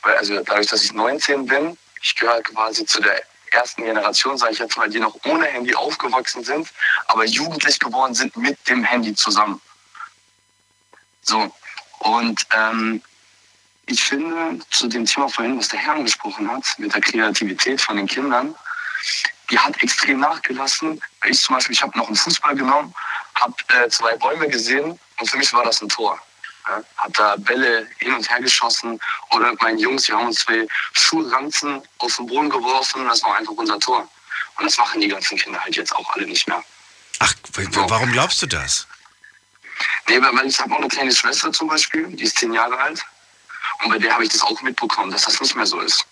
Weil, 0.02 0.16
also 0.16 0.40
dadurch, 0.42 0.66
dass 0.66 0.84
ich 0.84 0.92
19 0.92 1.46
bin, 1.46 1.76
ich 2.02 2.14
gehöre 2.16 2.42
quasi 2.42 2.84
zu 2.86 3.00
der 3.00 3.22
ersten 3.52 3.84
Generation, 3.84 4.36
sage 4.36 4.52
ich 4.52 4.58
jetzt 4.58 4.76
mal, 4.76 4.88
die 4.88 4.98
noch 4.98 5.16
ohne 5.24 5.46
Handy 5.46 5.74
aufgewachsen 5.74 6.44
sind, 6.44 6.68
aber 7.06 7.24
jugendlich 7.24 7.78
geworden 7.78 8.14
sind 8.14 8.36
mit 8.36 8.58
dem 8.68 8.84
Handy 8.84 9.14
zusammen. 9.14 9.60
So. 11.22 11.52
Und 12.00 12.46
ähm, 12.52 13.02
ich 13.86 14.02
finde, 14.02 14.58
zu 14.70 14.88
dem 14.88 15.06
Thema 15.06 15.28
vorhin, 15.28 15.58
was 15.58 15.68
der 15.68 15.78
Herr 15.78 15.94
angesprochen 15.94 16.50
hat, 16.50 16.64
mit 16.78 16.92
der 16.92 17.00
Kreativität 17.00 17.80
von 17.80 17.96
den 17.96 18.06
Kindern, 18.06 18.54
die 19.50 19.58
hat 19.58 19.80
extrem 19.82 20.20
nachgelassen. 20.20 21.00
Ich 21.24 21.40
zum 21.40 21.54
Beispiel, 21.56 21.74
ich 21.74 21.82
habe 21.82 21.96
noch 21.98 22.06
einen 22.06 22.16
Fußball 22.16 22.54
genommen, 22.56 22.94
habe 23.34 23.54
äh, 23.68 23.88
zwei 23.88 24.16
Bäume 24.16 24.48
gesehen 24.48 24.98
und 25.18 25.30
für 25.30 25.36
mich 25.36 25.52
war 25.52 25.64
das 25.64 25.80
ein 25.82 25.88
Tor. 25.88 26.20
Ja, 26.66 26.82
hab 26.96 27.14
da 27.14 27.36
Bälle 27.36 27.88
hin 27.98 28.12
und 28.12 28.28
her 28.28 28.40
geschossen 28.40 28.98
oder 29.30 29.52
mit 29.52 29.62
meinen 29.62 29.78
Jungs, 29.78 30.08
wir 30.08 30.16
haben 30.16 30.26
uns 30.26 30.40
zwei 30.40 30.66
Schulranzen 30.94 31.80
auf 31.98 32.16
den 32.16 32.26
Boden 32.26 32.50
geworfen 32.50 33.02
und 33.02 33.08
das 33.08 33.22
war 33.22 33.36
einfach 33.36 33.52
unser 33.52 33.78
Tor. 33.78 34.08
Und 34.56 34.64
das 34.64 34.76
machen 34.78 35.00
die 35.00 35.08
ganzen 35.08 35.38
Kinder 35.38 35.60
halt 35.60 35.76
jetzt 35.76 35.94
auch 35.94 36.08
alle 36.14 36.26
nicht 36.26 36.48
mehr. 36.48 36.62
Ach, 37.20 37.32
warum 37.88 38.10
glaubst 38.10 38.42
du 38.42 38.46
das? 38.46 38.86
Nee, 40.08 40.20
weil 40.20 40.34
weil 40.34 40.46
ich 40.46 40.58
habe 40.58 40.72
auch 40.74 40.78
eine 40.78 40.88
kleine 40.88 41.12
Schwester 41.12 41.52
zum 41.52 41.68
Beispiel, 41.68 42.08
die 42.08 42.24
ist 42.24 42.38
zehn 42.38 42.52
Jahre 42.52 42.78
alt. 42.78 43.04
Und 43.82 43.90
bei 43.90 43.98
der 43.98 44.12
habe 44.14 44.24
ich 44.24 44.30
das 44.30 44.42
auch 44.42 44.60
mitbekommen, 44.62 45.10
dass 45.10 45.22
das 45.22 45.40
nicht 45.40 45.54
mehr 45.54 45.66
so 45.66 45.80
ist. 45.80 46.04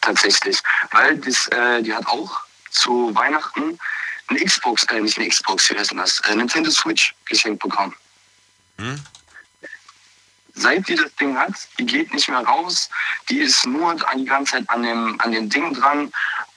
Tatsächlich. 0.00 0.58
Weil 0.92 1.18
das, 1.18 1.46
äh, 1.48 1.82
die 1.82 1.94
hat 1.94 2.06
auch 2.06 2.40
zu 2.70 3.14
Weihnachten 3.14 3.78
eine 4.28 4.44
Xbox, 4.44 4.84
äh, 4.84 5.00
nicht 5.00 5.18
eine 5.18 5.28
Xbox, 5.28 5.70
wie 5.70 5.78
heißt 5.78 5.90
denn 5.90 5.98
das? 5.98 6.20
Äh, 6.20 6.36
Nintendo 6.36 6.70
Switch 6.70 7.14
geschenkt 7.26 7.62
bekommen. 7.62 7.94
Hm? 8.78 9.02
Seit 10.54 10.88
die 10.88 10.94
das 10.94 11.14
Ding 11.16 11.36
hat, 11.36 11.54
die 11.78 11.86
geht 11.86 12.12
nicht 12.12 12.28
mehr 12.28 12.40
raus, 12.40 12.88
die 13.28 13.38
ist 13.38 13.66
nur 13.66 13.94
die 14.16 14.24
ganze 14.24 14.52
Zeit 14.52 14.70
an 14.70 14.82
dem, 14.82 15.20
an 15.20 15.32
dem 15.32 15.48
Ding 15.48 15.72
dran, 15.74 16.12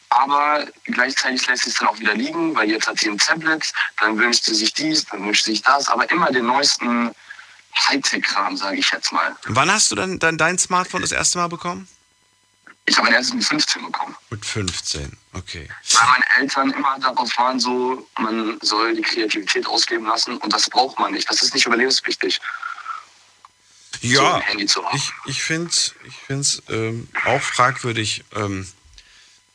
aber 0.10 0.68
gleichzeitig 0.86 1.48
lässt 1.48 1.64
sie 1.64 1.70
es 1.70 1.76
dann 1.76 1.88
auch 1.88 2.00
wieder 2.00 2.14
liegen, 2.14 2.56
weil 2.56 2.70
jetzt 2.70 2.88
hat 2.88 3.00
sie 3.00 3.10
ein 3.10 3.18
Tablet, 3.18 3.72
dann 3.98 4.18
wünscht 4.18 4.46
sie 4.46 4.56
sich 4.56 4.74
dies, 4.74 5.06
dann 5.06 5.26
wünscht 5.26 5.46
sie 5.46 5.52
sich 5.52 5.62
das, 5.62 5.88
aber 5.88 6.10
immer 6.12 6.32
den 6.32 6.46
neuesten 6.46 7.12
Hightech-Kram, 7.76 8.58
sage 8.58 8.78
ich 8.78 8.92
jetzt 8.92 9.12
mal. 9.12 9.36
Wann 9.46 9.72
hast 9.72 9.92
du 9.92 9.96
dann, 9.96 10.20
dann 10.20 10.38
dein 10.38 10.58
Smartphone 10.58 11.02
das 11.02 11.12
erste 11.12 11.40
Mal 11.40 11.48
bekommen? 11.48 11.88
Ich 12.86 12.98
habe 12.98 13.06
mein 13.06 13.14
erstes 13.14 13.34
mit 13.34 13.46
15 13.46 13.82
bekommen, 13.86 14.14
Mit 14.30 14.46
15, 14.46 15.18
okay. 15.34 15.70
weil 15.94 16.08
meine 16.10 16.26
Eltern 16.42 16.72
immer 16.72 17.00
darauf 17.00 17.38
waren, 17.38 17.58
so, 17.60 18.06
man 18.20 18.58
soll 18.62 18.94
die 18.96 19.02
Kreativität 19.02 19.66
ausleben 19.68 20.06
lassen 20.06 20.36
und 20.38 20.52
das 20.52 20.70
braucht 20.70 21.00
man 21.00 21.14
nicht. 21.14 21.30
Das 21.30 21.42
ist 21.42 21.54
nicht 21.54 21.66
überlebenswichtig, 21.66 22.42
so 24.02 24.08
Ja, 24.08 24.36
ein 24.36 24.42
Handy 24.42 24.66
zu 24.66 24.84
haben. 24.86 24.98
ich, 24.98 25.12
ich 25.28 25.44
finde 25.44 25.70
es 25.70 25.96
ich 26.06 26.16
find's, 26.28 26.62
ähm, 26.70 27.08
auch 27.26 27.42
fragwürdig, 27.42 28.26
ähm, 28.36 28.68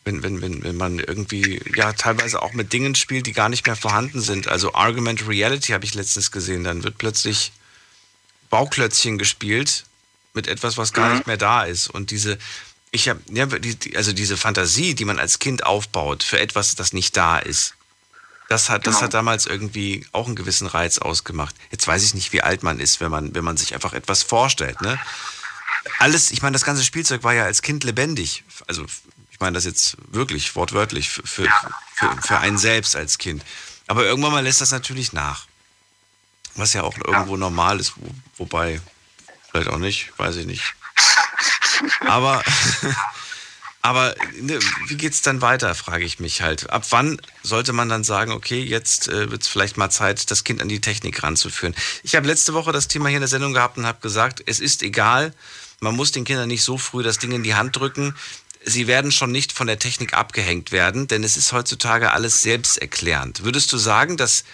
wenn, 0.05 0.23
wenn, 0.23 0.41
wenn, 0.41 0.65
wenn 0.65 0.77
man 0.79 0.99
irgendwie 0.99 1.61
ja 1.77 1.93
teilweise 1.93 2.41
auch 2.41 2.55
mit 2.55 2.73
Dingen 2.73 2.95
spielt, 2.95 3.27
die 3.27 3.35
gar 3.35 3.51
nicht 3.51 3.67
mehr 3.67 3.77
vorhanden 3.77 4.23
sind. 4.23 4.49
Also 4.49 4.73
Argument 4.73 5.29
Reality 5.29 5.73
habe 5.73 5.85
ich 5.85 5.93
letztens 5.95 6.31
gesehen. 6.31 6.65
Dann 6.65 6.83
wird 6.83 6.97
plötzlich 6.97 7.53
Bauklötzchen 8.49 9.19
gespielt 9.19 9.85
mit 10.33 10.47
etwas, 10.47 10.79
was 10.79 10.95
gar 10.95 11.09
Mhm. 11.11 11.15
nicht 11.17 11.27
mehr 11.27 11.37
da 11.37 11.65
ist. 11.65 11.89
Und 11.91 12.11
diese, 12.11 12.39
ich 12.91 13.09
habe, 13.09 13.21
ja, 13.31 13.47
die, 13.47 13.97
also 13.97 14.13
diese 14.13 14.37
Fantasie, 14.37 14.95
die 14.95 15.05
man 15.05 15.19
als 15.19 15.39
Kind 15.39 15.65
aufbaut 15.67 16.23
für 16.23 16.39
etwas, 16.39 16.75
das 16.75 16.93
nicht 16.93 17.17
da 17.17 17.39
ist. 17.39 17.75
Das 18.49 18.71
hat, 18.71 18.87
das 18.87 18.95
Genau. 18.97 19.05
hat 19.05 19.15
damals 19.15 19.45
irgendwie 19.47 20.07
auch 20.13 20.27
einen 20.27 20.37
gewissen 20.37 20.67
Reiz 20.67 20.99
ausgemacht. 20.99 21.55
Jetzt 21.71 21.87
weiß 21.87 22.03
ich 22.03 22.15
nicht, 22.15 22.33
wie 22.33 22.43
alt 22.43 22.63
man 22.63 22.81
ist, 22.81 23.01
wenn 23.01 23.11
man, 23.11 23.35
wenn 23.35 23.45
man 23.45 23.59
sich 23.59 23.75
einfach 23.75 23.93
etwas 23.93 24.23
vorstellt. 24.23 24.81
Ne? 24.81 24.99
Alles, 25.99 26.31
ich 26.31 26.41
meine, 26.41 26.55
das 26.55 26.65
ganze 26.65 26.83
Spielzeug 26.85 27.25
war 27.25 27.35
ja 27.35 27.45
als 27.45 27.61
Kind 27.61 27.85
lebendig. 27.85 28.45
Also, 28.67 28.87
ich 29.31 29.39
meine 29.41 29.55
das 29.55 29.65
jetzt 29.65 29.97
wirklich 30.09 30.57
wortwörtlich 30.57 31.11
für, 31.11 31.27
für, 31.27 31.49
für, 31.95 32.17
für 32.23 32.39
einen 32.39 32.57
selbst 32.59 32.97
als 32.97 33.19
Kind. 33.19 33.45
Aber 33.87 34.05
irgendwann 34.05 34.33
mal 34.33 34.43
lässt 34.43 34.61
das 34.63 34.71
natürlich 34.71 35.13
nach. 35.13 35.47
Was 36.55 36.73
ja 36.73 36.83
auch 36.83 36.97
irgendwo 36.97 37.37
normal 37.37 37.79
ist, 37.81 37.93
wo, 37.97 38.11
wobei, 38.39 38.81
vielleicht 39.51 39.69
auch 39.69 39.79
nicht, 39.79 40.13
weiß 40.19 40.37
ich 40.37 40.47
nicht. 40.47 40.75
Aber, 42.01 42.43
aber 43.83 44.15
ne, 44.41 44.59
wie 44.89 44.97
geht's 44.97 45.23
dann 45.23 45.41
weiter, 45.41 45.75
frage 45.75 46.05
ich 46.05 46.19
mich 46.21 46.43
halt. 46.43 46.71
Ab 46.71 46.87
wann 46.91 47.21
sollte 47.43 47.73
man 47.73 47.89
dann 47.89 48.05
sagen, 48.05 48.33
okay, 48.33 48.63
jetzt 48.63 49.09
äh, 49.09 49.31
wird 49.31 49.43
es 49.43 49.49
vielleicht 49.49 49.77
mal 49.77 49.91
Zeit, 49.91 50.31
das 50.31 50.45
Kind 50.45 50.61
an 50.61 50.69
die 50.69 50.81
Technik 50.81 51.23
ranzuführen? 51.23 51.75
Ich 52.03 52.17
habe 52.17 52.27
letzte 52.27 52.55
Woche 52.55 52.73
das 52.73 52.89
Thema 52.89 53.09
hier 53.09 53.19
in 53.19 53.23
der 53.23 53.29
Sendung 53.29 53.53
gehabt 53.53 53.79
und 53.79 53.87
habe 53.87 54.01
gesagt, 54.01 54.43
es 54.47 54.61
ist 54.61 54.83
egal, 54.83 55.33
man 55.81 55.95
muss 55.95 56.13
den 56.13 56.25
Kindern 56.25 56.49
nicht 56.49 56.65
so 56.65 56.77
früh 56.77 57.03
das 57.03 57.19
Ding 57.19 57.33
in 57.33 57.45
die 57.45 57.55
Hand 57.55 57.77
drücken. 57.77 58.15
Sie 58.65 58.87
werden 58.87 59.13
schon 59.13 59.31
nicht 59.31 59.53
von 59.53 59.69
der 59.69 59.79
Technik 59.79 60.15
abgehängt 60.15 60.73
werden, 60.73 61.07
denn 61.07 61.23
es 61.23 61.37
ist 61.37 61.53
heutzutage 61.53 62.13
alles 62.13 62.43
selbsterklärend. 62.43 63.45
Würdest 63.45 63.73
du 63.73 63.79
sagen, 63.79 64.17
dass 64.17 64.45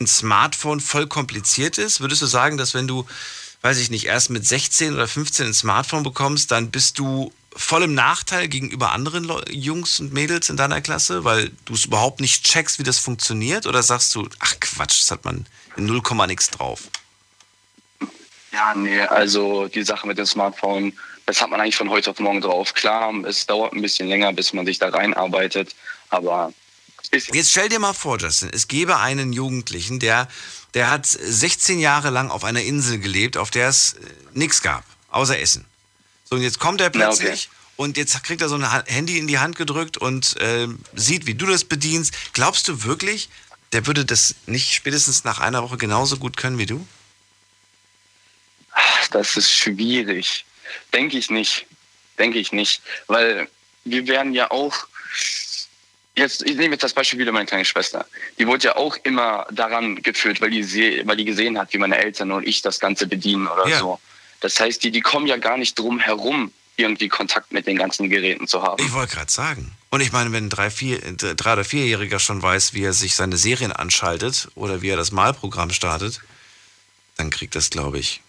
ein 0.00 0.06
Smartphone 0.06 0.80
voll 0.80 1.06
kompliziert 1.06 1.78
ist? 1.78 2.00
Würdest 2.00 2.20
du 2.20 2.26
sagen, 2.26 2.58
dass 2.58 2.74
wenn 2.74 2.86
du, 2.86 3.06
weiß 3.64 3.78
ich 3.78 3.88
nicht, 3.88 4.04
erst 4.04 4.28
mit 4.28 4.46
16 4.46 4.92
oder 4.92 5.08
15 5.08 5.46
ein 5.46 5.54
Smartphone 5.54 6.02
bekommst, 6.02 6.50
dann 6.50 6.70
bist 6.70 6.98
du 6.98 7.32
voll 7.56 7.84
im 7.84 7.94
Nachteil 7.94 8.46
gegenüber 8.46 8.92
anderen 8.92 9.32
Jungs 9.48 10.00
und 10.00 10.12
Mädels 10.12 10.50
in 10.50 10.58
deiner 10.58 10.82
Klasse, 10.82 11.24
weil 11.24 11.50
du 11.64 11.72
es 11.72 11.86
überhaupt 11.86 12.20
nicht 12.20 12.44
checkst, 12.44 12.78
wie 12.78 12.82
das 12.82 12.98
funktioniert? 12.98 13.66
Oder 13.66 13.82
sagst 13.82 14.14
du, 14.14 14.28
ach 14.40 14.60
Quatsch, 14.60 15.00
das 15.00 15.10
hat 15.10 15.24
man 15.24 15.46
in 15.78 15.86
0, 15.86 16.02
nix 16.26 16.50
drauf? 16.50 16.90
Ja, 18.52 18.74
nee, 18.74 19.00
also 19.00 19.66
die 19.68 19.82
Sache 19.82 20.06
mit 20.06 20.18
dem 20.18 20.26
Smartphone, 20.26 20.92
das 21.24 21.40
hat 21.40 21.48
man 21.48 21.58
eigentlich 21.58 21.76
von 21.76 21.88
heute 21.88 22.10
auf 22.10 22.18
morgen 22.18 22.42
drauf. 22.42 22.74
Klar, 22.74 23.14
es 23.24 23.46
dauert 23.46 23.72
ein 23.72 23.80
bisschen 23.80 24.08
länger, 24.08 24.34
bis 24.34 24.52
man 24.52 24.66
sich 24.66 24.78
da 24.78 24.90
reinarbeitet, 24.90 25.74
aber 26.10 26.52
Jetzt 27.32 27.50
stell 27.50 27.68
dir 27.68 27.78
mal 27.78 27.92
vor, 27.92 28.18
Justin, 28.18 28.50
es 28.52 28.68
gäbe 28.68 28.98
einen 28.98 29.32
Jugendlichen, 29.32 29.98
der, 30.00 30.28
der 30.74 30.90
hat 30.90 31.06
16 31.06 31.78
Jahre 31.78 32.10
lang 32.10 32.30
auf 32.30 32.44
einer 32.44 32.62
Insel 32.62 32.98
gelebt, 32.98 33.36
auf 33.36 33.50
der 33.50 33.68
es 33.68 33.96
nichts 34.32 34.62
gab, 34.62 34.84
außer 35.10 35.38
Essen. 35.38 35.64
So, 36.24 36.36
und 36.36 36.42
jetzt 36.42 36.58
kommt 36.58 36.80
er 36.80 36.90
Na, 36.94 37.08
okay. 37.08 37.16
plötzlich 37.18 37.50
und 37.76 37.96
jetzt 37.96 38.22
kriegt 38.22 38.40
er 38.40 38.48
so 38.48 38.54
ein 38.54 38.70
Ha- 38.70 38.84
Handy 38.86 39.18
in 39.18 39.26
die 39.26 39.38
Hand 39.38 39.56
gedrückt 39.56 39.96
und 39.98 40.36
äh, 40.40 40.68
sieht, 40.94 41.26
wie 41.26 41.34
du 41.34 41.46
das 41.46 41.64
bedienst. 41.64 42.14
Glaubst 42.32 42.68
du 42.68 42.84
wirklich, 42.84 43.28
der 43.72 43.86
würde 43.86 44.04
das 44.04 44.34
nicht 44.46 44.72
spätestens 44.74 45.24
nach 45.24 45.40
einer 45.40 45.62
Woche 45.62 45.76
genauso 45.76 46.16
gut 46.18 46.36
können 46.36 46.58
wie 46.58 46.66
du? 46.66 46.86
Ach, 48.72 49.08
Das 49.08 49.36
ist 49.36 49.50
schwierig. 49.52 50.44
Denke 50.92 51.18
ich 51.18 51.30
nicht. 51.30 51.66
Denke 52.18 52.38
ich 52.38 52.52
nicht. 52.52 52.80
Weil 53.06 53.48
wir 53.84 54.06
werden 54.06 54.34
ja 54.34 54.50
auch. 54.50 54.86
Jetzt, 56.16 56.42
ich 56.42 56.56
nehme 56.56 56.74
jetzt 56.74 56.82
das 56.84 56.92
Beispiel 56.92 57.18
wieder 57.18 57.32
meine 57.32 57.46
kleine 57.46 57.64
Schwester. 57.64 58.06
Die 58.38 58.46
wurde 58.46 58.64
ja 58.68 58.76
auch 58.76 58.96
immer 59.02 59.46
daran 59.50 60.00
geführt, 60.00 60.40
weil 60.40 60.50
die, 60.50 61.02
weil 61.04 61.16
die 61.16 61.24
gesehen 61.24 61.58
hat, 61.58 61.72
wie 61.72 61.78
meine 61.78 61.98
Eltern 61.98 62.30
und 62.30 62.46
ich 62.46 62.62
das 62.62 62.78
Ganze 62.78 63.06
bedienen 63.06 63.48
oder 63.48 63.66
Ja. 63.66 63.80
so. 63.80 64.00
Das 64.40 64.60
heißt, 64.60 64.82
die, 64.84 64.90
die 64.90 65.00
kommen 65.00 65.26
ja 65.26 65.38
gar 65.38 65.56
nicht 65.56 65.78
drum 65.78 65.98
herum, 65.98 66.52
irgendwie 66.76 67.08
Kontakt 67.08 67.52
mit 67.52 67.66
den 67.66 67.76
ganzen 67.76 68.10
Geräten 68.10 68.46
zu 68.46 68.62
haben. 68.62 68.84
Ich 68.84 68.92
wollte 68.92 69.14
gerade 69.14 69.30
sagen. 69.32 69.72
Und 69.90 70.00
ich 70.02 70.12
meine, 70.12 70.32
wenn 70.32 70.46
ein 70.46 70.50
drei, 70.50 70.70
vier, 70.70 70.98
drei 71.00 71.52
oder 71.54 71.64
vierjähriger 71.64 72.18
schon 72.18 72.42
weiß, 72.42 72.74
wie 72.74 72.84
er 72.84 72.92
sich 72.92 73.14
seine 73.16 73.36
Serien 73.36 73.72
anschaltet 73.72 74.48
oder 74.54 74.82
wie 74.82 74.90
er 74.90 74.96
das 74.96 75.12
Malprogramm 75.12 75.70
startet, 75.70 76.20
dann 77.16 77.30
kriegt 77.30 77.54
das, 77.54 77.70
glaube 77.70 77.98
ich. 77.98 78.20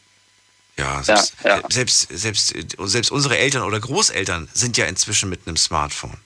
Ja, 0.78 1.04
selbst, 1.04 1.34
ja. 1.44 1.62
Selbst, 1.70 2.08
selbst, 2.12 2.54
selbst 2.80 3.12
unsere 3.12 3.38
Eltern 3.38 3.64
oder 3.64 3.80
Großeltern 3.80 4.50
sind 4.54 4.78
ja 4.78 4.86
inzwischen 4.86 5.30
mit 5.30 5.42
einem 5.48 5.58
Smartphone 5.58 6.18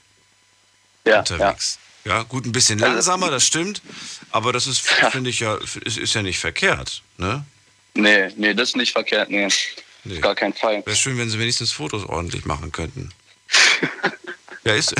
ja, 1.05 1.19
unterwegs. 1.19 1.79
Ja. 2.05 2.23
gut, 2.23 2.45
ein 2.45 2.51
bisschen 2.51 2.79
langsamer, 2.79 3.29
das 3.29 3.45
stimmt. 3.45 3.81
Aber 4.31 4.53
das 4.53 4.67
ist, 4.67 4.81
finde 5.11 5.29
ich 5.29 5.39
ja, 5.39 5.55
ist, 5.55 5.97
ist 5.97 6.13
ja 6.13 6.21
nicht 6.21 6.39
verkehrt. 6.39 7.01
Ne? 7.17 7.45
Nee, 7.95 8.29
nee, 8.37 8.53
das 8.53 8.69
ist 8.69 8.75
nicht 8.75 8.91
verkehrt, 8.93 9.29
nee. 9.29 9.45
Auf 9.45 10.21
Gar 10.21 10.35
keinen 10.35 10.53
Fall. 10.53 10.83
Wäre 10.85 10.95
schön, 10.95 11.17
wenn 11.17 11.29
sie 11.29 11.39
wenigstens 11.39 11.71
Fotos 11.71 12.03
ordentlich 12.05 12.45
machen 12.45 12.71
könnten. 12.71 13.11
Ja, 14.65 14.75
ist, 14.75 14.93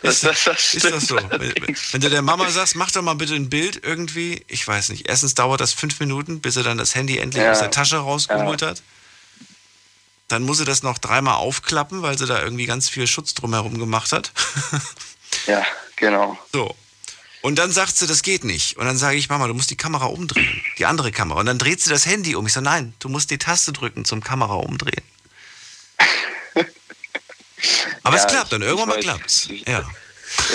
Das, 0.00 0.20
das, 0.20 0.44
das 0.44 0.74
ist 0.74 0.84
das 0.84 1.06
so. 1.08 1.16
Wenn, 1.16 1.52
wenn 1.90 2.00
du 2.00 2.08
der 2.08 2.22
Mama 2.22 2.48
sagst, 2.50 2.76
mach 2.76 2.90
doch 2.92 3.02
mal 3.02 3.14
bitte 3.14 3.34
ein 3.34 3.50
Bild 3.50 3.80
irgendwie, 3.84 4.44
ich 4.46 4.66
weiß 4.66 4.90
nicht. 4.90 5.08
Erstens 5.08 5.34
dauert 5.34 5.60
das 5.60 5.72
fünf 5.72 5.98
Minuten, 5.98 6.40
bis 6.40 6.56
er 6.56 6.62
dann 6.62 6.78
das 6.78 6.94
Handy 6.94 7.18
endlich 7.18 7.42
Ja. 7.42 7.50
aus 7.50 7.58
der 7.58 7.72
Tasche 7.72 7.96
rausgeholt 7.96 8.62
hat. 8.62 8.82
Dann 10.28 10.44
muss 10.44 10.58
sie 10.58 10.64
das 10.64 10.84
noch 10.84 10.98
dreimal 10.98 11.34
aufklappen, 11.34 12.02
weil 12.02 12.16
sie 12.16 12.26
da 12.26 12.40
irgendwie 12.40 12.66
ganz 12.66 12.88
viel 12.88 13.06
Schutz 13.08 13.34
drumherum 13.34 13.76
gemacht 13.78 14.12
hat. 14.12 14.32
Ja, 15.46 15.64
genau. 15.96 16.38
So. 16.52 16.74
Und 17.42 17.56
dann 17.58 17.70
sagt 17.70 17.96
sie, 17.96 18.06
das 18.08 18.22
geht 18.22 18.42
nicht. 18.42 18.76
Und 18.76 18.86
dann 18.86 18.96
sage 18.96 19.16
ich, 19.16 19.28
Mama, 19.28 19.46
du 19.46 19.54
musst 19.54 19.70
die 19.70 19.76
Kamera 19.76 20.06
umdrehen. 20.06 20.62
Die 20.78 20.86
andere 20.86 21.12
Kamera. 21.12 21.38
Und 21.40 21.46
dann 21.46 21.58
dreht 21.58 21.80
sie 21.80 21.90
das 21.90 22.04
Handy 22.06 22.34
um. 22.34 22.46
Ich 22.46 22.52
sage, 22.52 22.64
nein, 22.64 22.94
du 22.98 23.08
musst 23.08 23.30
die 23.30 23.38
Taste 23.38 23.72
drücken 23.72 24.04
zum 24.04 24.22
Kamera 24.24 24.54
umdrehen. 24.54 25.02
Aber 28.02 28.16
es 28.16 28.22
Ja, 28.22 28.28
klappt 28.28 28.52
dann. 28.52 28.62
Irgendwann 28.62 28.88
mal 28.88 28.96
weiß. 28.96 29.04
klappt's. 29.04 29.48
Ja. 29.66 29.88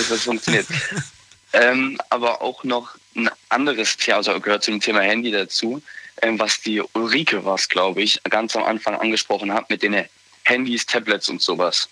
das 0.08 0.22
funktioniert. 0.22 0.66
ähm, 1.52 2.00
aber 2.10 2.40
auch 2.40 2.64
noch 2.64 2.94
ein 3.14 3.30
anderes 3.48 3.96
Thema, 3.96 4.18
also 4.18 4.38
gehört 4.40 4.62
zu 4.64 4.70
dem 4.70 4.80
Thema 4.80 5.00
Handy 5.00 5.30
dazu, 5.30 5.82
ähm, 6.22 6.38
was 6.38 6.60
die 6.60 6.80
Ulrike 6.94 7.44
was, 7.44 7.68
glaube 7.68 8.02
ich, 8.02 8.22
ganz 8.24 8.56
am 8.56 8.64
Anfang 8.64 8.94
angesprochen 8.96 9.52
hat 9.52 9.68
mit 9.70 9.82
den 9.82 10.04
Handys, 10.44 10.86
Tablets 10.86 11.28
und 11.28 11.42
sowas. 11.42 11.88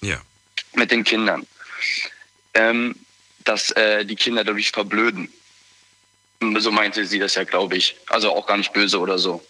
Ja. 0.00 0.20
Mit 0.74 0.90
den 0.90 1.04
Kindern. 1.04 1.46
Ähm, 2.54 2.94
dass 3.44 3.70
äh, 3.72 4.04
die 4.04 4.16
Kinder 4.16 4.44
dadurch 4.44 4.70
verblöden. 4.70 5.32
So 6.58 6.70
meinte 6.70 7.04
sie 7.06 7.18
das 7.18 7.34
ja, 7.34 7.44
glaube 7.44 7.76
ich. 7.76 7.96
Also 8.08 8.30
auch 8.30 8.46
gar 8.46 8.58
nicht 8.58 8.72
böse 8.72 8.98
oder 9.00 9.18
so. 9.18 9.44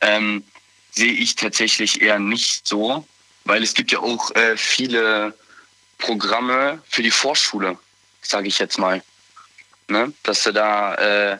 Ähm, 0.00 0.44
sehe 0.90 1.12
ich 1.12 1.34
tatsächlich 1.34 2.02
eher 2.02 2.18
nicht 2.18 2.66
so, 2.66 3.06
weil 3.44 3.62
es 3.62 3.74
gibt 3.74 3.90
ja 3.90 4.00
auch 4.00 4.34
äh, 4.34 4.56
viele 4.56 5.34
Programme 5.98 6.82
für 6.88 7.02
die 7.02 7.10
Vorschule, 7.10 7.78
sage 8.20 8.48
ich 8.48 8.58
jetzt 8.58 8.78
mal. 8.78 9.02
Ne? 9.88 10.12
Dass 10.22 10.42
du 10.42 10.52
da 10.52 10.94
äh, 10.94 11.38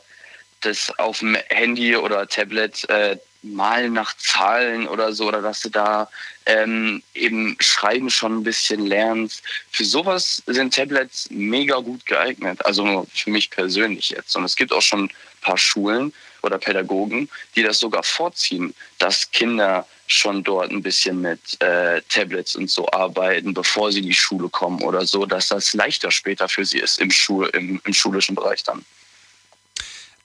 das 0.62 0.90
auf 0.98 1.18
dem 1.18 1.36
Handy 1.48 1.94
oder 1.94 2.26
Tablet 2.26 2.88
äh, 2.88 3.18
mal 3.54 3.90
nach 3.90 4.16
Zahlen 4.16 4.88
oder 4.88 5.12
so, 5.12 5.26
oder 5.26 5.42
dass 5.42 5.60
du 5.60 5.70
da 5.70 6.08
ähm, 6.46 7.02
eben 7.14 7.56
Schreiben 7.60 8.10
schon 8.10 8.38
ein 8.38 8.42
bisschen 8.42 8.86
lernst. 8.86 9.42
Für 9.70 9.84
sowas 9.84 10.42
sind 10.46 10.74
Tablets 10.74 11.28
mega 11.30 11.78
gut 11.78 12.06
geeignet. 12.06 12.64
Also 12.64 13.06
für 13.12 13.30
mich 13.30 13.50
persönlich 13.50 14.10
jetzt. 14.10 14.36
Und 14.36 14.44
es 14.44 14.56
gibt 14.56 14.72
auch 14.72 14.82
schon 14.82 15.04
ein 15.04 15.10
paar 15.40 15.58
Schulen 15.58 16.12
oder 16.42 16.58
Pädagogen, 16.58 17.28
die 17.54 17.62
das 17.62 17.78
sogar 17.78 18.02
vorziehen, 18.02 18.74
dass 18.98 19.30
Kinder 19.30 19.86
schon 20.06 20.44
dort 20.44 20.70
ein 20.70 20.82
bisschen 20.82 21.20
mit 21.20 21.40
äh, 21.60 22.00
Tablets 22.08 22.54
und 22.54 22.70
so 22.70 22.88
arbeiten, 22.92 23.52
bevor 23.52 23.90
sie 23.90 23.98
in 23.98 24.06
die 24.06 24.14
Schule 24.14 24.48
kommen 24.48 24.82
oder 24.82 25.04
so, 25.04 25.26
dass 25.26 25.48
das 25.48 25.74
leichter 25.74 26.12
später 26.12 26.48
für 26.48 26.64
sie 26.64 26.78
ist 26.78 27.00
im, 27.00 27.10
Schul 27.10 27.48
im, 27.54 27.80
im 27.84 27.92
schulischen 27.92 28.36
Bereich 28.36 28.62
dann. 28.62 28.84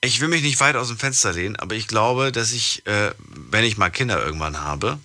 Ich 0.01 0.19
will 0.19 0.27
mich 0.27 0.41
nicht 0.41 0.59
weit 0.59 0.75
aus 0.75 0.87
dem 0.87 0.97
Fenster 0.97 1.31
lehnen, 1.31 1.55
aber 1.57 1.75
ich 1.75 1.87
glaube, 1.87 2.31
dass 2.31 2.51
ich, 2.51 2.85
äh, 2.87 3.11
wenn 3.49 3.63
ich 3.63 3.77
mal 3.77 3.91
Kinder 3.91 4.23
irgendwann 4.23 4.59
habe, 4.59 4.99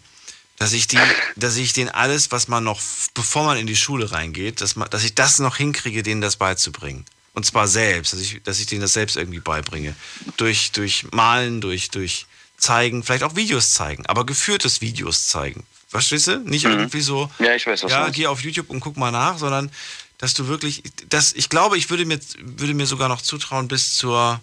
dass 0.59 0.72
ich 0.72 0.86
die, 0.86 0.99
dass 1.36 1.57
ich 1.57 1.74
denen 1.74 1.90
alles, 1.90 2.32
was 2.32 2.49
man 2.49 2.64
noch, 2.64 2.80
bevor 3.14 3.44
man 3.44 3.59
in 3.59 3.66
die 3.66 3.76
Schule 3.76 4.11
reingeht, 4.11 4.61
dass, 4.61 4.76
man, 4.76 4.88
dass 4.90 5.05
ich 5.05 5.14
das 5.14 5.38
noch 5.38 5.57
hinkriege, 5.57 6.03
denen 6.03 6.20
das 6.22 6.36
beizubringen. 6.36 7.05
Und 7.34 7.44
zwar 7.44 7.68
selbst, 7.68 8.14
dass 8.14 8.20
ich, 8.20 8.42
dass 8.42 8.59
ich 8.59 8.66
denen 8.66 8.80
das 8.80 8.94
selbst 8.94 9.16
irgendwie 9.16 9.40
beibringe. 9.40 9.94
Durch, 10.38 10.72
durch 10.72 11.07
Malen, 11.12 11.61
durch, 11.61 11.90
durch 11.90 12.26
Zeigen, 12.57 13.03
vielleicht 13.03 13.24
auch 13.24 13.36
Videos 13.36 13.74
zeigen, 13.74 14.07
aber 14.07 14.24
geführtes 14.24 14.80
Videos 14.80 15.26
zeigen. 15.26 15.64
Verstehst 15.88 16.28
du? 16.28 16.38
Nicht 16.38 16.64
irgendwie 16.64 17.03
so, 17.03 17.30
Ja, 17.38 17.55
ich 17.55 17.66
weiß, 17.66 17.84
was 17.84 17.92
ja, 17.92 18.09
geh 18.09 18.26
auf 18.26 18.40
YouTube 18.40 18.70
und 18.70 18.80
guck 18.80 18.97
mal 18.97 19.11
nach, 19.11 19.36
sondern 19.36 19.70
dass 20.18 20.32
du 20.32 20.49
wirklich, 20.49 20.82
das, 21.11 21.34
ich 21.34 21.51
glaube, 21.51 21.76
ich 21.76 21.90
würde 21.90 22.07
mir, 22.07 22.18
würde 22.38 22.74
mir 22.74 22.86
sogar 22.86 23.09
noch 23.09 23.20
zutrauen, 23.20 23.68
bis 23.68 23.97
zur, 23.97 24.40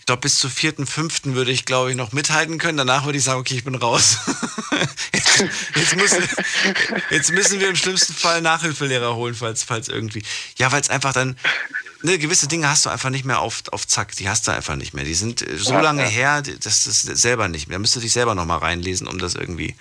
ich 0.00 0.06
glaube, 0.06 0.22
bis 0.22 0.38
zur 0.38 0.50
vierten, 0.50 0.86
fünften 0.86 1.34
würde 1.34 1.52
ich, 1.52 1.66
glaube 1.66 1.90
ich, 1.90 1.96
noch 1.96 2.12
mithalten 2.12 2.58
können. 2.58 2.78
Danach 2.78 3.04
würde 3.04 3.18
ich 3.18 3.24
sagen, 3.24 3.38
okay, 3.38 3.54
ich 3.54 3.64
bin 3.64 3.74
raus. 3.74 4.16
jetzt, 5.12 5.44
jetzt, 5.76 5.96
müssen, 5.96 6.28
jetzt 7.10 7.30
müssen 7.30 7.60
wir 7.60 7.68
im 7.68 7.76
schlimmsten 7.76 8.14
Fall 8.14 8.40
Nachhilfelehrer 8.40 9.14
holen, 9.14 9.34
falls, 9.34 9.62
falls 9.62 9.88
irgendwie. 9.88 10.22
Ja, 10.56 10.72
weil 10.72 10.80
es 10.80 10.88
einfach 10.88 11.12
dann, 11.12 11.36
ne, 12.02 12.18
gewisse 12.18 12.48
Dinge 12.48 12.68
hast 12.68 12.86
du 12.86 12.90
einfach 12.90 13.10
nicht 13.10 13.26
mehr 13.26 13.40
auf, 13.40 13.62
auf 13.72 13.86
Zack. 13.86 14.16
Die 14.16 14.28
hast 14.28 14.48
du 14.48 14.52
einfach 14.52 14.74
nicht 14.74 14.94
mehr. 14.94 15.04
Die 15.04 15.14
sind 15.14 15.42
äh, 15.42 15.58
so 15.58 15.74
Ja, 15.74 15.80
lange 15.80 16.02
ja. 16.04 16.08
her, 16.08 16.42
dass 16.42 16.84
das 16.84 17.02
selber 17.02 17.48
nicht 17.48 17.68
mehr. 17.68 17.76
Da 17.76 17.80
müsstest 17.80 17.96
du 17.96 18.00
dich 18.00 18.12
selber 18.12 18.34
nochmal 18.34 18.58
reinlesen, 18.58 19.06
um 19.06 19.18
das 19.18 19.34
irgendwie 19.34 19.76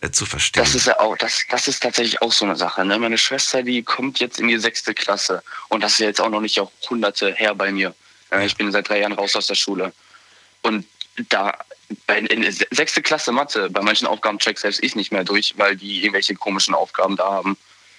äh, 0.00 0.10
zu 0.10 0.24
verstehen. 0.24 0.64
Das 0.64 0.74
ist 0.74 0.86
ja 0.86 0.98
auch, 0.98 1.16
das, 1.18 1.44
das 1.50 1.68
ist 1.68 1.82
tatsächlich 1.82 2.22
auch 2.22 2.32
so 2.32 2.46
eine 2.46 2.56
Sache. 2.56 2.86
Ne? 2.86 2.98
Meine 2.98 3.18
Schwester, 3.18 3.62
die 3.62 3.82
kommt 3.82 4.18
jetzt 4.18 4.40
in 4.40 4.48
die 4.48 4.58
sechste 4.58 4.94
Klasse 4.94 5.42
und 5.68 5.82
das 5.82 5.92
ist 5.92 5.98
ja 5.98 6.06
jetzt 6.06 6.22
auch 6.22 6.30
noch 6.30 6.40
nicht 6.40 6.58
auch 6.58 6.72
hunderte 6.88 7.34
her 7.34 7.54
bei 7.54 7.70
mir. 7.70 7.94
Äh, 8.30 8.46
Ich 8.46 8.56
bin 8.56 8.70
seit 8.72 8.88
drei 8.88 9.00
Jahren 9.00 9.12
raus 9.12 9.36
aus 9.36 9.46
der 9.46 9.54
Schule. 9.54 9.92
Und 10.62 10.86
da 11.28 11.58
in 12.06 12.42
der 12.42 12.52
sechste 12.70 13.00
Klasse 13.00 13.32
Mathe, 13.32 13.70
bei 13.70 13.80
manchen 13.80 14.06
Aufgaben 14.06 14.38
check 14.38 14.58
selbst 14.58 14.82
ich 14.82 14.94
nicht 14.94 15.10
mehr 15.10 15.24
durch, 15.24 15.54
weil 15.56 15.76
die 15.76 16.02
irgendwelche 16.02 16.34
komischen 16.34 16.74
Aufgaben 16.74 17.16
da 17.16 17.30
haben. 17.30 17.56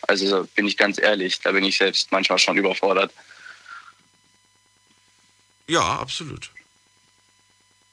Also 0.07 0.47
bin 0.55 0.67
ich 0.67 0.77
ganz 0.77 0.99
ehrlich, 0.99 1.39
da 1.41 1.51
bin 1.51 1.63
ich 1.63 1.77
selbst 1.77 2.11
manchmal 2.11 2.38
schon 2.38 2.57
überfordert. 2.57 3.11
Ja, 5.67 5.99
absolut. 5.99 6.51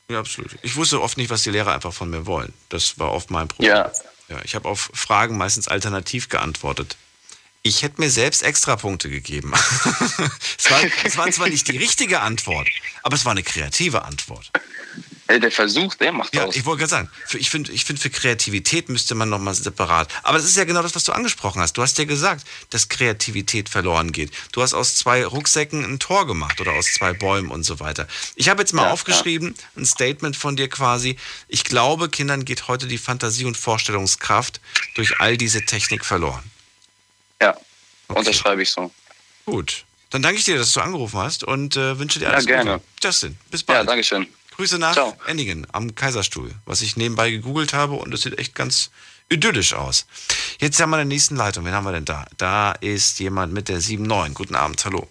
Ja, 0.09 0.21
absolut. 0.21 0.57
Ich 0.63 0.77
wusste 0.77 1.01
oft 1.01 1.17
nicht, 1.17 1.31
was 1.31 1.43
die 1.43 1.51
Lehrer 1.51 1.75
einfach 1.75 1.93
von 1.93 2.11
mir 2.11 2.27
wollen. 2.27 2.53
Das 2.69 2.99
war 2.99 3.13
oft 3.13 3.31
mein 3.31 3.49
Problem. 3.49 3.71
Ja. 3.71 3.93
ja 4.29 4.41
ich 4.45 4.55
habe 4.55 4.69
auf 4.69 4.91
Fragen 4.95 5.37
meistens 5.37 5.69
alternativ 5.69 6.29
geantwortet. 6.29 6.97
Ich 7.67 7.83
hätte 7.83 8.01
mir 8.01 8.11
selbst 8.11 8.45
extra 8.45 8.77
Punkte 8.77 9.11
gegeben. 9.11 9.53
es, 10.59 10.71
war, 10.71 10.81
es 11.03 11.17
war 11.17 11.29
zwar 11.33 11.49
nicht 11.49 11.67
die 11.67 11.77
richtige 11.77 12.21
Antwort, 12.21 12.69
aber 13.03 13.17
es 13.17 13.25
war 13.25 13.33
eine 13.33 13.43
kreative 13.43 14.05
Antwort. 14.05 14.53
Der 15.29 15.51
Versuch, 15.51 15.97
der 15.97 16.13
macht 16.13 16.33
Ja, 16.33 16.45
aus. 16.45 16.55
ich 16.55 16.65
wollte 16.65 16.79
gerade 16.83 16.91
sagen, 16.91 17.11
für, 17.27 17.39
ich 17.39 17.51
finde, 17.51 17.73
ich 17.73 17.85
find, 17.85 17.99
für 17.99 18.11
Kreativität 18.11 18.89
müsste 18.89 19.17
man 19.17 19.29
nochmal 19.29 19.55
separat. 19.57 20.09
Aber 20.23 20.39
das 20.39 20.47
ist 20.47 20.57
ja 20.57 20.63
genau 20.63 20.81
das, 20.83 20.95
was 20.95 21.03
du 21.03 21.11
angesprochen 21.11 21.61
hast. 21.61 21.73
Du 21.73 21.83
hast 21.83 21.99
ja 21.99 22.05
gesagt, 22.05 22.47
dass 22.71 22.89
Kreativität 22.89 23.69
verloren 23.69 24.13
geht. 24.13 24.31
Du 24.53 24.63
hast 24.63 24.73
aus 24.73 24.95
zwei 24.95 25.27
Rucksäcken 25.27 25.85
ein 25.85 25.99
Tor 25.99 26.29
gemacht 26.29 26.61
oder 26.61 26.75
aus 26.75 26.93
zwei 26.93 27.13
Bäumen 27.15 27.51
und 27.51 27.65
so 27.65 27.81
weiter. 27.81 28.07
Ich 28.37 28.49
habe 28.49 28.63
jetzt 28.63 28.73
mal 28.75 28.85
Ja, 28.85 28.93
aufgeschrieben, 28.93 29.57
ein 29.77 29.85
Statement 29.87 30.37
von 30.37 30.55
dir 30.55 30.69
quasi. 30.69 31.17
Ich 31.49 31.65
glaube, 31.65 32.09
Kindern 32.09 32.45
geht 32.45 32.69
heute 32.69 32.87
die 32.87 32.99
Fantasie 32.99 33.47
und 33.47 33.57
Vorstellungskraft 33.57 34.61
durch 34.95 35.19
all 35.19 35.37
diese 35.37 35.65
Technik 35.65 36.05
verloren. 36.05 36.45
Ja, 37.41 37.57
unterschreibe 38.09 38.63
ich 38.63 38.71
so. 38.71 38.91
Gut. 39.45 39.85
Dann 40.11 40.23
danke 40.23 40.39
ich 40.39 40.45
dir, 40.45 40.57
dass 40.57 40.73
du 40.73 40.81
angerufen 40.81 41.19
hast 41.19 41.45
und 41.45 41.77
äh, 41.77 41.99
wünsche 41.99 42.19
dir 42.19 42.27
Ja, 42.27 42.31
alles 42.33 42.47
gerne. 42.47 42.73
Gute. 42.75 42.85
Justin, 43.03 43.37
bis 43.51 43.63
bald. 43.63 43.81
Ja, 43.81 43.85
Dankeschön. 43.85 44.27
Grüße 44.57 44.79
nach 44.79 44.95
Ciao. 44.95 45.17
Enningen 45.27 45.67
am 45.73 45.95
Kaiserstuhl, 45.95 46.55
was 46.65 46.81
ich 46.81 46.97
nebenbei 46.97 47.31
gegoogelt 47.31 47.75
habe 47.75 47.95
und 47.95 48.15
es 48.15 48.23
sieht 48.23 48.39
echt 48.39 48.55
ganz 48.55 48.91
idyllisch 49.29 49.75
aus. 49.75 50.07
Jetzt 50.61 50.81
haben 50.81 50.91
wir 50.91 50.97
in 51.01 51.09
der 51.09 51.15
nächsten 51.15 51.37
Leitung. 51.37 51.65
Wen 51.67 51.75
haben 51.75 51.85
wir 51.85 51.93
denn 51.93 52.05
da? 52.07 52.25
Da 52.39 52.73
ist 52.73 53.19
jemand 53.19 53.53
mit 53.53 53.69
der 53.69 53.77
79. 53.81 54.35
Guten 54.35 54.55
Abend, 54.55 54.83
hallo. 54.85 55.09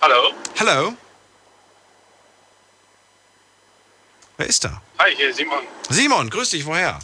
Hallo. 0.00 0.32
Hallo? 0.58 0.94
Wer 4.36 4.46
ist 4.46 4.64
da? 4.64 4.82
Hi, 4.98 5.14
hier 5.14 5.28
ist 5.28 5.36
Simon. 5.36 5.60
Simon, 5.90 6.28
grüß 6.30 6.50
dich, 6.50 6.64
woher? 6.66 6.98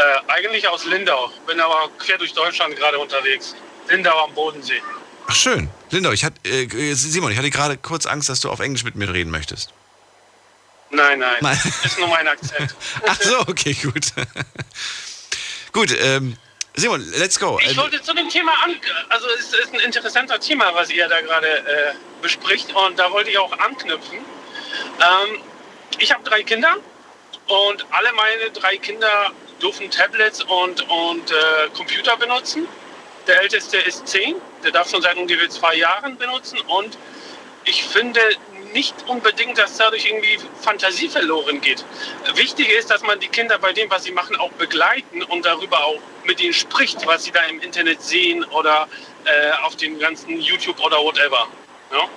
Äh, 0.00 0.32
eigentlich 0.32 0.66
aus 0.66 0.84
Lindau, 0.86 1.30
bin 1.46 1.60
aber 1.60 1.90
quer 1.98 2.16
durch 2.16 2.32
Deutschland 2.32 2.74
gerade 2.76 2.98
unterwegs. 2.98 3.54
Lindau 3.88 4.24
am 4.24 4.32
Bodensee. 4.32 4.80
Ach 5.26 5.34
schön. 5.34 5.68
Lindau, 5.90 6.12
ich 6.12 6.24
hatte, 6.24 6.36
äh, 6.48 6.94
Simon, 6.94 7.32
ich 7.32 7.38
hatte 7.38 7.50
gerade 7.50 7.76
kurz 7.76 8.06
Angst, 8.06 8.28
dass 8.28 8.40
du 8.40 8.48
auf 8.50 8.60
Englisch 8.60 8.84
mit 8.84 8.94
mir 8.94 9.12
reden 9.12 9.30
möchtest. 9.30 9.74
Nein, 10.90 11.18
nein. 11.18 11.36
Nein. 11.40 11.58
Ist 11.84 11.98
nur 11.98 12.08
mein 12.08 12.26
Akzent. 12.26 12.74
Ach 13.06 13.20
so, 13.20 13.40
okay, 13.40 13.74
gut. 13.74 14.06
gut, 15.72 15.94
ähm, 16.00 16.36
Simon, 16.76 17.04
let's 17.18 17.38
go. 17.38 17.60
Ich 17.62 17.76
wollte 17.76 18.00
zu 18.00 18.14
dem 18.14 18.28
Thema 18.30 18.52
an, 18.64 18.76
also 19.10 19.26
es 19.38 19.52
ist 19.52 19.74
ein 19.74 19.80
interessanter 19.80 20.40
Thema, 20.40 20.74
was 20.74 20.88
ihr 20.90 21.08
da 21.08 21.20
gerade 21.20 21.46
äh, 21.46 21.94
bespricht 22.22 22.74
und 22.74 22.98
da 22.98 23.12
wollte 23.12 23.30
ich 23.30 23.38
auch 23.38 23.52
anknüpfen. 23.58 24.18
Ähm, 24.18 25.42
ich 25.98 26.10
habe 26.12 26.24
drei 26.24 26.42
Kinder 26.42 26.76
und 27.48 27.86
alle 27.90 28.12
meine 28.12 28.50
drei 28.52 28.78
Kinder 28.78 29.32
dürfen 29.60 29.90
Tablets 29.90 30.42
und, 30.42 30.80
und 30.88 31.30
äh, 31.30 31.34
Computer 31.74 32.16
benutzen. 32.16 32.66
Der 33.26 33.42
älteste 33.42 33.76
ist 33.76 34.08
zehn, 34.08 34.36
der 34.64 34.72
darf 34.72 34.90
schon 34.90 35.02
seit 35.02 35.16
ungefähr 35.16 35.48
zwei 35.50 35.76
Jahren 35.76 36.16
benutzen 36.16 36.58
und 36.66 36.96
ich 37.64 37.84
finde 37.84 38.20
nicht 38.72 38.94
unbedingt, 39.06 39.58
dass 39.58 39.76
dadurch 39.76 40.06
irgendwie 40.06 40.38
Fantasie 40.60 41.08
verloren 41.08 41.60
geht. 41.60 41.84
Wichtig 42.34 42.68
ist, 42.70 42.90
dass 42.90 43.02
man 43.02 43.18
die 43.20 43.28
Kinder 43.28 43.58
bei 43.58 43.72
dem, 43.72 43.90
was 43.90 44.04
sie 44.04 44.12
machen, 44.12 44.36
auch 44.36 44.50
begleiten 44.52 45.22
und 45.24 45.44
darüber 45.44 45.84
auch 45.84 46.00
mit 46.24 46.40
ihnen 46.40 46.54
spricht, 46.54 47.06
was 47.06 47.24
sie 47.24 47.32
da 47.32 47.42
im 47.44 47.60
Internet 47.60 48.02
sehen 48.02 48.44
oder 48.44 48.88
äh, 49.24 49.52
auf 49.64 49.76
den 49.76 49.98
ganzen 49.98 50.40
YouTube 50.40 50.80
oder 50.80 50.98
whatever. 50.98 51.48
Ja? 51.92 52.08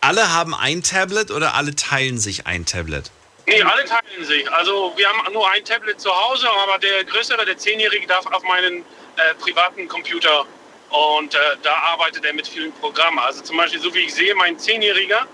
Alle 0.00 0.32
haben 0.32 0.54
ein 0.54 0.82
Tablet 0.82 1.30
oder 1.30 1.54
alle 1.54 1.74
teilen 1.74 2.18
sich 2.18 2.46
ein 2.46 2.66
Tablet? 2.66 3.10
Nee, 3.46 3.62
alle 3.62 3.84
teilen 3.84 4.24
sich. 4.24 4.50
Also 4.52 4.92
wir 4.96 5.08
haben 5.08 5.32
nur 5.32 5.50
ein 5.50 5.64
Tablet 5.64 6.00
zu 6.00 6.10
Hause, 6.10 6.48
aber 6.50 6.78
der 6.78 7.04
größere, 7.04 7.44
der 7.44 7.58
Zehnjährige, 7.58 8.06
darf 8.06 8.26
auf 8.26 8.42
meinen 8.44 8.84
äh, 9.16 9.34
privaten 9.40 9.88
Computer 9.88 10.46
und 10.90 11.34
äh, 11.34 11.38
da 11.62 11.74
arbeitet 11.74 12.24
er 12.24 12.34
mit 12.34 12.46
vielen 12.46 12.72
Programmen. 12.74 13.18
Also 13.18 13.42
zum 13.42 13.56
Beispiel, 13.56 13.80
so 13.80 13.92
wie 13.94 14.00
ich 14.00 14.14
sehe, 14.14 14.34
mein 14.34 14.58
Zehnjähriger, 14.58 15.26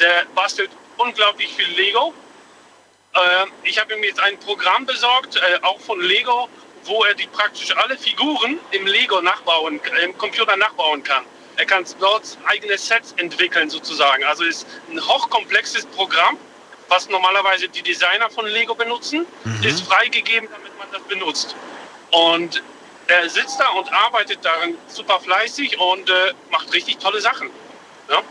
der 0.00 0.26
bastelt 0.34 0.70
unglaublich 0.96 1.54
viel 1.54 1.68
Lego. 1.76 2.12
Äh, 3.14 3.18
ich 3.62 3.78
habe 3.78 3.94
ihm 3.94 4.02
jetzt 4.02 4.20
ein 4.20 4.38
Programm 4.40 4.84
besorgt, 4.84 5.36
äh, 5.36 5.62
auch 5.62 5.78
von 5.80 6.00
Lego, 6.00 6.48
wo 6.84 7.04
er 7.04 7.14
die 7.14 7.26
praktisch 7.26 7.76
alle 7.76 7.96
Figuren 7.96 8.58
im 8.72 8.86
Lego 8.86 9.20
nachbauen, 9.20 9.80
im 10.02 10.18
Computer 10.18 10.56
nachbauen 10.56 11.02
kann. 11.02 11.24
Er 11.56 11.66
kann 11.66 11.86
dort 12.00 12.36
eigene 12.46 12.76
Sets 12.76 13.12
entwickeln 13.16 13.70
sozusagen. 13.70 14.24
Also 14.24 14.44
ist 14.44 14.66
ein 14.90 15.00
hochkomplexes 15.00 15.86
Programm, 15.86 16.36
was 16.88 17.08
normalerweise 17.08 17.68
die 17.68 17.82
Designer 17.82 18.30
von 18.30 18.46
Lego 18.46 18.74
benutzen, 18.74 19.26
mhm. 19.44 19.62
ist 19.62 19.82
freigegeben, 19.82 20.48
damit 20.50 20.78
man 20.78 20.88
das 20.92 21.02
benutzt. 21.02 21.54
Und 22.10 22.62
er 23.08 23.28
sitzt 23.28 23.60
da 23.60 23.68
und 23.70 23.92
arbeitet 23.92 24.44
daran 24.44 24.74
super 24.88 25.20
fleißig 25.20 25.78
und 25.78 26.08
äh, 26.08 26.32
macht 26.50 26.72
richtig 26.72 26.98
tolle 26.98 27.20
Sachen. 27.20 27.50
Ja? 28.10 28.22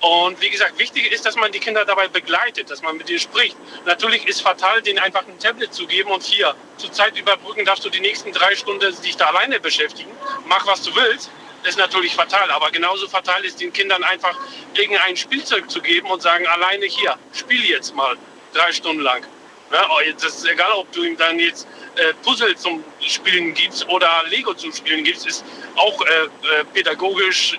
Und 0.00 0.40
wie 0.40 0.50
gesagt, 0.50 0.78
wichtig 0.78 1.12
ist, 1.12 1.24
dass 1.24 1.36
man 1.36 1.52
die 1.52 1.60
Kinder 1.60 1.84
dabei 1.84 2.08
begleitet, 2.08 2.68
dass 2.70 2.82
man 2.82 2.96
mit 2.96 3.08
ihnen 3.08 3.20
spricht. 3.20 3.56
Natürlich 3.86 4.26
ist 4.26 4.42
fatal, 4.42 4.82
denen 4.82 4.98
einfach 4.98 5.26
ein 5.26 5.38
Tablet 5.38 5.72
zu 5.72 5.86
geben 5.86 6.10
und 6.10 6.24
hier 6.24 6.54
zur 6.76 6.92
Zeit 6.92 7.16
überbrücken 7.16 7.64
darfst 7.64 7.84
du 7.84 7.88
die 7.88 8.00
nächsten 8.00 8.32
drei 8.32 8.56
Stunden 8.56 9.00
dich 9.02 9.16
da 9.16 9.26
alleine 9.26 9.60
beschäftigen. 9.60 10.10
Mach, 10.46 10.66
was 10.66 10.82
du 10.82 10.94
willst 10.94 11.30
ist 11.64 11.78
natürlich 11.78 12.14
fatal. 12.14 12.50
Aber 12.50 12.70
genauso 12.70 13.08
fatal 13.08 13.44
ist 13.44 13.60
den 13.60 13.72
Kindern 13.72 14.02
einfach 14.04 14.36
irgendein 14.74 15.16
Spielzeug 15.16 15.70
zu 15.70 15.80
geben 15.80 16.10
und 16.10 16.22
sagen, 16.22 16.46
alleine 16.46 16.86
hier, 16.86 17.16
spiel 17.32 17.64
jetzt 17.64 17.94
mal 17.94 18.16
drei 18.52 18.72
Stunden 18.72 19.02
lang. 19.02 19.24
Ja, 19.72 19.88
oh, 19.90 19.98
das 20.20 20.36
ist 20.36 20.44
egal, 20.44 20.72
ob 20.72 20.92
du 20.92 21.02
ihm 21.02 21.16
dann 21.16 21.38
jetzt 21.38 21.66
äh, 21.96 22.12
Puzzle 22.22 22.54
zum 22.56 22.84
Spielen 23.00 23.54
gibst 23.54 23.88
oder 23.88 24.08
Lego 24.28 24.52
zum 24.54 24.72
Spielen 24.72 25.02
gibst, 25.02 25.26
ist 25.26 25.44
auch 25.76 26.00
äh, 26.02 26.24
äh, 26.24 26.64
pädagogisch 26.74 27.58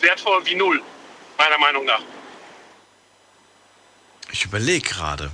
wertvoll 0.00 0.46
wie 0.46 0.54
null, 0.54 0.80
meiner 1.36 1.58
Meinung 1.58 1.84
nach. 1.84 2.02
Ich 4.30 4.44
überlege 4.44 4.88
gerade. 4.88 5.30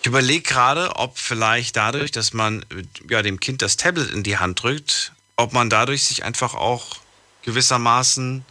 Ich 0.00 0.06
überlege 0.06 0.42
gerade, 0.42 0.96
ob 0.96 1.18
vielleicht 1.18 1.76
dadurch, 1.76 2.12
dass 2.12 2.32
man 2.32 2.64
ja, 3.08 3.22
dem 3.22 3.40
Kind 3.40 3.62
das 3.62 3.76
Tablet 3.76 4.10
in 4.12 4.22
die 4.22 4.38
Hand 4.38 4.62
drückt, 4.62 5.12
ob 5.38 5.52
man 5.52 5.70
dadurch 5.70 6.04
sich 6.04 6.24
einfach 6.24 6.54
auch 6.54 6.96
gewissermaßen 7.42 8.44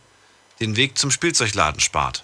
den 0.62 0.76
Weg 0.78 0.98
zum 0.98 1.12
Spielzeugladen 1.12 1.82
spart. 1.82 2.24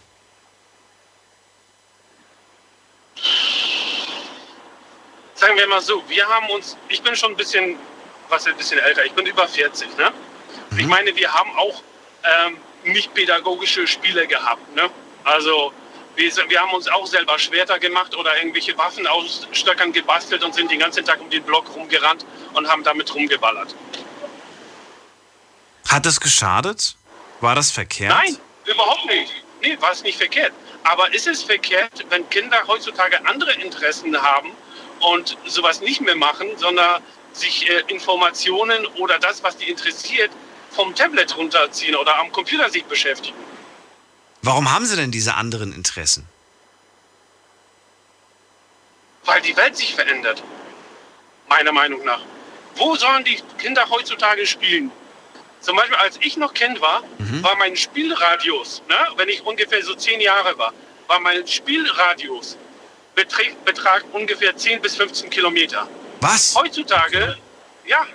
Sagen 5.36 5.58
wir 5.58 5.68
mal 5.68 5.82
so, 5.82 6.02
wir 6.08 6.26
haben 6.26 6.50
uns, 6.50 6.78
ich 6.88 7.02
bin 7.02 7.16
schon 7.16 7.32
ein 7.32 7.36
bisschen, 7.36 7.76
was 8.30 8.48
ein 8.48 8.56
bisschen 8.56 8.80
älter, 8.80 9.06
ich 9.06 9.12
bin 9.12 9.26
über 9.26 9.48
40, 9.48 9.98
ne? 9.98 10.14
Mhm. 10.72 10.80
Ich 10.80 10.88
meine, 10.88 11.14
wir 11.14 11.32
haben 11.32 11.52
auch 11.58 11.84
ähm, 12.24 12.58
nicht 12.86 13.14
pädagogische 13.14 13.86
Spiele 13.86 14.26
gehabt, 14.28 14.74
ne? 14.76 14.90
Also 15.26 15.74
wir, 16.16 16.32
wir, 16.48 16.62
haben 16.62 16.72
uns 16.74 16.88
auch 16.88 17.06
selber 17.06 17.38
Schwerter 17.38 17.80
gemacht 17.80 18.16
oder 18.16 18.38
irgendwelche 18.38 18.78
Waffen 18.78 19.06
aus 19.08 19.46
Stöckern 19.52 19.92
gebastelt 19.92 20.42
und 20.44 20.56
sind 20.56 20.72
den 20.72 20.80
ganzen 20.80 21.04
Tag 21.04 21.20
um 21.20 21.30
den 21.30 21.44
Block 21.44 21.76
rumgerannt 21.76 22.26
und 22.54 22.70
haben 22.70 22.84
damit 22.84 23.14
rumgeballert. 23.14 23.76
Hat 25.94 26.08
es 26.08 26.20
geschadet? 26.20 26.96
War 27.40 27.54
das 27.54 27.70
verkehrt? 27.70 28.10
Nein, 28.10 28.36
überhaupt 28.66 29.06
nicht. 29.06 29.32
Nee, 29.62 29.78
war 29.80 29.92
es 29.92 30.02
nicht 30.02 30.18
verkehrt. 30.18 30.52
Aber 30.84 31.14
ist 31.14 31.28
es 31.28 31.44
verkehrt, 31.44 32.04
wenn 32.10 32.28
Kinder 32.32 32.58
heutzutage 32.66 33.24
andere 33.28 33.54
Interessen 33.62 34.20
haben 34.20 34.50
und 35.02 35.38
sowas 35.46 35.82
nicht 35.82 36.02
mehr 36.02 36.16
machen, 36.16 36.48
sondern 36.58 37.04
sich 37.34 37.70
äh, 37.70 37.84
Informationen 37.90 38.88
oder 38.98 39.20
das, 39.20 39.44
was 39.44 39.56
die 39.58 39.70
interessiert, 39.70 40.32
vom 40.72 40.96
Tablet 40.96 41.38
runterziehen 41.38 41.96
oder 41.96 42.18
am 42.18 42.32
Computer 42.32 42.72
sich 42.72 42.86
beschäftigen? 42.86 43.38
Warum 44.42 44.74
haben 44.74 44.88
sie 44.88 44.96
denn 44.96 45.12
diese 45.12 45.36
anderen 45.36 45.74
Interessen? 45.74 46.28
Weil 49.26 49.42
die 49.44 49.56
Welt 49.56 49.78
sich 49.78 49.94
verändert. 49.94 50.42
Meiner 51.48 51.72
Meinung 51.72 52.04
nach. 52.04 52.22
Wo 52.78 52.96
sollen 52.96 53.24
die 53.26 53.38
Kinder 53.60 53.88
heutzutage 53.92 54.48
spielen? 54.48 54.92
Zum 55.64 55.78
Beispiel, 55.78 55.96
als 55.96 56.20
ich 56.22 56.36
noch 56.36 56.54
Kind 56.54 56.82
war, 56.82 57.02
mhm. 57.18 57.42
war 57.42 57.56
mein 57.56 57.76
Spielradius, 57.76 58.84
ne, 58.90 58.98
wenn 59.16 59.30
ich 59.30 59.42
ungefähr 59.46 59.82
so 59.82 59.96
zehn 59.96 60.20
Jahre 60.20 60.58
war, 60.58 60.74
war 61.08 61.20
mein 61.22 61.48
Spielradius 61.48 62.58
betrag, 63.16 63.64
betrag 63.64 64.04
ungefähr 64.12 64.56
10 64.56 64.82
bis 64.82 64.98
15 64.98 65.30
Kilometer. 65.30 65.88
Was? 66.20 66.54
Heutzutage, 66.56 67.38
ja, 67.86 68.06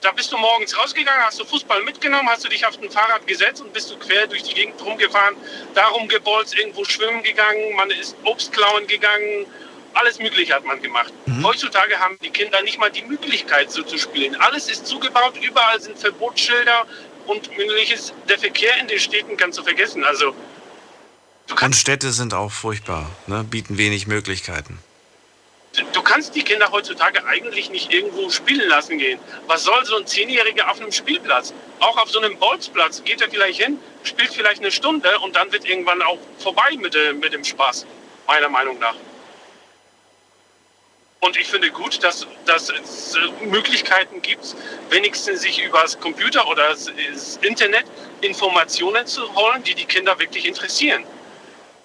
da 0.00 0.12
bist 0.12 0.30
du 0.30 0.38
morgens 0.38 0.76
rausgegangen, 0.78 1.24
hast 1.24 1.40
du 1.40 1.44
Fußball 1.44 1.82
mitgenommen, 1.82 2.28
hast 2.28 2.44
du 2.44 2.48
dich 2.48 2.64
auf 2.64 2.80
ein 2.80 2.90
Fahrrad 2.90 3.26
gesetzt 3.26 3.60
und 3.62 3.72
bist 3.72 3.90
du 3.90 3.98
quer 3.98 4.28
durch 4.28 4.44
die 4.44 4.54
Gegend 4.54 4.80
rumgefahren, 4.84 5.36
darum 5.74 6.06
gebolzt, 6.06 6.56
irgendwo 6.56 6.84
schwimmen 6.84 7.24
gegangen, 7.24 7.74
man 7.74 7.90
ist 7.90 8.16
Obst 8.24 8.52
klauen 8.52 8.86
gegangen, 8.86 9.46
alles 9.94 10.18
Mögliche 10.18 10.54
hat 10.54 10.64
man 10.64 10.80
gemacht. 10.82 11.12
Mhm. 11.26 11.44
Heutzutage 11.44 11.98
haben 11.98 12.18
die 12.22 12.30
Kinder 12.30 12.62
nicht 12.62 12.78
mal 12.78 12.90
die 12.90 13.02
Möglichkeit, 13.02 13.70
so 13.70 13.82
zu 13.82 13.98
spielen. 13.98 14.36
Alles 14.36 14.68
ist 14.70 14.86
zugebaut, 14.86 15.34
überall 15.42 15.80
sind 15.80 15.98
Verbotsschilder 15.98 16.86
und 17.26 17.50
ähnliches. 17.58 18.12
Der 18.28 18.38
Verkehr 18.38 18.76
in 18.78 18.88
den 18.88 18.98
Städten 18.98 19.36
kannst 19.36 19.58
du 19.58 19.62
vergessen. 19.62 20.04
Also, 20.04 20.34
du 21.46 21.64
und 21.64 21.76
Städte 21.76 22.12
sind 22.12 22.34
auch 22.34 22.52
furchtbar, 22.52 23.10
ne? 23.26 23.44
bieten 23.44 23.78
wenig 23.78 24.06
Möglichkeiten. 24.06 24.78
Du 25.94 26.02
kannst 26.02 26.34
die 26.34 26.42
Kinder 26.42 26.70
heutzutage 26.70 27.24
eigentlich 27.24 27.70
nicht 27.70 27.90
irgendwo 27.90 28.28
spielen 28.28 28.68
lassen 28.68 28.98
gehen. 28.98 29.18
Was 29.46 29.64
soll 29.64 29.84
so 29.86 29.96
ein 29.96 30.06
Zehnjähriger 30.06 30.70
auf 30.70 30.78
einem 30.78 30.92
Spielplatz? 30.92 31.54
Auch 31.80 31.96
auf 31.96 32.10
so 32.10 32.20
einem 32.20 32.38
Bolzplatz 32.38 33.02
geht 33.04 33.22
er 33.22 33.30
vielleicht 33.30 33.62
hin, 33.62 33.78
spielt 34.04 34.34
vielleicht 34.34 34.60
eine 34.60 34.70
Stunde 34.70 35.18
und 35.20 35.34
dann 35.34 35.50
wird 35.50 35.64
irgendwann 35.64 36.02
auch 36.02 36.18
vorbei 36.38 36.76
mit, 36.78 36.94
mit 37.18 37.32
dem 37.32 37.42
Spaß, 37.42 37.86
meiner 38.26 38.50
Meinung 38.50 38.78
nach. 38.80 38.94
Und 41.24 41.36
ich 41.36 41.46
finde 41.46 41.70
gut, 41.70 42.02
dass, 42.02 42.26
dass 42.46 42.68
es 42.68 43.14
äh, 43.14 43.46
Möglichkeiten 43.46 44.20
gibt, 44.22 44.56
wenigstens 44.90 45.42
sich 45.42 45.62
über 45.62 45.82
das 45.82 45.98
Computer 46.00 46.48
oder 46.48 46.70
das 46.70 47.38
Internet 47.42 47.84
Informationen 48.22 49.06
zu 49.06 49.32
holen, 49.36 49.62
die 49.62 49.76
die 49.76 49.84
Kinder 49.84 50.18
wirklich 50.18 50.46
interessieren. 50.46 51.04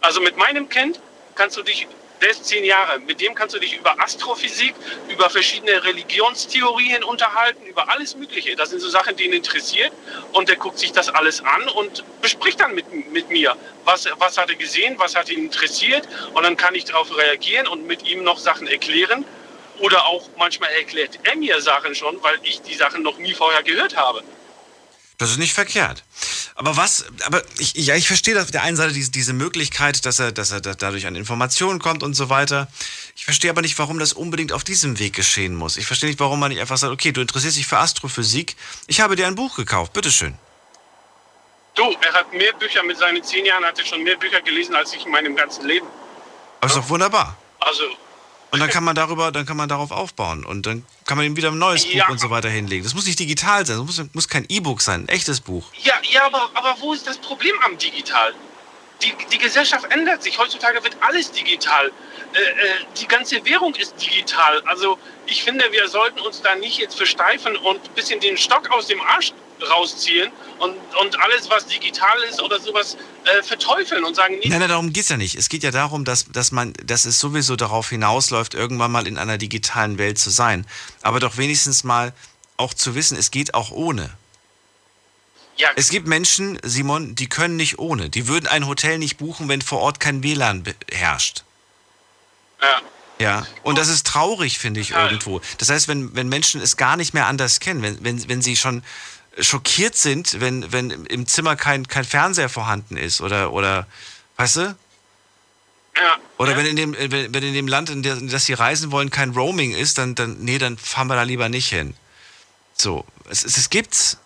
Also 0.01 0.21
mit 0.21 0.37
meinem 0.37 0.67
Kind 0.69 0.99
kannst 1.35 1.55
du 1.55 1.61
dich 1.61 1.87
der 2.21 2.31
ist 2.31 2.45
zehn 2.45 2.63
Jahre. 2.63 2.99
Mit 2.99 3.21
dem 3.21 3.35
kannst 3.35 3.55
du 3.55 3.59
dich 3.59 3.77
über 3.77 3.99
Astrophysik, 3.99 4.73
über 5.09 5.29
verschiedene 5.29 5.83
Religionstheorien 5.83 7.03
unterhalten, 7.03 7.65
über 7.65 7.89
alles 7.89 8.15
Mögliche. 8.15 8.55
Das 8.55 8.69
sind 8.69 8.79
so 8.79 8.89
Sachen, 8.89 9.15
die 9.15 9.25
ihn 9.25 9.33
interessiert. 9.33 9.91
Und 10.33 10.49
er 10.49 10.55
guckt 10.55 10.79
sich 10.79 10.91
das 10.91 11.09
alles 11.09 11.41
an 11.43 11.67
und 11.69 12.03
bespricht 12.21 12.59
dann 12.59 12.73
mit, 12.73 12.91
mit 13.11 13.29
mir, 13.29 13.55
was, 13.85 14.07
was 14.17 14.37
hat 14.37 14.49
er 14.49 14.55
gesehen, 14.55 14.95
was 14.97 15.15
hat 15.15 15.29
ihn 15.29 15.45
interessiert. 15.45 16.07
Und 16.33 16.43
dann 16.43 16.57
kann 16.57 16.75
ich 16.75 16.85
darauf 16.85 17.15
reagieren 17.15 17.67
und 17.67 17.85
mit 17.85 18.07
ihm 18.07 18.23
noch 18.23 18.39
Sachen 18.39 18.67
erklären. 18.67 19.25
Oder 19.79 20.07
auch 20.07 20.27
manchmal 20.37 20.71
erklärt 20.71 21.19
er 21.23 21.35
mir 21.35 21.61
Sachen 21.61 21.93
schon, 21.93 22.21
weil 22.23 22.39
ich 22.43 22.61
die 22.61 22.73
Sachen 22.73 23.03
noch 23.03 23.17
nie 23.17 23.33
vorher 23.33 23.61
gehört 23.61 23.95
habe. 23.95 24.23
Das 25.17 25.31
ist 25.31 25.37
nicht 25.39 25.53
verkehrt. 25.53 26.03
Aber 26.53 26.77
was, 26.77 27.05
aber 27.25 27.41
ich, 27.57 27.73
ja, 27.73 27.95
ich 27.95 28.07
verstehe 28.07 28.39
auf 28.39 28.51
der 28.51 28.61
einen 28.61 28.77
Seite 28.77 28.93
diese, 28.93 29.09
diese 29.09 29.33
Möglichkeit, 29.33 30.05
dass 30.05 30.19
er, 30.19 30.31
dass 30.31 30.51
er 30.51 30.61
dadurch 30.61 31.07
an 31.07 31.15
Informationen 31.15 31.79
kommt 31.79 32.03
und 32.03 32.13
so 32.13 32.29
weiter. 32.29 32.67
Ich 33.15 33.25
verstehe 33.25 33.49
aber 33.49 33.63
nicht, 33.63 33.79
warum 33.79 33.97
das 33.97 34.13
unbedingt 34.13 34.53
auf 34.53 34.63
diesem 34.63 34.99
Weg 34.99 35.13
geschehen 35.13 35.55
muss. 35.55 35.77
Ich 35.77 35.87
verstehe 35.87 36.09
nicht, 36.09 36.19
warum 36.19 36.39
man 36.39 36.51
nicht 36.51 36.61
einfach 36.61 36.77
sagt, 36.77 36.93
okay, 36.93 37.11
du 37.11 37.21
interessierst 37.21 37.57
dich 37.57 37.65
für 37.65 37.79
Astrophysik, 37.79 38.55
ich 38.85 39.01
habe 39.01 39.15
dir 39.15 39.25
ein 39.25 39.33
Buch 39.33 39.55
gekauft, 39.55 39.93
bitteschön. 39.93 40.37
Du, 41.73 41.83
er 42.01 42.13
hat 42.13 42.31
mehr 42.33 42.53
Bücher 42.53 42.83
mit 42.83 42.97
seinen 42.97 43.23
zehn 43.23 43.45
Jahren, 43.45 43.63
hat 43.63 43.77
er 43.79 43.85
schon 43.85 44.03
mehr 44.03 44.17
Bücher 44.17 44.41
gelesen 44.41 44.75
als 44.75 44.93
ich 44.93 45.03
in 45.03 45.11
meinem 45.11 45.35
ganzen 45.35 45.65
Leben. 45.65 45.87
Aber 46.59 46.67
ist 46.67 46.77
doch 46.77 46.89
wunderbar. 46.89 47.37
Also, 47.59 47.83
Und 48.51 48.59
dann 48.59 48.69
kann 48.69 48.83
man 48.83 48.95
darüber, 48.95 49.31
dann 49.31 49.45
kann 49.45 49.57
man 49.57 49.67
darauf 49.67 49.91
aufbauen 49.91 50.45
und 50.45 50.65
dann 50.65 50.85
kann 51.05 51.17
man 51.17 51.25
ihm 51.25 51.35
wieder 51.35 51.49
ein 51.51 51.57
neues 51.57 51.85
Ja. 51.91 52.05
Buch 52.05 52.11
und 52.13 52.19
so 52.19 52.29
weiter 52.29 52.49
hinlegen. 52.49 52.83
Das 52.83 52.93
muss 52.93 53.05
nicht 53.05 53.19
digital 53.19 53.65
sein, 53.65 53.77
das 53.77 53.97
muss, 53.97 54.05
muss 54.13 54.27
kein 54.29 54.45
E-Book 54.47 54.81
sein, 54.81 55.01
ein 55.03 55.09
echtes 55.09 55.41
Buch. 55.41 55.65
ja, 55.83 55.93
ja, 56.09 56.25
aber, 56.25 56.49
aber 56.53 56.75
wo 56.79 56.93
ist 56.93 57.05
das 57.07 57.17
Problem 57.17 57.53
am 57.65 57.77
Digital? 57.77 58.33
Die, 59.03 59.13
die 59.31 59.37
Gesellschaft 59.37 59.85
ändert 59.91 60.23
sich. 60.23 60.39
Heutzutage 60.39 60.83
wird 60.83 60.97
alles 61.01 61.31
digital. 61.31 61.91
Äh, 62.33 62.39
äh, 62.39 62.53
die 62.99 63.07
ganze 63.07 63.45
Währung 63.45 63.75
ist 63.75 63.93
digital. 64.01 64.59
Also 64.65 64.97
ich 65.27 65.43
finde, 65.43 65.65
wir 65.71 65.87
sollten 65.87 66.19
uns 66.21 66.41
da 66.41 66.55
nicht 66.55 66.79
jetzt 66.79 66.95
versteifen 66.97 67.55
und 67.57 67.75
ein 67.83 67.93
bisschen 67.93 68.19
den 68.21 68.37
Stock 68.37 68.71
aus 68.71 68.87
dem 68.87 68.99
Arsch 69.01 69.33
rausziehen 69.63 70.31
und, 70.59 70.75
und 71.01 71.21
alles, 71.21 71.49
was 71.49 71.65
digital 71.67 72.17
ist 72.29 72.41
oder 72.41 72.59
sowas, 72.59 72.97
äh, 73.25 73.43
verteufeln 73.43 74.03
und 74.03 74.15
sagen, 74.15 74.35
nee, 74.39 74.49
Nein, 74.49 74.59
nein, 74.59 74.69
darum 74.69 74.93
geht's 74.93 75.09
ja 75.09 75.17
nicht. 75.17 75.35
Es 75.35 75.49
geht 75.49 75.63
ja 75.63 75.71
darum, 75.71 76.05
dass, 76.05 76.25
dass 76.31 76.51
man, 76.51 76.73
dass 76.83 77.05
es 77.05 77.19
sowieso 77.19 77.55
darauf 77.55 77.89
hinausläuft, 77.89 78.53
irgendwann 78.53 78.91
mal 78.91 79.07
in 79.07 79.17
einer 79.17 79.37
digitalen 79.37 79.97
Welt 79.97 80.19
zu 80.19 80.29
sein. 80.29 80.65
Aber 81.01 81.19
doch 81.19 81.37
wenigstens 81.37 81.83
mal 81.83 82.13
auch 82.57 82.73
zu 82.73 82.95
wissen, 82.95 83.17
es 83.17 83.31
geht 83.31 83.53
auch 83.53 83.71
ohne. 83.71 84.11
Ja. 85.57 85.69
Es 85.75 85.89
gibt 85.89 86.07
Menschen, 86.07 86.59
Simon, 86.63 87.15
die 87.15 87.27
können 87.27 87.55
nicht 87.55 87.79
ohne. 87.79 88.09
Die 88.09 88.27
würden 88.27 88.47
ein 88.47 88.67
Hotel 88.67 88.99
nicht 88.99 89.17
buchen, 89.17 89.49
wenn 89.49 89.61
vor 89.61 89.79
Ort 89.79 89.99
kein 89.99 90.21
WLAN 90.21 90.63
herrscht. 90.91 91.43
Ja. 92.61 92.81
Ja, 93.19 93.47
und 93.63 93.79
das 93.79 93.87
ist 93.87 94.05
traurig, 94.05 94.59
finde 94.59 94.79
ich, 94.79 94.91
irgendwo. 94.91 95.41
Das 95.57 95.69
heißt, 95.69 95.87
wenn, 95.87 96.15
wenn 96.15 96.29
Menschen 96.29 96.61
es 96.61 96.77
gar 96.77 96.97
nicht 96.97 97.15
mehr 97.15 97.25
anders 97.25 97.59
kennen, 97.59 97.81
wenn, 97.81 98.03
wenn, 98.03 98.29
wenn 98.29 98.41
sie 98.43 98.55
schon 98.55 98.83
schockiert 99.39 99.95
sind, 99.95 100.39
wenn, 100.39 100.71
wenn 100.71 100.89
im 101.05 101.27
Zimmer 101.27 101.55
kein, 101.55 101.87
kein 101.87 102.03
Fernseher 102.05 102.49
vorhanden 102.49 102.97
ist 102.97 103.21
oder, 103.21 103.53
oder 103.53 103.87
weißt 104.37 104.55
du? 104.57 104.75
Ja. 105.95 106.17
Oder 106.37 106.55
wenn 106.55 106.65
in 106.65 106.75
dem, 106.75 106.93
wenn 106.97 107.33
wenn 107.33 107.43
in 107.43 107.53
dem 107.53 107.67
Land, 107.67 107.89
in, 107.89 108.03
der, 108.03 108.17
in 108.17 108.29
das 108.29 108.45
sie 108.45 108.53
reisen 108.53 108.91
wollen, 108.91 109.09
kein 109.09 109.31
Roaming 109.31 109.71
ist, 109.73 109.97
dann, 109.97 110.13
dann, 110.15 110.37
nee, 110.39 110.57
dann 110.59 110.77
fahren 110.77 111.07
wir 111.07 111.15
da 111.15 111.23
lieber 111.23 111.49
nicht 111.49 111.69
hin. 111.69 111.95
So, 112.73 113.05
es, 113.29 113.43
es, 113.43 113.57
es 113.57 113.69
gibt's. 113.69 114.17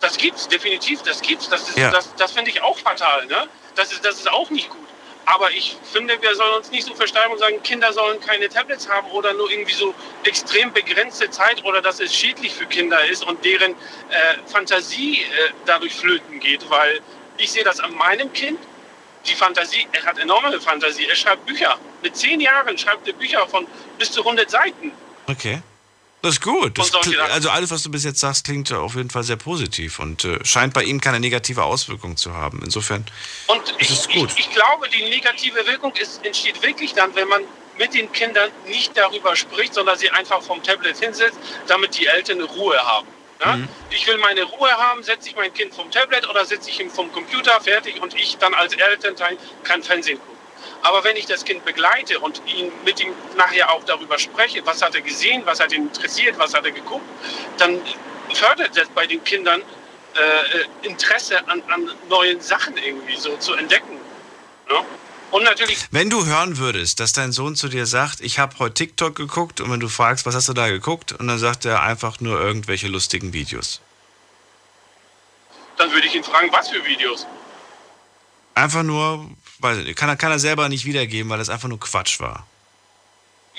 Das 0.00 0.16
gibt's, 0.16 0.46
definitiv, 0.48 1.02
das 1.02 1.20
gibt's. 1.22 1.48
Das, 1.48 1.68
ist, 1.70 1.78
Ja. 1.78 1.90
das, 1.90 2.14
das 2.16 2.32
finde 2.32 2.50
ich 2.50 2.60
auch 2.62 2.78
fatal. 2.78 3.26
Ne? 3.26 3.48
Das, 3.74 3.92
ist, 3.92 4.04
das 4.04 4.16
ist 4.16 4.30
auch 4.30 4.50
nicht 4.50 4.68
gut. 4.68 4.87
Aber 5.30 5.50
ich 5.50 5.76
finde, 5.92 6.20
wir 6.22 6.34
sollen 6.34 6.54
uns 6.54 6.70
nicht 6.70 6.86
so 6.86 6.94
versteifen 6.94 7.32
und 7.32 7.38
sagen, 7.38 7.62
Kinder 7.62 7.92
sollen 7.92 8.18
keine 8.18 8.48
Tablets 8.48 8.88
haben 8.88 9.10
oder 9.10 9.34
nur 9.34 9.50
irgendwie 9.50 9.74
so 9.74 9.94
extrem 10.24 10.72
begrenzte 10.72 11.28
Zeit 11.28 11.62
oder 11.64 11.82
dass 11.82 12.00
es 12.00 12.14
schädlich 12.14 12.54
für 12.54 12.64
Kinder 12.64 13.04
ist 13.04 13.26
und 13.26 13.44
deren 13.44 13.72
äh, 13.72 13.74
Fantasie 14.46 15.20
äh, 15.20 15.50
dadurch 15.66 15.94
flöten 15.94 16.40
geht. 16.40 16.68
Weil 16.70 17.00
ich 17.36 17.52
sehe 17.52 17.62
das 17.62 17.78
an 17.78 17.94
meinem 17.94 18.32
Kind. 18.32 18.58
Die 19.26 19.34
Fantasie, 19.34 19.86
er 19.92 20.02
hat 20.04 20.18
enorme 20.18 20.58
Fantasie. 20.62 21.04
Er 21.06 21.16
schreibt 21.16 21.44
Bücher. 21.44 21.78
Mit 22.02 22.16
zehn 22.16 22.40
Jahren 22.40 22.78
schreibt 22.78 23.06
er 23.06 23.12
Bücher 23.12 23.46
von 23.48 23.66
bis 23.98 24.10
zu 24.10 24.20
100 24.20 24.50
Seiten. 24.50 24.92
Okay. 25.26 25.60
Das 26.22 26.34
ist 26.34 26.42
gut. 26.42 26.76
Das, 26.76 26.92
also 27.30 27.50
alles, 27.50 27.70
was 27.70 27.82
du 27.84 27.90
bis 27.90 28.04
jetzt 28.04 28.18
sagst, 28.18 28.44
klingt 28.44 28.72
auf 28.72 28.96
jeden 28.96 29.10
Fall 29.10 29.22
sehr 29.22 29.36
positiv 29.36 30.00
und 30.00 30.24
äh, 30.24 30.44
scheint 30.44 30.74
bei 30.74 30.82
ihm 30.82 31.00
keine 31.00 31.20
negative 31.20 31.62
Auswirkung 31.62 32.16
zu 32.16 32.34
haben. 32.34 32.60
Insofern 32.64 33.06
Und 33.46 33.62
ist 33.78 33.80
ich, 33.80 33.90
es 33.90 34.08
gut. 34.08 34.30
Ich, 34.32 34.40
ich 34.40 34.50
glaube, 34.50 34.88
die 34.88 35.08
negative 35.08 35.64
Wirkung 35.66 35.94
ist, 35.94 36.24
entsteht 36.24 36.60
wirklich 36.62 36.92
dann, 36.94 37.14
wenn 37.14 37.28
man 37.28 37.42
mit 37.78 37.94
den 37.94 38.10
Kindern 38.10 38.50
nicht 38.66 38.96
darüber 38.96 39.36
spricht, 39.36 39.74
sondern 39.74 39.96
sie 39.96 40.10
einfach 40.10 40.42
vom 40.42 40.60
Tablet 40.62 40.98
hinsetzt, 40.98 41.38
damit 41.68 41.96
die 41.96 42.06
Eltern 42.06 42.40
Ruhe 42.40 42.76
haben. 42.76 43.06
Ja? 43.44 43.56
Mhm. 43.56 43.68
Ich 43.90 44.06
will 44.06 44.18
meine 44.18 44.42
Ruhe 44.42 44.70
haben, 44.70 45.02
setze 45.02 45.28
ich 45.28 45.36
mein 45.36 45.54
Kind 45.54 45.72
vom 45.74 45.90
Tablet 45.90 46.28
oder 46.28 46.44
setze 46.44 46.70
ich 46.70 46.80
ihn 46.80 46.90
vom 46.90 47.12
Computer 47.12 47.60
fertig 47.60 48.00
und 48.02 48.14
ich 48.14 48.36
dann 48.38 48.54
als 48.54 48.74
Elternteil 48.74 49.38
kann 49.62 49.82
Fernsehen 49.82 50.18
gucken. 50.18 50.37
Aber 50.82 51.04
wenn 51.04 51.16
ich 51.16 51.26
das 51.26 51.44
Kind 51.44 51.64
begleite 51.64 52.18
und 52.20 52.42
ihn 52.46 52.70
mit 52.84 53.00
ihm 53.00 53.12
nachher 53.36 53.70
auch 53.72 53.84
darüber 53.84 54.18
spreche, 54.18 54.64
was 54.64 54.82
hat 54.82 54.94
er 54.94 55.02
gesehen, 55.02 55.42
was 55.44 55.60
hat 55.60 55.72
ihn 55.72 55.84
interessiert, 55.84 56.38
was 56.38 56.54
hat 56.54 56.64
er 56.64 56.72
geguckt, 56.72 57.04
dann 57.58 57.80
fördert 58.34 58.76
das 58.76 58.88
bei 58.88 59.06
den 59.06 59.22
Kindern 59.24 59.60
äh, 59.62 60.86
Interesse 60.86 61.46
an, 61.48 61.62
an 61.68 61.90
neuen 62.08 62.40
Sachen 62.40 62.76
irgendwie 62.76 63.16
so 63.16 63.36
zu 63.36 63.54
entdecken. 63.54 63.96
Ne? 64.68 64.84
Und 65.30 65.44
natürlich, 65.44 65.86
Wenn 65.90 66.08
du 66.08 66.24
hören 66.24 66.56
würdest, 66.56 67.00
dass 67.00 67.12
dein 67.12 67.32
Sohn 67.32 67.54
zu 67.54 67.68
dir 67.68 67.84
sagt, 67.84 68.20
ich 68.20 68.38
habe 68.38 68.58
heute 68.58 68.74
TikTok 68.74 69.14
geguckt 69.14 69.60
und 69.60 69.70
wenn 69.70 69.80
du 69.80 69.88
fragst, 69.88 70.24
was 70.24 70.34
hast 70.34 70.48
du 70.48 70.54
da 70.54 70.68
geguckt 70.68 71.12
und 71.12 71.28
dann 71.28 71.38
sagt 71.38 71.66
er 71.66 71.82
einfach 71.82 72.20
nur 72.20 72.40
irgendwelche 72.40 72.88
lustigen 72.88 73.32
Videos. 73.32 73.80
dann 75.76 75.92
würde 75.92 76.06
ich 76.06 76.14
ihn 76.14 76.24
fragen, 76.24 76.50
was 76.50 76.70
für 76.70 76.84
Videos. 76.84 77.26
Einfach 78.54 78.82
nur, 78.82 79.30
weiß 79.60 79.78
ich 79.78 79.84
nicht, 79.86 79.96
kann 79.96 80.08
er, 80.08 80.16
kann 80.16 80.30
er 80.30 80.38
selber 80.38 80.68
nicht 80.68 80.84
wiedergeben, 80.84 81.30
weil 81.30 81.38
das 81.38 81.48
einfach 81.50 81.68
nur 81.68 81.80
Quatsch 81.80 82.20
war. 82.20 82.46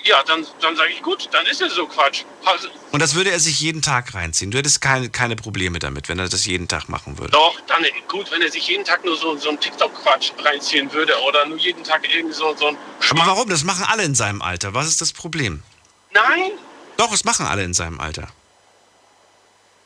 Ja, 0.06 0.24
dann, 0.24 0.48
dann 0.62 0.78
sage 0.78 0.92
ich, 0.92 1.02
gut, 1.02 1.28
dann 1.34 1.46
ist 1.46 1.62
es 1.62 1.74
so 1.76 1.86
Quatsch. 1.86 2.24
Also, 2.46 2.70
Und 2.92 3.02
das 3.02 3.16
würde 3.16 3.32
er 3.32 3.40
sich 3.40 3.60
jeden 3.60 3.82
Tag 3.82 4.14
reinziehen. 4.14 4.50
Du 4.50 4.58
hättest 4.58 4.80
keine, 4.80 5.10
keine 5.10 5.36
Probleme 5.36 5.78
damit, 5.80 6.08
wenn 6.08 6.18
er 6.20 6.30
das 6.30 6.46
jeden 6.46 6.70
Tag 6.70 6.88
machen 6.88 7.18
würde. 7.18 7.32
doch, 7.34 7.60
dann 7.68 7.84
gut, 8.08 8.32
wenn 8.32 8.42
er 8.42 8.50
sich 8.50 8.66
jeden 8.68 8.86
Tag 8.86 9.04
nur 9.04 9.18
so, 9.18 9.36
so 9.36 9.50
einen 9.50 9.60
TikTok-Quatsch 9.60 10.32
reinziehen 10.40 10.92
würde 10.94 11.20
oder 11.24 11.46
nur 11.46 11.58
jeden 11.58 11.84
Tag 11.84 12.08
irgendwie 12.10 12.34
so, 12.34 12.56
so 12.56 12.68
ein 12.68 12.78
Aber 13.10 13.26
warum? 13.26 13.50
Das 13.50 13.64
machen 13.66 13.86
alle 13.90 14.04
in 14.04 14.16
seinem 14.16 14.42
Alter. 14.42 14.74
Was 14.74 14.88
ist 14.88 15.02
das 15.02 15.12
Problem? 15.12 15.64
Nein, 16.12 16.52
Doch, 16.96 17.12
es 17.12 17.26
machen 17.26 17.46
alle 17.46 17.64
in 17.64 17.74
seinem 17.74 18.00
Alter. 18.00 18.30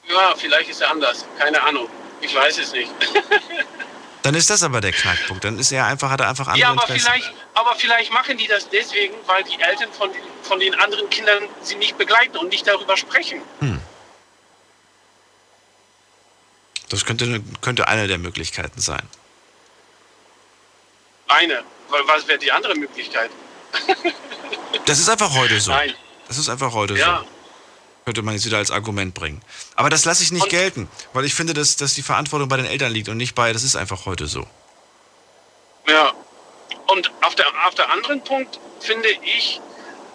ja, 0.10 0.36
vielleicht 0.38 0.70
ist 0.70 0.82
er 0.82 0.92
anders. 0.92 1.26
Keine 1.40 1.62
Ahnung. 1.64 1.90
Ich 2.22 2.34
weiß 2.34 2.58
es 2.60 2.72
nicht. 2.72 2.92
Dann 4.24 4.36
ist 4.36 4.50
das 4.50 4.64
aber 4.64 4.80
der 4.82 4.94
Knackpunkt. 4.94 5.44
Dann 5.44 5.60
ist 5.60 5.72
er 5.72 5.86
einfach, 5.86 6.10
hat 6.10 6.22
er 6.22 6.30
einfach 6.30 6.48
andere 6.48 6.60
Ja, 6.62 6.70
aber 6.72 6.82
Interessen. 6.84 7.06
vielleicht, 7.12 7.34
aber 7.54 7.76
vielleicht 7.76 8.12
machen 8.14 8.38
die 8.38 8.48
das 8.48 8.70
deswegen, 8.70 9.14
weil 9.28 9.44
die 9.44 9.62
Eltern 9.62 9.92
von 9.94 10.12
den, 10.12 10.22
von 10.44 10.60
den 10.60 10.74
anderen 10.76 11.10
Kindern 11.10 11.44
sie 11.62 11.76
nicht 11.76 11.98
begleiten 11.98 12.38
und 12.38 12.50
nicht 12.50 12.66
darüber 12.66 12.96
sprechen. 12.98 13.42
Hm. 13.60 13.82
Das 16.90 17.06
könnte, 17.06 17.42
könnte 17.62 17.88
eine 17.88 18.08
der 18.08 18.18
Möglichkeiten 18.18 18.80
sein. 18.80 19.02
Eine. 21.28 21.64
Weil 21.90 22.02
was 22.08 22.28
wäre 22.28 22.40
die 22.40 22.52
andere 22.52 22.76
Möglichkeit? 22.76 23.30
Das 24.86 25.00
ist 25.00 25.10
einfach 25.10 25.34
heute 25.34 25.60
so. 25.60 25.72
Nein. 25.72 25.94
Das 26.28 26.38
ist 26.38 26.48
einfach 26.50 26.74
heute 26.74 26.96
Ja. 26.96 27.20
so. 27.20 27.33
Könnte 28.06 28.22
man 28.22 28.34
jetzt 28.34 28.46
wieder 28.46 28.58
als 28.58 28.72
Argument 28.72 29.14
bringen. 29.14 29.42
Aber 29.76 29.90
das 29.90 30.06
lasse 30.06 30.24
ich 30.24 30.32
nicht 30.32 30.50
gelten, 30.50 30.90
weil 31.14 31.26
ich 31.26 31.34
finde, 31.34 31.54
dass, 31.54 31.78
dass 31.78 31.94
die 31.94 32.02
Verantwortung 32.02 32.50
bei 32.50 32.58
den 32.58 32.66
Eltern 32.66 32.92
liegt 32.92 33.08
und 33.10 33.18
nicht 33.18 33.34
bei, 33.36 33.54
das 33.54 33.64
ist 33.64 33.76
einfach 33.76 34.06
heute 34.06 34.28
so. 34.28 34.46
Ja. 35.88 36.14
Und 36.88 37.12
auf 37.22 37.36
der, 37.36 37.46
auf 37.66 37.76
der 37.76 37.90
anderen 37.92 38.22
Punkt 38.24 38.60
finde 38.82 39.08
ich 39.24 39.62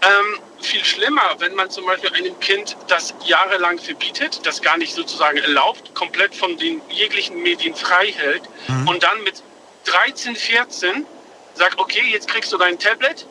ähm, 0.02 0.40
viel 0.60 0.84
schlimmer, 0.84 1.36
wenn 1.38 1.54
man 1.54 1.70
zum 1.70 1.86
Beispiel 1.86 2.12
einem 2.12 2.38
Kind 2.40 2.76
das 2.88 3.14
jahrelang 3.24 3.78
verbietet, 3.78 4.40
das 4.44 4.60
gar 4.62 4.76
nicht 4.76 4.94
sozusagen 4.94 5.38
erlaubt, 5.38 5.94
komplett 5.94 6.34
von 6.34 6.56
den 6.56 6.80
jeglichen 6.90 7.42
Medien 7.42 7.74
frei 7.74 8.12
hält 8.12 8.42
und 8.86 9.02
dann 9.02 9.22
mit 9.22 9.42
13, 9.84 10.36
14 10.36 11.06
sagt, 11.54 11.78
okay, 11.78 12.02
jetzt 12.10 12.28
kriegst 12.28 12.52
du 12.52 12.58
dein 12.58 12.78
Tablet, 12.78 13.26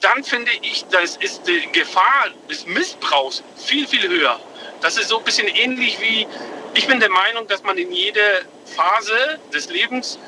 dann 0.00 0.22
finde 0.22 0.50
ich, 0.62 0.84
das 0.90 1.16
ist 1.16 1.42
die 1.46 1.70
Gefahr 1.72 2.28
des 2.48 2.66
Missbrauchs 2.66 3.42
viel, 3.56 3.86
viel 3.86 4.08
höher. 4.08 4.38
Das 4.80 4.96
ist 4.96 5.08
so 5.08 5.18
ein 5.18 5.24
bisschen 5.24 5.48
ähnlich 5.48 6.00
wie, 6.00 6.26
ich 6.74 6.86
bin 6.86 7.00
der 7.00 7.10
Meinung, 7.10 7.48
dass 7.48 7.62
man 7.64 7.76
in 7.78 7.90
jeder 7.92 8.42
Phase 8.76 9.40
des 9.52 9.68
Lebens 9.70 10.18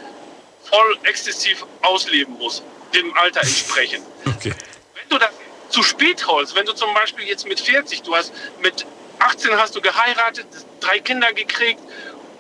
voll 0.65 0.99
exzessiv 1.05 1.65
ausleben 1.83 2.37
muss, 2.39 2.63
dem 2.95 3.17
Alter 3.17 3.41
entsprechend. 3.41 4.05
Okay. 4.27 4.55
Wenn 4.95 5.09
du 5.11 5.19
das 5.19 5.31
zu 5.69 5.83
spät 5.83 6.27
holst, 6.27 6.55
wenn 6.55 6.65
du 6.65 6.73
zum 6.73 6.95
Beispiel 6.95 7.27
jetzt 7.27 7.47
mit 7.47 7.61
40, 7.61 8.03
du 8.03 8.15
hast 8.15 8.33
mit 8.63 8.87
18 9.19 9.55
hast 9.57 9.77
du 9.77 9.81
geheiratet, 9.83 10.47
drei 10.81 10.99
Kinder 11.01 11.33
gekriegt 11.35 11.81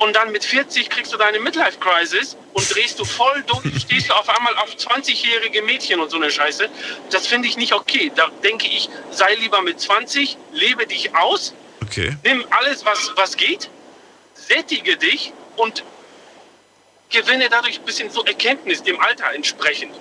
und 0.00 0.16
dann 0.16 0.32
mit 0.32 0.44
40 0.44 0.88
kriegst 0.90 1.12
du 1.12 1.16
deine 1.18 1.38
Midlife-Crisis 1.40 2.36
und 2.54 2.74
drehst 2.74 2.98
du 2.98 3.04
voll 3.04 3.44
durch, 3.46 3.82
stehst 3.82 4.08
du 4.08 4.14
auf 4.14 4.28
einmal 4.28 4.56
auf 4.56 4.74
20-jährige 4.74 5.62
Mädchen 5.62 6.00
und 6.00 6.10
so 6.10 6.16
eine 6.16 6.30
Scheiße. 6.30 6.68
Das 7.10 7.26
finde 7.26 7.48
ich 7.48 7.56
nicht 7.56 7.72
okay. 7.72 8.10
Da 8.14 8.28
denke 8.42 8.66
ich, 8.66 8.88
sei 9.10 9.34
lieber 9.34 9.62
mit 9.62 9.78
20, 9.80 10.36
lebe 10.52 10.86
dich 10.86 11.14
aus, 11.14 11.54
Okay. 11.82 12.16
nimm 12.24 12.44
alles, 12.50 12.84
was, 12.84 13.12
was 13.16 13.36
geht, 13.36 13.68
sättige 14.34 14.96
dich 14.96 15.32
und 15.56 15.82
gewinne 17.10 17.48
dadurch 17.50 17.78
ein 17.80 17.84
bisschen 17.84 18.10
so 18.10 18.24
Erkenntnis 18.24 18.82
dem 18.82 19.00
Alter 19.00 19.32
entsprechend. 19.34 19.94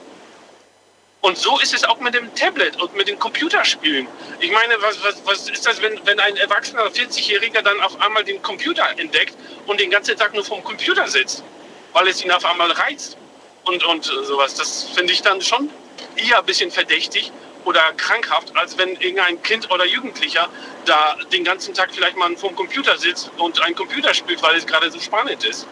Und 1.22 1.38
so 1.38 1.59
ist 1.59 1.74
es 1.74 1.84
auch 1.84 1.99
mit 1.99 2.13
dem 2.13 2.34
Tablet 2.34 2.82
und 2.82 2.95
mit 2.95 3.09
den 3.09 3.20
Computerspielen. 3.20 4.07
Ich 4.39 4.51
meine, 4.51 4.82
was, 4.82 5.03
was, 5.03 5.22
was 5.26 5.49
ist 5.49 5.65
das, 5.67 5.82
wenn, 5.82 5.99
wenn 6.05 6.20
ein 6.20 6.38
erwachsener 6.38 6.84
40-Jähriger 6.84 7.61
dann 7.61 7.80
auf 7.82 7.99
einmal 8.01 8.24
den 8.24 8.41
Computer 8.41 8.88
entdeckt 8.97 9.36
und 9.65 9.82
den 9.82 9.91
ganzen 9.91 10.17
Tag 10.17 10.34
nur 10.34 10.45
vom 10.45 10.63
Computer 10.63 11.07
sitzt, 11.07 11.43
weil 11.91 12.07
es 12.07 12.24
ihn 12.24 12.32
auf 12.32 12.45
einmal 12.45 12.72
reizt 12.72 13.17
und, 13.65 13.84
und 13.84 14.05
sowas. 14.05 14.55
Das 14.55 14.84
finde 14.95 15.11
ich 15.11 15.22
dann 15.22 15.41
schon 15.41 15.70
eher 16.15 16.39
ein 16.39 16.45
bisschen 16.45 16.72
verdächtig 16.72 17.34
oder 17.65 17.82
krankhaft, 17.97 18.55
als 18.55 18.78
wenn 18.78 18.95
irgendein 18.95 19.43
Kind 19.43 19.70
oder 19.72 19.86
Jugendlicher 19.86 20.47
da 20.86 21.17
den 21.34 21.43
ganzen 21.43 21.74
Tag 21.74 21.89
vielleicht 21.93 22.15
mal 22.15 22.34
vorm 22.38 22.55
Computer 22.55 22.97
sitzt 22.97 23.30
und 23.38 23.61
ein 23.61 23.76
Computer 23.76 24.13
spielt, 24.13 24.41
weil 24.41 24.55
es 24.55 24.65
gerade 24.65 24.89
so 24.89 24.99
spannend 25.01 25.43
ist. 25.43 25.67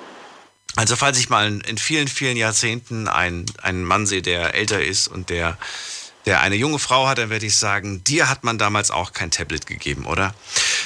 Also 0.78 0.95
falls 0.95 1.17
ich 1.17 1.30
mal 1.30 1.59
in 1.65 1.78
vielen, 1.80 2.07
vielen 2.07 2.38
Jahrzehnten 2.38 3.07
einen, 3.07 3.47
einen 3.63 3.84
Mann 3.84 4.05
sehe, 4.05 4.21
der 4.21 4.53
älter 4.53 4.80
ist 4.80 5.07
und 5.07 5.32
der, 5.32 5.57
der 6.28 6.41
eine 6.41 6.55
junge 6.55 6.78
Frau 6.78 7.07
hat, 7.07 7.17
dann 7.17 7.32
werde 7.32 7.47
ich 7.47 7.55
sagen, 7.55 8.03
dir 8.03 8.30
hat 8.30 8.43
man 8.43 8.59
damals 8.59 8.91
auch 8.91 9.11
kein 9.11 9.32
Tablet 9.32 9.65
gegeben, 9.65 10.05
oder? 10.05 10.36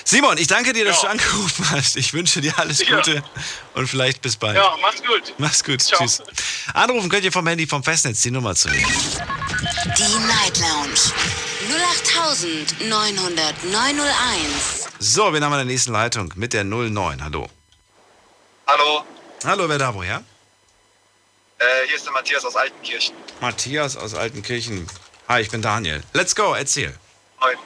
Simon, 0.05 0.37
ich 0.37 0.47
danke 0.47 0.71
dir, 0.71 0.85
dass 0.85 1.03
ja. 1.03 1.09
du 1.09 1.11
angerufen 1.11 1.69
hast. 1.71 1.97
Ich 1.97 2.13
wünsche 2.13 2.39
dir 2.39 2.57
alles 2.57 2.79
Gute 2.79 3.15
ja. 3.15 3.23
und 3.73 3.87
vielleicht 3.87 4.21
bis 4.21 4.37
bald. 4.37 4.55
Ja, 4.55 4.77
mach's 4.81 5.03
gut. 5.03 5.33
Mach's 5.39 5.61
gut. 5.61 5.81
Ciao. 5.81 5.99
Tschüss. 5.99 6.23
Anrufen 6.73 7.09
könnt 7.09 7.25
ihr 7.25 7.31
vom 7.33 7.45
Handy 7.45 7.67
vom 7.67 7.83
Festnetz 7.83 8.21
die 8.21 8.31
Nummer 8.31 8.55
zu 8.55 8.69
nehmen. 8.69 8.89
Die 9.97 10.19
Night 10.25 10.57
Lounge 10.57 11.01
0890901. 12.79 14.87
So, 14.99 15.33
wir 15.33 15.41
haben 15.41 15.51
eine 15.51 15.65
nächsten 15.65 15.91
Leitung 15.91 16.31
mit 16.37 16.53
der 16.53 16.63
09. 16.63 17.21
Hallo. 17.21 17.49
Hallo. 18.67 19.03
Hallo, 19.43 19.67
wer 19.67 19.79
da 19.79 19.93
woher? 19.93 20.23
Äh, 21.57 21.63
hier 21.87 21.95
ist 21.95 22.05
der 22.05 22.11
Matthias 22.11 22.45
aus 22.45 22.55
Altenkirchen. 22.55 23.15
Matthias 23.39 23.97
aus 23.97 24.13
Altenkirchen. 24.13 24.87
Hi, 25.27 25.41
ich 25.41 25.49
bin 25.49 25.61
Daniel. 25.63 26.03
Let's 26.13 26.35
go, 26.35 26.53
erzähl. 26.53 26.97
Moin. 27.39 27.57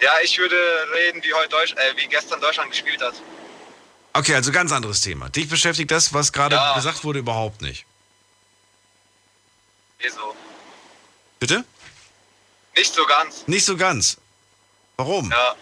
Ja, 0.00 0.12
ich 0.22 0.38
würde 0.38 0.56
reden, 0.94 1.22
wie, 1.22 1.32
heute 1.34 1.48
Deutsch, 1.48 1.72
äh, 1.72 1.96
wie 1.96 2.06
gestern 2.06 2.40
Deutschland 2.40 2.70
gespielt 2.70 3.02
hat. 3.02 3.14
Okay, 4.12 4.34
also 4.34 4.52
ganz 4.52 4.72
anderes 4.72 5.00
Thema. 5.00 5.28
Dich 5.28 5.48
beschäftigt 5.48 5.90
das, 5.90 6.12
was 6.12 6.32
gerade 6.32 6.56
ja. 6.56 6.74
gesagt 6.74 7.02
wurde, 7.02 7.20
überhaupt 7.20 7.60
nicht. 7.60 7.86
Wieso? 9.98 10.34
Bitte? 11.40 11.64
Nicht 12.76 12.94
so 12.94 13.04
ganz. 13.06 13.46
Nicht 13.46 13.64
so 13.64 13.76
ganz. 13.76 14.16
Warum? 14.96 15.30
Ja. 15.30 15.56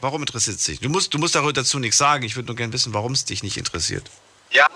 Warum 0.00 0.22
interessiert 0.22 0.56
es 0.56 0.64
dich? 0.64 0.80
Du 0.80 0.88
musst, 0.88 1.12
du 1.12 1.18
musst 1.18 1.34
dazu 1.34 1.78
nichts 1.78 1.98
sagen. 1.98 2.24
Ich 2.24 2.36
würde 2.36 2.46
nur 2.46 2.56
gerne 2.56 2.72
wissen, 2.72 2.92
warum 2.94 3.12
es 3.12 3.24
dich 3.24 3.42
nicht 3.42 3.56
interessiert. 3.56 4.10
Ja, 4.54 4.68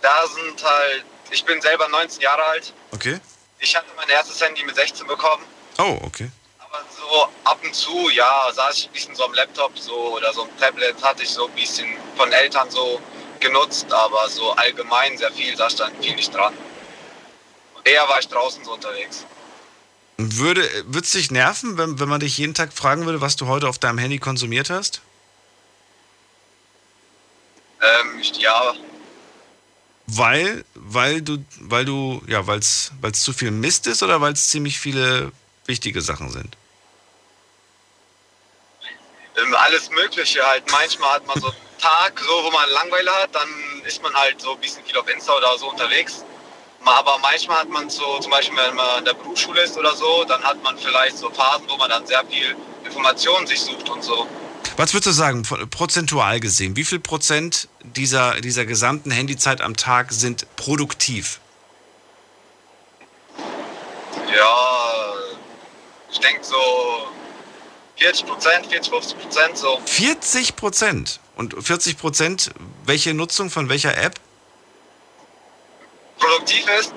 da 0.00 0.26
sind 0.26 0.64
halt, 0.64 1.04
ich 1.30 1.44
bin 1.44 1.60
selber 1.60 1.86
19 1.88 2.22
Jahre 2.22 2.42
alt. 2.44 2.72
Okay. 2.92 3.20
Ich 3.58 3.76
hatte 3.76 3.88
mein 3.94 4.08
erstes 4.08 4.40
Handy 4.40 4.64
mit 4.64 4.74
16 4.74 5.06
bekommen. 5.06 5.44
Oh, 5.78 5.98
okay. 6.02 6.30
Aber 6.58 6.82
so 6.90 7.28
ab 7.44 7.58
und 7.62 7.74
zu, 7.74 8.08
ja, 8.08 8.50
saß 8.52 8.78
ich 8.78 8.86
ein 8.86 8.92
bisschen 8.92 9.14
so 9.14 9.24
am 9.24 9.34
Laptop 9.34 9.78
so 9.78 10.16
oder 10.16 10.32
so 10.32 10.44
ein 10.44 10.56
Tablet 10.58 11.00
hatte 11.02 11.22
ich 11.22 11.30
so 11.30 11.46
ein 11.46 11.54
bisschen 11.54 11.86
von 12.16 12.32
Eltern 12.32 12.70
so 12.70 13.00
genutzt, 13.38 13.92
aber 13.92 14.28
so 14.30 14.52
allgemein 14.52 15.18
sehr 15.18 15.30
viel, 15.30 15.54
da 15.56 15.68
stand 15.68 16.02
viel 16.02 16.14
nicht 16.16 16.34
dran. 16.34 16.54
Eher 17.84 18.08
war 18.08 18.18
ich 18.18 18.28
draußen 18.28 18.64
so 18.64 18.72
unterwegs. 18.72 19.26
Würde 20.16 20.66
es 20.94 21.10
dich 21.10 21.30
nerven, 21.30 21.76
wenn, 21.76 22.00
wenn 22.00 22.08
man 22.08 22.20
dich 22.20 22.38
jeden 22.38 22.54
Tag 22.54 22.72
fragen 22.72 23.04
würde, 23.04 23.20
was 23.20 23.36
du 23.36 23.46
heute 23.46 23.68
auf 23.68 23.78
deinem 23.78 23.98
Handy 23.98 24.18
konsumiert 24.18 24.70
hast? 24.70 25.02
Ähm, 27.82 28.22
ja. 28.38 28.74
Weil, 30.06 30.64
weil 30.74 31.20
du, 31.20 31.44
weil 31.60 31.84
du, 31.84 32.22
ja, 32.26 32.46
weil 32.46 32.60
es 32.60 32.92
zu 33.12 33.32
viel 33.32 33.50
Mist 33.50 33.86
ist 33.86 34.02
oder 34.02 34.20
weil 34.20 34.32
es 34.32 34.48
ziemlich 34.48 34.78
viele 34.78 35.32
wichtige 35.66 36.00
Sachen 36.00 36.30
sind? 36.30 36.56
Ähm, 39.36 39.54
alles 39.54 39.90
Mögliche 39.90 40.46
halt. 40.46 40.70
Manchmal 40.70 41.14
hat 41.14 41.26
man 41.26 41.40
so 41.40 41.48
einen 41.48 41.56
Tag, 41.78 42.20
so, 42.20 42.44
wo 42.44 42.50
man 42.50 42.68
Langweile 42.70 43.10
hat, 43.22 43.34
dann 43.34 43.48
ist 43.84 44.02
man 44.02 44.14
halt 44.14 44.40
so 44.40 44.52
ein 44.52 44.60
bisschen 44.60 44.84
viel 44.84 44.96
auf 44.96 45.08
Insta 45.08 45.36
oder 45.36 45.58
so 45.58 45.68
unterwegs. 45.68 46.24
Aber 46.84 47.18
manchmal 47.18 47.58
hat 47.58 47.68
man 47.68 47.90
so, 47.90 48.20
zum 48.20 48.30
Beispiel 48.30 48.56
wenn 48.56 48.76
man 48.76 49.00
in 49.00 49.04
der 49.06 49.14
Berufsschule 49.14 49.60
ist 49.62 49.76
oder 49.76 49.94
so, 49.96 50.24
dann 50.24 50.42
hat 50.44 50.62
man 50.62 50.78
vielleicht 50.78 51.18
so 51.18 51.28
Phasen, 51.30 51.68
wo 51.68 51.76
man 51.76 51.90
dann 51.90 52.06
sehr 52.06 52.24
viel 52.26 52.54
Informationen 52.84 53.46
sich 53.46 53.60
sucht 53.60 53.88
und 53.90 54.04
so. 54.04 54.28
Was 54.76 54.92
würdest 54.92 55.06
du 55.06 55.12
sagen, 55.12 55.42
prozentual 55.70 56.40
gesehen, 56.40 56.76
wie 56.76 56.84
viel 56.84 56.98
Prozent 56.98 57.68
dieser, 57.82 58.40
dieser 58.40 58.66
gesamten 58.66 59.10
Handyzeit 59.10 59.60
am 59.60 59.76
Tag 59.76 60.12
sind 60.12 60.46
produktiv? 60.56 61.40
Ja, 64.34 65.14
ich 66.10 66.18
denke 66.18 66.44
so 66.44 67.08
40 67.96 68.26
Prozent, 68.26 68.66
40, 68.66 68.90
50 68.90 69.18
Prozent 69.18 69.58
so. 69.58 69.80
40 69.86 70.56
Prozent? 70.56 71.20
Und 71.36 71.54
40 71.58 71.98
Prozent, 71.98 72.50
welche 72.84 73.14
Nutzung 73.14 73.50
von 73.50 73.68
welcher 73.68 73.96
App? 73.96 74.20
Produktiv 76.18 76.64
ist? 76.80 76.92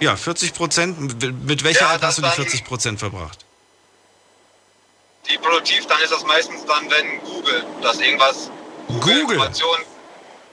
Ja, 0.00 0.16
40 0.16 0.54
Prozent. 0.54 1.22
Mit 1.46 1.64
welcher 1.64 1.86
ja, 1.86 1.94
App 1.94 2.02
hast 2.02 2.18
du 2.18 2.22
die 2.22 2.30
40 2.30 2.64
Prozent 2.64 2.98
verbracht? 2.98 3.44
Die 5.30 5.38
produktiv, 5.38 5.86
dann 5.86 6.00
ist 6.00 6.12
das 6.12 6.24
meistens 6.24 6.64
dann, 6.64 6.90
wenn 6.90 7.20
Google, 7.20 7.64
dass 7.82 7.98
irgendwas 8.00 8.50
Google, 8.88 9.20
Google. 9.22 9.52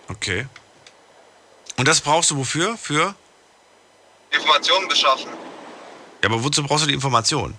Okay. 0.09 0.47
Und 1.77 1.87
das 1.87 2.01
brauchst 2.01 2.31
du 2.31 2.37
wofür? 2.37 2.77
Für? 2.77 3.15
Informationen 4.31 4.87
beschaffen. 4.87 5.29
Ja, 6.21 6.29
aber 6.29 6.43
wozu 6.43 6.63
brauchst 6.63 6.83
du 6.83 6.87
die 6.87 6.93
Informationen? 6.93 7.55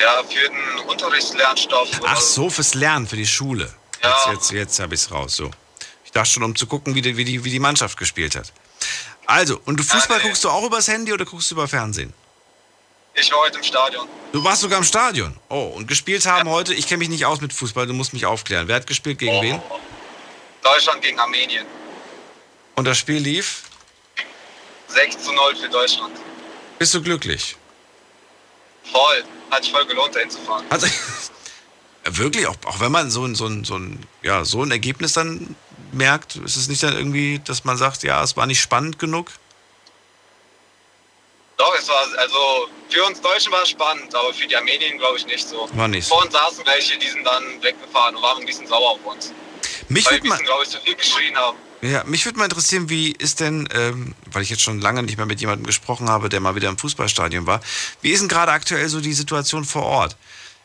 Ja, 0.00 0.22
für 0.24 0.48
den 0.48 0.88
Unterrichtslernstoff. 0.88 1.88
Ach 2.04 2.20
so, 2.20 2.50
fürs 2.50 2.74
Lernen, 2.74 3.06
für 3.06 3.16
die 3.16 3.26
Schule. 3.26 3.72
Ja. 4.02 4.10
Jetzt, 4.10 4.26
jetzt, 4.26 4.52
jetzt 4.52 4.80
habe 4.80 4.94
ich 4.94 5.02
es 5.02 5.10
raus. 5.10 5.36
So. 5.36 5.50
Ich 6.04 6.12
dachte 6.12 6.30
schon, 6.30 6.42
um 6.42 6.56
zu 6.56 6.66
gucken, 6.66 6.94
wie 6.94 7.02
die, 7.02 7.16
wie, 7.16 7.24
die, 7.24 7.44
wie 7.44 7.50
die 7.50 7.60
Mannschaft 7.60 7.96
gespielt 7.96 8.34
hat. 8.34 8.52
Also, 9.26 9.60
und 9.64 9.78
du 9.78 9.84
Fußball 9.84 10.18
ja, 10.18 10.22
nee. 10.22 10.28
guckst 10.28 10.44
du 10.44 10.50
auch 10.50 10.64
übers 10.64 10.88
Handy 10.88 11.12
oder 11.12 11.24
guckst 11.24 11.50
du 11.50 11.54
über 11.54 11.68
Fernsehen? 11.68 12.12
Ich 13.14 13.30
war 13.30 13.38
heute 13.38 13.58
im 13.58 13.64
Stadion. 13.64 14.08
Du 14.32 14.42
warst 14.42 14.62
sogar 14.62 14.78
im 14.78 14.84
Stadion? 14.84 15.36
Oh, 15.48 15.72
und 15.76 15.86
gespielt 15.86 16.26
haben 16.26 16.48
ja. 16.48 16.54
heute, 16.54 16.74
ich 16.74 16.88
kenne 16.88 16.98
mich 16.98 17.08
nicht 17.08 17.24
aus 17.24 17.40
mit 17.40 17.52
Fußball, 17.52 17.86
du 17.86 17.92
musst 17.92 18.12
mich 18.12 18.26
aufklären. 18.26 18.66
Wer 18.66 18.76
hat 18.76 18.86
gespielt, 18.86 19.18
gegen 19.18 19.36
oh. 19.36 19.42
wen? 19.42 19.62
Deutschland 20.62 21.00
gegen 21.00 21.18
Armenien. 21.20 21.64
Und 22.74 22.86
das 22.86 22.98
Spiel 22.98 23.18
lief? 23.18 23.62
6 24.88 25.24
zu 25.24 25.32
0 25.32 25.56
für 25.56 25.68
Deutschland. 25.68 26.16
Bist 26.78 26.92
du 26.94 27.02
glücklich? 27.02 27.56
Voll. 28.90 29.24
Hat 29.50 29.62
sich 29.62 29.72
voll 29.72 29.86
gelohnt, 29.86 30.14
dahin 30.16 30.30
zu 30.30 30.38
fahren. 30.40 30.64
Also, 30.70 30.88
wirklich, 32.04 32.48
auch, 32.48 32.56
auch 32.64 32.80
wenn 32.80 32.90
man 32.90 33.10
so 33.10 33.24
ein, 33.24 33.36
so, 33.36 33.46
ein, 33.46 33.64
so, 33.64 33.76
ein, 33.76 34.04
ja, 34.22 34.44
so 34.44 34.62
ein 34.62 34.72
Ergebnis 34.72 35.12
dann 35.12 35.54
merkt, 35.92 36.36
ist 36.36 36.56
es 36.56 36.66
nicht 36.66 36.82
dann 36.82 36.96
irgendwie, 36.96 37.40
dass 37.44 37.62
man 37.62 37.76
sagt, 37.76 38.02
ja, 38.02 38.22
es 38.24 38.36
war 38.36 38.46
nicht 38.46 38.60
spannend 38.60 38.98
genug? 38.98 39.30
Doch, 41.64 41.74
es 41.78 41.88
war, 41.88 42.06
also 42.18 42.68
für 42.90 43.02
uns 43.04 43.22
Deutschen 43.22 43.50
war 43.50 43.62
es 43.62 43.70
spannend, 43.70 44.14
aber 44.14 44.34
für 44.34 44.46
die 44.46 44.54
Armenier 44.54 44.94
glaube 44.98 45.16
ich 45.16 45.24
nicht 45.24 45.48
so. 45.48 45.66
War 45.72 45.88
nicht. 45.88 46.06
Vor 46.06 46.22
uns 46.22 46.32
saßen 46.34 46.62
welche, 46.66 46.98
die 46.98 47.08
sind 47.08 47.24
dann 47.24 47.42
weggefahren 47.62 48.16
und 48.16 48.22
waren 48.22 48.40
ein 48.40 48.46
bisschen 48.46 48.66
sauer 48.66 48.90
auf 48.90 49.04
uns. 49.04 49.32
Mich 49.88 50.04
weil 50.04 50.12
wir 50.12 50.18
ein 50.18 50.22
bisschen, 50.24 50.44
glaube 50.44 50.64
ich, 50.64 50.68
zu 50.68 50.78
viel 50.80 50.94
geschrien 50.94 51.34
haben. 51.36 51.56
Ja, 51.80 52.04
mich 52.04 52.26
würde 52.26 52.38
mal 52.38 52.44
interessieren, 52.44 52.90
wie 52.90 53.12
ist 53.12 53.40
denn, 53.40 53.66
ähm, 53.72 54.14
weil 54.30 54.42
ich 54.42 54.50
jetzt 54.50 54.60
schon 54.60 54.82
lange 54.82 55.02
nicht 55.02 55.16
mehr 55.16 55.24
mit 55.24 55.40
jemandem 55.40 55.66
gesprochen 55.66 56.10
habe, 56.10 56.28
der 56.28 56.40
mal 56.40 56.54
wieder 56.54 56.68
im 56.68 56.76
Fußballstadion 56.76 57.46
war, 57.46 57.60
wie 58.02 58.10
ist 58.10 58.20
denn 58.20 58.28
gerade 58.28 58.52
aktuell 58.52 58.88
so 58.90 59.00
die 59.00 59.14
Situation 59.14 59.64
vor 59.64 59.84
Ort? 59.84 60.16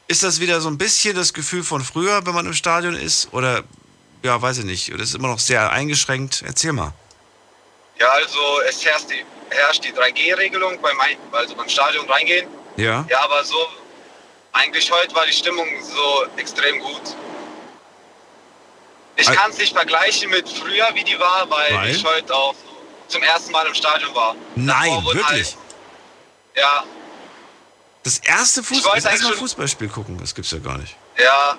Ist 0.09 0.23
das 0.23 0.41
wieder 0.41 0.59
so 0.59 0.67
ein 0.67 0.77
bisschen 0.77 1.15
das 1.15 1.33
Gefühl 1.33 1.63
von 1.63 1.81
früher, 1.81 2.25
wenn 2.25 2.33
man 2.33 2.45
im 2.45 2.53
Stadion 2.53 2.95
ist? 2.95 3.29
Oder, 3.31 3.63
ja, 4.23 4.41
weiß 4.41 4.57
ich 4.57 4.65
nicht, 4.65 4.93
oder 4.93 5.03
ist 5.03 5.09
es 5.09 5.15
immer 5.15 5.29
noch 5.29 5.39
sehr 5.39 5.71
eingeschränkt? 5.71 6.43
Erzähl 6.45 6.73
mal. 6.73 6.93
Ja, 7.99 8.09
also 8.09 8.39
es 8.67 8.83
herrscht 8.83 9.07
herrscht 9.49 9.83
die 9.83 9.93
3G-Regelung 9.93 10.79
beim, 10.81 10.97
also 11.31 11.55
beim 11.55 11.69
Stadion 11.69 12.09
reingehen. 12.09 12.47
Ja. 12.77 13.05
Ja, 13.09 13.23
aber 13.23 13.43
so, 13.43 13.57
eigentlich 14.53 14.91
heute 14.91 15.13
war 15.15 15.25
die 15.25 15.33
Stimmung 15.33 15.67
so 15.81 16.25
extrem 16.37 16.79
gut. 16.79 17.01
Ich 19.15 19.27
kann 19.27 19.51
es 19.51 19.57
nicht 19.57 19.73
vergleichen 19.73 20.29
mit 20.29 20.47
früher, 20.47 20.87
wie 20.93 21.03
die 21.03 21.19
war, 21.19 21.49
weil, 21.49 21.73
weil? 21.73 21.89
ich 21.89 22.05
heute 22.05 22.33
auch 22.33 22.55
zum 23.09 23.21
ersten 23.21 23.51
Mal 23.51 23.67
im 23.67 23.73
Stadion 23.73 24.15
war. 24.15 24.35
Nein, 24.55 25.03
wirklich? 25.03 25.25
Halt, 25.25 25.57
ja. 26.55 26.83
Das 28.03 28.19
erste, 28.19 28.63
Fußball, 28.63 28.95
das 28.95 29.05
erste 29.05 29.33
Fußballspiel 29.33 29.89
gucken, 29.89 30.17
das 30.19 30.33
gibt's 30.33 30.51
ja 30.51 30.59
gar 30.59 30.77
nicht. 30.77 30.95
Ja. 31.17 31.57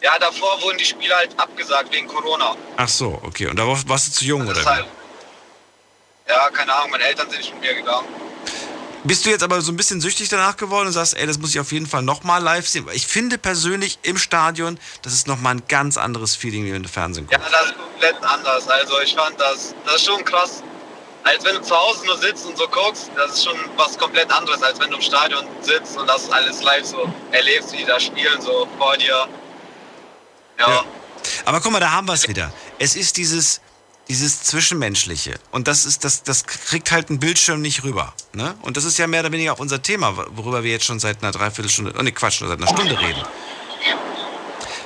Ja, 0.00 0.18
davor 0.18 0.62
wurden 0.62 0.78
die 0.78 0.84
Spiele 0.84 1.14
halt 1.14 1.38
abgesagt 1.38 1.92
wegen 1.92 2.06
Corona. 2.06 2.56
Ach 2.76 2.88
so, 2.88 3.20
okay. 3.22 3.48
Und 3.48 3.58
da 3.58 3.66
warst 3.66 4.06
du 4.06 4.12
zu 4.12 4.24
jung, 4.24 4.46
das 4.46 4.58
oder? 4.58 4.66
Halt, 4.66 4.86
ja, 6.28 6.50
keine 6.50 6.74
Ahnung, 6.74 6.90
meine 6.90 7.04
Eltern 7.04 7.28
sind 7.30 7.38
nicht 7.38 7.52
mit 7.54 7.62
mir 7.62 7.74
gegangen. 7.74 8.06
Bist 9.04 9.24
du 9.24 9.30
jetzt 9.30 9.42
aber 9.42 9.60
so 9.62 9.70
ein 9.72 9.76
bisschen 9.76 10.00
süchtig 10.00 10.28
danach 10.28 10.56
geworden 10.56 10.88
und 10.88 10.92
sagst, 10.92 11.16
ey, 11.16 11.26
das 11.26 11.38
muss 11.38 11.50
ich 11.50 11.60
auf 11.60 11.70
jeden 11.72 11.86
Fall 11.86 12.02
nochmal 12.02 12.42
live 12.42 12.68
sehen? 12.68 12.86
Ich 12.92 13.06
finde 13.06 13.38
persönlich 13.38 13.98
im 14.02 14.18
Stadion, 14.18 14.78
das 15.02 15.12
ist 15.12 15.28
nochmal 15.28 15.54
ein 15.54 15.62
ganz 15.68 15.96
anderes 15.96 16.34
Feeling, 16.34 16.64
wie 16.64 16.72
wenn 16.72 16.82
du 16.82 16.88
Fernsehen 16.88 17.26
guckst. 17.26 17.40
Ja, 17.40 17.58
das 17.58 17.70
ist 17.70 17.78
komplett 17.78 18.16
anders. 18.22 18.68
Also 18.68 19.00
ich 19.00 19.14
fand 19.14 19.40
das, 19.40 19.74
das 19.86 19.94
ist 19.96 20.04
schon 20.04 20.24
krass. 20.24 20.62
als 21.24 21.44
wenn 21.44 21.54
du 21.56 21.62
zu 21.62 21.74
Hause 21.76 22.06
nur 22.06 22.16
sitzt 22.18 22.46
und 22.46 22.56
so 22.56 22.66
guckst, 22.68 23.10
das 23.16 23.32
ist 23.32 23.44
schon 23.44 23.56
was 23.76 23.98
komplett 23.98 24.30
anderes, 24.32 24.62
als 24.62 24.80
wenn 24.80 24.90
du 24.90 24.96
im 24.96 25.02
Stadion 25.02 25.46
sitzt 25.60 25.96
und 25.96 26.06
das 26.06 26.30
alles 26.30 26.62
live 26.62 26.84
so 26.84 27.12
erlebst, 27.32 27.72
wie 27.72 27.78
die 27.78 27.84
da 27.84 28.00
spielen, 28.00 28.40
so 28.40 28.66
vor 28.78 28.96
dir. 28.96 29.28
Ja. 30.58 30.84
Aber 31.44 31.60
guck 31.60 31.72
mal, 31.72 31.80
da 31.80 31.90
haben 31.90 32.06
wir 32.06 32.14
es 32.14 32.26
wieder. 32.28 32.52
Es 32.78 32.96
ist 32.96 33.16
dieses, 33.16 33.60
dieses 34.08 34.42
Zwischenmenschliche. 34.42 35.38
Und 35.50 35.68
das 35.68 35.84
ist, 35.84 36.04
das, 36.04 36.22
das 36.22 36.44
kriegt 36.46 36.90
halt 36.90 37.10
ein 37.10 37.18
Bildschirm 37.18 37.60
nicht 37.60 37.84
rüber. 37.84 38.14
Ne? 38.32 38.54
Und 38.62 38.76
das 38.76 38.84
ist 38.84 38.98
ja 38.98 39.06
mehr 39.06 39.20
oder 39.20 39.32
weniger 39.32 39.52
auch 39.52 39.58
unser 39.58 39.82
Thema, 39.82 40.16
worüber 40.30 40.62
wir 40.64 40.70
jetzt 40.70 40.86
schon 40.86 40.98
seit 40.98 41.22
einer 41.22 41.32
Dreiviertelstunde, 41.32 41.94
oh 41.98 42.02
ne 42.02 42.12
Quatsch, 42.12 42.38
schon 42.38 42.48
seit 42.48 42.58
einer 42.58 42.68
Stunde 42.68 42.98
reden. 42.98 43.22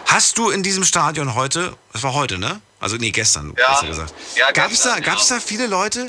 Hast 0.07 0.37
du 0.37 0.51
in 0.51 0.63
diesem 0.63 0.85
Stadion 0.85 1.35
heute, 1.35 1.75
das 1.93 2.03
war 2.03 2.13
heute, 2.13 2.39
ne? 2.39 2.61
Also 2.81 2.97
nee, 2.97 3.13
gestern, 3.13 3.55
Ja. 3.57 3.73
besser 3.73 3.87
gesagt. 3.87 4.15
Ja, 4.37 4.51
gab 4.51 4.71
es 4.71 4.83
da, 4.83 4.97
gestern, 4.97 5.05
gab's 5.05 5.29
da 5.29 5.41
viele 5.41 5.67
Leute, 5.67 6.07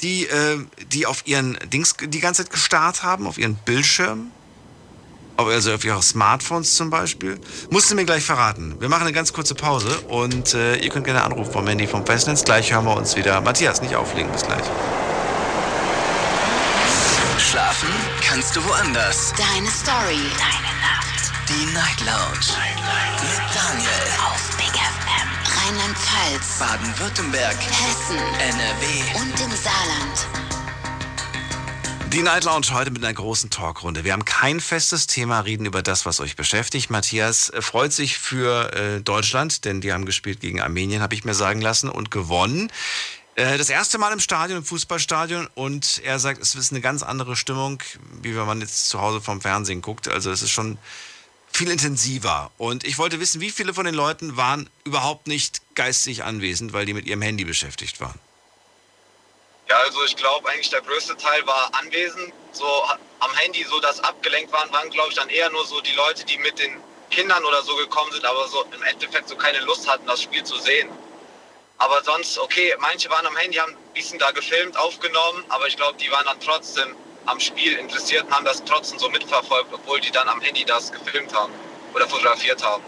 die, 0.00 0.26
äh, 0.26 0.58
die 0.86 1.06
auf 1.06 1.26
ihren 1.26 1.58
Dings 1.70 1.94
die 2.00 2.20
ganze 2.20 2.42
Zeit 2.42 2.50
gestarrt 2.50 3.02
haben, 3.02 3.26
auf 3.26 3.38
ihren 3.38 3.54
Bildschirm? 3.56 4.32
Also 5.36 5.74
auf 5.74 5.84
ihre 5.84 6.02
Smartphones 6.02 6.74
zum 6.74 6.90
Beispiel? 6.90 7.38
Musst 7.70 7.90
du 7.90 7.94
mir 7.94 8.04
gleich 8.04 8.24
verraten. 8.24 8.76
Wir 8.78 8.88
machen 8.88 9.02
eine 9.02 9.12
ganz 9.12 9.32
kurze 9.32 9.54
Pause 9.54 9.98
und 10.08 10.54
äh, 10.54 10.76
ihr 10.76 10.90
könnt 10.90 11.04
gerne 11.04 11.22
anrufen 11.22 11.52
vom 11.52 11.66
Handy 11.66 11.86
vom 11.86 12.06
Festnetz. 12.06 12.44
Gleich 12.44 12.72
hören 12.72 12.84
wir 12.84 12.96
uns 12.96 13.16
wieder. 13.16 13.40
Matthias, 13.40 13.82
nicht 13.82 13.96
auflegen, 13.96 14.30
bis 14.30 14.44
gleich. 14.46 14.64
Schlafen 17.38 17.88
kannst 18.22 18.54
du 18.56 18.64
woanders. 18.64 19.32
Deine 19.36 19.68
Story. 19.68 20.22
Deine 20.38 20.72
Nacht. 20.80 21.32
Die 21.48 21.66
Night 21.72 22.00
Lounge. 22.00 22.58
Mit 23.22 23.54
Daniel. 23.54 24.06
Auf 24.26 24.56
Big 24.56 24.74
FM. 24.74 25.28
Rheinland-Pfalz. 25.58 26.58
Baden-Württemberg. 26.58 27.56
Hessen. 27.56 28.18
NRW. 28.38 29.20
Und 29.20 29.40
im 29.40 29.50
Saarland. 29.56 30.43
Die 32.14 32.22
Night 32.22 32.44
Lounge 32.44 32.68
heute 32.70 32.92
mit 32.92 33.02
einer 33.02 33.12
großen 33.12 33.50
Talkrunde. 33.50 34.04
Wir 34.04 34.12
haben 34.12 34.24
kein 34.24 34.60
festes 34.60 35.08
Thema, 35.08 35.40
reden 35.40 35.66
über 35.66 35.82
das, 35.82 36.06
was 36.06 36.20
euch 36.20 36.36
beschäftigt. 36.36 36.88
Matthias 36.88 37.50
äh, 37.50 37.60
freut 37.60 37.92
sich 37.92 38.18
für 38.18 38.72
äh, 38.72 39.00
Deutschland, 39.00 39.64
denn 39.64 39.80
die 39.80 39.92
haben 39.92 40.06
gespielt 40.06 40.38
gegen 40.38 40.60
Armenien, 40.60 41.02
habe 41.02 41.16
ich 41.16 41.24
mir 41.24 41.34
sagen 41.34 41.60
lassen, 41.60 41.88
und 41.88 42.12
gewonnen. 42.12 42.70
Äh, 43.34 43.58
das 43.58 43.68
erste 43.68 43.98
Mal 43.98 44.12
im 44.12 44.20
Stadion, 44.20 44.58
im 44.58 44.64
Fußballstadion, 44.64 45.48
und 45.56 46.02
er 46.04 46.20
sagt, 46.20 46.40
es 46.40 46.54
ist 46.54 46.70
eine 46.70 46.80
ganz 46.80 47.02
andere 47.02 47.34
Stimmung, 47.34 47.82
wie 48.22 48.36
wenn 48.36 48.46
man 48.46 48.60
jetzt 48.60 48.90
zu 48.90 49.00
Hause 49.00 49.20
vom 49.20 49.40
Fernsehen 49.40 49.82
guckt. 49.82 50.06
Also 50.06 50.30
es 50.30 50.40
ist 50.40 50.52
schon 50.52 50.78
viel 51.50 51.68
intensiver. 51.68 52.52
Und 52.58 52.84
ich 52.84 52.96
wollte 52.96 53.18
wissen, 53.18 53.40
wie 53.40 53.50
viele 53.50 53.74
von 53.74 53.86
den 53.86 53.94
Leuten 53.96 54.36
waren 54.36 54.70
überhaupt 54.84 55.26
nicht 55.26 55.62
geistig 55.74 56.22
anwesend, 56.22 56.72
weil 56.72 56.86
die 56.86 56.94
mit 56.94 57.06
ihrem 57.06 57.22
Handy 57.22 57.44
beschäftigt 57.44 58.00
waren. 58.00 58.20
Ja, 59.74 59.80
also 59.80 60.04
ich 60.04 60.14
glaube 60.14 60.48
eigentlich 60.50 60.70
der 60.70 60.82
größte 60.82 61.16
Teil 61.16 61.44
war 61.48 61.68
anwesend. 61.72 62.32
So 62.52 62.64
am 63.18 63.34
Handy, 63.34 63.64
so 63.64 63.80
das 63.80 63.98
abgelenkt 64.04 64.52
waren, 64.52 64.72
waren 64.72 64.88
glaube 64.88 65.08
ich 65.08 65.16
dann 65.16 65.28
eher 65.28 65.50
nur 65.50 65.66
so 65.66 65.80
die 65.80 65.94
Leute, 65.94 66.24
die 66.24 66.38
mit 66.38 66.60
den 66.60 66.76
Kindern 67.10 67.44
oder 67.44 67.60
so 67.64 67.74
gekommen 67.74 68.12
sind, 68.12 68.24
aber 68.24 68.46
so 68.46 68.64
im 68.72 68.82
Endeffekt 68.84 69.28
so 69.28 69.34
keine 69.34 69.58
Lust 69.62 69.88
hatten, 69.90 70.06
das 70.06 70.22
Spiel 70.22 70.44
zu 70.44 70.56
sehen. 70.58 70.88
Aber 71.78 72.04
sonst, 72.04 72.38
okay, 72.38 72.72
manche 72.78 73.10
waren 73.10 73.26
am 73.26 73.36
Handy, 73.36 73.56
haben 73.56 73.72
ein 73.72 73.94
bisschen 73.94 74.20
da 74.20 74.30
gefilmt, 74.30 74.76
aufgenommen, 74.76 75.42
aber 75.48 75.66
ich 75.66 75.76
glaube, 75.76 75.98
die 75.98 76.08
waren 76.08 76.24
dann 76.24 76.38
trotzdem 76.38 76.94
am 77.26 77.40
Spiel 77.40 77.76
interessiert 77.76 78.26
und 78.26 78.32
haben 78.32 78.44
das 78.44 78.62
trotzdem 78.64 79.00
so 79.00 79.08
mitverfolgt, 79.08 79.72
obwohl 79.72 80.00
die 80.00 80.12
dann 80.12 80.28
am 80.28 80.40
Handy 80.40 80.64
das 80.64 80.92
gefilmt 80.92 81.34
haben 81.34 81.52
oder 81.92 82.08
fotografiert 82.08 82.62
haben. 82.62 82.84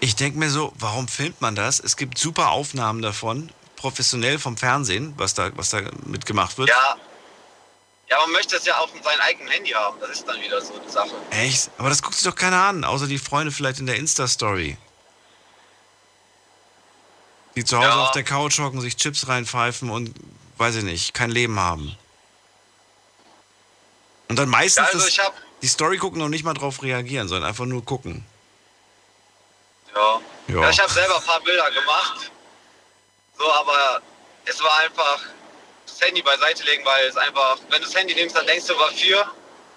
Ich 0.00 0.16
denke 0.16 0.38
mir 0.38 0.50
so, 0.50 0.74
warum 0.78 1.08
filmt 1.08 1.40
man 1.40 1.54
das? 1.54 1.80
Es 1.80 1.96
gibt 1.96 2.18
super 2.18 2.50
Aufnahmen 2.50 3.00
davon, 3.00 3.50
professionell 3.76 4.38
vom 4.38 4.56
Fernsehen, 4.56 5.14
was 5.16 5.34
da, 5.34 5.50
was 5.56 5.70
da 5.70 5.82
mitgemacht 6.04 6.58
wird. 6.58 6.68
Ja, 6.68 6.96
ja, 8.08 8.18
man 8.20 8.32
möchte 8.32 8.56
es 8.56 8.64
ja 8.64 8.78
auf 8.78 8.90
seinem 9.02 9.20
eigenen 9.20 9.48
Handy 9.48 9.70
haben, 9.70 9.98
das 10.00 10.10
ist 10.10 10.28
dann 10.28 10.40
wieder 10.40 10.60
so 10.60 10.74
eine 10.74 10.88
Sache. 10.88 11.10
Echt? 11.30 11.70
Aber 11.78 11.88
das 11.88 12.02
guckt 12.02 12.14
sich 12.14 12.24
doch 12.24 12.36
keiner 12.36 12.62
an, 12.64 12.84
außer 12.84 13.06
die 13.06 13.18
Freunde 13.18 13.50
vielleicht 13.52 13.80
in 13.80 13.86
der 13.86 13.96
Insta-Story. 13.96 14.76
Die 17.56 17.64
zu 17.64 17.78
Hause 17.78 17.88
Ja. 17.88 18.04
auf 18.04 18.12
der 18.12 18.22
Couch 18.22 18.58
hocken, 18.58 18.80
sich 18.80 18.96
Chips 18.96 19.28
reinpfeifen 19.28 19.90
und, 19.90 20.14
weiß 20.58 20.76
ich 20.76 20.84
nicht, 20.84 21.14
kein 21.14 21.30
Leben 21.30 21.58
haben. 21.58 21.96
Und 24.28 24.38
dann 24.38 24.48
meistens 24.48 24.76
Ja, 24.76 24.92
also 24.92 24.98
das, 25.06 25.32
die 25.62 25.68
Story 25.68 25.98
gucken 25.98 26.20
und 26.22 26.30
nicht 26.30 26.44
mal 26.44 26.54
drauf 26.54 26.82
reagieren, 26.82 27.28
sondern 27.28 27.48
einfach 27.48 27.64
nur 27.64 27.84
gucken. 27.84 28.24
Ja. 29.94 30.20
Ja. 30.48 30.60
Ja, 30.62 30.70
ich 30.70 30.78
habe 30.78 30.92
selber 30.92 31.16
ein 31.16 31.24
paar 31.24 31.40
Bilder 31.40 31.70
gemacht. 31.70 32.30
So, 33.38 33.52
aber 33.52 34.00
es 34.44 34.60
war 34.62 34.78
einfach 34.84 35.20
das 35.86 36.00
Handy 36.00 36.22
beiseite 36.22 36.64
legen, 36.64 36.84
weil 36.84 37.06
es 37.06 37.16
einfach, 37.16 37.58
wenn 37.70 37.80
du 37.80 37.86
das 37.86 37.94
Handy 37.94 38.14
nimmst, 38.14 38.36
dann 38.36 38.46
denkst 38.46 38.66
du, 38.66 38.74
wofür? 38.74 39.26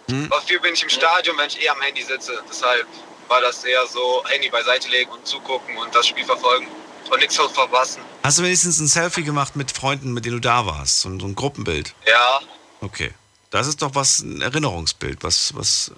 Hm? 0.10 0.30
Wofür 0.32 0.60
bin 0.60 0.74
ich 0.74 0.84
im 0.84 0.90
Stadion, 0.90 1.38
wenn 1.38 1.48
ich 1.48 1.62
eh 1.62 1.70
am 1.70 1.82
Handy 1.82 2.02
sitze? 2.04 2.42
Deshalb 2.50 2.88
war 3.28 3.42
das 3.42 3.64
eher 3.64 3.86
so, 3.88 4.24
Handy 4.28 4.50
beiseite 4.50 4.88
legen 4.90 5.12
und 5.12 5.26
zugucken 5.28 5.78
und 5.78 5.94
das 5.94 6.08
Spiel 6.08 6.26
verfolgen 6.26 6.68
und 7.12 7.20
nichts 7.20 7.36
verpassen. 7.36 8.02
Hast 8.24 8.40
du 8.40 8.44
wenigstens 8.44 8.80
ein 8.80 8.88
Selfie 8.88 9.24
gemacht 9.24 9.56
mit 9.56 9.72
Freunden, 9.72 10.14
mit 10.14 10.26
denen 10.26 10.36
du 10.38 10.42
da 10.42 10.66
warst? 10.66 11.02
So, 11.02 11.10
ein- 11.10 11.20
so 11.20 11.26
ein 11.28 11.36
Gruppenbild? 11.36 11.94
Ja, 12.08 12.40
Okay. 12.82 13.14
Das 13.52 13.66
ist 13.68 13.82
doch 13.82 13.94
was, 13.96 14.20
ein 14.20 14.42
Erinnerungsbild, 14.42 15.22
was, 15.24 15.54
was, 15.56 15.92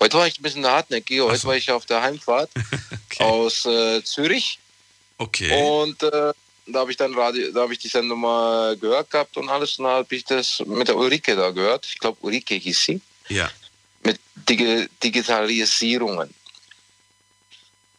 Heute 0.00 0.18
war 0.18 0.26
ich 0.26 0.40
ein 0.40 0.42
bisschen 0.42 0.66
hartnäckig. 0.66 1.20
Heute 1.20 1.44
war 1.44 1.56
ich 1.56 1.70
auf 1.70 1.86
der 1.86 2.02
Heimfahrt 2.02 2.50
aus 3.20 3.64
äh, 3.64 4.02
Zürich. 4.02 4.58
Okay. 5.18 5.62
Und 5.62 6.02
äh, 6.02 6.32
da 6.66 6.80
habe 6.80 6.90
ich 6.90 6.96
dann 6.96 7.14
Radio, 7.14 7.50
da 7.52 7.62
habe 7.62 7.72
ich 7.72 7.78
die 7.78 7.88
Sendung 7.88 8.20
mal 8.20 8.76
gehört 8.76 9.10
gehabt 9.10 9.36
und 9.36 9.48
alles. 9.48 9.78
Und 9.78 9.84
dann 9.84 9.94
habe 9.94 10.14
ich 10.14 10.24
das 10.24 10.62
mit 10.66 10.88
der 10.88 10.96
Ulrike 10.96 11.36
da 11.36 11.50
gehört. 11.50 11.86
Ich 11.86 11.98
glaube, 11.98 12.18
Ulrike 12.22 12.54
hieß 12.54 12.84
sie. 12.84 13.00
Ja. 13.28 13.50
mit 14.02 14.18
Digi 14.34 14.88
Digitalisierungen. 15.02 16.34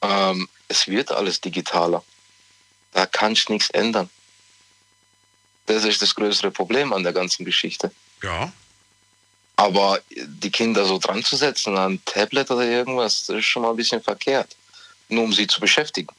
Ähm, 0.01 0.49
es 0.68 0.88
wird 0.88 1.12
alles 1.12 1.39
digitaler. 1.39 2.03
Da 2.91 3.05
kann 3.05 3.34
ich 3.34 3.47
nichts 3.49 3.70
ändern. 3.70 4.09
Das 5.68 5.86
ist 5.86 6.01
das 6.01 6.16
größere 6.16 6.51
Problem 6.51 6.91
an 6.91 7.03
der 7.03 7.14
ganzen 7.14 7.45
Geschichte. 7.45 7.91
Ja. 8.22 8.51
Aber 9.55 10.01
die 10.09 10.51
Kinder 10.51 10.86
so 10.86 10.97
dran 10.97 11.24
zu 11.24 11.36
setzen 11.36 11.78
an 11.78 11.93
ein 11.93 12.05
Tablet 12.05 12.49
oder 12.51 12.66
irgendwas, 12.66 13.28
das 13.28 13.38
ist 13.38 13.45
schon 13.45 13.62
mal 13.62 13.70
ein 13.70 13.76
bisschen 13.76 14.01
verkehrt. 14.01 14.55
Nur 15.07 15.24
um 15.24 15.34
sie 15.34 15.47
zu 15.47 15.62
beschäftigen. 15.62 16.14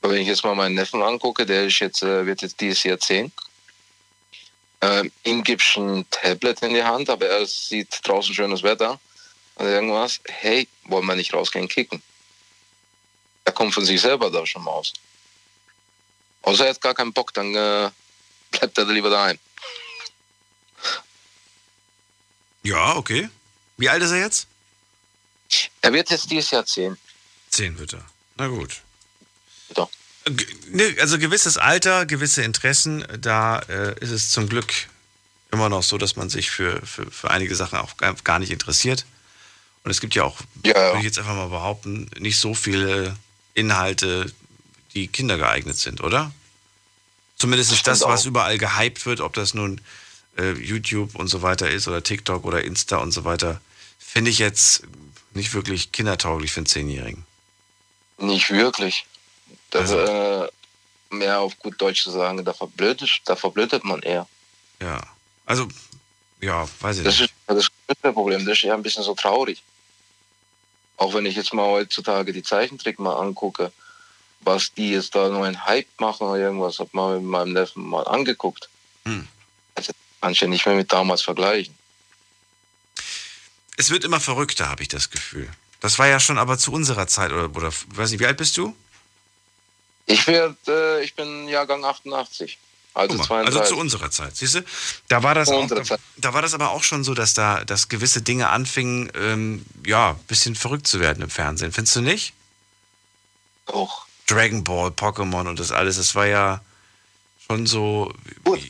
Aber 0.00 0.12
wenn 0.12 0.22
ich 0.22 0.28
jetzt 0.28 0.44
mal 0.44 0.54
meinen 0.54 0.74
Neffen 0.74 1.02
angucke, 1.02 1.44
der 1.44 1.66
ist 1.66 1.78
jetzt, 1.80 2.02
äh, 2.02 2.26
wird 2.26 2.42
jetzt 2.42 2.60
dieses 2.60 2.82
Jahr 2.84 2.98
10. 2.98 3.32
Ähm, 4.80 5.10
ihm 5.24 5.42
gibst 5.42 5.76
ein 5.76 6.06
Tablet 6.10 6.62
in 6.62 6.74
die 6.74 6.84
Hand, 6.84 7.10
aber 7.10 7.26
er 7.26 7.46
sieht 7.46 8.00
draußen 8.04 8.34
schönes 8.34 8.62
Wetter 8.62 9.00
oder 9.56 9.70
irgendwas. 9.70 10.20
Hey, 10.28 10.68
wollen 10.84 11.06
wir 11.06 11.16
nicht 11.16 11.34
rausgehen 11.34 11.68
kicken? 11.68 12.00
Er 13.44 13.52
kommt 13.52 13.74
von 13.74 13.84
sich 13.84 14.00
selber 14.00 14.30
da 14.30 14.46
schon 14.46 14.62
mal 14.62 14.70
aus. 14.70 14.92
Außer 16.42 16.64
er 16.64 16.70
hat 16.70 16.80
gar 16.80 16.94
keinen 16.94 17.12
Bock, 17.12 17.34
dann 17.34 17.54
äh, 17.54 17.90
bleibt 18.52 18.78
er 18.78 18.84
lieber 18.84 19.10
daheim. 19.10 19.38
Ja, 22.62 22.96
okay. 22.96 23.28
Wie 23.76 23.88
alt 23.88 24.02
ist 24.02 24.10
er 24.10 24.18
jetzt? 24.18 24.46
Er 25.80 25.92
wird 25.92 26.10
jetzt 26.10 26.30
dieses 26.30 26.50
Jahr 26.50 26.66
10. 26.66 26.96
10 27.50 27.78
wird 27.78 27.94
er. 27.94 28.04
Na 28.36 28.46
gut. 28.48 28.82
Ja. 29.76 29.88
Ne, 30.70 30.96
Also 31.00 31.18
gewisses 31.18 31.56
Alter, 31.58 32.04
gewisse 32.06 32.42
Interessen, 32.42 33.04
da 33.20 33.60
äh, 33.60 33.98
ist 34.00 34.10
es 34.10 34.30
zum 34.30 34.48
Glück 34.48 34.72
immer 35.50 35.68
noch 35.70 35.82
so, 35.82 35.96
dass 35.96 36.16
man 36.16 36.28
sich 36.28 36.50
für, 36.50 36.84
für, 36.84 37.10
für 37.10 37.30
einige 37.30 37.54
Sachen 37.56 37.78
auch 37.78 37.96
gar- 37.96 38.38
nicht 38.38 38.50
interessiert. 38.52 39.06
Und 39.84 39.90
es 39.90 40.00
gibt 40.00 40.14
ja 40.14 40.24
auch, 40.24 40.38
würde 40.84 40.98
ich 40.98 41.04
jetzt 41.04 41.18
einfach 41.18 41.34
mal 41.34 41.48
behaupten, 41.48 42.10
nicht 42.18 42.38
so 42.38 42.52
viele 42.54 43.16
Inhalte, 43.54 44.30
die 44.94 45.08
Kinder 45.08 45.38
geeignet 45.38 45.78
sind, 45.78 46.02
oder? 46.02 46.32
Zumindest 47.38 47.70
Das 47.70 47.78
ist 47.78 47.86
das, 47.86 47.98
stimmt 47.98 48.12
was 48.12 48.22
auch. 48.22 48.26
überall 48.26 48.58
gehypt 48.58 49.06
wird, 49.06 49.20
ob 49.20 49.32
das 49.32 49.54
nun 49.54 49.80
äh, 50.36 50.52
YouTube 50.52 51.14
und 51.14 51.28
so 51.28 51.40
weiter 51.40 51.70
ist 51.70 51.88
oder 51.88 52.02
TikTok 52.02 52.44
oder 52.44 52.62
Insta 52.64 52.98
und 52.98 53.12
so 53.12 53.24
weiter, 53.24 53.60
finde 53.98 54.30
ich 54.30 54.38
jetzt 54.38 54.82
nicht 55.32 55.54
wirklich 55.54 55.92
kindertauglich 55.92 56.52
für 56.52 56.58
einen 56.60 56.66
Zehnjährigen. 56.66 57.24
Nicht 58.18 58.50
wirklich. 58.50 59.06
Das, 59.70 59.90
äh, 59.90 60.48
mehr 61.10 61.40
auf 61.40 61.58
gut 61.58 61.80
Deutsch 61.80 62.02
zu 62.02 62.10
sagen, 62.10 62.44
da 62.44 62.52
verblödet, 62.52 63.10
da 63.24 63.36
verblödet 63.36 63.84
man 63.84 64.00
eher. 64.02 64.26
Ja. 64.80 65.00
Also, 65.46 65.68
ja, 66.40 66.68
weiß 66.80 66.98
ich 66.98 67.04
Das 67.04 67.18
nicht. 67.18 67.30
ist 67.30 67.34
das 67.46 67.68
größte 67.86 68.12
Problem. 68.12 68.44
Das 68.46 68.58
ist 68.58 68.62
ja 68.64 68.74
ein 68.74 68.82
bisschen 68.82 69.02
so 69.02 69.14
traurig. 69.14 69.62
Auch 70.96 71.14
wenn 71.14 71.26
ich 71.26 71.36
jetzt 71.36 71.54
mal 71.54 71.66
heutzutage 71.66 72.32
die 72.32 72.42
Zeichentrick 72.42 72.98
mal 72.98 73.16
angucke, 73.16 73.72
was 74.40 74.72
die 74.74 74.92
jetzt 74.92 75.14
da 75.14 75.28
nur 75.28 75.44
einen 75.44 75.64
Hype 75.64 75.88
machen 75.98 76.26
oder 76.26 76.40
irgendwas, 76.40 76.78
hab 76.78 76.92
mal 76.94 77.18
mit 77.18 77.28
meinem 77.28 77.52
Neffen 77.52 77.86
mal 77.88 78.06
angeguckt. 78.06 78.68
Hm. 79.04 79.26
Also 79.74 79.92
kann 80.20 80.32
ich 80.32 80.40
ja 80.40 80.48
nicht 80.48 80.66
mehr 80.66 80.74
mit 80.74 80.92
damals 80.92 81.22
vergleichen. 81.22 81.74
Es 83.76 83.90
wird 83.90 84.04
immer 84.04 84.20
verrückter, 84.20 84.68
habe 84.68 84.82
ich 84.82 84.88
das 84.88 85.10
Gefühl. 85.10 85.48
Das 85.80 85.98
war 85.98 86.08
ja 86.08 86.18
schon 86.18 86.38
aber 86.38 86.58
zu 86.58 86.72
unserer 86.72 87.06
Zeit, 87.06 87.30
oder, 87.30 87.44
oder 87.54 87.72
weiß 87.94 88.10
nicht, 88.10 88.20
wie 88.20 88.26
alt 88.26 88.36
bist 88.36 88.56
du? 88.56 88.74
Ich 90.08 90.26
werd, 90.26 90.56
äh, 90.68 91.02
ich 91.04 91.14
bin 91.14 91.48
Jahrgang 91.48 91.84
88. 91.84 92.58
Also 92.94 93.16
mal, 93.16 93.24
32. 93.24 93.60
also 93.60 93.74
zu 93.74 93.80
unserer 93.80 94.10
Zeit, 94.10 94.36
siehst 94.36 94.54
du? 94.56 94.64
Da 95.08 95.22
war 95.22 95.34
das 95.34 95.50
auch, 95.50 95.68
da, 96.16 96.32
war 96.34 96.42
das 96.42 96.54
aber 96.54 96.70
auch 96.70 96.82
schon 96.82 97.04
so, 97.04 97.14
dass 97.14 97.34
da, 97.34 97.62
dass 97.64 97.88
gewisse 97.88 98.22
Dinge 98.22 98.48
anfingen, 98.48 99.12
ähm, 99.14 99.64
ja, 99.86 100.10
ein 100.12 100.18
bisschen 100.26 100.54
verrückt 100.56 100.88
zu 100.88 100.98
werden 100.98 101.22
im 101.22 101.30
Fernsehen. 101.30 101.70
Findest 101.70 101.94
du 101.94 102.00
nicht? 102.00 102.32
Doch. 103.66 104.06
Dragon 104.26 104.64
Ball, 104.64 104.88
Pokémon 104.90 105.46
und 105.46 105.60
das 105.60 105.70
alles, 105.70 105.96
das 105.98 106.14
war 106.14 106.26
ja 106.26 106.60
schon 107.46 107.66
so 107.66 108.12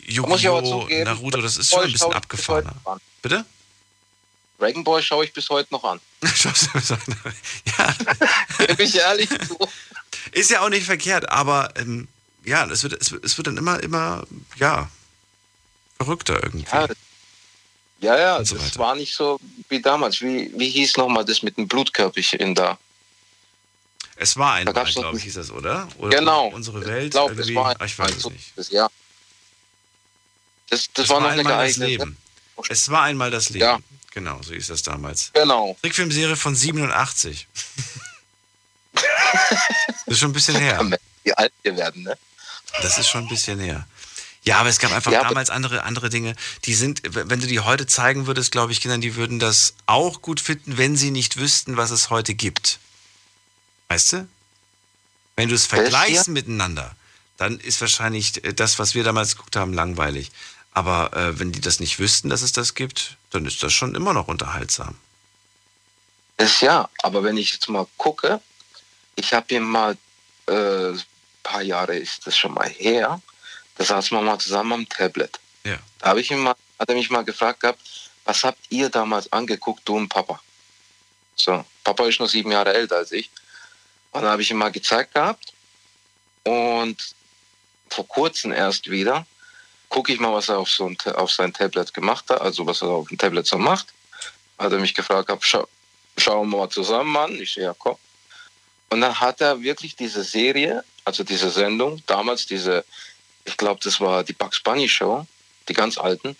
Yu-Gi-Oh!, 0.07 0.89
Naruto, 1.05 1.41
das 1.41 1.57
ist 1.57 1.71
schon 1.71 1.85
ein 1.85 1.93
bisschen 1.93 2.13
abgefahren. 2.13 2.71
Bitte? 3.23 3.45
Dragon 4.59 4.83
Ball 4.85 5.01
schaue 5.03 5.25
ich 5.25 5.33
bis 5.33 5.49
heute 5.51 5.73
noch 5.73 5.85
an. 5.85 6.01
Schaust 6.35 6.67
du 6.67 6.73
bis 6.73 6.91
heute 6.91 7.11
noch- 7.11 7.79
ja. 7.79 8.67
Bin 8.75 8.87
ich 8.87 8.97
ehrlich 8.97 9.29
zu. 9.47 9.57
Ist 10.33 10.51
ja 10.51 10.61
auch 10.61 10.69
nicht 10.69 10.85
verkehrt, 10.87 11.29
aber 11.31 11.73
ähm, 11.77 12.09
ja, 12.45 12.65
es 12.67 12.83
wird, 12.83 12.95
es, 13.01 13.13
es 13.13 13.37
wird 13.37 13.47
dann 13.47 13.57
immer, 13.57 13.83
immer, 13.83 14.27
ja, 14.57 14.89
verrückter 15.97 16.43
irgendwie. 16.43 16.67
Ja, 16.71 16.87
ja, 18.01 18.19
ja 18.19 18.45
so 18.45 18.57
das 18.57 18.79
war 18.79 18.95
nicht 18.95 19.15
so 19.15 19.41
wie 19.69 19.81
damals. 19.83 20.21
Wie, 20.21 20.53
wie 20.57 20.71
hieß 20.71 20.97
nochmal 20.97 21.25
das 21.25 21.43
mit 21.43 21.57
dem 21.57 21.67
Blutkörperchen 21.67 22.55
da? 22.55 22.79
Es 24.17 24.37
war 24.37 24.55
einmal, 24.55 24.75
noch- 24.85 24.93
glaube 24.93 25.17
ich, 25.19 25.25
hieß 25.25 25.35
das, 25.35 25.51
oder? 25.51 25.89
oder 25.99 26.17
Genau. 26.19 26.49
Unsere 26.49 26.85
Welt. 26.85 27.05
Ich 27.07 27.11
glaube, 27.13 27.41
es 27.41 27.55
war 27.55 27.77
Ah, 27.81 27.85
ich 27.85 27.99
weiß 27.99 28.17
es 28.17 28.23
so- 28.23 28.31
nicht. 28.31 28.53
Das, 28.57 28.71
ja. 28.71 28.89
Das, 30.71 30.89
das 30.93 31.05
Es 31.05 31.11
war 31.11 31.21
noch 31.21 31.29
eine 31.31 31.41
einmal 31.41 31.67
das. 31.67 31.77
Leben. 31.77 32.17
Es 32.69 32.89
war 32.91 33.03
einmal 33.03 33.31
das 33.31 33.51
Leben. 33.51 33.61
Ja. 33.65 33.79
Genau, 34.13 34.41
so 34.43 34.53
hieß 34.53 34.67
das 34.67 34.83
damals. 34.83 35.31
Genau. 35.33 35.77
Trickfilmserie 35.83 36.35
von 36.37 36.55
87. 36.57 37.47
das 40.07 40.15
ist 40.15 40.19
schon 40.19 40.31
ein 40.31 40.35
bisschen 40.35 40.57
her. 40.61 40.81
Wie 41.23 41.35
alt 41.35 41.53
wir 41.63 41.77
werden, 41.77 42.03
ne? 42.03 42.17
Das 42.83 42.99
ist 42.99 43.09
schon 43.09 43.25
ein 43.25 43.29
bisschen 43.29 43.59
her. 43.59 43.87
Ja, 44.45 44.59
aber 44.59 44.69
es 44.69 44.79
gab 44.79 44.93
einfach 44.93 45.13
Ja, 45.13 45.23
damals 45.23 45.51
andere, 45.51 45.83
andere 45.83 46.11
Dinge, 46.11 46.35
die 46.65 46.75
sind, 46.75 47.03
wenn 47.05 47.41
du 47.41 47.47
die 47.47 47.61
heute 47.61 47.87
zeigen 47.87 48.27
würdest, 48.27 48.53
glaube 48.53 48.73
ich, 48.73 48.81
Kindern, 48.81 49.01
die 49.01 49.17
würden 49.17 49.39
das 49.39 49.75
auch 49.87 50.23
gut 50.23 50.41
finden, 50.41 50.79
wenn 50.79 50.97
sie 50.97 51.11
nicht 51.11 51.37
wüssten, 51.37 51.77
was 51.77 51.91
es 51.91 52.09
heute 52.09 52.35
gibt. 52.35 52.79
Weißt 53.89 54.13
du? 54.13 54.29
Wenn 55.37 55.49
du 55.49 55.55
es 55.55 55.67
vergleichst 55.67 56.29
ja. 56.29 56.33
miteinander, 56.33 56.95
dann 57.37 57.59
ist 57.61 57.81
wahrscheinlich 57.81 58.43
äh, 58.45 58.53
das, 58.53 58.79
was 58.79 58.95
wir 58.95 59.05
damals 59.05 59.37
geguckt 59.37 59.57
haben, 59.57 59.73
langweilig. 59.73 60.31
Aber 60.73 61.17
äh, 61.17 61.39
wenn 61.39 61.53
die 61.53 61.61
das 61.61 61.81
nicht 61.81 61.99
wüssten, 61.99 62.29
dass 62.29 62.43
es 62.43 62.53
das 62.53 62.75
gibt, 62.75 63.17
dann 63.31 63.47
ist 63.47 63.63
das 63.63 63.73
schon 63.73 63.95
immer 63.95 64.13
noch 64.13 64.29
unterhaltsam. 64.29 64.97
Das 66.37 66.61
ja, 66.61 66.89
aber 67.03 67.25
wenn 67.25 67.37
ich 67.37 67.53
jetzt 67.53 67.69
mal 67.69 67.87
gucke, 67.97 68.41
ich 69.19 69.35
habe 69.35 69.47
hier 69.49 69.61
mal, 69.61 69.97
äh, 70.47 70.91
ein 70.91 71.03
paar 71.43 71.63
Jahre 71.63 71.97
ist 71.97 72.27
das 72.27 72.37
schon 72.37 72.55
mal 72.55 72.69
her, 72.69 73.21
da 73.77 73.85
saßen 73.85 74.17
wir 74.17 74.23
mal 74.23 74.39
zusammen 74.39 74.73
am 74.73 74.89
Tablet. 74.89 75.41
Ja. 75.65 75.79
Da 75.99 76.11
habe 76.11 76.21
ich 76.21 76.31
ihn 76.31 76.39
mal, 76.39 76.55
hat 76.79 76.89
er 76.89 76.95
mich 76.95 77.11
mal 77.11 77.25
gefragt 77.25 77.61
gehabt, 77.61 77.81
was 78.25 78.45
habt 78.45 78.61
ihr 78.71 78.89
damals 78.89 79.31
angeguckt, 79.33 79.83
du 79.89 79.97
und 79.97 80.09
Papa? 80.09 80.41
So, 81.35 81.65
Papa 81.83 82.07
ist 82.07 82.21
nur 82.21 82.29
sieben 82.29 82.53
Jahre 82.53 82.75
älter 82.75 82.97
als 82.97 83.13
ich. 83.13 83.31
Und 84.13 84.23
dann 84.23 84.31
habe 84.31 84.43
ich 84.43 84.51
ihm 84.51 84.59
mal 84.59 84.71
gezeigt 84.71 85.15
gehabt. 85.15 85.53
Und 86.45 86.97
vor 87.91 88.07
kurzem 88.07 88.53
erst 88.53 88.89
wieder 88.91 89.27
gucke 89.89 90.13
ich 90.13 90.21
mal, 90.21 90.33
was 90.33 90.49
er 90.49 90.59
auf, 90.59 90.71
so 90.71 90.87
ein, 90.87 90.97
auf 91.15 91.31
sein 91.31 91.53
Tablet 91.53 91.93
gemacht 91.93 92.25
hat, 92.29 92.41
also 92.41 92.67
was 92.67 92.83
er 92.83 92.89
auf 92.89 93.09
dem 93.09 93.19
Tablet 93.19 93.47
so 93.47 93.59
macht. 93.59 93.87
Hat 94.59 94.73
er 94.73 94.79
mich 94.79 94.95
gefragt, 94.95 95.27
gehabt, 95.27 95.45
schau, 95.45 95.67
schauen 96.17 96.51
wir 96.51 96.59
mal 96.59 96.69
zusammen 96.69 97.17
an. 97.17 97.35
Ich 97.41 97.53
so, 97.53 97.61
ja, 97.61 97.75
komm. 97.79 97.97
Und 98.91 99.01
dann 99.01 99.19
hat 99.21 99.41
er 99.41 99.61
wirklich 99.61 99.97
diese 99.97 100.23
Serie, 100.25 100.85
also 101.05 101.25
diese 101.25 101.51
Sendung, 101.51 102.03
damals 102.07 102.47
diese, 102.47 102.85
ich 103.45 103.57
glaube, 103.57 103.81
das 103.83 104.01
war 104.01 104.25
die 104.25 104.33
Bugs 104.33 104.61
Bunny 104.61 104.89
Show, 104.89 105.27
die 105.69 105.75
ganz 105.75 105.99
alten, 105.99 106.37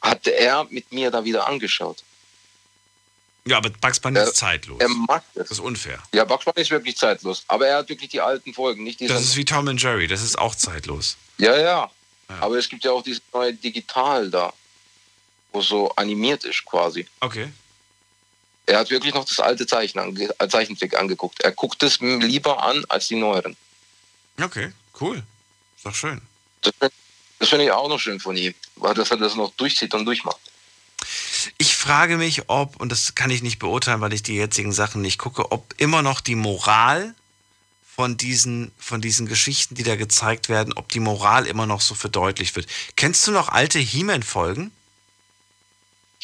hatte 0.00 0.30
er 0.30 0.64
mit 0.70 0.92
mir 0.92 1.10
da 1.10 1.24
wieder 1.24 1.46
angeschaut. 1.48 2.02
Ja, 3.44 3.56
aber 3.56 3.70
Bugs 3.70 3.98
Bunny 3.98 4.18
Er- 4.18 4.24
ist 4.24 4.36
zeitlos. 4.36 4.78
Er 4.80 4.88
mag 4.88 5.24
das. 5.34 5.48
Das 5.48 5.58
ist 5.58 5.64
unfair. 5.64 6.00
Ja, 6.14 6.24
Bugs 6.24 6.44
Bunny 6.44 6.60
ist 6.60 6.70
wirklich 6.70 6.96
zeitlos. 6.96 7.42
Aber 7.48 7.66
er 7.66 7.78
hat 7.78 7.88
wirklich 7.88 8.10
die 8.10 8.20
alten 8.20 8.54
Folgen, 8.54 8.84
nicht 8.84 9.00
diese. 9.00 9.12
Das 9.14 9.22
ist 9.22 9.36
wie 9.36 9.44
Tom 9.44 9.66
and 9.66 9.82
Jerry, 9.82 10.06
das 10.06 10.22
ist 10.22 10.38
auch 10.38 10.54
zeitlos. 10.54 11.16
ja, 11.38 11.56
ja, 11.58 11.90
Aber 12.40 12.56
es 12.56 12.68
gibt 12.68 12.84
ja 12.84 12.92
auch 12.92 13.02
dieses 13.02 13.20
neue 13.32 13.52
Digital 13.52 14.30
da, 14.30 14.52
wo 15.52 15.60
so 15.60 15.90
animiert 15.96 16.44
ist 16.44 16.64
quasi. 16.64 17.06
Okay. 17.20 17.52
Er 18.66 18.78
hat 18.78 18.90
wirklich 18.90 19.12
noch 19.14 19.24
das 19.24 19.40
alte 19.40 19.66
Zeichen 19.66 19.98
ange 19.98 20.30
äh, 20.38 20.48
Zeichentrick 20.48 20.96
angeguckt. 20.96 21.40
Er 21.40 21.52
guckt 21.52 21.82
es 21.82 22.00
lieber 22.00 22.62
an 22.62 22.84
als 22.88 23.08
die 23.08 23.16
neueren. 23.16 23.56
Okay, 24.40 24.72
cool. 25.00 25.22
Ist 25.76 25.86
doch 25.86 25.94
schön. 25.94 26.20
Das, 26.60 26.72
das 27.38 27.48
finde 27.48 27.64
ich 27.64 27.72
auch 27.72 27.88
noch 27.88 27.98
schön 27.98 28.20
von 28.20 28.36
ihm, 28.36 28.54
weil 28.76 28.94
dass 28.94 29.10
er 29.10 29.16
das 29.16 29.34
noch 29.34 29.52
durchzieht 29.54 29.92
und 29.94 30.04
durchmacht. 30.04 30.38
Ich 31.58 31.74
frage 31.74 32.16
mich, 32.16 32.48
ob, 32.48 32.80
und 32.80 32.92
das 32.92 33.16
kann 33.16 33.30
ich 33.30 33.42
nicht 33.42 33.58
beurteilen, 33.58 34.00
weil 34.00 34.12
ich 34.12 34.22
die 34.22 34.36
jetzigen 34.36 34.72
Sachen 34.72 35.02
nicht 35.02 35.18
gucke, 35.18 35.50
ob 35.50 35.74
immer 35.78 36.02
noch 36.02 36.20
die 36.20 36.36
Moral 36.36 37.16
von 37.94 38.16
diesen, 38.16 38.72
von 38.78 39.00
diesen 39.00 39.26
Geschichten, 39.26 39.74
die 39.74 39.82
da 39.82 39.96
gezeigt 39.96 40.48
werden, 40.48 40.72
ob 40.72 40.88
die 40.88 41.00
Moral 41.00 41.46
immer 41.46 41.66
noch 41.66 41.80
so 41.80 41.94
verdeutlicht 41.94 42.54
wird. 42.56 42.66
Kennst 42.96 43.26
du 43.26 43.32
noch 43.32 43.48
alte 43.48 43.78
He-Man-Folgen? 43.80 44.70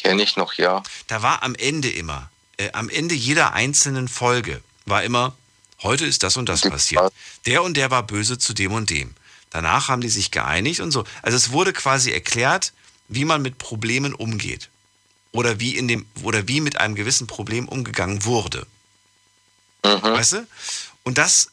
Kenne 0.01 0.23
ich 0.23 0.35
noch, 0.37 0.53
ja. 0.53 0.81
Da 1.07 1.21
war 1.21 1.43
am 1.43 1.55
Ende 1.55 1.89
immer, 1.89 2.29
äh, 2.57 2.71
am 2.71 2.89
Ende 2.89 3.15
jeder 3.15 3.53
einzelnen 3.53 4.07
Folge 4.07 4.61
war 4.85 5.03
immer, 5.03 5.35
heute 5.83 6.05
ist 6.05 6.23
das 6.23 6.37
und 6.37 6.47
das 6.49 6.61
passiert. 6.61 7.11
Der 7.45 7.63
und 7.63 7.75
der 7.77 7.91
war 7.91 8.03
böse 8.03 8.37
zu 8.37 8.53
dem 8.53 8.71
und 8.71 8.89
dem. 8.89 9.13
Danach 9.49 9.87
haben 9.89 10.01
die 10.01 10.09
sich 10.09 10.31
geeinigt 10.31 10.79
und 10.79 10.91
so. 10.91 11.03
Also 11.21 11.35
es 11.37 11.51
wurde 11.51 11.73
quasi 11.73 12.11
erklärt, 12.11 12.73
wie 13.07 13.25
man 13.25 13.41
mit 13.41 13.57
Problemen 13.57 14.13
umgeht. 14.13 14.69
oder 15.31 15.59
wie 15.59 15.77
in 15.77 15.87
dem 15.87 16.05
oder 16.23 16.47
wie 16.47 16.59
mit 16.59 16.77
einem 16.79 16.95
gewissen 16.95 17.27
Problem 17.27 17.67
umgegangen 17.67 18.25
wurde. 18.25 18.65
Weißt 19.83 20.33
du? 20.33 20.47
Und 21.03 21.17
das, 21.17 21.51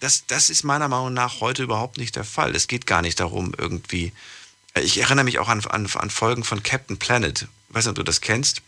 das, 0.00 0.24
das 0.26 0.50
ist 0.50 0.64
meiner 0.64 0.88
Meinung 0.88 1.12
nach 1.14 1.40
heute 1.40 1.62
überhaupt 1.62 1.98
nicht 1.98 2.16
der 2.16 2.24
Fall. 2.24 2.54
Es 2.56 2.66
geht 2.66 2.86
gar 2.86 3.02
nicht 3.02 3.20
darum, 3.20 3.52
irgendwie. 3.56 4.12
Ich 4.74 4.98
erinnere 4.98 5.24
mich 5.24 5.38
auch 5.38 5.48
an, 5.48 5.64
an, 5.66 5.88
an 5.92 6.10
Folgen 6.10 6.44
von 6.44 6.62
Captain 6.62 6.98
Planet. 6.98 7.42
Ich 7.42 7.74
weiß 7.74 7.84
nicht, 7.84 7.90
ob 7.90 7.96
du 7.96 8.02
das 8.02 8.20
kennst. 8.20 8.62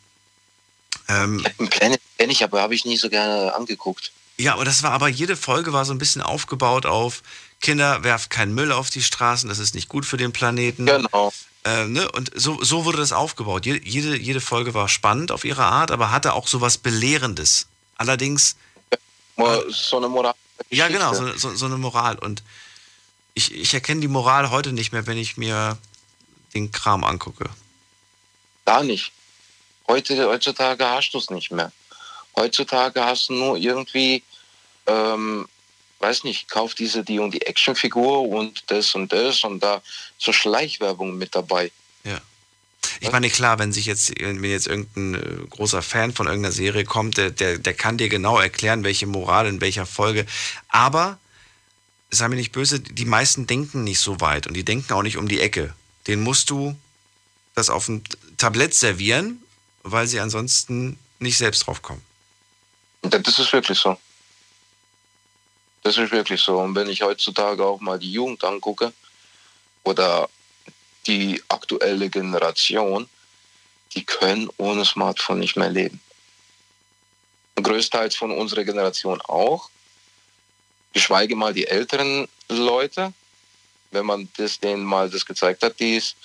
Ähm, 1.09 1.43
Captain 1.43 1.69
Planet 1.69 2.01
kenne 2.19 2.33
ich, 2.33 2.43
aber 2.43 2.61
habe 2.61 2.75
ich 2.75 2.85
nie 2.85 2.97
so 2.97 3.09
gerne 3.09 3.55
angeguckt. 3.55 4.13
Ja, 4.39 4.55
aber 4.55 4.65
das 4.65 4.83
war 4.83 4.93
aber 4.93 5.09
jede 5.09 5.37
Folge 5.37 5.73
war 5.73 5.85
so 5.85 5.93
ein 5.93 5.99
bisschen 5.99 6.23
aufgebaut 6.23 6.87
auf 6.87 7.23
Kinder 7.63 8.03
werft 8.03 8.29
keinen 8.29 8.55
Müll 8.55 8.73
auf 8.73 8.91
die 8.91 9.03
Straßen, 9.03 9.49
das 9.49 9.59
ist 9.59 9.75
nicht 9.75 9.89
gut 9.89 10.05
für 10.05 10.19
den 10.19 10.33
Planeten. 10.33 10.85
Genau. 10.85 11.33
Äh, 11.65 11.87
ne? 11.87 12.11
Und 12.11 12.33
so, 12.35 12.63
so 12.63 12.85
wurde 12.85 12.99
das 12.99 13.13
aufgebaut. 13.13 13.65
Jede, 13.65 13.87
jede, 13.87 14.19
jede 14.19 14.41
Folge 14.41 14.75
war 14.75 14.89
spannend 14.89 15.31
auf 15.31 15.45
ihre 15.45 15.65
Art, 15.65 15.93
aber 15.93 16.11
hatte 16.11 16.35
auch 16.35 16.49
so 16.49 16.61
was 16.61 16.77
Belehrendes. 16.77 17.69
Allerdings. 17.97 18.57
So 19.69 19.97
eine 19.97 20.09
Moral. 20.09 20.35
Ja, 20.71 20.89
genau, 20.89 21.15
so, 21.15 21.33
so, 21.37 21.55
so 21.55 21.67
eine 21.67 21.79
Moral. 21.79 22.19
Und 22.19 22.43
ich, 23.35 23.55
ich 23.55 23.73
erkenne 23.73 24.01
die 24.01 24.09
Moral 24.09 24.51
heute 24.51 24.73
nicht 24.73 24.93
mehr, 24.93 25.07
wenn 25.07 25.17
ich 25.17 25.37
mir 25.37 25.79
den 26.55 26.71
Kram 26.71 27.05
angucke. 27.05 27.49
Gar 28.65 28.85
nicht. 28.85 29.13
Heute, 29.89 30.29
heutzutage 30.29 30.89
hast 30.89 31.11
du 31.13 31.19
es 31.19 31.31
nicht 31.31 31.51
mehr. 31.51 31.73
Heutzutage 32.37 33.05
hast 33.05 33.29
du 33.29 33.35
nur 33.35 33.57
irgendwie, 33.57 34.23
ähm, 34.87 35.47
weiß 35.99 36.25
nicht, 36.25 36.49
kauf 36.49 36.75
diese, 36.75 37.05
die 37.05 37.19
und 37.19 37.33
die 37.33 37.43
Actionfigur 37.43 38.29
und 38.29 38.71
das 38.71 38.95
und 38.95 39.13
das 39.13 39.45
und 39.45 39.61
da 39.61 39.83
so 40.19 40.33
Schleichwerbung 40.33 41.19
mit 41.19 41.35
dabei. 41.35 41.71
Ja. 42.05 42.21
Ich 43.01 43.11
meine, 43.11 43.31
klar, 43.31 43.59
wenn 43.59 43.73
sich 43.73 43.87
jetzt, 43.87 44.13
wenn 44.19 44.43
jetzt 44.45 44.67
irgendein 44.67 45.15
äh, 45.15 45.47
großer 45.49 45.83
Fan 45.83 46.13
von 46.13 46.27
irgendeiner 46.27 46.53
Serie 46.53 46.85
kommt, 46.85 47.17
der, 47.17 47.31
der, 47.31 47.59
der 47.59 47.75
kann 47.75 47.99
dir 47.99 48.09
genau 48.09 48.39
erklären, 48.39 48.85
welche 48.85 49.07
Moral 49.07 49.47
in 49.47 49.61
welcher 49.61 49.87
Folge. 49.87 50.27
Aber, 50.69 51.19
sei 52.11 52.29
mir 52.29 52.37
nicht 52.37 52.53
böse, 52.53 52.81
die 52.81 53.05
meisten 53.05 53.47
denken 53.47 53.85
nicht 53.85 54.01
so 54.01 54.21
weit 54.21 54.47
und 54.47 54.55
die 54.55 54.65
denken 54.65 54.93
auch 54.93 55.03
nicht 55.03 55.17
um 55.17 55.29
die 55.29 55.41
Ecke. 55.41 55.75
Den 56.07 56.21
musst 56.21 56.51
du 56.51 56.77
das 57.55 57.71
auf 57.71 57.87
dem 57.87 58.03
Tablett 58.37 58.75
servieren, 58.75 59.43
weil 59.83 60.07
sie 60.07 60.21
ansonsten 60.21 60.99
nicht 61.19 61.39
selbst 61.39 61.67
drauf 61.67 61.83
kommen. 61.83 62.03
Das 63.03 63.39
ist 63.39 63.53
wirklich 63.53 63.79
so. 63.79 63.97
Das 65.83 65.97
ist 65.97 66.13
wirklich 66.13 66.41
so. 66.41 66.59
Und 66.59 66.75
wenn 66.75 66.89
ich 66.89 67.03
heutzutage 67.03 67.65
auch 67.65 67.81
mal 67.81 67.99
die 67.99 68.13
Jugend 68.13 68.43
angucke 68.45 68.93
oder 69.83 70.29
die 71.07 71.43
aktuelle 71.49 72.09
Generation, 72.09 73.09
die 73.95 74.05
können 74.05 74.49
ohne 74.57 74.85
Smartphone 74.85 75.41
nicht 75.41 75.57
mehr 75.57 75.71
leben. 75.71 76.01
Größtenteils 77.57 78.17
von 78.17 78.31
unserer 78.31 78.65
Generation 78.65 79.21
auch. 79.23 79.69
Geschweige 80.93 81.37
mal 81.37 81.53
die 81.53 81.67
älteren 81.67 82.29
Leute, 82.49 83.13
wenn 83.93 84.07
man 84.07 84.29
das 84.37 84.59
denen 84.59 84.85
mal 84.85 85.09
das 85.09 85.25
gezeigt 85.25 85.63
hat, 85.63 85.79
dies, 85.79 86.17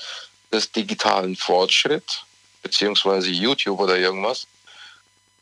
des 0.52 0.72
digitalen 0.72 1.35
Fortschritt, 1.35 2.23
beziehungsweise 2.64 3.30
YouTube 3.30 3.80
oder 3.80 3.98
irgendwas, 3.98 4.48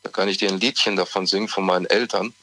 da 0.02 0.10
kann 0.10 0.28
ich 0.28 0.38
dir 0.38 0.48
ein 0.48 0.60
Liedchen 0.60 0.96
davon 0.96 1.26
singen 1.26 1.48
von 1.48 1.64
meinen 1.64 1.86
Eltern. 1.86 2.34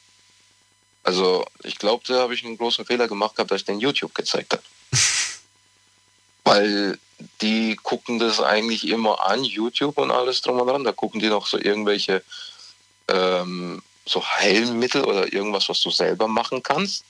Also 1.02 1.46
ich 1.62 1.78
glaube, 1.78 2.04
da 2.06 2.20
habe 2.20 2.34
ich 2.34 2.44
einen 2.44 2.58
großen 2.58 2.84
Fehler 2.84 3.08
gemacht 3.08 3.36
gehabt, 3.36 3.50
dass 3.50 3.60
ich 3.60 3.66
den 3.66 3.80
YouTube 3.80 4.14
gezeigt 4.14 4.52
habe. 4.52 4.62
Weil 6.44 6.98
die 7.40 7.76
gucken 7.82 8.18
das 8.18 8.40
eigentlich 8.40 8.88
immer 8.88 9.24
an, 9.24 9.44
YouTube 9.44 9.98
und 9.98 10.10
alles 10.10 10.42
drum 10.42 10.60
und 10.60 10.66
dran. 10.66 10.84
Da 10.84 10.92
gucken 10.92 11.20
die 11.20 11.28
noch 11.28 11.46
so 11.46 11.58
irgendwelche 11.58 12.22
ähm, 13.08 13.82
so 14.06 14.22
Heilmittel 14.22 15.04
oder 15.04 15.32
irgendwas, 15.32 15.68
was 15.68 15.80
du 15.80 15.90
selber 15.90 16.28
machen 16.28 16.62
kannst. 16.62 17.04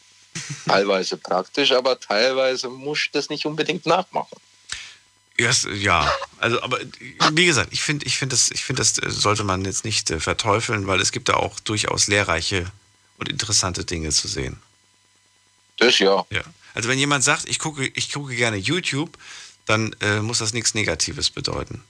Teilweise 0.66 1.16
praktisch, 1.16 1.72
aber 1.72 1.98
teilweise 1.98 2.68
musst 2.68 3.06
du 3.06 3.18
das 3.18 3.28
nicht 3.28 3.46
unbedingt 3.46 3.86
nachmachen. 3.86 4.38
Yes, 5.36 5.66
ja, 5.74 6.12
also 6.38 6.62
aber 6.62 6.78
wie 7.32 7.46
gesagt, 7.46 7.72
ich 7.72 7.82
finde, 7.82 8.06
ich 8.06 8.16
finde 8.16 8.34
das, 8.36 8.52
ich 8.52 8.64
finde 8.64 8.80
das 8.80 8.94
sollte 8.94 9.42
man 9.42 9.64
jetzt 9.64 9.84
nicht 9.84 10.10
äh, 10.10 10.20
verteufeln, 10.20 10.86
weil 10.86 11.00
es 11.00 11.10
gibt 11.10 11.28
da 11.28 11.34
auch 11.34 11.58
durchaus 11.60 12.06
lehrreiche 12.06 12.70
und 13.18 13.28
interessante 13.28 13.84
Dinge 13.84 14.10
zu 14.10 14.28
sehen. 14.28 14.60
Das 15.78 15.98
ja. 15.98 16.24
Ja. 16.30 16.42
Also 16.74 16.88
wenn 16.88 16.98
jemand 16.98 17.24
sagt, 17.24 17.48
ich 17.48 17.58
gucke, 17.58 17.86
ich 17.94 18.12
gucke 18.12 18.36
gerne 18.36 18.56
YouTube, 18.56 19.18
dann 19.66 19.94
äh, 20.00 20.20
muss 20.20 20.38
das 20.38 20.52
nichts 20.52 20.74
Negatives 20.74 21.30
bedeuten. 21.30 21.82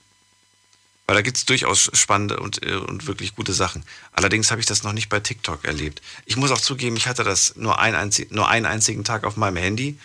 Weil 1.06 1.16
da 1.16 1.22
gibt 1.22 1.36
es 1.36 1.44
durchaus 1.44 1.90
spannende 1.92 2.40
und, 2.40 2.64
äh, 2.64 2.76
und 2.76 3.06
wirklich 3.06 3.34
gute 3.34 3.52
Sachen. 3.52 3.84
Allerdings 4.12 4.50
habe 4.50 4.60
ich 4.60 4.66
das 4.66 4.82
noch 4.84 4.92
nicht 4.94 5.10
bei 5.10 5.20
TikTok 5.20 5.64
erlebt. 5.64 6.00
Ich 6.24 6.36
muss 6.36 6.50
auch 6.50 6.60
zugeben, 6.60 6.96
ich 6.96 7.06
hatte 7.06 7.24
das 7.24 7.56
nur, 7.56 7.78
ein 7.78 7.94
einzig, 7.94 8.30
nur 8.30 8.48
einen 8.48 8.64
einzigen 8.66 9.04
Tag 9.04 9.24
auf 9.24 9.36
meinem 9.36 9.56
Handy. 9.56 9.98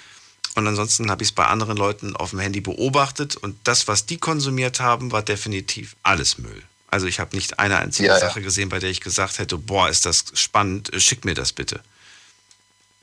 Und 0.55 0.67
ansonsten 0.67 1.09
habe 1.09 1.23
ich 1.23 1.29
es 1.29 1.35
bei 1.35 1.45
anderen 1.45 1.77
Leuten 1.77 2.17
auf 2.17 2.31
dem 2.31 2.39
Handy 2.39 2.59
beobachtet. 2.59 3.37
Und 3.37 3.57
das, 3.63 3.87
was 3.87 4.07
die 4.07 4.17
konsumiert 4.17 4.81
haben, 4.81 5.11
war 5.13 5.21
definitiv 5.21 5.95
alles 6.03 6.37
Müll. 6.37 6.63
Also 6.91 7.05
ich 7.05 7.19
habe 7.19 7.35
nicht 7.35 7.59
eine 7.59 7.77
einzige 7.77 8.09
Ja, 8.09 8.15
ja. 8.15 8.19
Sache 8.19 8.41
gesehen, 8.41 8.67
bei 8.67 8.79
der 8.79 8.89
ich 8.89 8.99
gesagt 8.99 9.37
hätte, 9.39 9.57
boah, 9.57 9.87
ist 9.89 10.05
das 10.05 10.25
spannend, 10.33 10.91
äh, 10.91 10.99
schick 10.99 11.23
mir 11.23 11.35
das 11.35 11.53
bitte. 11.53 11.81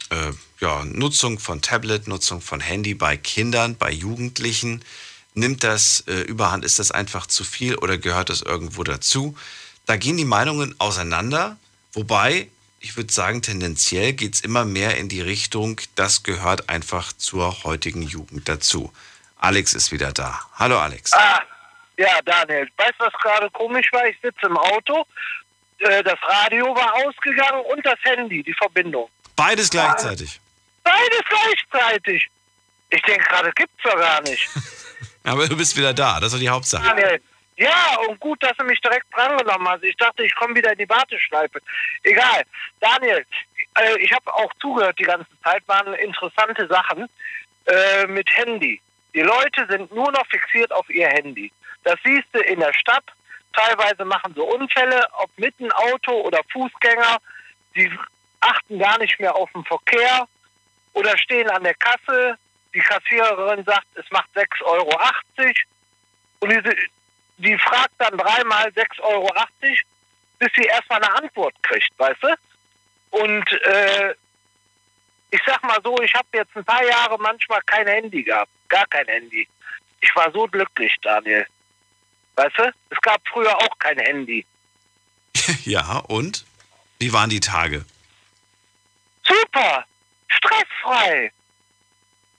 äh, 0.09 0.31
ja, 0.59 0.83
Nutzung 0.85 1.37
von 1.37 1.61
Tablet, 1.61 2.07
Nutzung 2.07 2.41
von 2.41 2.59
Handy 2.59 2.95
bei 2.95 3.17
Kindern, 3.17 3.77
bei 3.77 3.91
Jugendlichen. 3.91 4.83
Nimmt 5.35 5.63
das 5.63 6.03
äh, 6.07 6.21
überhand? 6.21 6.65
Ist 6.65 6.79
das 6.79 6.89
einfach 6.89 7.27
zu 7.27 7.43
viel 7.43 7.75
oder 7.75 7.99
gehört 7.99 8.29
das 8.29 8.41
irgendwo 8.41 8.83
dazu? 8.83 9.37
Da 9.85 9.97
gehen 9.97 10.17
die 10.17 10.25
Meinungen 10.25 10.73
auseinander, 10.79 11.57
wobei 11.93 12.49
ich 12.85 12.95
würde 12.95 13.11
sagen, 13.11 13.41
tendenziell 13.41 14.13
geht 14.13 14.35
es 14.35 14.41
immer 14.41 14.63
mehr 14.63 14.95
in 14.97 15.09
die 15.09 15.19
Richtung, 15.19 15.81
das 15.95 16.21
gehört 16.21 16.69
einfach 16.69 17.13
zur 17.13 17.63
heutigen 17.63 18.03
Jugend 18.03 18.47
dazu. 18.47 18.93
Alex 19.37 19.73
ist 19.73 19.91
wieder 19.91 20.13
da. 20.13 20.39
Hallo 20.53 20.77
Alex. 20.77 21.11
Ah, 21.13 21.41
ja, 21.97 22.21
Daniel. 22.23 22.69
Weißt 22.77 22.93
du, 22.99 23.05
was 23.05 23.13
gerade 23.13 23.49
komisch 23.49 23.91
war? 23.91 24.05
Ich 24.05 24.15
sitze 24.21 24.45
im 24.45 24.55
Auto, 24.55 25.03
äh, 25.79 26.03
das 26.03 26.19
Radio 26.21 26.75
war 26.75 26.93
ausgegangen 26.93 27.63
und 27.73 27.83
das 27.83 27.97
Handy, 28.03 28.43
die 28.43 28.53
Verbindung. 28.53 29.09
Beides 29.35 29.71
gleichzeitig. 29.71 30.39
Beides 30.83 31.23
gleichzeitig. 31.27 32.27
Ich 32.91 33.01
denke 33.01 33.23
gerade, 33.23 33.51
gibt's 33.53 33.81
doch 33.83 33.95
gar 33.95 34.21
nicht. 34.21 34.47
Aber 35.23 35.47
du 35.47 35.57
bist 35.57 35.75
wieder 35.75 35.95
da, 35.95 36.19
das 36.19 36.27
ist 36.27 36.33
doch 36.33 36.39
die 36.39 36.49
Hauptsache. 36.49 36.87
Daniel. 36.87 37.19
Ja, 37.57 37.97
und 38.07 38.19
gut, 38.19 38.43
dass 38.43 38.55
du 38.57 38.65
mich 38.65 38.81
direkt 38.81 39.05
drangenommen 39.15 39.67
hast. 39.69 39.83
Ich 39.83 39.95
dachte, 39.95 40.23
ich 40.23 40.35
komme 40.35 40.55
wieder 40.55 40.73
in 40.73 40.77
die 40.77 40.89
Warteschleife. 40.89 41.61
Egal. 42.03 42.43
Daniel, 42.81 43.25
äh, 43.79 43.97
ich 43.99 44.11
habe 44.11 44.33
auch 44.33 44.51
zugehört 44.59 44.99
die 44.99 45.03
ganze 45.03 45.29
Zeit, 45.41 45.65
waren 45.67 45.93
interessante 45.93 46.67
Sachen 46.67 47.09
äh, 47.65 48.07
mit 48.07 48.27
Handy. 48.37 48.81
Die 49.13 49.21
Leute 49.21 49.65
sind 49.69 49.93
nur 49.93 50.11
noch 50.11 50.27
fixiert 50.27 50.71
auf 50.73 50.89
ihr 50.89 51.07
Handy. 51.07 51.51
Das 51.83 51.95
siehst 52.03 52.27
du 52.33 52.39
in 52.39 52.59
der 52.59 52.73
Stadt. 52.73 53.05
teilweise 53.53 54.03
machen 54.03 54.33
sie 54.33 54.41
Unfälle, 54.41 55.07
ob 55.19 55.29
mit 55.37 55.57
dem 55.59 55.71
Auto 55.71 56.11
oder 56.11 56.41
Fußgänger, 56.51 57.19
die 57.73 57.89
achten 58.41 58.79
gar 58.79 58.97
nicht 58.97 59.17
mehr 59.19 59.33
auf 59.33 59.49
den 59.53 59.63
Verkehr 59.63 60.27
oder 60.93 61.17
stehen 61.17 61.49
an 61.49 61.63
der 61.63 61.75
Kasse. 61.75 62.37
Die 62.73 62.79
Kassiererin 62.79 63.63
sagt, 63.63 63.87
es 63.95 64.09
macht 64.11 64.29
6,80 64.35 64.63
Euro. 64.65 64.89
Und 66.41 66.49
die, 66.49 66.75
die 67.37 67.57
fragt 67.57 67.93
dann 67.97 68.17
dreimal 68.17 68.67
6,80 68.69 69.01
Euro, 69.01 69.29
bis 70.39 70.51
sie 70.55 70.63
erstmal 70.63 71.03
eine 71.03 71.15
Antwort 71.15 71.55
kriegt, 71.63 71.91
weißt 71.97 72.23
du? 72.23 72.35
Und 73.11 73.51
äh, 73.51 74.13
ich 75.31 75.41
sag 75.45 75.63
mal 75.63 75.79
so, 75.83 76.01
ich 76.01 76.13
habe 76.13 76.27
jetzt 76.33 76.55
ein 76.55 76.65
paar 76.65 76.83
Jahre 76.83 77.17
manchmal 77.19 77.61
kein 77.65 77.87
Handy 77.87 78.23
gehabt. 78.23 78.51
Gar 78.69 78.85
kein 78.87 79.07
Handy. 79.07 79.47
Ich 80.01 80.15
war 80.15 80.31
so 80.31 80.47
glücklich, 80.47 80.95
Daniel. 81.01 81.45
Weißt 82.35 82.57
du? 82.57 82.73
Es 82.89 83.01
gab 83.01 83.21
früher 83.27 83.55
auch 83.57 83.79
kein 83.79 83.97
Handy. 83.99 84.45
ja, 85.65 85.99
und? 86.07 86.45
Wie 86.99 87.11
waren 87.11 87.29
die 87.29 87.39
Tage? 87.39 87.85
Super! 89.25 89.85
Stressfrei! 90.27 91.31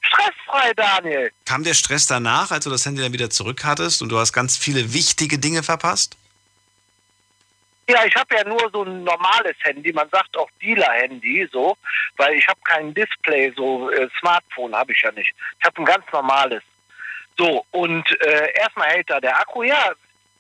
Stressfrei, 0.07 0.73
Daniel! 0.75 1.33
Kam 1.45 1.65
der 1.65 1.75
Stress 1.75 2.07
danach, 2.07 2.51
als 2.51 2.65
du 2.65 2.71
das 2.71 2.85
Handy 2.87 3.03
dann 3.03 3.13
wieder 3.13 3.31
zurück 3.31 3.65
hattest 3.65 4.03
und 4.03 4.09
du 4.09 4.19
hast 4.19 4.33
ganz 4.33 4.57
viele 4.57 4.93
wichtige 4.93 5.39
Dinge 5.39 5.63
verpasst? 5.63 6.17
Ja, 7.89 8.05
ich 8.05 8.15
habe 8.17 8.35
ja 8.35 8.43
nur 8.45 8.69
so 8.73 8.83
ein 8.83 9.05
normales 9.05 9.55
Handy, 9.61 9.93
man 9.93 10.09
sagt 10.11 10.37
auch 10.37 10.51
Dealer-Handy, 10.61 11.49
so, 11.53 11.77
weil 12.17 12.35
ich 12.35 12.47
habe 12.49 12.59
kein 12.65 12.93
Display, 12.93 13.53
so 13.57 13.91
äh, 13.91 14.09
Smartphone 14.19 14.75
habe 14.75 14.93
ich 14.93 15.01
ja 15.03 15.13
nicht. 15.13 15.33
Ich 15.61 15.65
habe 15.65 15.81
ein 15.81 15.85
ganz 15.85 16.05
normales. 16.13 16.63
So, 17.39 17.65
und 17.71 18.05
äh, 18.23 18.53
erstmal 18.55 18.89
hält 18.89 19.09
da 19.09 19.21
der 19.21 19.39
Akku, 19.39 19.63
ja, 19.63 19.93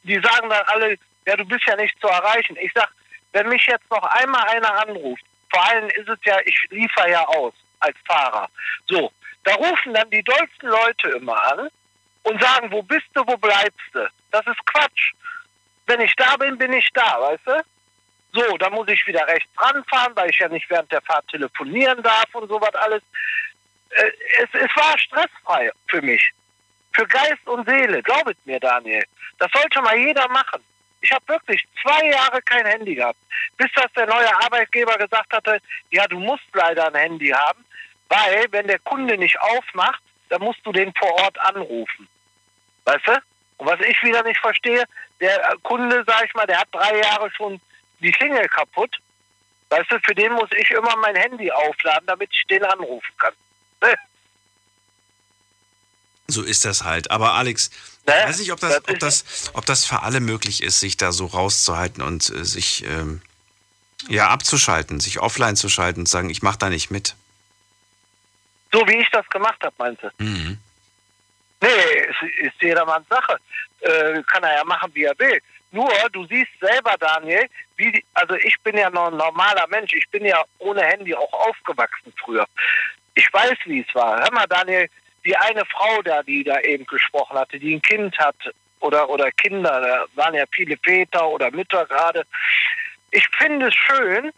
die 0.02 0.14
sagen 0.14 0.48
dann 0.48 0.64
alle, 0.66 0.98
ja, 1.26 1.36
du 1.36 1.44
bist 1.44 1.64
ja 1.66 1.76
nicht 1.76 1.94
zu 2.01 2.09
erreichen. 2.09 2.56
Ich 2.60 2.72
sag, 2.74 2.88
wenn 3.32 3.48
mich 3.48 3.64
jetzt 3.66 3.88
noch 3.90 4.02
einmal 4.02 4.43
einer 4.48 4.80
anruft, 4.80 5.22
vor 5.51 5.64
allem 5.68 5.88
ist 5.90 6.09
es 6.09 6.18
ja, 6.24 6.38
ich 6.44 6.56
liefere 6.70 7.10
ja 7.10 7.26
aus 7.28 7.55
als 7.80 7.97
Fahrer. 8.06 8.48
So, 8.88 9.12
da 9.47 9.55
rufen 9.55 9.94
dann 9.94 10.10
die 10.10 10.23
dollsten 10.23 10.68
Leute 10.68 11.09
immer 11.10 11.43
an 11.52 11.68
und 12.24 12.43
sagen, 12.43 12.70
wo 12.70 12.82
bist 12.82 13.06
du, 13.14 13.27
wo 13.27 13.36
bleibst 13.36 13.89
du? 13.94 14.06
Das 14.31 14.47
ist 14.47 14.66
Quatsch 14.66 15.12
wenn 15.86 16.01
ich 16.01 16.14
da 16.16 16.36
bin, 16.36 16.59
bin 16.59 16.73
ich 16.73 16.89
da, 16.93 17.20
weißt 17.20 17.47
du? 17.47 17.64
So, 18.32 18.56
dann 18.59 18.73
muss 18.73 18.89
ich 18.89 19.06
wieder 19.06 19.27
rechts 19.27 19.48
ranfahren, 19.56 20.14
weil 20.14 20.31
ich 20.31 20.39
ja 20.39 20.48
nicht 20.48 20.68
während 20.68 20.90
der 20.93 21.01
Fahrt 21.01 21.27
telefonieren 21.28 22.02
darf 22.02 22.35
und 22.35 22.48
sowas 22.48 22.74
alles. 22.74 23.02
Äh, 23.90 24.10
es, 24.43 24.48
es 24.52 24.77
war 24.77 24.98
stressfrei 24.98 25.70
für 25.86 26.02
mich. 26.02 26.31
Für 26.93 27.06
Geist 27.06 27.47
und 27.47 27.66
Seele, 27.68 28.02
glaubet 28.02 28.36
mir, 28.44 28.60
Daniel. 28.60 29.05
Das 29.39 29.51
sollte 29.52 29.81
mal 29.81 29.97
jeder 29.97 30.28
machen. 30.28 30.62
Ich 31.01 31.12
habe 31.12 31.28
wirklich 31.28 31.66
zwei 31.82 32.09
Jahre 32.09 32.43
kein 32.43 32.66
Handy 32.66 32.94
gehabt, 32.94 33.18
bis 33.56 33.70
das 33.74 33.93
der 33.93 34.06
neue 34.06 34.35
Arbeitgeber 34.43 34.97
gesagt 34.97 35.32
hatte, 35.32 35.60
ja, 35.90 36.06
du 36.09 36.18
musst 36.18 36.44
leider 36.52 36.89
ein 36.89 36.94
Handy 36.94 37.28
haben, 37.28 37.64
weil 38.08 38.46
wenn 38.50 38.66
der 38.66 38.78
Kunde 38.80 39.16
nicht 39.18 39.40
aufmacht, 39.40 40.02
dann 40.28 40.42
musst 40.42 40.60
du 40.64 40.72
den 40.72 40.92
vor 40.94 41.12
Ort 41.12 41.38
anrufen. 41.38 42.08
Weißt 42.84 43.06
du? 43.06 43.12
Und 43.58 43.66
was 43.66 43.80
ich 43.80 44.02
wieder 44.02 44.22
nicht 44.22 44.40
verstehe, 44.40 44.84
der 45.20 45.56
Kunde, 45.62 46.04
sag 46.06 46.24
ich 46.24 46.34
mal, 46.34 46.46
der 46.46 46.60
hat 46.60 46.68
drei 46.72 46.98
Jahre 46.98 47.30
schon 47.30 47.60
die 48.00 48.12
Klingel 48.12 48.48
kaputt. 48.48 48.94
Weißt 49.70 49.90
du, 49.90 49.98
für 50.00 50.14
den 50.14 50.32
muss 50.32 50.50
ich 50.56 50.70
immer 50.70 50.94
mein 50.96 51.16
Handy 51.16 51.50
aufladen, 51.50 52.06
damit 52.06 52.30
ich 52.32 52.46
den 52.46 52.62
anrufen 52.64 53.12
kann. 53.18 53.32
So 56.28 56.42
ist 56.42 56.64
das 56.64 56.84
halt. 56.84 57.10
Aber 57.10 57.34
Alex, 57.34 57.70
ne? 58.06 58.14
ich 58.18 58.28
weiß 58.28 58.38
nicht, 58.40 58.52
ob 58.52 58.60
das, 58.60 58.76
ob, 58.88 58.98
das, 58.98 59.24
ob 59.54 59.66
das 59.66 59.84
für 59.84 60.02
alle 60.02 60.20
möglich 60.20 60.62
ist, 60.62 60.80
sich 60.80 60.96
da 60.96 61.12
so 61.12 61.26
rauszuhalten 61.26 62.02
und 62.02 62.28
äh, 62.30 62.44
sich 62.44 62.84
ähm, 62.84 63.22
ja 64.08 64.28
abzuschalten, 64.28 64.98
sich 65.00 65.20
offline 65.20 65.56
zu 65.56 65.68
schalten 65.68 66.00
und 66.00 66.06
zu 66.06 66.12
sagen, 66.12 66.30
ich 66.30 66.42
mache 66.42 66.58
da 66.58 66.68
nicht 66.68 66.90
mit. 66.90 67.14
So 68.77 68.86
wie 68.89 68.97
ich 68.97 69.09
das 69.11 69.27
gemacht 69.31 69.57
habe, 69.62 69.74
meinst 69.78 70.03
du? 70.03 70.11
Mhm. 70.19 70.59
Nee, 71.62 71.69
ist, 72.11 72.23
ist 72.43 72.61
jedermanns 72.62 73.09
Sache. 73.09 73.39
Äh, 73.81 74.23
kann 74.24 74.43
er 74.43 74.57
ja 74.57 74.65
machen, 74.65 74.90
wie 74.93 75.05
er 75.05 75.19
will. 75.19 75.40
Nur, 75.70 75.90
du 76.12 76.27
siehst 76.27 76.51
selber, 76.61 76.94
Daniel, 77.01 77.48
wie, 77.78 78.05
also 78.12 78.35
ich 78.35 78.55
bin 78.62 78.77
ja 78.77 78.90
noch 78.90 79.07
ein 79.11 79.16
normaler 79.16 79.66
Mensch. 79.69 79.94
Ich 79.94 80.07
bin 80.11 80.27
ja 80.27 80.43
ohne 80.59 80.82
Handy 80.82 81.15
auch 81.15 81.32
aufgewachsen 81.48 82.12
früher. 82.23 82.47
Ich 83.15 83.32
weiß, 83.32 83.57
wie 83.65 83.81
es 83.81 83.94
war. 83.94 84.20
Hör 84.20 84.32
mal, 84.32 84.47
Daniel, 84.47 84.90
die 85.24 85.35
eine 85.35 85.65
Frau 85.65 86.03
da, 86.03 86.23
die 86.23 86.44
da 86.44 86.61
eben 86.61 86.85
gesprochen 86.85 87.39
hatte, 87.39 87.59
die 87.59 87.77
ein 87.77 87.82
Kind 87.82 88.19
hat 88.19 88.36
oder, 88.81 89.09
oder 89.09 89.32
Kinder, 89.32 89.81
da 89.81 90.05
waren 90.23 90.35
ja 90.35 90.44
viele 90.53 90.77
Väter 90.77 91.27
oder 91.27 91.51
Mütter 91.51 91.86
gerade. 91.86 92.24
Ich 93.11 93.27
finde 93.39 93.69
es 93.69 93.74
schön, 93.74 94.32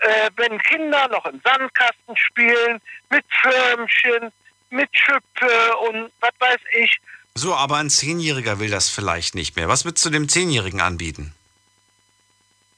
äh, 0.00 0.30
wenn 0.36 0.58
Kinder 0.62 1.08
noch 1.08 1.24
im 1.26 1.40
Sandkasten 1.44 2.16
spielen, 2.16 2.80
mit 3.10 3.24
Förmchen, 3.42 4.32
mit 4.70 4.88
Schippe 4.92 5.76
und 5.88 6.10
was 6.20 6.32
weiß 6.38 6.60
ich. 6.78 7.00
So, 7.34 7.54
aber 7.54 7.76
ein 7.76 7.90
Zehnjähriger 7.90 8.58
will 8.58 8.70
das 8.70 8.88
vielleicht 8.88 9.34
nicht 9.34 9.56
mehr. 9.56 9.68
Was 9.68 9.84
würdest 9.84 10.04
du 10.04 10.10
dem 10.10 10.28
Zehnjährigen 10.28 10.80
anbieten? 10.80 11.34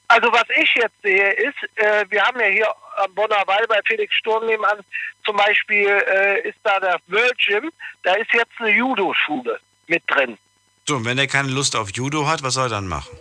Also 0.09 0.31
was 0.31 0.45
ich 0.61 0.75
jetzt 0.75 1.01
sehe 1.03 1.33
ist, 1.33 1.57
äh, 1.77 2.05
wir 2.11 2.23
haben 2.23 2.39
ja 2.39 2.47
hier 2.47 2.75
am 3.03 3.15
Bonner 3.15 3.43
Wall 3.47 3.65
bei 3.67 3.81
Felix 3.87 4.15
Sturm 4.15 4.45
nebenan 4.45 4.79
zum 5.25 5.37
Beispiel 5.37 5.89
äh, 5.89 6.49
ist 6.49 6.59
da 6.65 6.81
der 6.81 6.99
World 7.07 7.39
Gym, 7.39 7.71
da 8.03 8.15
ist 8.15 8.33
jetzt 8.33 8.53
eine 8.59 8.71
Judo-Schule 8.71 9.59
mit 9.87 10.03
drin. 10.07 10.37
So, 10.87 10.97
und 10.97 11.05
wenn 11.05 11.19
er 11.19 11.29
keine 11.29 11.49
Lust 11.49 11.77
auf 11.77 11.91
Judo 11.93 12.27
hat, 12.27 12.43
was 12.43 12.55
soll 12.55 12.67
er 12.67 12.71
dann 12.71 12.89
machen? 12.89 13.17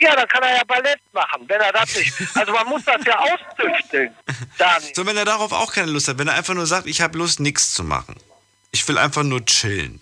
Ja, 0.00 0.16
dann 0.16 0.26
kann 0.28 0.42
er 0.42 0.56
ja 0.56 0.64
Ballett 0.64 1.00
machen, 1.12 1.44
wenn 1.46 1.60
er 1.60 1.72
das 1.72 1.94
nicht. 1.94 2.12
Also 2.34 2.52
man 2.52 2.66
muss 2.68 2.84
das 2.84 3.04
ja 3.04 3.18
auszüchteln. 3.18 4.14
Daniel. 4.56 4.94
So, 4.94 5.06
wenn 5.06 5.16
er 5.16 5.26
darauf 5.26 5.52
auch 5.52 5.72
keine 5.72 5.90
Lust 5.90 6.08
hat, 6.08 6.18
wenn 6.18 6.28
er 6.28 6.34
einfach 6.34 6.54
nur 6.54 6.66
sagt, 6.66 6.86
ich 6.86 7.02
habe 7.02 7.18
Lust, 7.18 7.38
nichts 7.38 7.74
zu 7.74 7.84
machen. 7.84 8.16
Ich 8.72 8.86
will 8.88 8.96
einfach 8.96 9.22
nur 9.22 9.44
chillen. 9.44 10.00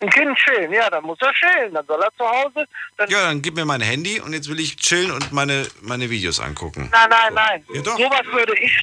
Ein 0.00 0.10
Kind 0.10 0.36
chillen, 0.38 0.72
ja, 0.72 0.90
dann 0.90 1.04
muss 1.04 1.18
er 1.22 1.32
chillen. 1.32 1.72
Dann 1.72 1.86
soll 1.86 2.00
er 2.02 2.12
zu 2.16 2.24
Hause. 2.28 2.68
Dann 2.98 3.08
ja, 3.08 3.22
dann 3.22 3.40
gib 3.40 3.54
mir 3.56 3.64
mein 3.64 3.80
Handy 3.80 4.20
und 4.20 4.32
jetzt 4.32 4.48
will 4.48 4.60
ich 4.60 4.76
chillen 4.76 5.10
und 5.10 5.32
meine, 5.32 5.66
meine 5.80 6.10
Videos 6.10 6.38
angucken. 6.38 6.88
Nein, 6.92 7.08
nein, 7.08 7.34
nein. 7.34 7.64
Ja, 7.72 7.82
doch. 7.82 7.96
Sowas 7.96 8.26
würde 8.30 8.56
ich, 8.60 8.82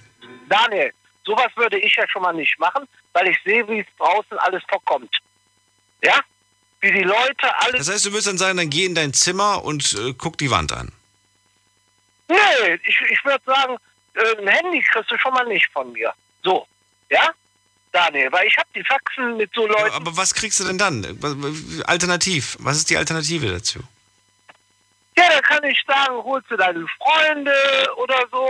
Daniel, 0.49 0.91
sowas 1.23 1.51
würde 1.55 1.77
ich 1.77 1.95
ja 1.95 2.07
schon 2.07 2.23
mal 2.23 2.34
nicht 2.34 2.57
machen, 2.59 2.88
weil 3.13 3.27
ich 3.27 3.38
sehe, 3.45 3.65
wie 3.67 3.80
es 3.80 3.88
draußen 3.97 4.38
alles 4.39 4.63
vorkommt. 4.67 5.15
Ja? 6.03 6.19
Wie 6.85 6.91
die 6.91 7.01
Leute 7.01 7.55
alles. 7.61 7.87
Das 7.87 7.95
heißt, 7.95 8.05
du 8.05 8.11
würdest 8.11 8.27
dann 8.27 8.37
sagen, 8.37 8.57
dann 8.57 8.69
geh 8.69 8.85
in 8.85 8.93
dein 8.93 9.11
Zimmer 9.11 9.63
und 9.63 9.93
äh, 9.93 10.13
guck 10.15 10.37
die 10.37 10.51
Wand 10.51 10.71
an. 10.71 10.91
Nee, 12.27 12.35
ich, 12.85 13.01
ich 13.09 13.25
würde 13.25 13.41
sagen, 13.43 13.77
äh, 14.13 14.37
ein 14.37 14.47
Handy 14.47 14.83
kriegst 14.83 15.09
du 15.09 15.17
schon 15.17 15.33
mal 15.33 15.47
nicht 15.47 15.67
von 15.73 15.91
mir. 15.93 16.13
So, 16.43 16.67
ja? 17.09 17.31
Daniel, 17.91 18.31
weil 18.31 18.45
ich 18.45 18.55
habe 18.55 18.69
die 18.75 18.83
Faxen 18.83 19.35
mit 19.37 19.51
so 19.55 19.65
Leuten. 19.65 19.95
aber 19.95 20.15
was 20.15 20.35
kriegst 20.35 20.59
du 20.59 20.65
denn 20.65 20.77
dann? 20.77 21.83
Alternativ. 21.87 22.55
Was 22.59 22.77
ist 22.77 22.91
die 22.91 22.97
Alternative 22.97 23.47
dazu? 23.47 23.79
Ja, 25.17 25.23
da 25.27 25.41
kann 25.41 25.63
ich 25.63 25.83
sagen, 25.87 26.23
holst 26.23 26.51
du 26.51 26.55
deine 26.55 26.85
Freunde 26.99 27.55
oder 27.95 28.27
so. 28.31 28.47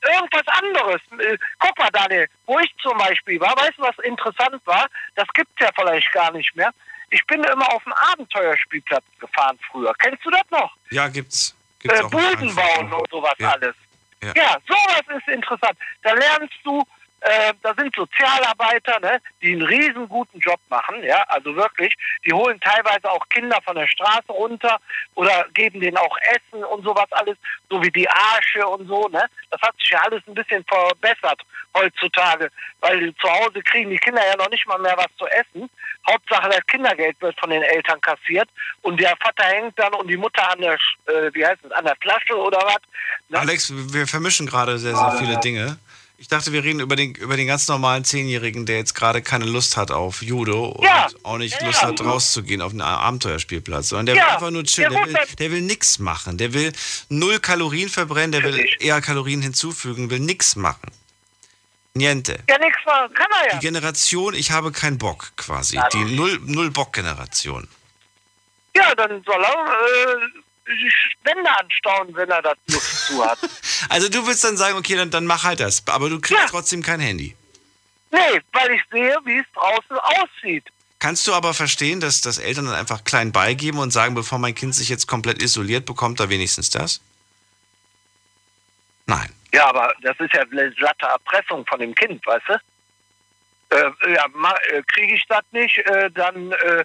Irgendwas 0.00 0.46
anderes. 0.46 1.02
Äh, 1.18 1.36
guck 1.58 1.78
mal, 1.78 1.90
Daniel, 1.90 2.26
wo 2.46 2.58
ich 2.58 2.74
zum 2.80 2.96
Beispiel 2.96 3.38
war, 3.38 3.54
weißt 3.54 3.76
du, 3.76 3.82
was 3.82 3.98
interessant 3.98 4.62
war? 4.64 4.86
Das 5.14 5.28
gibt's 5.34 5.60
ja 5.60 5.68
vielleicht 5.74 6.10
gar 6.12 6.32
nicht 6.32 6.56
mehr. 6.56 6.72
Ich 7.10 7.24
bin 7.26 7.42
immer 7.44 7.72
auf 7.72 7.82
dem 7.84 7.92
Abenteuerspielplatz 8.12 9.04
gefahren 9.18 9.58
früher. 9.70 9.94
Kennst 9.98 10.24
du 10.24 10.30
das 10.30 10.42
noch? 10.50 10.74
Ja, 10.90 11.08
gibt's. 11.08 11.54
gibt's 11.80 12.00
äh, 12.00 12.02
Buden 12.04 12.54
bauen 12.54 12.92
und 12.92 13.10
sowas 13.10 13.34
ja. 13.38 13.52
alles. 13.52 13.74
Ja. 14.22 14.32
ja, 14.34 14.56
sowas 14.66 15.02
ist 15.16 15.28
interessant. 15.28 15.78
Da 16.02 16.12
lernst 16.12 16.54
du 16.64 16.82
äh, 17.20 17.54
da 17.62 17.74
sind 17.74 17.94
Sozialarbeiter, 17.94 19.00
ne, 19.00 19.20
die 19.42 19.52
einen 19.52 19.62
riesen 19.62 20.08
guten 20.08 20.38
Job 20.38 20.60
machen, 20.68 21.02
ja, 21.02 21.24
also 21.28 21.56
wirklich, 21.56 21.94
die 22.24 22.32
holen 22.32 22.60
teilweise 22.60 23.10
auch 23.10 23.26
Kinder 23.30 23.58
von 23.64 23.74
der 23.74 23.86
Straße 23.86 24.30
runter 24.30 24.78
oder 25.14 25.46
geben 25.54 25.80
denen 25.80 25.96
auch 25.96 26.16
Essen 26.18 26.62
und 26.64 26.84
sowas 26.84 27.10
alles, 27.10 27.36
so 27.70 27.82
wie 27.82 27.90
die 27.90 28.08
Arsche 28.08 28.66
und 28.66 28.86
so, 28.86 29.08
ne. 29.08 29.24
Das 29.50 29.60
hat 29.62 29.76
sich 29.78 29.90
ja 29.90 30.00
alles 30.02 30.22
ein 30.26 30.34
bisschen 30.34 30.64
verbessert 30.64 31.42
heutzutage, 31.74 32.50
weil 32.80 33.14
zu 33.16 33.28
Hause 33.28 33.62
kriegen 33.62 33.90
die 33.90 33.98
Kinder 33.98 34.24
ja 34.24 34.36
noch 34.36 34.50
nicht 34.50 34.66
mal 34.66 34.78
mehr 34.78 34.96
was 34.96 35.14
zu 35.18 35.26
essen. 35.26 35.68
Hauptsache 36.08 36.48
das 36.48 36.66
Kindergeld 36.66 37.20
wird 37.20 37.38
von 37.38 37.50
den 37.50 37.62
Eltern 37.62 38.00
kassiert 38.00 38.48
und 38.82 39.00
der 39.00 39.16
Vater 39.16 39.44
hängt 39.44 39.78
dann 39.78 39.94
und 39.94 40.08
die 40.08 40.16
Mutter 40.16 40.50
an 40.50 40.60
der, 40.60 40.74
äh, 40.74 41.32
wie 41.32 41.44
heißt 41.44 41.64
es, 41.64 41.72
an 41.72 41.84
der 41.84 41.96
Flasche 42.00 42.34
oder 42.34 42.58
was. 42.58 42.78
Ne? 43.28 43.38
Alex, 43.38 43.72
wir 43.74 44.06
vermischen 44.06 44.46
gerade 44.46 44.78
sehr, 44.78 44.96
sehr 44.96 45.12
viele 45.18 45.38
Dinge. 45.40 45.78
Ich 46.18 46.28
dachte, 46.28 46.50
wir 46.50 46.64
reden 46.64 46.80
über 46.80 46.96
den, 46.96 47.14
über 47.14 47.36
den 47.36 47.46
ganz 47.46 47.68
normalen 47.68 48.02
Zehnjährigen, 48.04 48.64
der 48.64 48.78
jetzt 48.78 48.94
gerade 48.94 49.20
keine 49.20 49.44
Lust 49.44 49.76
hat 49.76 49.90
auf 49.90 50.22
Judo 50.22 50.80
Ja, 50.82 51.06
und 51.06 51.24
auch 51.24 51.36
nicht 51.36 51.60
ja, 51.60 51.66
Lust 51.66 51.82
ja. 51.82 51.88
hat, 51.88 52.00
rauszugehen 52.00 52.62
auf 52.62 52.72
einen 52.72 52.80
Abenteuerspielplatz, 52.80 53.90
sondern 53.90 54.06
der 54.06 54.14
Ja, 54.16 54.22
will 54.22 54.30
einfach 54.30 54.50
nur 54.50 54.64
chillen. 54.64 54.92
Der 54.92 55.02
gut, 55.02 55.12
will, 55.12 55.36
der 55.38 55.50
will 55.50 55.60
nichts 55.60 55.98
machen. 55.98 56.38
Der 56.38 56.54
will 56.54 56.72
null 57.10 57.38
Kalorien 57.38 57.90
verbrennen, 57.90 58.32
der 58.32 58.44
will 58.44 58.66
eher 58.80 59.02
Kalorien 59.02 59.42
hinzufügen, 59.42 60.08
will 60.08 60.20
nichts 60.20 60.56
machen. 60.56 60.90
Niente. 61.96 62.38
Ja, 62.48 62.58
nichts 62.58 62.78
machen 62.84 63.12
kann 63.14 63.26
er 63.42 63.46
ja. 63.52 63.58
Die 63.58 63.66
Generation, 63.66 64.34
ich 64.34 64.50
habe 64.50 64.70
keinen 64.72 64.98
Bock 64.98 65.32
quasi. 65.36 65.76
Ja. 65.76 65.88
Die 65.88 66.04
Null- 66.04 66.40
Null-Bock-Generation. 66.44 67.66
Ja, 68.74 68.88
Ja, 68.90 68.94
dann 68.94 69.22
soll 69.24 69.42
er 69.42 69.52
äh, 69.52 70.26
die 70.68 70.90
Spende 70.90 71.50
anstauen, 71.58 72.14
wenn 72.14 72.30
er 72.30 72.42
das 72.42 72.56
Lust 72.68 73.06
zu 73.06 73.24
hat. 73.24 73.38
Also 73.88 74.08
du 74.08 74.26
willst 74.26 74.42
dann 74.44 74.56
sagen, 74.56 74.76
okay, 74.76 74.96
dann, 74.96 75.10
dann 75.10 75.26
mach 75.26 75.44
halt 75.44 75.60
das. 75.60 75.82
Aber 75.86 76.08
du 76.10 76.20
kriegst 76.20 76.48
trotzdem 76.48 76.82
kein 76.82 76.98
Handy. 77.00 77.36
Nee, 78.10 78.40
weil 78.52 78.70
ich 78.72 78.82
sehe, 78.90 79.16
wie 79.24 79.38
es 79.38 79.46
draußen 79.54 79.96
aussieht. 79.98 80.64
Kannst 80.98 81.26
du 81.26 81.34
aber 81.34 81.54
verstehen, 81.54 82.00
dass, 82.00 82.20
dass 82.22 82.38
Eltern 82.38 82.66
dann 82.66 82.74
einfach 82.74 83.04
klein 83.04 83.32
beigeben 83.32 83.78
und 83.78 83.90
sagen, 83.92 84.14
bevor 84.14 84.38
mein 84.38 84.54
Kind 84.54 84.74
sich 84.74 84.88
jetzt 84.88 85.06
komplett 85.06 85.42
isoliert, 85.42 85.84
bekommt 85.86 86.20
er 86.20 86.28
wenigstens 86.30 86.70
das? 86.70 87.00
Nein. 89.06 89.30
Ja, 89.52 89.68
aber 89.68 89.94
das 90.02 90.18
ist 90.18 90.34
ja 90.34 90.42
eine 90.42 90.70
glatte 90.72 91.06
Erpressung 91.06 91.64
von 91.66 91.78
dem 91.80 91.94
Kind, 91.94 92.24
weißt 92.26 92.48
du? 92.48 92.54
Äh, 93.70 94.14
ja, 94.14 94.26
äh, 94.70 94.82
kriege 94.82 95.14
ich 95.14 95.24
das 95.28 95.44
nicht, 95.50 95.78
äh, 95.78 96.10
dann 96.10 96.52
äh, 96.52 96.84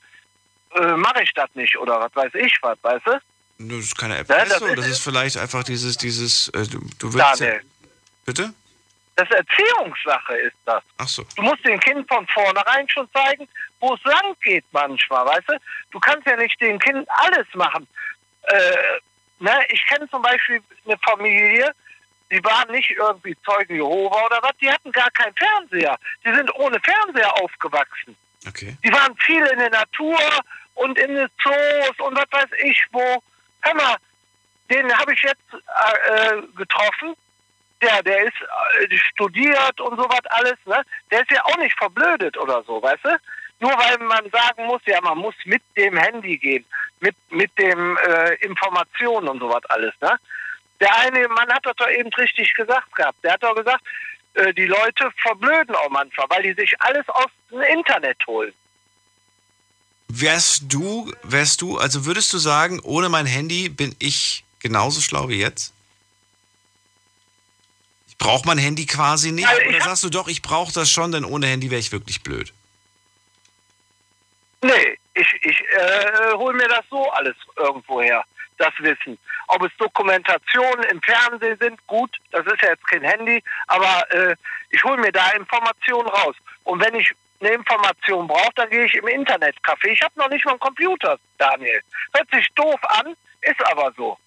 äh, 0.75 0.97
mache 0.97 1.23
ich 1.23 1.33
das 1.33 1.49
nicht 1.53 1.77
oder 1.77 1.99
was 1.99 2.15
weiß 2.15 2.33
ich 2.35 2.57
was, 2.61 2.77
weißt 2.81 3.07
du? 3.07 3.21
Das 3.59 3.77
ist 3.77 3.97
keine 3.97 4.17
Ja, 4.17 4.23
das 4.23 4.37
Erpressung, 4.37 4.75
das 4.75 4.87
ist 4.87 5.03
vielleicht 5.03 5.37
einfach 5.37 5.63
dieses, 5.63 5.97
dieses, 5.97 6.49
äh, 6.49 6.65
du, 6.65 6.79
du 6.97 7.13
willst 7.13 7.39
ja, 7.41 7.53
Bitte? 8.25 8.53
das 9.15 9.29
ist 9.29 9.35
Erziehungssache 9.35 10.35
ist 10.37 10.55
das. 10.65 10.83
Ach 10.97 11.07
so. 11.07 11.23
Du 11.35 11.43
musst 11.43 11.63
dem 11.65 11.79
Kind 11.79 12.07
von 12.07 12.25
vornherein 12.27 12.87
schon 12.89 13.07
zeigen, 13.13 13.47
wo 13.79 13.93
es 13.93 14.03
lang 14.03 14.35
geht 14.41 14.65
manchmal, 14.71 15.25
weißt 15.25 15.49
du? 15.49 15.53
Du 15.91 15.99
kannst 15.99 16.25
ja 16.25 16.35
nicht 16.37 16.59
dem 16.61 16.79
Kind 16.79 17.07
alles 17.09 17.47
machen. 17.53 17.87
Ne? 19.41 19.51
Ich 19.69 19.85
kenne 19.87 20.07
zum 20.09 20.21
Beispiel 20.21 20.61
eine 20.85 20.97
Familie, 20.99 21.73
die 22.31 22.43
waren 22.43 22.71
nicht 22.71 22.89
irgendwie 22.91 23.37
Zeugen 23.43 23.75
Jehova 23.75 24.25
oder 24.25 24.39
was, 24.41 24.53
die 24.61 24.71
hatten 24.71 24.91
gar 24.91 25.11
keinen 25.11 25.35
Fernseher. 25.35 25.97
Die 26.25 26.33
sind 26.33 26.53
ohne 26.55 26.79
Fernseher 26.79 27.33
aufgewachsen. 27.41 28.15
Okay. 28.47 28.75
Die 28.83 28.91
waren 28.91 29.15
viel 29.17 29.45
in 29.47 29.59
der 29.59 29.69
Natur 29.69 30.17
und 30.75 30.97
in 30.97 31.15
den 31.15 31.29
Zoos 31.43 32.07
und 32.07 32.17
was 32.17 32.31
weiß 32.31 32.49
ich 32.63 32.83
wo. 32.91 33.21
Hör 33.61 33.73
mal, 33.75 33.97
den 34.71 34.97
habe 34.97 35.13
ich 35.13 35.21
jetzt 35.21 35.41
äh, 35.53 36.37
äh, 36.37 36.41
getroffen. 36.55 37.13
Der, 37.81 38.01
der 38.03 38.25
ist 38.25 38.41
äh, 38.79 38.97
studiert 38.97 39.81
und 39.81 39.97
sowas 39.97 40.21
alles, 40.29 40.57
ne? 40.65 40.81
Der 41.11 41.21
ist 41.21 41.31
ja 41.31 41.43
auch 41.45 41.57
nicht 41.57 41.77
verblödet 41.77 42.37
oder 42.37 42.63
so, 42.63 42.81
weißt 42.81 43.03
du? 43.03 43.17
Nur 43.59 43.71
weil 43.71 43.97
man 43.99 44.29
sagen 44.31 44.65
muss, 44.65 44.81
ja, 44.85 44.99
man 45.01 45.17
muss 45.17 45.35
mit 45.45 45.61
dem 45.77 45.97
Handy 45.97 46.37
gehen, 46.37 46.65
mit, 46.99 47.15
mit 47.29 47.55
dem 47.59 47.97
äh, 47.97 48.35
Informationen 48.35 49.27
und 49.27 49.39
sowas 49.39 49.63
alles, 49.65 49.93
ne? 50.01 50.17
Der 50.81 50.93
eine 50.97 51.27
Mann 51.27 51.49
hat 51.49 51.65
das 51.65 51.75
doch 51.77 51.89
eben 51.89 52.09
richtig 52.13 52.53
gesagt 52.55 52.93
gehabt. 52.95 53.23
Der 53.23 53.33
hat 53.33 53.43
doch 53.43 53.55
gesagt, 53.55 53.83
äh, 54.33 54.53
die 54.53 54.65
Leute 54.65 55.09
verblöden 55.21 55.75
auch 55.75 55.89
manchmal, 55.89 56.25
weil 56.29 56.43
die 56.43 56.53
sich 56.53 56.73
alles 56.81 57.07
aus 57.09 57.27
dem 57.51 57.61
Internet 57.61 58.17
holen. 58.27 58.53
Wärst 60.07 60.63
du, 60.67 61.13
wärst 61.23 61.61
du, 61.61 61.77
also 61.77 62.05
würdest 62.05 62.33
du 62.33 62.37
sagen, 62.37 62.79
ohne 62.81 63.09
mein 63.09 63.25
Handy 63.25 63.69
bin 63.69 63.95
ich 63.99 64.43
genauso 64.59 64.99
schlau 64.99 65.29
wie 65.29 65.39
jetzt? 65.39 65.73
Ich 68.09 68.17
brauche 68.17 68.45
mein 68.45 68.57
Handy 68.57 68.85
quasi 68.85 69.31
nicht? 69.31 69.47
Also 69.47 69.69
Oder 69.69 69.81
sagst 69.81 70.03
du 70.03 70.09
doch, 70.09 70.27
ich 70.27 70.41
brauche 70.41 70.73
das 70.73 70.91
schon, 70.91 71.11
denn 71.11 71.23
ohne 71.23 71.47
Handy 71.47 71.71
wäre 71.71 71.79
ich 71.79 71.91
wirklich 71.91 72.23
blöd? 72.23 72.51
Nee, 74.63 74.97
ich, 75.13 75.27
ich 75.43 75.61
äh, 75.77 76.33
hole 76.33 76.55
mir 76.55 76.67
das 76.67 76.85
so 76.89 77.09
alles 77.11 77.35
irgendwo 77.55 78.01
her, 78.01 78.23
das 78.61 78.73
Wissen. 78.79 79.17
Ob 79.47 79.63
es 79.63 79.71
Dokumentationen 79.77 80.83
im 80.85 81.01
Fernsehen 81.01 81.57
sind, 81.59 81.87
gut, 81.87 82.15
das 82.31 82.45
ist 82.45 82.61
ja 82.61 82.69
jetzt 82.69 82.87
kein 82.87 83.03
Handy, 83.03 83.43
aber 83.67 84.05
äh, 84.11 84.35
ich 84.69 84.83
hole 84.83 84.97
mir 84.97 85.11
da 85.11 85.31
Informationen 85.31 86.07
raus. 86.07 86.35
Und 86.63 86.79
wenn 86.83 86.95
ich 86.95 87.11
eine 87.39 87.51
Information 87.53 88.27
brauche, 88.27 88.51
dann 88.55 88.69
gehe 88.69 88.85
ich 88.85 88.93
im 88.93 89.05
Internetcafé. 89.05 89.87
Ich 89.87 90.01
habe 90.01 90.13
noch 90.17 90.29
nicht 90.29 90.45
mal 90.45 90.51
einen 90.51 90.59
Computer, 90.59 91.19
Daniel. 91.37 91.81
Hört 92.13 92.29
sich 92.31 92.47
doof 92.55 92.79
an, 92.83 93.15
ist 93.41 93.65
aber 93.65 93.91
so. 93.97 94.17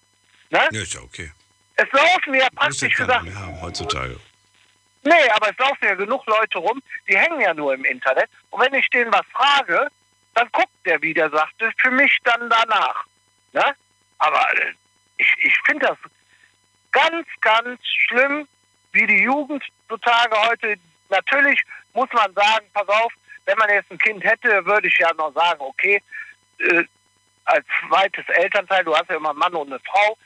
Ne? 0.50 0.68
Ja, 0.72 0.82
ist 0.82 0.94
ja 0.94 1.00
okay. 1.00 1.30
Es 1.76 1.90
laufen 1.92 2.34
ja 2.34 2.48
praktisch 2.54 2.96
gesagt 2.96 3.34
haben 3.34 3.60
heutzutage. 3.62 4.18
Nee, 5.02 5.28
aber 5.34 5.50
es 5.50 5.58
laufen 5.58 5.84
ja 5.84 5.94
genug 5.94 6.26
Leute 6.26 6.58
rum, 6.58 6.82
die 7.08 7.16
hängen 7.16 7.40
ja 7.40 7.52
nur 7.52 7.74
im 7.74 7.84
Internet. 7.84 8.30
Und 8.50 8.60
wenn 8.60 8.74
ich 8.74 8.88
denen 8.90 9.12
was 9.12 9.26
frage, 9.32 9.88
dann 10.34 10.48
guckt 10.52 10.72
der, 10.84 11.00
wie 11.02 11.14
der 11.14 11.30
sagte, 11.30 11.70
für 11.78 11.90
mich 11.90 12.18
dann 12.24 12.48
danach. 12.48 13.04
Ne? 13.52 13.74
Aber 14.24 14.40
äh, 14.58 14.72
ich, 15.18 15.28
ich 15.42 15.54
finde 15.66 15.86
das 15.86 15.98
ganz, 16.92 17.26
ganz 17.40 17.80
schlimm, 17.86 18.48
wie 18.92 19.06
die 19.06 19.22
Jugend 19.22 19.62
zutage 19.88 20.36
heute. 20.48 20.76
Natürlich 21.10 21.60
muss 21.92 22.08
man 22.12 22.32
sagen, 22.32 22.66
pass 22.72 22.88
auf, 22.88 23.12
wenn 23.44 23.58
man 23.58 23.68
jetzt 23.68 23.90
ein 23.90 23.98
Kind 23.98 24.24
hätte, 24.24 24.64
würde 24.64 24.88
ich 24.88 24.96
ja 24.98 25.12
noch 25.14 25.32
sagen, 25.34 25.60
okay, 25.60 26.02
äh, 26.58 26.84
als 27.44 27.66
zweites 27.86 28.26
Elternteil, 28.28 28.84
du 28.84 28.96
hast 28.96 29.10
ja 29.10 29.16
immer 29.16 29.30
einen 29.30 29.38
Mann 29.38 29.54
und 29.54 29.70
eine 29.70 29.80
Frau. 29.80 30.16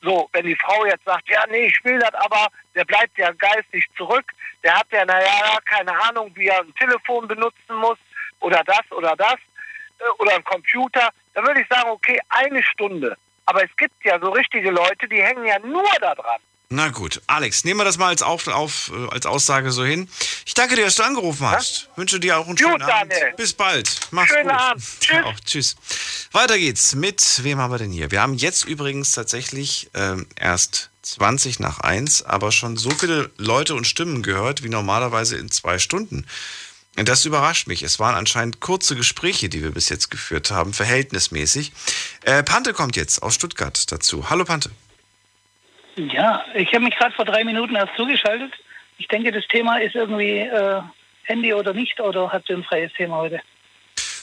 So, 0.00 0.28
wenn 0.32 0.46
die 0.46 0.56
Frau 0.56 0.86
jetzt 0.86 1.04
sagt, 1.04 1.28
ja, 1.28 1.44
nee, 1.50 1.66
ich 1.66 1.84
will 1.84 1.98
das, 1.98 2.14
aber 2.14 2.48
der 2.74 2.84
bleibt 2.84 3.16
ja 3.18 3.30
geistig 3.32 3.86
zurück, 3.96 4.24
der 4.64 4.74
hat 4.74 4.86
ja, 4.90 5.04
naja, 5.04 5.58
keine 5.66 5.92
Ahnung, 6.04 6.32
wie 6.34 6.46
er 6.46 6.60
ein 6.60 6.74
Telefon 6.74 7.28
benutzen 7.28 7.76
muss 7.76 7.98
oder 8.40 8.64
das 8.64 8.90
oder 8.90 9.14
das 9.16 9.36
äh, 9.98 10.08
oder 10.18 10.34
ein 10.34 10.44
Computer, 10.44 11.10
dann 11.34 11.46
würde 11.46 11.60
ich 11.60 11.68
sagen, 11.68 11.90
okay, 11.90 12.18
eine 12.30 12.62
Stunde. 12.62 13.16
Aber 13.46 13.64
es 13.64 13.70
gibt 13.76 14.04
ja 14.04 14.18
so 14.20 14.30
richtige 14.30 14.70
Leute, 14.70 15.08
die 15.08 15.22
hängen 15.22 15.44
ja 15.44 15.58
nur 15.58 15.84
da 16.00 16.14
dran. 16.14 16.40
Na 16.74 16.88
gut, 16.88 17.20
Alex, 17.26 17.64
nehmen 17.64 17.80
wir 17.80 17.84
das 17.84 17.98
mal 17.98 18.08
als, 18.08 18.22
auf, 18.22 18.48
auf, 18.48 18.90
äh, 18.94 19.08
als 19.10 19.26
Aussage 19.26 19.72
so 19.72 19.84
hin. 19.84 20.08
Ich 20.46 20.54
danke 20.54 20.74
dir, 20.74 20.86
dass 20.86 20.94
du 20.94 21.02
angerufen 21.02 21.46
hast. 21.46 21.90
Wünsche 21.96 22.18
dir 22.18 22.38
auch 22.38 22.48
einen 22.48 22.56
schönen 22.56 22.78
Gut, 22.78 22.82
Abend. 22.82 23.12
Daniel. 23.12 23.34
Bis 23.36 23.52
bald. 23.52 24.00
Mach's 24.10 24.30
Schönen 24.30 24.48
gut. 24.48 24.58
Abend. 24.58 24.84
Tschüss. 25.00 25.24
Auch, 25.24 25.40
tschüss. 25.44 25.76
Weiter 26.32 26.58
geht's. 26.58 26.94
Mit 26.94 27.44
wem 27.44 27.58
haben 27.58 27.70
wir 27.70 27.76
denn 27.76 27.92
hier? 27.92 28.10
Wir 28.10 28.22
haben 28.22 28.34
jetzt 28.34 28.64
übrigens 28.64 29.12
tatsächlich 29.12 29.90
ähm, 29.92 30.26
erst 30.34 30.88
20 31.02 31.60
nach 31.60 31.80
1, 31.80 32.22
aber 32.22 32.52
schon 32.52 32.78
so 32.78 32.90
viele 32.90 33.30
Leute 33.36 33.74
und 33.74 33.86
Stimmen 33.86 34.22
gehört 34.22 34.62
wie 34.62 34.70
normalerweise 34.70 35.36
in 35.36 35.50
zwei 35.50 35.78
Stunden. 35.78 36.26
Das 36.96 37.24
überrascht 37.24 37.68
mich. 37.68 37.82
Es 37.82 37.98
waren 37.98 38.14
anscheinend 38.14 38.60
kurze 38.60 38.94
Gespräche, 38.96 39.48
die 39.48 39.62
wir 39.62 39.70
bis 39.70 39.88
jetzt 39.88 40.10
geführt 40.10 40.50
haben, 40.50 40.74
verhältnismäßig. 40.74 41.72
Äh, 42.24 42.42
Pante 42.42 42.74
kommt 42.74 42.96
jetzt 42.96 43.22
aus 43.22 43.34
Stuttgart 43.34 43.90
dazu. 43.90 44.28
Hallo 44.28 44.44
Pante. 44.44 44.70
Ja, 45.96 46.44
ich 46.54 46.68
habe 46.72 46.84
mich 46.84 46.96
gerade 46.96 47.14
vor 47.14 47.24
drei 47.24 47.44
Minuten 47.44 47.74
erst 47.74 47.94
zugeschaltet. 47.96 48.52
Ich 48.98 49.08
denke, 49.08 49.32
das 49.32 49.46
Thema 49.48 49.78
ist 49.78 49.94
irgendwie 49.94 50.38
äh, 50.40 50.82
Handy 51.24 51.54
oder 51.54 51.72
nicht, 51.72 51.98
oder 52.00 52.30
habt 52.30 52.48
ihr 52.50 52.56
ein 52.56 52.64
freies 52.64 52.92
Thema 52.94 53.16
heute? 53.16 53.40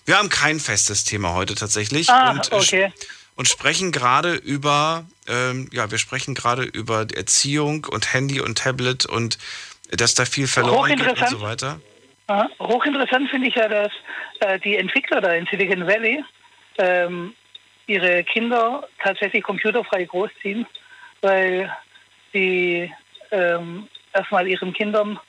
Wir 0.06 0.18
haben 0.18 0.30
kein 0.30 0.60
festes 0.60 1.04
Thema 1.04 1.34
heute 1.34 1.56
tatsächlich 1.56 2.10
Ah, 2.10 2.32
und, 2.32 2.52
äh, 2.52 2.56
okay. 2.56 2.94
und 3.36 3.48
sprechen 3.48 3.92
gerade 3.92 4.34
über, 4.36 5.06
ähm, 5.28 5.70
ja, 5.72 5.92
wir 5.92 5.98
sprechen 5.98 6.36
gerade 6.36 6.64
über 6.64 7.08
Erziehung 7.14 7.86
und 7.86 8.14
Handy 8.14 8.42
und 8.42 8.58
Tablet 8.60 9.06
und 9.06 9.38
dass 9.92 10.14
da 10.14 10.26
viel 10.26 10.48
verloren 10.48 10.96
geht 10.96 11.20
und 11.20 11.30
so 11.30 11.42
weiter. 11.42 11.80
Ja, 12.30 12.48
hochinteressant 12.60 13.28
finde 13.32 13.48
ich 13.48 13.56
ja, 13.56 13.68
dass 13.68 13.92
äh, 14.42 14.60
die 14.60 14.78
Entwickler 14.78 15.20
da 15.20 15.34
in 15.34 15.48
Silicon 15.48 15.88
Valley 15.88 16.24
ähm, 16.78 17.34
ihre 17.88 18.24
Kinder 18.24 18.88
tatsächlich 19.04 19.42
computerfrei 19.42 20.04
großziehen, 20.04 20.68
weil 21.22 21.76
sie 22.32 22.94
ähm, 23.32 23.88
erstmal 24.14 24.48
ihren 24.48 24.74
Kindern 24.74 25.20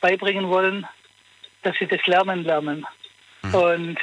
beibringen 0.00 0.48
wollen, 0.48 0.84
dass 1.62 1.76
sie 1.78 1.86
das 1.86 2.04
Lernen 2.06 2.42
lernen. 2.42 2.84
Und, 3.52 3.98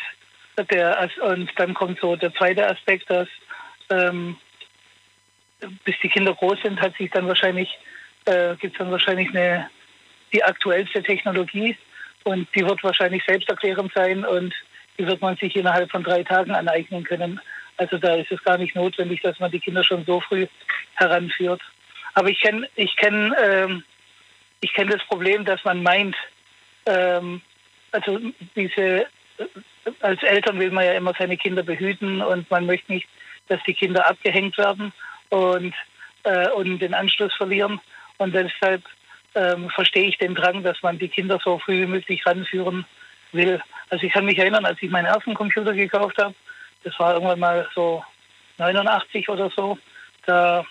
der, 0.72 1.10
und 1.24 1.52
dann 1.58 1.74
kommt 1.74 2.00
so 2.00 2.16
der 2.16 2.34
zweite 2.36 2.66
Aspekt, 2.70 3.10
dass 3.10 3.28
ähm, 3.90 4.38
bis 5.84 5.96
die 6.02 6.10
Kinder 6.10 6.34
groß 6.34 6.62
sind, 6.64 6.80
hat 6.80 6.96
sich 6.96 7.12
dann 7.12 7.28
wahrscheinlich, 7.28 7.78
äh, 8.26 8.56
gibt 8.56 8.76
es 8.76 8.80
dann 8.80 8.92
wahrscheinlich 8.92 9.28
eine, 9.30 9.70
die 10.32 10.42
aktuellste 10.42 11.04
Technologie 11.04 11.78
und 12.26 12.48
die 12.56 12.66
wird 12.66 12.84
wahrscheinlich 12.84 13.24
selbsterklärend 13.24 13.94
sein 13.94 14.26
und 14.26 14.54
die 14.98 15.06
wird 15.06 15.22
man 15.22 15.38
sich 15.38 15.56
innerhalb 15.56 15.92
von 15.92 16.04
drei 16.04 16.24
Tagen 16.24 16.52
aneignen 16.52 17.04
können. 17.04 17.40
Also 17.78 17.98
da 17.98 18.16
ist 18.16 18.32
es 18.32 18.44
gar 18.44 18.58
nicht 18.58 18.76
notwendig, 18.76 19.22
dass 19.22 19.40
man 19.40 19.52
die 19.52 19.60
Kinder 19.60 19.84
schon 19.84 20.06
so 20.06 20.22
früh 20.22 20.48
heranführt. 20.96 21.62
Aber 22.14 22.30
ich 22.30 22.40
kenne 22.40 22.68
ich 22.76 22.96
kenn, 22.96 23.34
ähm, 23.42 23.84
ich 24.62 24.74
kenn 24.74 24.90
das 24.90 25.04
Problem, 25.06 25.46
dass 25.46 25.64
man 25.64 25.84
meint, 25.84 26.16
ähm, 26.86 27.42
also 27.92 28.20
diese, 28.56 29.06
als 30.00 30.24
Eltern 30.24 30.60
will 30.60 30.72
man 30.72 30.86
ja 30.86 30.94
immer 30.94 31.14
seine 31.18 31.38
Kinder 31.38 31.62
behüten 31.62 32.22
und 32.22 32.50
man 32.50 32.66
möchte 32.66 32.92
nicht, 32.92 33.08
dass 33.48 33.62
die 33.68 33.74
Kinder 33.74 34.10
abgehängt 34.10 34.58
werden 34.58 34.94
und, 35.30 35.76
äh, 36.24 36.50
und 36.50 36.80
den 36.80 36.94
Anschluss 36.94 37.34
verlieren. 37.36 37.80
Und 38.18 38.34
deshalb 38.34 38.82
ähm, 39.36 39.70
verstehe 39.70 40.08
ich 40.08 40.18
den 40.18 40.36
Drang, 40.36 40.64
dass 40.64 40.82
man 40.82 40.98
die 40.98 41.10
Kinder 41.10 41.40
so 41.44 41.60
früh 41.60 41.82
wie 41.82 41.88
möglich 41.88 42.26
ranführen 42.26 42.86
will. 43.32 43.62
Also 43.90 44.06
ich 44.06 44.14
kann 44.14 44.26
mich 44.26 44.38
erinnern, 44.38 44.66
als 44.66 44.82
ich 44.82 44.90
meinen 44.90 45.06
ersten 45.06 45.34
Computer 45.34 45.74
gekauft 45.74 46.18
habe, 46.18 46.34
das 46.84 46.98
war 47.00 47.14
irgendwann 47.14 47.40
mal 47.40 47.68
so 47.76 48.04
89 48.58 49.28
oder 49.30 49.50
so, 49.56 49.78
da, 50.26 50.66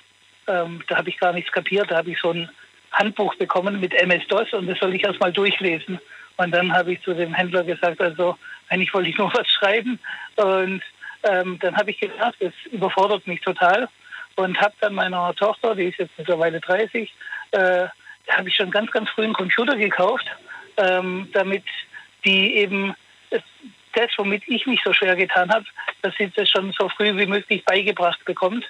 ähm, 0.46 0.82
da 0.88 0.96
habe 0.96 1.08
ich 1.08 1.18
gar 1.18 1.32
nichts 1.32 1.52
kapiert. 1.52 1.90
Da 1.90 1.96
habe 1.96 2.10
ich 2.10 2.20
so 2.20 2.30
ein 2.30 2.48
Handbuch 2.92 3.34
bekommen 3.34 3.80
mit 3.80 3.92
MS-DOS 3.94 4.52
und 4.54 4.66
das 4.68 4.78
soll 4.78 4.94
ich 4.94 5.04
erst 5.04 5.20
mal 5.20 5.32
durchlesen. 5.32 5.98
Und 6.36 6.52
dann 6.52 6.72
habe 6.72 6.92
ich 6.92 7.02
zu 7.02 7.14
dem 7.14 7.34
Händler 7.34 7.64
gesagt, 7.64 8.00
also 8.00 8.36
eigentlich 8.68 8.92
wollte 8.94 9.10
ich 9.10 9.18
nur 9.18 9.32
was 9.34 9.48
schreiben 9.48 9.98
und 10.36 10.82
ähm, 11.24 11.58
dann 11.60 11.76
habe 11.76 11.90
ich 11.90 11.98
gedacht, 11.98 12.34
das 12.40 12.52
überfordert 12.70 13.26
mich 13.26 13.40
total 13.40 13.88
und 14.36 14.60
habe 14.60 14.74
dann 14.80 14.94
meiner 14.94 15.34
Tochter, 15.34 15.74
die 15.74 15.84
ist 15.84 15.98
jetzt 15.98 16.18
mittlerweile 16.18 16.60
30, 16.60 17.12
äh, 17.52 17.86
da 18.26 18.36
habe 18.38 18.48
ich 18.48 18.56
schon 18.56 18.70
ganz, 18.70 18.90
ganz 18.90 19.08
früh 19.10 19.24
einen 19.24 19.32
Computer 19.32 19.76
gekauft, 19.76 20.26
ähm, 20.76 21.28
damit 21.32 21.64
die 22.24 22.56
eben 22.56 22.94
das, 23.94 24.10
womit 24.16 24.42
ich 24.46 24.66
mich 24.66 24.80
so 24.84 24.92
schwer 24.92 25.16
getan 25.16 25.50
habe, 25.50 25.64
dass 26.02 26.14
sie 26.16 26.30
das 26.34 26.50
schon 26.50 26.72
so 26.78 26.88
früh 26.88 27.16
wie 27.16 27.26
möglich 27.26 27.64
beigebracht 27.64 28.24
bekommt. 28.24 28.64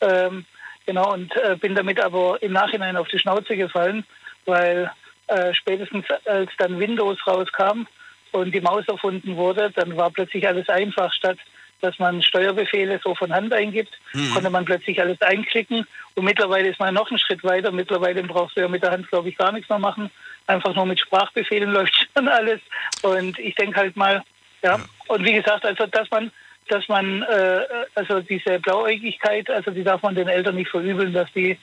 Ähm, 0.00 0.46
genau, 0.86 1.12
und 1.12 1.34
äh, 1.36 1.56
bin 1.56 1.74
damit 1.74 2.00
aber 2.00 2.42
im 2.42 2.52
Nachhinein 2.52 2.96
auf 2.96 3.08
die 3.08 3.18
Schnauze 3.18 3.56
gefallen, 3.56 4.04
weil 4.46 4.90
äh, 5.26 5.52
spätestens 5.54 6.06
als 6.24 6.50
dann 6.58 6.78
Windows 6.78 7.18
rauskam 7.26 7.86
und 8.32 8.54
die 8.54 8.60
Maus 8.60 8.86
erfunden 8.88 9.36
wurde, 9.36 9.70
dann 9.72 9.96
war 9.96 10.10
plötzlich 10.10 10.46
alles 10.46 10.68
einfach. 10.68 11.12
Statt 11.12 11.38
dass 11.80 11.98
man 11.98 12.22
Steuerbefehle 12.22 13.00
so 13.02 13.14
von 13.14 13.32
Hand 13.32 13.52
eingibt, 13.52 13.98
mhm. 14.12 14.30
konnte 14.32 14.50
man 14.50 14.64
plötzlich 14.64 15.00
alles 15.00 15.20
einklicken. 15.22 15.86
Und 16.14 16.24
mittlerweile 16.24 16.68
ist 16.68 16.80
man 16.80 16.94
noch 16.94 17.10
einen 17.10 17.18
Schritt 17.18 17.42
weiter. 17.44 17.70
Mittlerweile 17.72 18.22
brauchst 18.22 18.56
du 18.56 18.60
ja 18.60 18.68
mit 18.68 18.82
der 18.82 18.92
Hand, 18.92 19.08
glaube 19.08 19.28
ich, 19.28 19.36
gar 19.36 19.52
nichts 19.52 19.68
mehr 19.68 19.78
machen. 19.78 20.10
Einfach 20.46 20.74
nur 20.74 20.86
mit 20.86 21.00
Sprachbefehlen 21.00 21.70
läuft 21.72 22.08
schon 22.14 22.28
alles. 22.28 22.60
Und 23.02 23.38
ich 23.38 23.54
denke 23.54 23.78
halt 23.78 23.96
mal, 23.96 24.22
ja. 24.62 24.78
Und 25.08 25.24
wie 25.24 25.32
gesagt, 25.32 25.64
also 25.64 25.86
dass 25.86 26.10
man, 26.10 26.30
dass 26.68 26.86
man, 26.88 27.22
äh, 27.22 27.64
also 27.94 28.20
diese 28.20 28.58
Blauäugigkeit, 28.60 29.50
also 29.50 29.70
die 29.70 29.84
darf 29.84 30.02
man 30.02 30.14
den 30.14 30.28
Eltern 30.28 30.56
nicht 30.56 30.70
verübeln, 30.70 31.12
dass 31.12 31.32
die 31.32 31.58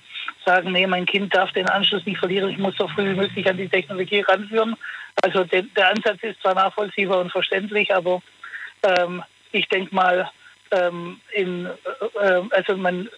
sagen, 0.46 0.72
nee, 0.72 0.88
mein 0.88 1.06
Kind 1.06 1.34
darf 1.36 1.52
den 1.52 1.70
Anschluss 1.70 2.06
nicht 2.06 2.20
verlieren, 2.20 2.50
ich 2.50 2.58
muss 2.58 2.76
so 2.78 2.88
früh 2.88 3.12
wie 3.12 3.16
möglich 3.16 3.48
an 3.50 3.58
die 3.58 3.70
Technologie 3.70 4.22
ranführen. 4.22 4.76
Also 5.24 5.44
de, 5.44 5.64
der 5.76 5.90
Ansatz 5.90 6.18
ist 6.22 6.42
zwar 6.42 6.56
nachvollziehbar 6.56 7.20
und 7.20 7.32
verständlich, 7.32 7.94
aber 7.94 8.22
ähm, 8.84 9.24
ich 9.52 9.68
denke 9.70 9.94
mal, 9.94 10.30
ähm, 10.72 11.20
in, 11.34 11.66
äh, 11.66 11.70
äh, 12.20 12.44
also 12.52 12.78
man, 12.78 13.10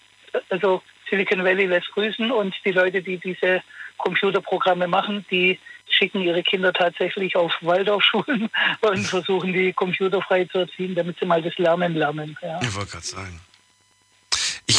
also 0.49 0.81
Silicon 1.10 1.43
Valley 1.43 1.65
lässt 1.65 1.91
grüßen 1.91 2.31
und 2.31 2.56
die 2.64 2.72
Leute, 2.72 3.01
die 3.01 3.18
diese 3.18 3.64
Computerprogramme 3.97 4.88
machen, 4.88 5.26
die 5.31 5.60
schicken 5.89 6.22
ihre 6.22 6.43
Kinder 6.43 6.72
tatsächlich 6.72 7.35
auf 7.35 7.51
Waldorfschulen 7.61 8.49
und 8.81 8.99
versuchen 8.99 9.53
die 9.53 9.73
computerfrei 9.73 10.45
zu 10.45 10.60
erziehen, 10.60 10.95
damit 10.95 11.18
sie 11.19 11.26
mal 11.26 11.41
das 11.41 11.57
Lernen 11.57 11.95
lernen. 11.95 12.38
Ja. 12.41 12.60
Ich 12.61 12.76
wollte 12.76 12.91
gerade 12.91 13.06
sagen. 13.06 13.41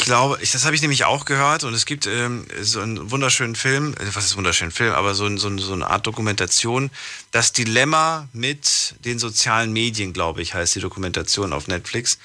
Ich 0.01 0.05
glaube, 0.05 0.39
ich, 0.41 0.51
das 0.51 0.65
habe 0.65 0.73
ich 0.73 0.81
nämlich 0.81 1.05
auch 1.05 1.25
gehört 1.25 1.63
und 1.63 1.75
es 1.75 1.85
gibt 1.85 2.07
ähm, 2.07 2.47
so 2.59 2.79
einen 2.79 3.11
wunderschönen 3.11 3.55
Film, 3.55 3.93
äh, 3.93 4.15
was 4.15 4.25
ist 4.25 4.35
wunderschönen 4.35 4.71
Film, 4.71 4.95
aber 4.95 5.13
so, 5.13 5.37
so, 5.37 5.55
so 5.59 5.73
eine 5.73 5.91
Art 5.91 6.07
Dokumentation, 6.07 6.89
das 7.29 7.53
Dilemma 7.53 8.27
mit 8.33 8.95
den 9.05 9.19
sozialen 9.19 9.71
Medien, 9.71 10.11
glaube 10.11 10.41
ich, 10.41 10.55
heißt 10.55 10.73
die 10.73 10.79
Dokumentation 10.79 11.53
auf 11.53 11.67
Netflix. 11.67 12.17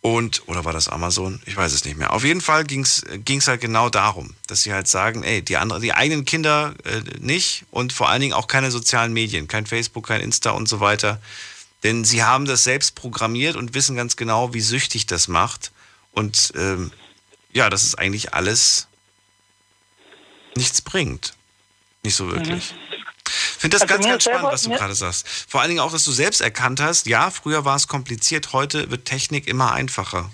Und, 0.00 0.48
oder 0.48 0.64
war 0.64 0.72
das 0.72 0.88
Amazon? 0.88 1.42
Ich 1.44 1.54
weiß 1.54 1.74
es 1.74 1.84
nicht 1.84 1.98
mehr. 1.98 2.10
Auf 2.10 2.24
jeden 2.24 2.40
Fall 2.40 2.64
ging 2.64 2.80
es 2.84 3.02
halt 3.48 3.60
genau 3.60 3.90
darum, 3.90 4.34
dass 4.46 4.62
sie 4.62 4.72
halt 4.72 4.88
sagen, 4.88 5.24
ey, 5.24 5.42
die, 5.42 5.58
andere, 5.58 5.80
die 5.80 5.92
eigenen 5.92 6.24
Kinder 6.24 6.74
äh, 6.84 7.02
nicht 7.20 7.66
und 7.70 7.92
vor 7.92 8.08
allen 8.08 8.22
Dingen 8.22 8.32
auch 8.32 8.46
keine 8.46 8.70
sozialen 8.70 9.12
Medien, 9.12 9.46
kein 9.46 9.66
Facebook, 9.66 10.06
kein 10.06 10.22
Insta 10.22 10.52
und 10.52 10.70
so 10.70 10.80
weiter. 10.80 11.20
Denn 11.82 12.02
sie 12.02 12.22
haben 12.22 12.46
das 12.46 12.64
selbst 12.64 12.94
programmiert 12.94 13.56
und 13.56 13.74
wissen 13.74 13.94
ganz 13.94 14.16
genau, 14.16 14.54
wie 14.54 14.62
süchtig 14.62 15.04
das 15.04 15.28
macht. 15.28 15.70
Und 16.14 16.52
ähm, 16.56 16.92
ja, 17.52 17.70
dass 17.70 17.82
es 17.82 17.94
eigentlich 17.94 18.34
alles 18.34 18.88
nichts 20.56 20.82
bringt. 20.82 21.34
Nicht 22.02 22.16
so 22.16 22.30
wirklich. 22.30 22.72
Mhm 22.72 22.84
finde 23.64 23.78
das 23.78 23.82
also 23.82 23.94
ganz, 23.94 24.06
ganz 24.06 24.24
spannend, 24.24 24.52
was 24.52 24.62
du 24.64 24.70
gerade 24.70 24.94
sagst. 24.94 25.26
Vor 25.48 25.62
allen 25.62 25.70
Dingen 25.70 25.80
auch, 25.80 25.90
dass 25.90 26.04
du 26.04 26.10
selbst 26.10 26.42
erkannt 26.42 26.82
hast, 26.82 27.06
ja, 27.06 27.30
früher 27.30 27.64
war 27.64 27.76
es 27.76 27.88
kompliziert, 27.88 28.52
heute 28.52 28.90
wird 28.90 29.06
Technik 29.06 29.48
immer 29.48 29.72
einfacher. 29.72 30.30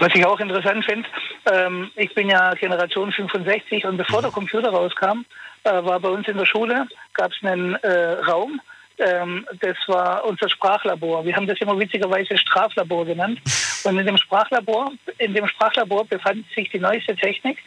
Was 0.00 0.12
ich 0.12 0.26
auch 0.26 0.40
interessant 0.40 0.84
finde, 0.84 1.08
ähm, 1.46 1.92
ich 1.94 2.12
bin 2.14 2.28
ja 2.28 2.54
Generation 2.54 3.12
65 3.12 3.84
und 3.84 3.96
bevor 3.96 4.22
der 4.22 4.32
Computer 4.32 4.70
rauskam, 4.70 5.24
äh, 5.62 5.70
war 5.84 6.00
bei 6.00 6.08
uns 6.08 6.26
in 6.26 6.36
der 6.36 6.46
Schule, 6.46 6.88
gab 7.14 7.30
es 7.30 7.38
einen 7.42 7.76
äh, 7.76 8.14
Raum, 8.26 8.60
ähm, 8.98 9.46
das 9.60 9.76
war 9.86 10.24
unser 10.24 10.48
Sprachlabor. 10.48 11.24
Wir 11.24 11.34
haben 11.36 11.46
das 11.46 11.60
immer 11.60 11.78
witzigerweise 11.78 12.36
Straflabor 12.36 13.04
genannt. 13.04 13.40
Und 13.84 13.98
in 13.98 14.06
dem 14.06 14.18
Sprachlabor, 14.18 14.92
in 15.18 15.34
dem 15.34 15.46
Sprachlabor 15.48 16.04
befand 16.04 16.44
sich 16.54 16.70
die 16.70 16.78
neueste 16.78 17.16
Technik. 17.16 17.58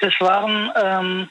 Das 0.00 0.12
waren 0.20 0.70
ähm, 0.82 1.28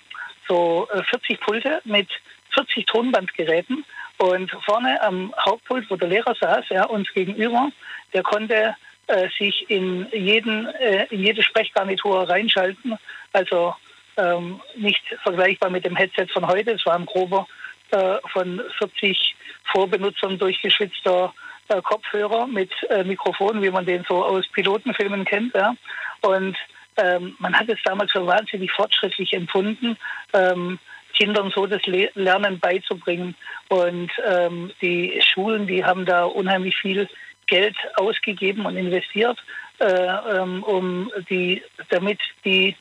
so 0.48 0.88
40 1.10 1.30
äh, 1.30 1.38
Pulte 1.38 1.82
mit 1.86 2.08
40 2.54 2.86
Tonbandgeräten. 2.86 3.86
Und 4.18 4.52
vorne 4.66 5.02
am 5.02 5.34
Hauptpult, 5.46 5.90
wo 5.90 5.96
der 5.96 6.10
Lehrer 6.10 6.36
saß, 6.40 6.66
ja, 6.70 6.86
uns 6.86 7.12
gegenüber, 7.12 7.72
der 8.14 8.22
konnte 8.22 8.76
äh, 9.08 9.28
sich 9.38 9.70
in, 9.70 10.08
jeden, 10.12 10.68
äh, 10.76 11.08
in 11.10 11.24
jede 11.24 11.42
Sprechgarnitur 11.42 12.30
reinschalten. 12.30 12.98
Also 13.34 13.76
ähm, 14.18 14.62
nicht 14.76 15.04
vergleichbar 15.24 15.70
mit 15.70 15.86
dem 15.86 15.96
Headset 15.96 16.28
von 16.32 16.48
heute. 16.48 16.72
Es 16.72 16.86
war 16.86 16.96
ein 16.96 17.06
grober 17.06 17.48
äh, 17.92 18.18
von 18.32 18.62
40 18.78 19.36
Vorbenutzern 19.72 20.38
durchgeschwitzter 20.38 21.34
äh, 21.68 21.82
Kopfhörer 21.82 22.48
mit 22.48 22.72
äh, 22.90 23.04
Mikrofon, 23.04 23.62
wie 23.62 23.70
man 23.70 23.86
den 23.86 24.04
so 24.08 24.24
aus 24.24 24.48
Pilotenfilmen 24.50 25.26
kennt. 25.26 25.54
Ja. 25.54 25.76
Und 26.22 26.58
ähm, 26.98 27.36
man 27.40 27.58
hat 27.58 27.70
es 27.70 27.80
damals 27.84 28.12
für 28.12 28.26
wahnsinnig 28.26 28.72
fortschrittlich 28.72 29.34
empfunden, 29.34 29.98
ähm, 30.34 30.80
Kindern 31.14 31.52
so 31.54 31.66
das 31.68 31.86
Le 31.86 32.10
Lernen 32.16 32.60
beizubringen. 32.60 33.36
Und 33.70 34.12
ähm, 34.26 34.72
die 34.82 35.22
Schulen, 35.22 35.68
die 35.68 35.84
haben 35.84 36.06
da 36.06 36.26
unheimlich 36.26 36.76
viel 36.78 37.08
Geld 37.48 37.76
ausgegeben 37.96 38.66
und 38.66 38.78
investiert, 38.78 39.38
äh, 39.80 39.86
ähm, 39.86 40.64
um 40.64 41.12
die, 41.30 41.62
damit 41.90 42.20
die 42.46 42.76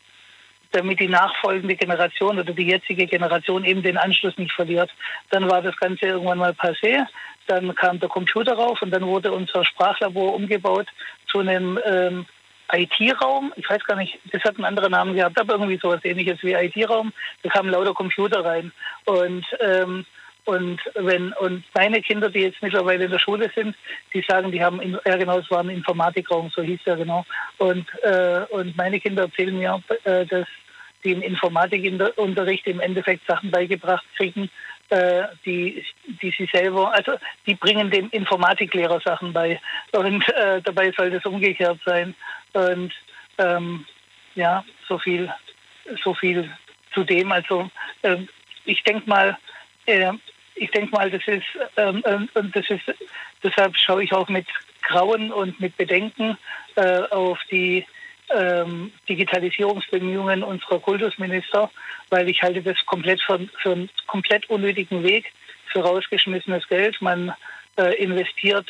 damit 0.72 1.00
die 1.00 1.08
nachfolgende 1.08 1.76
Generation 1.76 2.38
oder 2.38 2.52
die 2.52 2.66
jetzige 2.66 3.06
Generation 3.06 3.64
eben 3.64 3.82
den 3.82 3.96
Anschluss 3.96 4.36
nicht 4.38 4.52
verliert. 4.52 4.90
Dann 5.30 5.50
war 5.50 5.62
das 5.62 5.76
Ganze 5.76 6.06
irgendwann 6.06 6.38
mal 6.38 6.52
passé. 6.52 7.06
Dann 7.46 7.74
kam 7.74 7.98
der 7.98 8.08
Computer 8.08 8.54
rauf 8.54 8.80
und 8.82 8.90
dann 8.90 9.06
wurde 9.06 9.32
unser 9.32 9.64
Sprachlabor 9.64 10.34
umgebaut 10.34 10.86
zu 11.26 11.40
einem 11.40 11.78
ähm, 11.84 12.26
IT-Raum, 12.72 13.52
ich 13.56 13.68
weiß 13.68 13.84
gar 13.84 13.96
nicht, 13.96 14.18
das 14.32 14.42
hat 14.44 14.56
einen 14.56 14.64
anderen 14.64 14.92
Namen 14.92 15.14
gehabt, 15.14 15.38
aber 15.40 15.54
irgendwie 15.54 15.78
sowas 15.78 16.04
ähnliches 16.04 16.42
wie 16.42 16.52
IT-Raum. 16.52 17.12
Da 17.42 17.50
kamen 17.50 17.70
lauter 17.70 17.94
Computer 17.94 18.44
rein. 18.44 18.72
Und, 19.06 19.44
ähm, 19.60 20.06
und, 20.44 20.80
wenn, 20.94 21.32
und 21.34 21.64
meine 21.74 22.00
Kinder, 22.00 22.30
die 22.30 22.40
jetzt 22.40 22.62
mittlerweile 22.62 23.04
in 23.04 23.10
der 23.10 23.18
Schule 23.18 23.50
sind, 23.54 23.76
die 24.12 24.22
sagen, 24.26 24.50
die 24.50 24.62
haben, 24.62 24.80
ja 25.04 25.16
genau, 25.16 25.38
es 25.38 25.50
war 25.50 25.60
ein 25.60 25.70
Informatikraum, 25.70 26.50
so 26.54 26.62
hieß 26.62 26.80
der 26.84 26.96
genau. 26.96 27.24
Und, 27.58 27.86
äh, 28.02 28.44
und 28.50 28.76
meine 28.76 29.00
Kinder 29.00 29.22
erzählen 29.22 29.56
mir, 29.56 29.82
äh, 30.04 30.26
dass 30.26 30.46
die 31.04 31.12
im 31.12 31.22
Informatikunterricht 31.22 32.66
im 32.66 32.80
Endeffekt 32.80 33.26
Sachen 33.26 33.50
beigebracht 33.50 34.04
kriegen, 34.16 34.50
äh, 34.90 35.28
die, 35.44 35.84
die 36.20 36.34
sie 36.36 36.48
selber, 36.52 36.92
also 36.92 37.12
die 37.46 37.54
bringen 37.54 37.90
dem 37.90 38.10
Informatiklehrer 38.10 39.00
Sachen 39.00 39.32
bei. 39.32 39.60
Und 39.92 40.28
äh, 40.28 40.60
dabei 40.62 40.92
soll 40.92 41.10
das 41.10 41.24
umgekehrt 41.24 41.78
sein. 41.86 42.14
Und 42.52 42.92
ähm, 43.38 43.86
ja, 44.34 44.64
so 44.88 44.98
viel, 44.98 45.32
so 46.02 46.12
viel 46.14 46.50
zu 46.92 47.04
dem. 47.04 47.32
Also 47.32 47.70
äh, 48.02 48.16
ich 48.64 48.82
denke 48.82 49.08
mal, 49.08 49.38
ich 49.86 50.70
denke 50.70 50.92
mal, 50.92 51.10
das 51.10 51.26
ist, 51.26 51.44
ähm, 51.76 52.02
äh, 52.04 52.38
und 52.38 52.54
das 52.54 52.68
ist, 52.68 52.82
deshalb 53.42 53.76
schaue 53.76 54.04
ich 54.04 54.12
auch 54.12 54.28
mit 54.28 54.46
Grauen 54.82 55.32
und 55.32 55.58
mit 55.60 55.76
Bedenken 55.76 56.36
äh, 56.76 57.00
auf 57.10 57.38
die 57.50 57.86
ähm, 58.34 58.92
Digitalisierungsbemühungen 59.08 60.42
unserer 60.42 60.78
Kultusminister, 60.78 61.70
weil 62.10 62.28
ich 62.28 62.42
halte 62.42 62.62
das 62.62 62.76
komplett 62.86 63.20
für, 63.20 63.48
für 63.60 63.72
einen 63.72 63.90
komplett 64.06 64.48
unnötigen 64.50 65.02
Weg, 65.02 65.32
für 65.66 65.80
rausgeschmissenes 65.80 66.68
Geld. 66.68 67.00
Man 67.00 67.34
äh, 67.76 67.94
investiert 68.02 68.66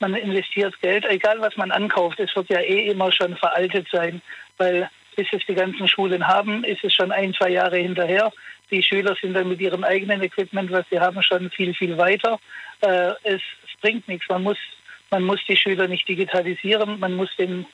man 0.00 0.14
investiert 0.14 0.78
Geld, 0.82 1.06
egal 1.06 1.40
was 1.40 1.56
man 1.56 1.70
ankauft, 1.70 2.18
es 2.18 2.34
wird 2.34 2.50
ja 2.50 2.60
eh 2.60 2.88
immer 2.88 3.12
schon 3.12 3.36
veraltet 3.36 3.86
sein, 3.90 4.20
weil 4.58 4.90
bis 5.16 5.28
es 5.32 5.46
die 5.46 5.54
ganzen 5.54 5.86
Schulen 5.88 6.26
haben, 6.26 6.64
ist 6.64 6.82
es 6.84 6.92
schon 6.92 7.12
ein, 7.12 7.32
zwei 7.34 7.50
Jahre 7.50 7.76
hinterher. 7.76 8.32
Die 8.70 8.82
Schüler 8.82 9.16
sind 9.20 9.34
dann 9.34 9.48
mit 9.48 9.60
ihrem 9.60 9.84
eigenen 9.84 10.22
Equipment, 10.22 10.70
was 10.70 10.84
sie 10.90 11.00
haben, 11.00 11.22
schon 11.22 11.50
viel, 11.50 11.74
viel 11.74 11.96
weiter. 11.98 12.38
Äh, 12.80 13.12
es, 13.22 13.42
es, 13.64 13.80
bringt 13.80 14.08
nichts. 14.08 14.28
Man 14.28 14.42
muss, 14.42 14.58
man 15.10 15.22
muss 15.24 15.40
die 15.46 15.56
Schüler 15.56 15.86
nicht 15.88 16.08
digitalisieren. 16.08 16.98
Man 16.98 17.14
muss 17.14 17.28
den, 17.36 17.66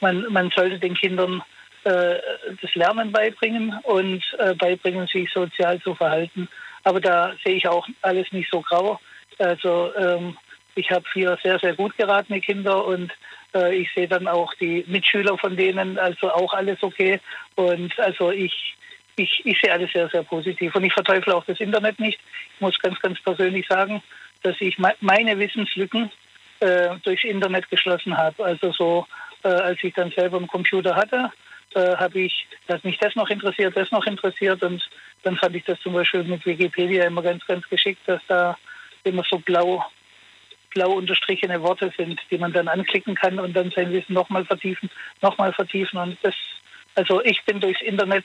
man, 0.00 0.26
man 0.30 0.50
sollte 0.50 0.78
den 0.78 0.94
Kindern 0.94 1.42
äh, 1.84 2.16
das 2.60 2.74
Lernen 2.74 3.12
beibringen 3.12 3.78
und 3.82 4.22
äh, 4.38 4.54
beibringen, 4.54 5.06
sich 5.06 5.30
sozial 5.32 5.80
zu 5.80 5.94
verhalten. 5.94 6.48
Aber 6.84 7.00
da 7.00 7.32
sehe 7.44 7.56
ich 7.56 7.66
auch 7.66 7.86
alles 8.02 8.30
nicht 8.32 8.50
so 8.50 8.60
grau. 8.60 9.00
Also 9.38 9.94
ähm, 9.96 10.36
ich 10.74 10.90
habe 10.90 11.04
vier 11.12 11.38
sehr, 11.42 11.58
sehr 11.58 11.74
gut 11.74 11.96
geratene 11.96 12.40
Kinder 12.40 12.84
und 12.84 13.12
äh, 13.54 13.74
ich 13.76 13.92
sehe 13.94 14.08
dann 14.08 14.28
auch 14.28 14.52
die 14.54 14.84
Mitschüler 14.86 15.38
von 15.38 15.56
denen, 15.56 15.98
also 15.98 16.30
auch 16.30 16.52
alles 16.52 16.82
okay. 16.82 17.20
Und 17.54 17.98
also 17.98 18.30
ich, 18.30 18.76
ich, 19.16 19.42
ich 19.44 19.60
sehe 19.60 19.72
alles 19.72 19.92
sehr, 19.92 20.08
sehr 20.08 20.22
positiv. 20.22 20.74
Und 20.74 20.84
ich 20.84 20.92
verteufle 20.92 21.34
auch 21.34 21.44
das 21.44 21.60
Internet 21.60 21.98
nicht. 22.00 22.20
Ich 22.54 22.60
muss 22.60 22.78
ganz, 22.78 22.98
ganz 23.00 23.20
persönlich 23.20 23.66
sagen, 23.66 24.02
dass 24.42 24.56
ich 24.60 24.78
meine 24.78 25.38
Wissenslücken 25.38 26.10
äh, 26.60 26.90
durchs 27.02 27.24
Internet 27.24 27.68
geschlossen 27.70 28.16
habe. 28.16 28.44
Also 28.44 28.72
so, 28.72 29.06
äh, 29.42 29.48
als 29.48 29.82
ich 29.82 29.94
dann 29.94 30.10
selber 30.10 30.38
einen 30.38 30.46
Computer 30.46 30.94
hatte, 30.94 31.30
äh, 31.74 31.96
habe 31.96 32.20
ich, 32.20 32.46
dass 32.66 32.82
mich 32.84 32.98
das 32.98 33.14
noch 33.16 33.28
interessiert, 33.30 33.76
das 33.76 33.90
noch 33.90 34.06
interessiert 34.06 34.62
und 34.62 34.88
dann 35.22 35.36
fand 35.36 35.56
ich 35.56 35.64
das 35.64 35.80
zum 35.80 35.94
Beispiel 35.94 36.22
mit 36.22 36.44
Wikipedia 36.46 37.04
immer 37.04 37.22
ganz, 37.22 37.44
ganz 37.46 37.68
geschickt, 37.68 38.02
dass 38.06 38.20
da 38.28 38.56
immer 39.02 39.24
so 39.28 39.38
blau, 39.38 39.84
blau 40.70 40.92
unterstrichene 40.92 41.60
Worte 41.62 41.92
sind, 41.96 42.20
die 42.30 42.38
man 42.38 42.52
dann 42.52 42.68
anklicken 42.68 43.14
kann 43.14 43.40
und 43.40 43.54
dann 43.54 43.70
sein 43.70 43.92
Wissen 43.92 44.12
nochmal 44.12 44.44
vertiefen, 44.44 44.90
nochmal 45.20 45.52
vertiefen 45.52 45.98
und 45.98 46.16
das, 46.22 46.34
also 46.94 47.22
ich 47.24 47.42
bin 47.44 47.60
durchs 47.60 47.82
Internet 47.82 48.24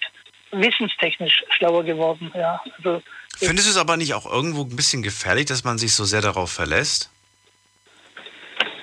wissenstechnisch 0.51 1.43
schlauer 1.49 1.83
geworden, 1.83 2.31
ja. 2.35 2.61
Also 2.77 3.01
Findest 3.37 3.67
du 3.67 3.71
es 3.71 3.77
aber 3.77 3.95
nicht 3.97 4.13
auch 4.13 4.25
irgendwo 4.25 4.63
ein 4.63 4.75
bisschen 4.75 5.01
gefährlich, 5.01 5.45
dass 5.45 5.63
man 5.63 5.77
sich 5.77 5.93
so 5.93 6.03
sehr 6.03 6.21
darauf 6.21 6.51
verlässt? 6.51 7.09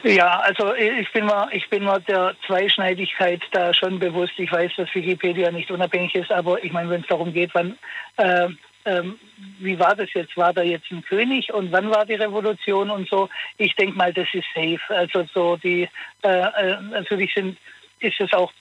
Ja, 0.02 0.38
also 0.38 0.72
ich 0.74 1.10
bin 1.12 1.26
mir, 1.26 1.48
ich 1.50 1.68
bin 1.68 1.84
mir 1.84 1.98
der 2.00 2.36
Zweischneidigkeit 2.46 3.42
da 3.50 3.74
schon 3.74 3.98
bewusst. 3.98 4.34
Ich 4.36 4.52
weiß, 4.52 4.70
dass 4.76 4.94
Wikipedia 4.94 5.50
nicht 5.50 5.70
unabhängig 5.70 6.14
ist, 6.14 6.30
aber 6.30 6.62
ich 6.62 6.72
meine, 6.72 6.90
wenn 6.90 7.00
es 7.00 7.08
darum 7.08 7.32
geht, 7.32 7.50
wann, 7.54 7.76
äh, 8.16 8.48
ähm, 8.84 9.18
wie 9.58 9.78
war 9.78 9.96
das 9.96 10.08
jetzt? 10.14 10.36
War 10.36 10.52
da 10.52 10.62
jetzt 10.62 10.90
ein 10.92 11.02
König 11.02 11.52
und 11.52 11.72
wann 11.72 11.90
war 11.90 12.06
die 12.06 12.14
Revolution 12.14 12.88
und 12.88 13.08
so? 13.08 13.28
Ich 13.58 13.74
denke 13.74 13.98
mal, 13.98 14.12
das 14.12 14.28
ist 14.32 14.46
safe. 14.54 14.80
Also 14.88 15.24
so 15.34 15.56
die, 15.56 15.88
äh, 16.22 16.28
äh, 16.28 16.80
natürlich 16.82 17.34
sind, 17.34 17.58
ist 17.98 18.20
es 18.20 18.32
auch 18.32 18.52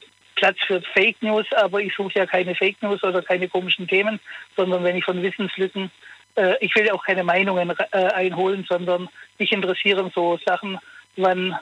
Platz 0.46 0.58
für 0.68 0.80
Fake 0.94 1.24
News, 1.24 1.48
aber 1.54 1.82
ich 1.82 1.96
suche 1.96 2.20
ja 2.20 2.28
keine 2.28 2.54
Fake 2.54 2.80
News 2.84 3.02
oder 3.04 3.24
keine 3.24 3.48
komischen 3.48 3.88
Themen, 3.88 4.20
sondern 4.56 4.84
wenn 4.84 4.96
ich 4.96 5.04
von 5.04 5.24
Wissenslücken, 5.24 5.90
äh, 6.36 6.54
ich 6.60 6.76
will 6.76 6.86
ja 6.86 6.94
auch 6.94 7.04
keine 7.04 7.24
Meinungen 7.24 7.74
äh, 7.92 7.98
einholen, 7.98 8.64
sondern 8.70 9.10
mich 9.40 9.52
interessieren 9.52 10.12
so 10.14 10.38
Sachen, 10.46 10.78
wann 11.18 11.58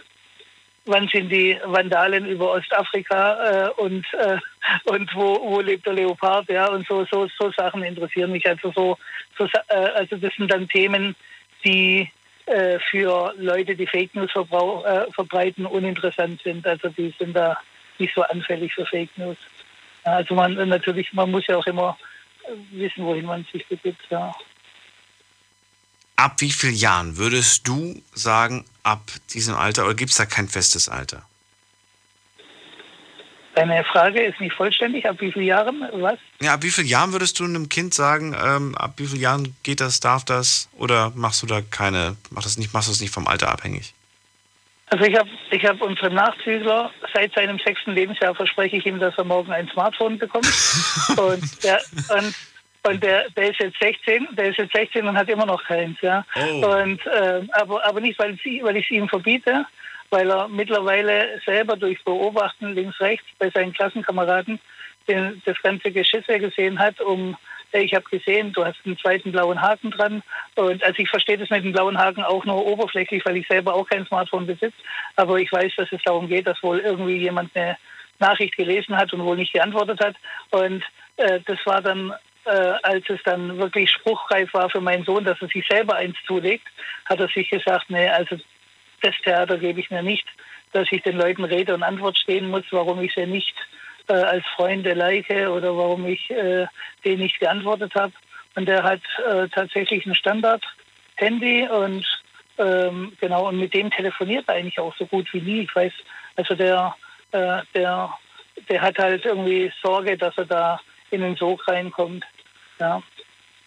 wann 0.85 1.07
sind 1.07 1.29
die 1.29 1.57
Vandalen 1.63 2.25
über 2.25 2.51
Ostafrika 2.51 3.67
äh, 3.67 3.69
und 3.81 4.05
äh, 4.15 4.37
und 4.83 5.15
wo, 5.15 5.39
wo 5.41 5.61
lebt 5.61 5.85
der 5.85 5.93
Leopard, 5.93 6.49
ja 6.49 6.67
und 6.67 6.85
so 6.85 7.05
so 7.09 7.29
so 7.39 7.51
Sachen 7.51 7.83
interessieren 7.83 8.33
mich 8.33 8.45
also 8.45 8.69
so, 8.75 8.97
so 9.37 9.45
äh, 9.69 9.75
also 9.95 10.17
das 10.17 10.33
sind 10.35 10.51
dann 10.51 10.67
Themen, 10.67 11.15
die 11.63 12.11
äh, 12.47 12.79
für 12.91 13.33
Leute, 13.37 13.77
die 13.77 13.87
Fake 13.87 14.13
News 14.13 14.31
äh, 14.35 15.11
verbreiten, 15.13 15.65
uninteressant 15.65 16.41
sind. 16.41 16.67
Also 16.67 16.89
die 16.89 17.13
sind 17.17 17.33
da 17.33 17.57
nicht 17.99 18.13
so 18.15 18.23
anfällig 18.23 18.73
für 18.73 18.85
Fake 18.85 19.17
News. 19.17 19.37
Also 20.03 20.35
man 20.35 20.53
natürlich, 20.67 21.13
man 21.13 21.31
muss 21.31 21.47
ja 21.47 21.57
auch 21.57 21.65
immer 21.65 21.97
wissen, 22.71 23.05
wohin 23.05 23.25
man 23.25 23.45
sich 23.51 23.65
begibt. 23.67 24.01
Ja. 24.09 24.33
Ab 26.15 26.39
wie 26.41 26.51
vielen 26.51 26.75
Jahren 26.75 27.17
würdest 27.17 27.67
du 27.67 28.01
sagen, 28.13 28.65
ab 28.83 29.01
diesem 29.33 29.55
Alter, 29.55 29.85
oder 29.85 29.95
gibt 29.95 30.11
es 30.11 30.17
da 30.17 30.25
kein 30.25 30.47
festes 30.47 30.89
Alter? 30.89 31.23
Deine 33.55 33.83
Frage 33.83 34.23
ist 34.23 34.39
nicht 34.39 34.55
vollständig. 34.55 35.07
Ab 35.07 35.17
wie 35.19 35.31
vielen 35.31 35.45
Jahren? 35.45 35.87
Was? 35.93 36.17
Ja, 36.41 36.55
ab 36.55 36.63
wie 36.63 36.71
vielen 36.71 36.87
Jahren 36.87 37.11
würdest 37.11 37.39
du 37.39 37.43
einem 37.43 37.69
Kind 37.69 37.93
sagen, 37.93 38.35
ähm, 38.39 38.75
ab 38.75 38.93
wie 38.97 39.05
vielen 39.05 39.21
Jahren 39.21 39.55
geht 39.61 39.79
das, 39.79 39.99
darf 39.99 40.25
das? 40.25 40.69
Oder 40.73 41.11
machst 41.15 41.43
du 41.43 41.45
da 41.45 41.61
keine, 41.61 42.17
mach 42.31 42.43
das 42.43 42.57
nicht, 42.57 42.73
machst 42.73 42.87
du 42.87 42.91
das 42.91 42.99
nicht 43.01 43.13
vom 43.13 43.27
Alter 43.27 43.49
abhängig? 43.49 43.93
Also 44.93 45.05
ich 45.05 45.17
habe 45.17 45.29
ich 45.49 45.65
hab 45.65 45.81
unserem 45.81 46.13
Nachzügler 46.13 46.91
seit 47.15 47.33
seinem 47.33 47.57
sechsten 47.57 47.95
Lebensjahr 47.95 48.35
verspreche 48.35 48.77
ich 48.77 48.85
ihm, 48.85 48.99
dass 48.99 49.17
er 49.17 49.23
morgen 49.23 49.51
ein 49.51 49.67
Smartphone 49.69 50.19
bekommt. 50.19 50.45
und 51.17 51.63
der, 51.63 51.81
und, 52.15 52.35
und 52.83 53.03
der, 53.03 53.27
der 53.31 53.49
ist 53.49 53.59
jetzt 53.59 53.79
16, 53.81 54.27
der 54.37 54.49
ist 54.49 54.59
jetzt 54.59 54.75
16 54.75 55.07
und 55.07 55.17
hat 55.17 55.29
immer 55.29 55.47
noch 55.47 55.63
keins, 55.63 55.99
ja. 56.01 56.23
Oh. 56.35 56.67
Und 56.67 57.03
äh, 57.07 57.41
aber, 57.53 57.83
aber 57.83 58.01
nicht, 58.01 58.19
weil, 58.19 58.37
sie, 58.43 58.61
weil 58.61 58.77
ich 58.77 58.85
es 58.85 58.91
ihm 58.91 59.09
verbiete, 59.09 59.65
weil 60.11 60.29
er 60.29 60.47
mittlerweile 60.47 61.41
selber 61.43 61.75
durch 61.75 62.03
Beobachten 62.03 62.75
links, 62.75 62.99
rechts 62.99 63.25
bei 63.39 63.49
seinen 63.49 63.73
Klassenkameraden 63.73 64.59
den, 65.07 65.41
das 65.45 65.59
ganze 65.63 65.91
Geschisse 65.91 66.37
gesehen 66.37 66.77
hat, 66.77 67.01
um 67.01 67.35
ich 67.79 67.93
habe 67.93 68.05
gesehen, 68.05 68.53
du 68.53 68.63
hast 68.63 68.77
einen 68.85 68.97
zweiten 68.97 69.31
blauen 69.31 69.61
Haken 69.61 69.91
dran. 69.91 70.23
Und 70.55 70.83
also 70.83 70.99
ich 70.99 71.09
verstehe 71.09 71.37
das 71.37 71.49
mit 71.49 71.63
dem 71.63 71.73
blauen 71.73 71.97
Haken 71.97 72.23
auch 72.23 72.45
nur 72.45 72.65
oberflächlich, 72.65 73.25
weil 73.25 73.37
ich 73.37 73.47
selber 73.47 73.73
auch 73.73 73.87
kein 73.87 74.05
Smartphone 74.05 74.45
besitze. 74.45 74.77
Aber 75.15 75.39
ich 75.39 75.51
weiß, 75.51 75.73
dass 75.77 75.91
es 75.91 76.01
darum 76.03 76.27
geht, 76.27 76.47
dass 76.47 76.61
wohl 76.61 76.79
irgendwie 76.79 77.17
jemand 77.17 77.55
eine 77.55 77.77
Nachricht 78.19 78.55
gelesen 78.55 78.95
hat 78.95 79.13
und 79.13 79.23
wohl 79.23 79.37
nicht 79.37 79.53
geantwortet 79.53 79.99
hat. 80.03 80.15
Und 80.51 80.83
äh, 81.17 81.39
das 81.45 81.59
war 81.65 81.81
dann, 81.81 82.13
äh, 82.45 82.73
als 82.83 83.09
es 83.09 83.21
dann 83.23 83.57
wirklich 83.57 83.89
spruchreif 83.91 84.53
war 84.53 84.69
für 84.69 84.81
meinen 84.81 85.05
Sohn, 85.05 85.23
dass 85.23 85.41
er 85.41 85.47
sich 85.47 85.65
selber 85.67 85.95
eins 85.95 86.17
zulegt, 86.25 86.67
hat 87.05 87.19
er 87.19 87.27
sich 87.27 87.49
gesagt, 87.49 87.89
nee, 87.89 88.07
also 88.07 88.37
das 89.01 89.15
Theater 89.23 89.57
gebe 89.57 89.79
ich 89.79 89.91
mir 89.91 90.03
nicht, 90.03 90.25
dass 90.71 90.91
ich 90.91 91.01
den 91.03 91.17
Leuten 91.17 91.43
Rede 91.43 91.73
und 91.73 91.83
Antwort 91.83 92.17
stehen 92.17 92.49
muss, 92.49 92.63
warum 92.71 93.01
ich 93.01 93.13
sie 93.13 93.25
nicht 93.25 93.53
äh, 93.57 93.82
als 94.07 94.45
Freunde 94.55 94.93
like 94.93 95.29
oder 95.29 95.75
warum 95.75 96.05
ich 96.05 96.29
äh, 96.29 96.67
den 97.05 97.19
nicht 97.19 97.39
geantwortet 97.39 97.93
habe. 97.95 98.13
Und 98.55 98.67
der 98.67 98.83
hat 98.83 99.01
äh, 99.27 99.47
tatsächlich 99.49 100.05
ein 100.05 100.15
Standard-Handy 100.15 101.67
und 101.67 102.05
ähm, 102.57 103.13
genau, 103.19 103.47
und 103.47 103.57
mit 103.57 103.73
dem 103.73 103.89
telefoniert 103.89 104.47
er 104.47 104.55
eigentlich 104.55 104.79
auch 104.79 104.95
so 104.95 105.05
gut 105.05 105.33
wie 105.33 105.41
nie. 105.41 105.61
Ich 105.61 105.75
weiß, 105.75 105.91
also 106.35 106.53
der, 106.53 106.95
äh, 107.31 107.61
der, 107.73 108.13
der 108.69 108.81
hat 108.81 108.99
halt 108.99 109.25
irgendwie 109.25 109.71
Sorge, 109.81 110.17
dass 110.17 110.37
er 110.37 110.45
da 110.45 110.79
in 111.09 111.21
den 111.21 111.35
Sog 111.35 111.67
reinkommt. 111.67 112.23
Ja. 112.79 113.01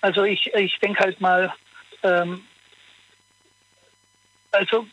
Also 0.00 0.22
ich, 0.22 0.52
ich 0.54 0.78
denke 0.78 1.02
halt 1.02 1.20
mal, 1.20 1.52
ähm, 2.02 2.44
also 4.52 4.86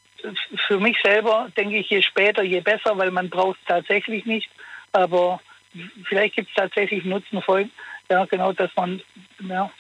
für 0.68 0.80
mich 0.80 0.98
selber 1.04 1.50
denke 1.56 1.78
ich, 1.78 1.90
je 1.90 2.02
später, 2.02 2.44
je 2.44 2.62
besser, 2.62 2.98
weil 2.98 3.12
man 3.12 3.30
braucht 3.30 3.60
es 3.60 3.68
tatsächlich 3.68 4.26
nicht. 4.26 4.50
Aber 4.94 5.42
vielleicht 6.08 6.36
gibt 6.36 6.50
es 6.50 6.56
tatsächlich 6.56 7.04
Nutzen 7.04 7.42
voll, 7.42 7.70
ja, 8.10 8.26
genau, 8.26 8.54
dass 8.54 8.70
man, 8.76 9.02
ja, 9.40 9.72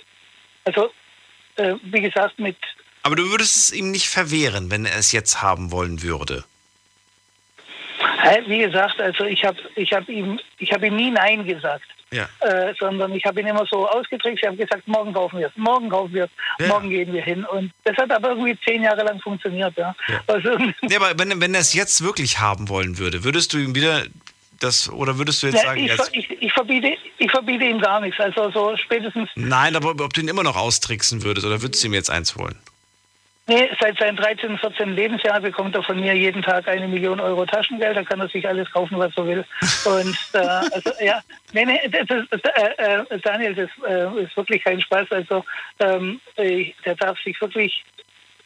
also 0.65 0.91
äh, 1.55 1.75
wie 1.83 2.01
gesagt, 2.01 2.39
mit. 2.39 2.57
Aber 3.03 3.15
du 3.15 3.29
würdest 3.29 3.57
es 3.57 3.73
ihm 3.73 3.91
nicht 3.91 4.07
verwehren, 4.07 4.71
wenn 4.71 4.85
er 4.85 4.97
es 4.97 5.11
jetzt 5.11 5.41
haben 5.41 5.71
wollen 5.71 6.01
würde. 6.01 6.43
Wie 8.47 8.59
gesagt, 8.59 8.99
also 9.01 9.25
ich 9.25 9.43
habe 9.43 9.57
ich 9.75 9.91
hab 9.91 10.07
ihm, 10.07 10.39
hab 10.71 10.83
ihm 10.83 10.95
nie 10.95 11.11
Nein 11.11 11.45
gesagt. 11.45 11.85
Ja. 12.11 12.29
Äh, 12.41 12.73
sondern 12.79 13.11
ich 13.13 13.25
habe 13.25 13.41
ihn 13.41 13.47
immer 13.47 13.65
so 13.65 13.87
ausgetrickst. 13.89 14.43
Ich 14.43 14.47
habe 14.47 14.57
gesagt, 14.57 14.87
morgen 14.87 15.13
kaufen 15.13 15.39
wir 15.39 15.47
es, 15.47 15.53
morgen 15.55 15.89
kaufen 15.89 16.13
wir 16.13 16.25
es, 16.25 16.29
ja. 16.59 16.67
morgen 16.67 16.89
gehen 16.89 17.11
wir 17.11 17.23
hin. 17.23 17.43
Und 17.43 17.71
das 17.83 17.97
hat 17.97 18.11
aber 18.11 18.29
irgendwie 18.29 18.57
zehn 18.63 18.83
Jahre 18.83 19.03
lang 19.03 19.19
funktioniert. 19.19 19.75
Ja. 19.77 19.95
ja. 20.07 20.21
Also, 20.27 20.49
ja 20.89 20.97
aber 20.97 21.17
wenn, 21.17 21.41
wenn 21.41 21.53
er 21.53 21.61
es 21.61 21.73
jetzt 21.73 22.03
wirklich 22.03 22.39
haben 22.39 22.69
wollen 22.69 22.99
würde, 22.99 23.23
würdest 23.23 23.53
du 23.53 23.57
ihm 23.57 23.73
wieder 23.73 24.03
das, 24.59 24.89
oder 24.89 25.17
würdest 25.17 25.43
du 25.43 25.47
jetzt 25.47 25.57
ja, 25.57 25.63
sagen, 25.63 25.79
ich, 25.81 25.87
jetzt 25.87 26.09
ich, 26.13 26.29
ich, 26.41 26.53
verbiete, 26.53 26.95
ich 27.17 27.31
verbiete 27.31 27.65
ihm 27.65 27.79
gar 27.79 27.99
nichts. 27.99 28.19
Also 28.19 28.51
so 28.51 28.77
spätestens. 28.77 29.29
Nein, 29.35 29.75
aber 29.75 29.91
ob 29.91 30.13
du 30.13 30.21
ihn 30.21 30.27
immer 30.27 30.43
noch 30.43 30.55
austricksen 30.55 31.23
würdest 31.23 31.45
oder 31.45 31.61
würdest 31.61 31.83
du 31.83 31.87
ihm 31.87 31.93
jetzt 31.93 32.09
eins 32.09 32.35
holen? 32.35 32.57
Nee, 33.45 33.69
seit 33.77 33.97
seinem 33.97 34.15
13., 34.15 34.57
14. 34.57 34.95
Lebensjahr 34.95 35.41
bekommt 35.41 35.75
er 35.75 35.83
von 35.83 35.99
mir 35.99 36.13
jeden 36.13 36.41
Tag 36.41 36.65
eine 36.69 36.87
Million 36.87 37.19
Euro 37.19 37.45
Taschengeld. 37.45 37.97
Da 37.97 38.03
kann 38.03 38.21
er 38.21 38.29
sich 38.29 38.47
alles 38.47 38.71
kaufen, 38.71 38.97
was 38.97 39.11
er 39.17 39.27
will. 39.27 39.45
Und 39.85 40.17
äh, 40.31 40.37
also, 40.37 40.91
ja, 41.01 41.21
nee, 41.51 41.65
nee, 41.65 41.79
das, 41.89 42.25
das, 42.29 42.41
äh, 42.55 43.03
äh, 43.09 43.19
Daniel, 43.19 43.53
das 43.53 43.69
äh, 43.85 44.23
ist 44.23 44.37
wirklich 44.37 44.63
kein 44.63 44.79
Spaß. 44.79 45.11
Also 45.11 45.43
ähm, 45.79 46.21
der 46.37 46.95
darf 46.95 47.19
sich 47.19 47.39
wirklich 47.41 47.83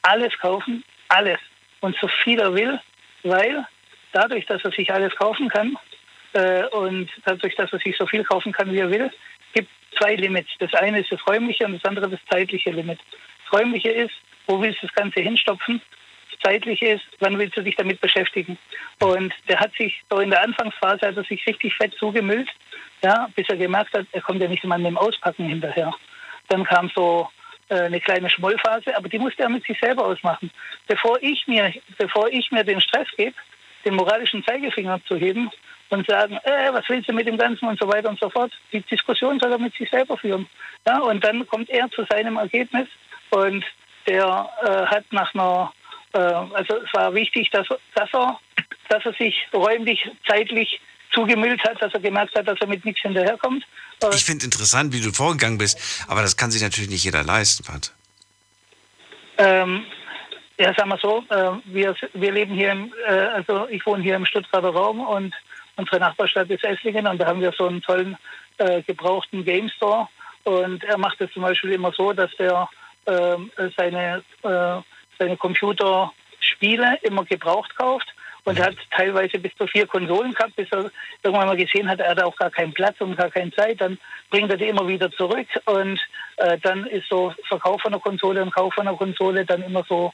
alles 0.01 0.35
kaufen, 0.39 0.83
alles 1.09 1.39
und 1.81 1.95
so 2.01 2.07
viel 2.23 2.39
er 2.39 2.55
will, 2.55 2.79
weil 3.21 3.67
dadurch, 4.13 4.47
dass 4.47 4.63
er 4.63 4.71
sich 4.71 4.91
alles 4.91 5.15
kaufen 5.15 5.47
kann, 5.49 5.77
und 6.71 7.09
dadurch, 7.25 7.55
dass 7.55 7.73
er 7.73 7.79
sich 7.79 7.97
so 7.97 8.05
viel 8.05 8.23
kaufen 8.23 8.51
kann, 8.51 8.71
wie 8.71 8.79
er 8.79 8.91
will, 8.91 9.11
gibt 9.53 9.69
zwei 9.97 10.15
Limits. 10.15 10.49
Das 10.59 10.73
eine 10.73 10.99
ist 10.99 11.11
das 11.11 11.25
räumliche 11.27 11.65
und 11.65 11.73
das 11.73 11.85
andere 11.85 12.09
das 12.09 12.19
zeitliche 12.29 12.71
Limit. 12.71 12.99
Das 13.43 13.59
räumliche 13.59 13.89
ist, 13.89 14.13
wo 14.45 14.61
willst 14.61 14.81
du 14.81 14.87
das 14.87 14.95
Ganze 14.95 15.21
hinstopfen? 15.21 15.81
Das 16.31 16.39
zeitliche 16.41 16.87
ist, 16.87 17.03
wann 17.19 17.37
willst 17.37 17.57
du 17.57 17.61
dich 17.61 17.75
damit 17.75 17.99
beschäftigen? 18.01 18.57
Und 18.99 19.33
der 19.47 19.59
hat 19.59 19.73
sich 19.73 20.01
so 20.09 20.19
in 20.19 20.29
der 20.29 20.43
Anfangsphase 20.43 21.07
hat 21.07 21.17
er 21.17 21.23
sich 21.23 21.45
richtig 21.47 21.75
fett 21.75 21.93
zugemüllt, 21.95 22.49
ja, 23.03 23.29
bis 23.35 23.47
er 23.49 23.57
gemerkt 23.57 23.93
hat, 23.93 24.07
er 24.11 24.21
kommt 24.21 24.41
ja 24.41 24.47
nicht 24.47 24.63
immer 24.63 24.77
mit 24.77 24.87
dem 24.87 24.97
Auspacken 24.97 25.47
hinterher. 25.47 25.93
Dann 26.49 26.63
kam 26.63 26.89
so 26.95 27.29
äh, 27.69 27.81
eine 27.81 27.99
kleine 27.99 28.29
Schmollphase, 28.29 28.95
aber 28.95 29.09
die 29.09 29.19
musste 29.19 29.43
er 29.43 29.49
mit 29.49 29.65
sich 29.65 29.79
selber 29.79 30.05
ausmachen. 30.05 30.51
Bevor 30.87 31.21
ich 31.21 31.47
mir, 31.47 31.73
bevor 31.97 32.27
ich 32.29 32.51
mir 32.51 32.63
den 32.63 32.81
Stress 32.81 33.07
gebe, 33.17 33.35
den 33.85 33.95
moralischen 33.95 34.43
Zeigefinger 34.43 34.99
zu 35.05 35.15
heben 35.15 35.51
und 35.89 36.07
sagen, 36.07 36.37
äh, 36.43 36.73
was 36.73 36.87
willst 36.87 37.09
du 37.09 37.13
mit 37.13 37.27
dem 37.27 37.37
Ganzen 37.37 37.67
und 37.67 37.79
so 37.79 37.87
weiter 37.87 38.09
und 38.09 38.19
so 38.19 38.29
fort. 38.29 38.51
Die 38.71 38.81
Diskussion 38.81 39.39
soll 39.39 39.51
er 39.51 39.59
mit 39.59 39.73
sich 39.75 39.89
selber 39.89 40.17
führen. 40.17 40.47
Ja, 40.85 40.99
und 40.99 41.23
dann 41.23 41.47
kommt 41.47 41.69
er 41.69 41.89
zu 41.91 42.05
seinem 42.09 42.37
Ergebnis 42.37 42.87
und 43.29 43.63
der 44.05 44.49
äh, 44.63 44.85
hat 44.85 45.05
nach 45.11 45.33
einer, 45.33 45.73
äh, 46.13 46.19
also 46.19 46.77
es 46.77 46.93
war 46.93 47.13
wichtig, 47.13 47.49
dass, 47.51 47.67
dass, 47.95 48.13
er, 48.13 48.39
dass 48.89 49.05
er 49.05 49.13
sich 49.13 49.35
räumlich, 49.53 50.09
zeitlich 50.27 50.79
zugemüllt 51.11 51.63
hat, 51.63 51.81
dass 51.81 51.93
er 51.93 51.99
gemerkt 51.99 52.35
hat, 52.35 52.47
dass 52.47 52.59
er 52.59 52.67
mit 52.67 52.85
nichts 52.85 53.01
hinterherkommt. 53.01 53.65
Ich 54.13 54.25
finde 54.25 54.45
interessant, 54.45 54.93
wie 54.93 55.01
du 55.01 55.11
vorgegangen 55.11 55.57
bist, 55.57 56.05
aber 56.07 56.21
das 56.21 56.37
kann 56.37 56.51
sich 56.51 56.61
natürlich 56.61 56.89
nicht 56.89 57.03
jeder 57.03 57.23
leisten, 57.23 57.63
Pat. 57.63 57.93
Ähm, 59.37 59.85
Ja, 60.59 60.73
sagen 60.73 60.89
wir 60.89 60.97
so, 60.97 61.23
äh, 61.29 61.51
wir, 61.65 61.95
wir 62.13 62.31
leben 62.31 62.55
hier, 62.55 62.71
im, 62.71 62.91
äh, 63.07 63.11
also 63.11 63.67
ich 63.69 63.85
wohne 63.85 64.01
hier 64.01 64.15
im 64.15 64.25
Stuttgarter 64.25 64.69
Raum 64.69 65.01
und 65.01 65.35
unsere 65.77 65.99
Nachbarstadt 65.99 66.49
ist 66.49 66.63
Esslingen 66.63 67.07
und 67.07 67.19
da 67.19 67.27
haben 67.27 67.41
wir 67.41 67.53
so 67.53 67.67
einen 67.67 67.81
tollen 67.81 68.17
äh, 68.57 68.81
gebrauchten 68.81 69.45
Game 69.45 69.69
Store. 69.69 70.07
Und 70.43 70.83
er 70.83 70.97
macht 70.97 71.21
es 71.21 71.31
zum 71.31 71.43
Beispiel 71.43 71.73
immer 71.73 71.91
so, 71.91 72.13
dass 72.13 72.31
er 72.37 72.69
ähm, 73.05 73.51
seine, 73.77 74.23
äh, 74.43 74.81
seine 75.19 75.37
Computerspiele 75.37 76.99
immer 77.03 77.25
gebraucht 77.25 77.75
kauft. 77.75 78.07
Und 78.43 78.57
er 78.57 78.67
hat 78.67 78.77
teilweise 78.91 79.39
bis 79.39 79.53
zu 79.55 79.67
vier 79.67 79.85
Konsolen 79.85 80.33
gehabt, 80.33 80.55
bis 80.55 80.71
er 80.71 80.89
irgendwann 81.21 81.47
mal 81.47 81.57
gesehen 81.57 81.89
hat, 81.89 81.99
er 81.99 82.11
hat 82.11 82.23
auch 82.23 82.35
gar 82.37 82.49
keinen 82.49 82.73
Platz 82.73 82.95
und 82.99 83.17
gar 83.17 83.29
keine 83.29 83.51
Zeit. 83.51 83.81
Dann 83.81 83.97
bringt 84.29 84.49
er 84.49 84.55
die 84.55 84.69
immer 84.69 84.87
wieder 84.87 85.11
zurück. 85.11 85.47
Und 85.65 85.99
äh, 86.37 86.57
dann 86.59 86.85
ist 86.87 87.09
so 87.09 87.33
Verkauf 87.49 87.81
von 87.81 87.91
der 87.91 87.99
Konsole 87.99 88.41
und 88.41 88.55
Kauf 88.55 88.73
von 88.73 88.85
der 88.85 88.95
Konsole 88.95 89.45
dann 89.45 89.63
immer 89.63 89.83
so, 89.89 90.13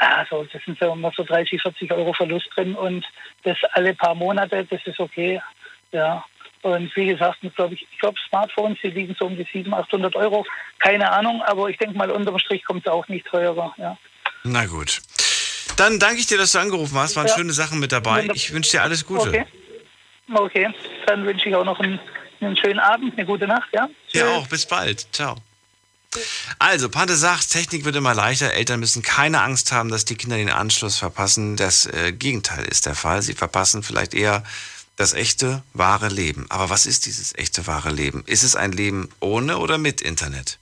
also 0.00 0.46
das 0.50 0.62
sind 0.64 0.78
so 0.78 0.92
immer 0.92 1.12
so 1.14 1.22
30, 1.22 1.60
40 1.60 1.92
Euro 1.92 2.12
Verlust 2.12 2.48
drin 2.54 2.74
und 2.74 3.06
das 3.44 3.58
alle 3.72 3.94
paar 3.94 4.14
Monate, 4.14 4.64
das 4.64 4.80
ist 4.86 4.98
okay. 4.98 5.40
Ja. 5.92 6.24
Und 6.62 6.94
wie 6.94 7.06
gesagt, 7.06 7.38
glaube 7.54 7.74
ich, 7.74 7.86
ich 7.90 7.98
glaube 7.98 8.18
Smartphones, 8.28 8.78
die 8.82 8.90
liegen 8.90 9.14
so 9.18 9.26
um 9.26 9.36
die 9.36 9.46
700, 9.50 9.86
800 9.86 10.16
Euro. 10.16 10.46
Keine 10.78 11.10
Ahnung, 11.10 11.42
aber 11.42 11.68
ich 11.70 11.78
denke 11.78 11.96
mal, 11.96 12.10
unterm 12.10 12.38
Strich 12.38 12.64
kommt 12.64 12.86
es 12.86 12.92
auch 12.92 13.08
nicht 13.08 13.26
teurer. 13.26 13.74
Ja. 13.78 13.96
Na 14.44 14.66
gut. 14.66 15.00
Dann 15.76 15.98
danke 15.98 16.16
ich 16.16 16.26
dir, 16.26 16.36
dass 16.38 16.52
du 16.52 16.58
angerufen 16.58 16.98
hast. 16.98 17.16
Waren 17.16 17.28
Ja. 17.28 17.34
schöne 17.34 17.52
Sachen 17.52 17.78
mit 17.78 17.92
dabei. 17.92 18.28
Ich 18.34 18.52
wünsche 18.52 18.72
dir 18.72 18.82
alles 18.82 19.06
Gute. 19.06 19.28
Okay. 19.28 19.46
Okay, 20.32 20.68
dann 21.06 21.26
wünsche 21.26 21.48
ich 21.48 21.54
auch 21.54 21.64
noch 21.64 21.80
einen, 21.80 21.98
einen 22.40 22.56
schönen 22.56 22.78
Abend, 22.78 23.14
eine 23.16 23.26
gute 23.26 23.46
Nacht, 23.46 23.68
ja? 23.72 23.88
Ja, 24.12 24.28
auch. 24.28 24.46
Bis 24.46 24.64
bald. 24.64 25.06
Ciao. 25.12 25.36
Also, 26.58 26.88
Pante 26.88 27.16
sagt, 27.16 27.50
Technik 27.50 27.84
wird 27.84 27.94
immer 27.94 28.14
leichter. 28.14 28.52
Eltern 28.52 28.80
müssen 28.80 29.02
keine 29.02 29.42
Angst 29.42 29.70
haben, 29.70 29.90
dass 29.90 30.04
die 30.04 30.16
Kinder 30.16 30.36
den 30.36 30.50
Anschluss 30.50 30.98
verpassen. 30.98 31.56
Das 31.56 31.86
äh, 31.86 32.12
Gegenteil 32.12 32.64
ist 32.64 32.86
der 32.86 32.96
Fall. 32.96 33.22
Sie 33.22 33.34
verpassen 33.34 33.82
vielleicht 33.82 34.14
eher 34.14 34.42
das 34.96 35.14
echte, 35.14 35.62
wahre 35.72 36.08
Leben. 36.08 36.46
Aber 36.50 36.68
was 36.68 36.84
ist 36.84 37.06
dieses 37.06 37.34
echte, 37.36 37.66
wahre 37.66 37.90
Leben? 37.90 38.24
Ist 38.26 38.42
es 38.42 38.56
ein 38.56 38.72
Leben 38.72 39.08
ohne 39.20 39.58
oder 39.58 39.78
mit 39.78 40.00
Internet? 40.00 40.58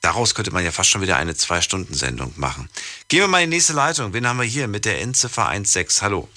Daraus 0.00 0.34
könnte 0.34 0.52
man 0.52 0.64
ja 0.64 0.70
fast 0.70 0.90
schon 0.90 1.02
wieder 1.02 1.16
eine 1.16 1.34
Zwei-Stunden-Sendung 1.34 2.34
machen. 2.36 2.70
Gehen 3.08 3.20
wir 3.20 3.28
mal 3.28 3.42
in 3.42 3.50
die 3.50 3.56
nächste 3.56 3.72
Leitung. 3.72 4.12
Wen 4.12 4.26
haben 4.26 4.38
wir 4.38 4.46
hier 4.46 4.68
mit 4.68 4.84
der 4.84 5.00
Endziffer 5.00 5.52
16? 5.52 6.02
Hallo. 6.02 6.28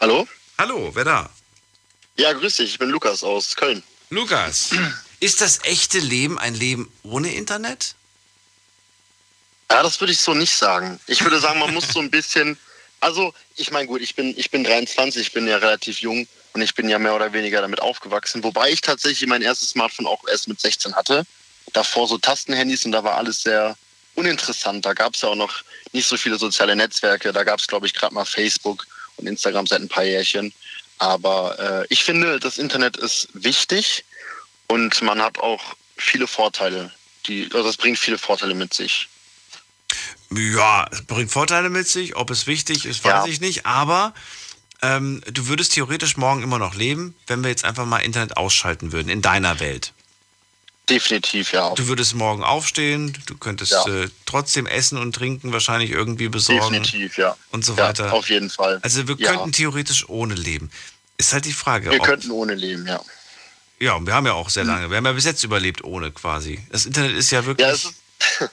Hallo? 0.00 0.28
Hallo, 0.56 0.90
wer 0.94 1.04
da? 1.04 1.30
Ja, 2.16 2.32
grüß 2.32 2.56
dich, 2.56 2.70
ich 2.70 2.78
bin 2.78 2.90
Lukas 2.90 3.24
aus 3.24 3.56
Köln. 3.56 3.82
Lukas, 4.10 4.70
ist 5.20 5.40
das 5.40 5.64
echte 5.64 5.98
Leben 5.98 6.38
ein 6.38 6.54
Leben 6.54 6.92
ohne 7.02 7.34
Internet? 7.34 7.94
Ja, 9.70 9.82
das 9.82 10.00
würde 10.00 10.12
ich 10.12 10.20
so 10.20 10.34
nicht 10.34 10.54
sagen. 10.54 11.00
Ich 11.06 11.22
würde 11.22 11.40
sagen, 11.40 11.58
man 11.58 11.74
muss 11.74 11.88
so 11.88 12.00
ein 12.00 12.10
bisschen, 12.10 12.56
also 13.00 13.34
ich 13.56 13.70
meine 13.70 13.86
gut, 13.86 14.00
ich 14.00 14.14
bin, 14.14 14.34
ich 14.36 14.50
bin 14.50 14.64
23, 14.64 15.20
ich 15.20 15.32
bin 15.32 15.48
ja 15.48 15.56
relativ 15.56 16.00
jung 16.00 16.26
und 16.52 16.62
ich 16.62 16.74
bin 16.74 16.88
ja 16.88 16.98
mehr 16.98 17.14
oder 17.14 17.32
weniger 17.32 17.60
damit 17.60 17.80
aufgewachsen, 17.80 18.42
wobei 18.42 18.70
ich 18.70 18.80
tatsächlich 18.80 19.28
mein 19.28 19.42
erstes 19.42 19.70
Smartphone 19.70 20.06
auch 20.06 20.26
erst 20.28 20.48
mit 20.48 20.60
16 20.60 20.94
hatte. 20.94 21.24
Davor 21.72 22.06
so 22.06 22.16
Tastenhandys 22.16 22.84
und 22.84 22.92
da 22.92 23.02
war 23.02 23.16
alles 23.16 23.42
sehr 23.42 23.76
uninteressant. 24.14 24.86
Da 24.86 24.94
gab 24.94 25.14
es 25.14 25.22
ja 25.22 25.28
auch 25.28 25.34
noch 25.34 25.62
nicht 25.92 26.06
so 26.06 26.16
viele 26.16 26.38
soziale 26.38 26.74
Netzwerke. 26.74 27.32
Da 27.32 27.44
gab 27.44 27.58
es, 27.58 27.66
glaube 27.66 27.86
ich, 27.86 27.92
gerade 27.92 28.14
mal 28.14 28.24
Facebook 28.24 28.86
und 29.16 29.26
Instagram 29.26 29.66
seit 29.66 29.80
ein 29.80 29.88
paar 29.88 30.04
Jährchen. 30.04 30.52
Aber 30.98 31.58
äh, 31.58 31.86
ich 31.90 32.04
finde, 32.04 32.40
das 32.40 32.56
Internet 32.56 32.96
ist 32.96 33.28
wichtig 33.34 34.04
und 34.68 35.00
man 35.02 35.20
hat 35.22 35.38
auch 35.38 35.62
viele 35.96 36.26
Vorteile. 36.26 36.92
Die, 37.26 37.48
also 37.54 37.68
es 37.68 37.76
bringt 37.76 37.98
viele 37.98 38.18
Vorteile 38.18 38.54
mit 38.54 38.72
sich. 38.74 39.08
Ja, 40.30 40.86
es 40.90 41.02
bringt 41.02 41.30
Vorteile 41.30 41.70
mit 41.70 41.88
sich. 41.88 42.16
Ob 42.16 42.30
es 42.30 42.46
wichtig 42.46 42.84
ist, 42.86 43.04
weiß 43.04 43.12
Ja. 43.12 43.26
ich 43.26 43.40
nicht. 43.40 43.66
Aber 43.66 44.12
ähm, 44.82 45.22
du 45.30 45.46
würdest 45.48 45.72
theoretisch 45.72 46.16
morgen 46.16 46.42
immer 46.42 46.58
noch 46.58 46.74
leben, 46.74 47.14
wenn 47.26 47.42
wir 47.42 47.50
jetzt 47.50 47.64
einfach 47.64 47.86
mal 47.86 47.98
Internet 47.98 48.36
ausschalten 48.36 48.92
würden 48.92 49.08
in 49.08 49.22
deiner 49.22 49.60
Welt. 49.60 49.92
Definitiv, 50.88 51.50
ja. 51.52 51.74
Du 51.74 51.88
würdest 51.88 52.14
morgen 52.14 52.44
aufstehen, 52.44 53.16
du 53.26 53.36
könntest 53.36 53.72
Ja. 53.72 53.86
äh, 53.88 54.08
trotzdem 54.24 54.66
essen 54.66 54.98
und 54.98 55.14
trinken 55.14 55.52
wahrscheinlich 55.52 55.90
irgendwie 55.90 56.28
besorgen. 56.28 56.60
Definitiv, 56.82 57.18
ja. 57.18 57.36
Und 57.50 57.64
so 57.64 57.72
Ja, 57.74 57.88
weiter. 57.88 58.12
auf 58.12 58.28
jeden 58.28 58.50
Fall. 58.50 58.78
Also 58.82 59.08
wir 59.08 59.16
könnten 59.16 59.50
theoretisch 59.50 60.08
ohne 60.08 60.34
leben. 60.34 60.70
Ist 61.18 61.32
halt 61.32 61.44
die 61.44 61.52
Frage. 61.52 61.90
Wir 61.90 61.98
könnten 61.98 62.30
ohne 62.30 62.54
leben, 62.54 62.86
ja. 62.86 63.00
Ja, 63.78 63.94
und 63.94 64.06
wir 64.06 64.14
haben 64.14 64.26
ja 64.26 64.32
auch 64.32 64.48
sehr 64.50 64.64
lange. 64.64 64.90
Wir 64.90 64.96
haben 64.96 65.06
ja 65.06 65.12
bis 65.12 65.24
jetzt 65.24 65.42
überlebt 65.44 65.84
ohne 65.84 66.10
quasi. 66.10 66.66
Das 66.70 66.86
Internet 66.86 67.16
ist 67.16 67.30
ja 67.30 67.44
wirklich. 67.44 67.66
Ja, 67.66 67.72
ist, 67.74 67.92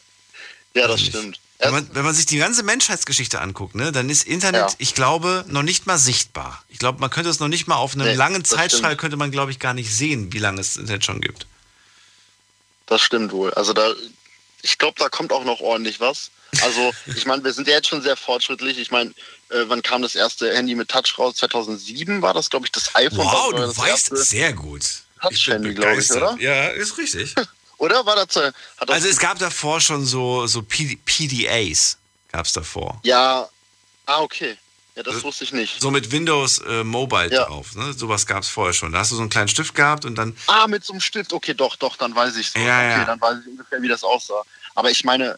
ja 0.73 0.87
das 0.87 1.01
stimmt. 1.01 1.39
Wenn 1.59 1.71
man, 1.71 1.89
wenn 1.95 2.03
man 2.03 2.13
sich 2.13 2.25
die 2.25 2.37
ganze 2.37 2.61
Menschheitsgeschichte 2.63 3.39
anguckt, 3.39 3.73
ne, 3.73 3.93
dann 3.93 4.09
ist 4.09 4.27
Internet, 4.27 4.71
Ja. 4.71 4.75
ich 4.79 4.95
glaube, 4.95 5.45
noch 5.47 5.63
nicht 5.63 5.85
mal 5.85 5.97
sichtbar. 5.97 6.61
Ich 6.67 6.77
glaube, 6.77 6.99
man 6.99 7.09
könnte 7.09 7.29
es 7.29 7.39
noch 7.39 7.47
nicht 7.47 7.67
mal 7.67 7.75
auf 7.75 7.93
einem 7.93 8.05
Nee, 8.05 8.15
langen 8.15 8.43
Zeitstrahl, 8.43 8.97
könnte 8.97 9.15
man, 9.15 9.31
glaube 9.31 9.51
ich, 9.51 9.59
gar 9.59 9.73
nicht 9.73 9.95
sehen, 9.95 10.33
wie 10.33 10.39
lange 10.39 10.59
es 10.59 10.75
Internet 10.75 11.05
schon 11.05 11.21
gibt. 11.21 11.47
Das 12.87 13.01
stimmt 13.01 13.31
wohl. 13.31 13.53
Also 13.53 13.71
da, 13.71 13.93
ich 14.61 14.77
glaube, 14.77 14.99
da 14.99 15.07
kommt 15.07 15.31
auch 15.31 15.45
noch 15.45 15.61
ordentlich 15.61 16.01
was. 16.01 16.31
Also, 16.61 16.91
ich 17.15 17.25
meine, 17.25 17.45
wir 17.45 17.53
sind 17.53 17.67
ja 17.69 17.75
jetzt 17.75 17.87
schon 17.87 18.01
sehr 18.01 18.17
fortschrittlich. 18.17 18.77
Ich 18.77 18.91
meine, 18.91 19.11
äh, 19.49 19.63
wann 19.67 19.81
kam 19.81 20.01
das 20.01 20.15
erste 20.15 20.53
Handy 20.53 20.75
mit 20.75 20.89
Touch 20.89 21.17
raus? 21.17 21.35
2007 21.35 22.21
war 22.21 22.33
das, 22.33 22.49
glaube 22.49 22.65
ich, 22.65 22.73
das 22.73 22.93
iPhone. 22.95 23.19
Wow, 23.19 23.53
du 23.53 23.77
weißt 23.77 24.11
erste 24.11 24.17
sehr 24.17 24.51
gut. 24.51 24.83
Touch-Handy, 25.29 25.73
glaube 25.73 25.99
ich, 26.01 26.11
oder? 26.11 26.37
Ja, 26.39 26.67
ist 26.69 26.97
richtig. 26.97 27.33
Oder 27.77 28.05
war 28.05 28.15
das, 28.15 28.35
äh, 28.37 28.51
hat 28.77 28.89
Also 28.91 29.09
es 29.09 29.19
gab 29.19 29.39
davor 29.39 29.81
schon 29.81 30.05
so, 30.05 30.47
so 30.47 30.61
PDAs, 30.61 31.97
gab 32.31 32.45
es 32.45 32.53
davor. 32.53 32.99
Ja, 33.03 33.49
ah, 34.05 34.21
okay. 34.21 34.57
Ja, 34.95 35.03
das 35.03 35.23
wusste 35.23 35.43
ich 35.43 35.51
nicht. 35.51 35.81
So 35.81 35.89
mit 35.91 36.11
Windows 36.11 36.59
äh, 36.59 36.83
Mobile 36.83 37.33
Ja. 37.33 37.45
drauf. 37.45 37.75
Ne? 37.75 37.91
Sowas 37.93 38.25
gab 38.27 38.43
es 38.43 38.47
vorher 38.49 38.73
schon. 38.73 38.91
Da 38.93 38.99
hast 38.99 39.11
du 39.11 39.15
so 39.15 39.21
einen 39.21 39.29
kleinen 39.31 39.47
Stift 39.49 39.73
gehabt 39.73 40.05
und 40.05 40.15
dann 40.15 40.37
Ah, 40.47 40.67
mit 40.67 40.85
so 40.85 40.93
einem 40.93 41.01
Stift. 41.01 41.33
Okay, 41.33 41.53
doch, 41.55 41.75
doch, 41.75 41.97
dann 41.97 42.15
weiß 42.15 42.37
ich 42.37 42.51
so. 42.51 42.59
Ja, 42.59 42.77
okay, 42.77 42.99
ja. 42.99 43.05
dann 43.05 43.19
weiß 43.19 43.39
ich 43.41 43.47
ungefähr, 43.47 43.81
wie 43.81 43.87
das 43.87 44.03
aussah. 44.03 44.43
Aber 44.75 44.91
ich 44.91 45.03
meine, 45.03 45.35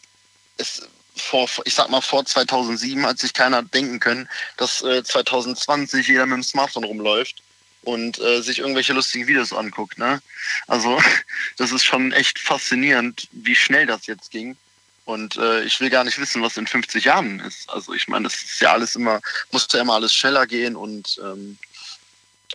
es 0.58 0.82
vor, 1.16 1.48
ich 1.64 1.74
sag 1.74 1.88
mal 1.88 2.02
vor 2.02 2.24
2007 2.26 3.04
hat 3.06 3.18
sich 3.18 3.32
keiner 3.32 3.62
denken 3.62 3.98
können, 3.98 4.28
dass 4.58 4.82
äh, 4.82 5.02
2020 5.02 6.06
jeder 6.06 6.26
mit 6.26 6.36
dem 6.36 6.42
Smartphone 6.42 6.84
rumläuft 6.84 7.42
und 7.86 8.18
äh, 8.18 8.42
sich 8.42 8.58
irgendwelche 8.58 8.92
lustigen 8.92 9.28
Videos 9.28 9.52
anguckt. 9.52 9.96
Ne? 9.96 10.20
Also 10.66 11.00
das 11.56 11.70
ist 11.70 11.84
schon 11.84 12.12
echt 12.12 12.38
faszinierend, 12.40 13.28
wie 13.30 13.54
schnell 13.54 13.86
das 13.86 14.06
jetzt 14.06 14.32
ging. 14.32 14.56
Und 15.04 15.36
äh, 15.36 15.62
ich 15.62 15.78
will 15.80 15.88
gar 15.88 16.02
nicht 16.02 16.18
wissen, 16.18 16.42
was 16.42 16.56
in 16.56 16.66
50 16.66 17.04
Jahren 17.04 17.38
ist. 17.38 17.70
Also 17.70 17.94
ich 17.94 18.08
meine, 18.08 18.24
das 18.24 18.34
ist 18.42 18.60
ja 18.60 18.72
alles 18.72 18.96
immer, 18.96 19.20
muss 19.52 19.68
ja 19.72 19.80
immer 19.80 19.94
alles 19.94 20.12
schneller 20.12 20.48
gehen 20.48 20.74
und 20.74 21.20
ähm, 21.22 21.58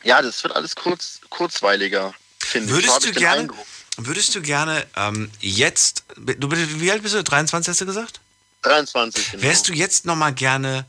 ja, 0.04 0.22
das 0.22 0.44
wird 0.44 0.54
alles 0.54 0.76
kurz, 0.76 1.22
kurzweiliger, 1.30 2.14
finde 2.40 2.78
ich. 2.78 2.86
So 2.88 3.00
du 3.00 3.12
gerne, 3.14 3.42
Eindruck. 3.42 3.66
würdest 3.96 4.36
du 4.36 4.42
gerne 4.42 4.86
ähm, 4.98 5.32
jetzt, 5.40 6.04
du, 6.18 6.52
wie 6.52 6.92
alt 6.92 7.04
bist 7.04 7.16
du? 7.16 7.24
23 7.24 7.70
hast 7.70 7.80
du 7.80 7.86
gesagt? 7.86 8.20
23, 8.64 9.32
genau. 9.32 9.44
Wärst 9.44 9.70
du 9.70 9.74
jetzt 9.74 10.06
nochmal 10.06 10.34
gerne, 10.34 10.86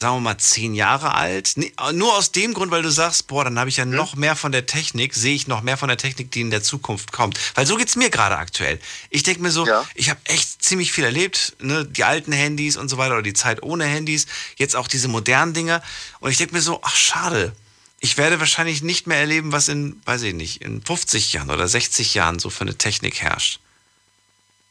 sagen 0.00 0.16
wir 0.16 0.20
mal, 0.20 0.38
zehn 0.38 0.74
Jahre 0.74 1.14
alt? 1.14 1.52
Nee, 1.56 1.72
nur 1.92 2.16
aus 2.16 2.32
dem 2.32 2.52
Grund, 2.52 2.70
weil 2.70 2.82
du 2.82 2.90
sagst, 2.90 3.26
boah, 3.26 3.44
dann 3.44 3.58
habe 3.58 3.70
ich 3.70 3.76
ja 3.76 3.84
noch 3.84 4.16
mehr 4.16 4.36
von 4.36 4.52
der 4.52 4.66
Technik, 4.66 5.14
sehe 5.14 5.34
ich 5.34 5.46
noch 5.46 5.62
mehr 5.62 5.76
von 5.76 5.88
der 5.88 5.96
Technik, 5.96 6.30
die 6.30 6.40
in 6.40 6.50
der 6.50 6.62
Zukunft 6.62 7.12
kommt. 7.12 7.38
Weil 7.54 7.66
so 7.66 7.76
geht's 7.76 7.96
mir 7.96 8.10
gerade 8.10 8.36
aktuell. 8.36 8.80
Ich 9.10 9.22
denke 9.22 9.40
mir 9.42 9.50
so, 9.50 9.64
ich 9.94 10.10
habe 10.10 10.20
echt 10.24 10.62
ziemlich 10.62 10.92
viel 10.92 11.04
erlebt, 11.04 11.54
ne? 11.60 11.84
die 11.86 12.04
alten 12.04 12.32
Handys 12.32 12.76
und 12.76 12.88
so 12.88 12.98
weiter 12.98 13.14
oder 13.14 13.22
die 13.22 13.32
Zeit 13.32 13.62
ohne 13.62 13.84
Handys, 13.84 14.26
jetzt 14.56 14.76
auch 14.76 14.88
diese 14.88 15.08
modernen 15.08 15.54
Dinger. 15.54 15.82
Und 16.20 16.30
ich 16.30 16.36
denke 16.36 16.54
mir 16.54 16.60
so, 16.62 16.80
ach 16.82 16.96
schade, 16.96 17.54
ich 18.00 18.18
werde 18.18 18.40
wahrscheinlich 18.40 18.82
nicht 18.82 19.06
mehr 19.06 19.18
erleben, 19.18 19.52
was 19.52 19.68
in, 19.68 20.02
weiß 20.04 20.22
ich 20.22 20.34
nicht, 20.34 20.60
in 20.60 20.82
50 20.82 21.32
Jahren 21.32 21.50
oder 21.50 21.66
60 21.66 22.12
Jahren 22.12 22.38
so 22.38 22.50
für 22.50 22.62
eine 22.62 22.76
Technik 22.76 23.22
herrscht. 23.22 23.60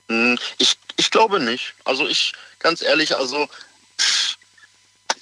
Hm, 0.09 0.37
Ich, 0.59 0.77
ich 0.97 1.09
glaube 1.09 1.39
nicht. 1.39 1.73
Also 1.85 2.07
ich, 2.07 2.33
ganz 2.59 2.83
ehrlich, 2.83 3.15
also 3.15 3.49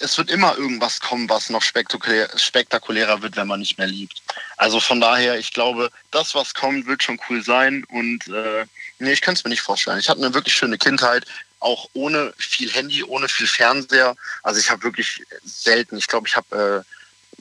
es 0.02 0.18
wird 0.18 0.30
immer 0.30 0.56
irgendwas 0.56 1.00
kommen, 1.00 1.28
was 1.28 1.48
noch 1.48 1.62
spektakulär, 1.62 2.28
spektakulärer 2.36 3.22
wird, 3.22 3.36
wenn 3.36 3.46
man 3.46 3.60
nicht 3.60 3.78
mehr 3.78 3.86
liebt. 3.86 4.22
Also 4.56 4.80
von 4.80 5.00
daher, 5.00 5.38
ich 5.38 5.52
glaube, 5.52 5.90
das, 6.10 6.34
was 6.34 6.54
kommt, 6.54 6.86
wird 6.86 7.02
schon 7.02 7.20
cool 7.28 7.42
sein. 7.42 7.84
Und 7.90 8.26
äh, 8.28 8.66
nee, 8.98 9.12
ich 9.12 9.20
kann 9.20 9.34
es 9.34 9.44
mir 9.44 9.50
nicht 9.50 9.62
vorstellen. 9.62 9.98
Ich 9.98 10.08
hatte 10.08 10.22
eine 10.22 10.34
wirklich 10.34 10.54
schöne 10.54 10.78
Kindheit, 10.78 11.24
auch 11.60 11.88
ohne 11.94 12.34
viel 12.36 12.70
Handy, 12.70 13.04
ohne 13.04 13.28
viel 13.28 13.46
Fernseher. 13.46 14.16
Also 14.42 14.60
ich 14.60 14.70
habe 14.70 14.82
wirklich 14.82 15.22
selten, 15.44 15.96
ich 15.96 16.08
glaube, 16.08 16.26
ich 16.26 16.36
habe 16.36 16.84
äh, 16.84 16.92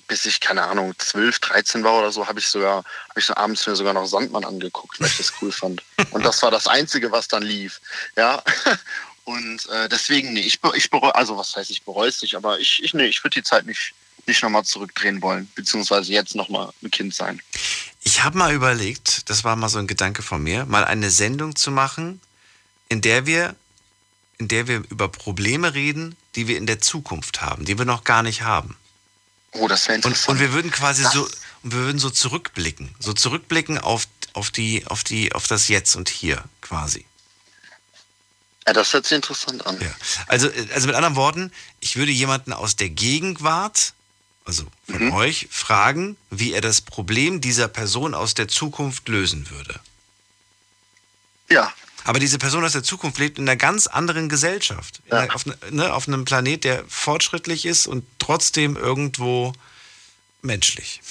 bis 0.08 0.26
ich, 0.26 0.42
keine 0.42 0.64
Ahnung, 0.64 0.94
12, 0.98 1.40
13 1.40 1.84
war 1.86 2.00
oder 2.00 2.12
so, 2.12 2.28
habe 2.28 2.40
ich 2.40 2.48
sogar, 2.48 2.84
habe 3.10 3.20
ich 3.20 3.26
so 3.26 3.34
abends 3.36 3.66
mir 3.66 3.78
sogar 3.78 3.94
noch 3.94 4.06
Sandmann 4.06 4.44
angeguckt, 4.44 5.00
weil 5.00 5.08
ich 5.08 5.18
das 5.18 5.32
cool 5.42 5.54
fand. 5.54 5.82
Und 6.12 6.26
das 6.26 6.42
war 6.44 6.52
das 6.52 6.68
Einzige, 6.68 7.14
was 7.14 7.30
dann 7.30 7.44
lief. 7.44 7.80
Ja. 8.18 8.44
Und 9.24 9.68
äh, 9.70 9.88
deswegen, 9.90 10.34
nee, 10.34 10.42
ich, 10.42 10.60
ich 10.76 10.90
bereue, 10.90 11.14
also 11.16 11.38
was 11.38 11.56
heißt, 11.56 11.70
ich 11.70 11.84
bereue 11.84 12.10
es 12.10 12.22
nicht, 12.22 12.36
aber 12.36 12.60
ich, 12.60 12.82
ich, 12.84 12.94
nee, 12.94 13.06
ich 13.06 13.24
würde 13.24 13.40
die 13.40 13.44
Zeit 13.44 13.66
nicht, 13.66 13.94
nicht 14.26 14.42
nochmal 14.44 14.64
zurückdrehen 14.66 15.22
wollen, 15.22 15.50
beziehungsweise 15.56 16.12
jetzt 16.12 16.36
nochmal 16.36 16.72
ein 16.82 16.92
Kind 16.92 17.14
sein. 17.14 17.42
Ich 18.04 18.24
habe 18.24 18.38
mal 18.38 18.54
überlegt, 18.54 19.30
das 19.30 19.44
war 19.44 19.56
mal 19.56 19.70
so 19.70 19.78
ein 19.80 19.88
Gedanke 19.88 20.22
von 20.24 20.42
mir, 20.42 20.66
mal 20.66 20.84
eine 20.86 21.12
Sendung 21.12 21.56
zu 21.56 21.72
machen, 21.72 22.20
in 22.90 23.02
der 23.02 23.26
wir 23.26 23.56
in 24.40 24.48
der 24.48 24.68
wir 24.68 24.78
über 24.90 25.08
Probleme 25.08 25.76
reden, 25.76 26.16
die 26.34 26.48
wir 26.48 26.58
in 26.58 26.66
der 26.66 26.82
Zukunft 26.82 27.42
haben, 27.42 27.64
die 27.64 27.78
wir 27.78 27.86
noch 27.86 28.04
gar 28.04 28.24
nicht 28.24 28.42
haben. 28.42 28.76
Oh, 29.52 29.68
das 29.68 29.88
wäre 29.88 29.98
Und, 29.98 30.06
interessant. 30.06 30.30
und 30.30 30.40
wir 30.40 30.52
würden 30.52 30.72
quasi 30.72 31.04
Das- 31.04 31.14
so, 31.14 31.26
und 31.62 31.74
wir 31.74 31.80
würden 31.82 32.00
so 32.00 32.10
zurückblicken, 32.10 32.90
so 33.00 33.14
zurückblicken 33.14 33.78
auf, 33.78 34.08
auf 34.34 34.50
die, 34.50 34.84
auf 34.88 35.04
die, 35.04 35.32
auf 35.34 35.46
das 35.46 35.68
Jetzt 35.68 35.96
und 35.96 36.10
Hier 36.10 36.44
quasi. 36.62 37.06
Ja, 38.68 38.74
das 38.74 38.94
hört 38.94 39.06
sich 39.06 39.16
interessant 39.16 39.66
an. 39.66 39.78
Also, 40.28 40.48
äh, 40.48 40.68
also 40.74 40.88
mit 40.88 40.96
anderen 40.96 41.16
Worten, 41.16 41.52
ich 41.80 41.96
würde 41.96 42.12
jemanden 42.12 42.54
aus 42.54 42.76
der 42.76 42.90
Gegenwart, 42.90 43.94
also 44.46 44.66
von 44.90 45.06
Mhm. 45.08 45.14
euch, 45.14 45.48
fragen, 45.52 46.16
wie 46.30 46.54
er 46.54 46.62
das 46.62 46.82
Problem 46.82 47.42
dieser 47.42 47.68
Person 47.68 48.14
aus 48.14 48.34
der 48.34 48.48
Zukunft 48.48 49.08
lösen 49.10 49.50
würde. 49.50 49.80
Ja. 51.50 51.74
Aber 52.04 52.20
diese 52.20 52.40
Person 52.40 52.64
aus 52.64 52.72
der 52.72 52.82
Zukunft 52.84 53.20
lebt 53.20 53.38
in 53.38 53.48
einer 53.48 53.56
ganz 53.58 53.86
anderen 53.88 54.30
Gesellschaft. 54.30 55.02
In 55.06 55.14
einer, 55.14 55.36
auf, 55.36 55.46
ne- 55.46 55.58
ne, 55.70 55.94
auf 55.94 56.08
einem 56.08 56.26
Planet, 56.26 56.64
der 56.64 56.84
fortschrittlich 56.88 57.66
ist 57.66 57.86
und 57.88 58.04
trotzdem 58.18 58.76
irgendwo 58.76 59.54
menschlich. 60.42 61.02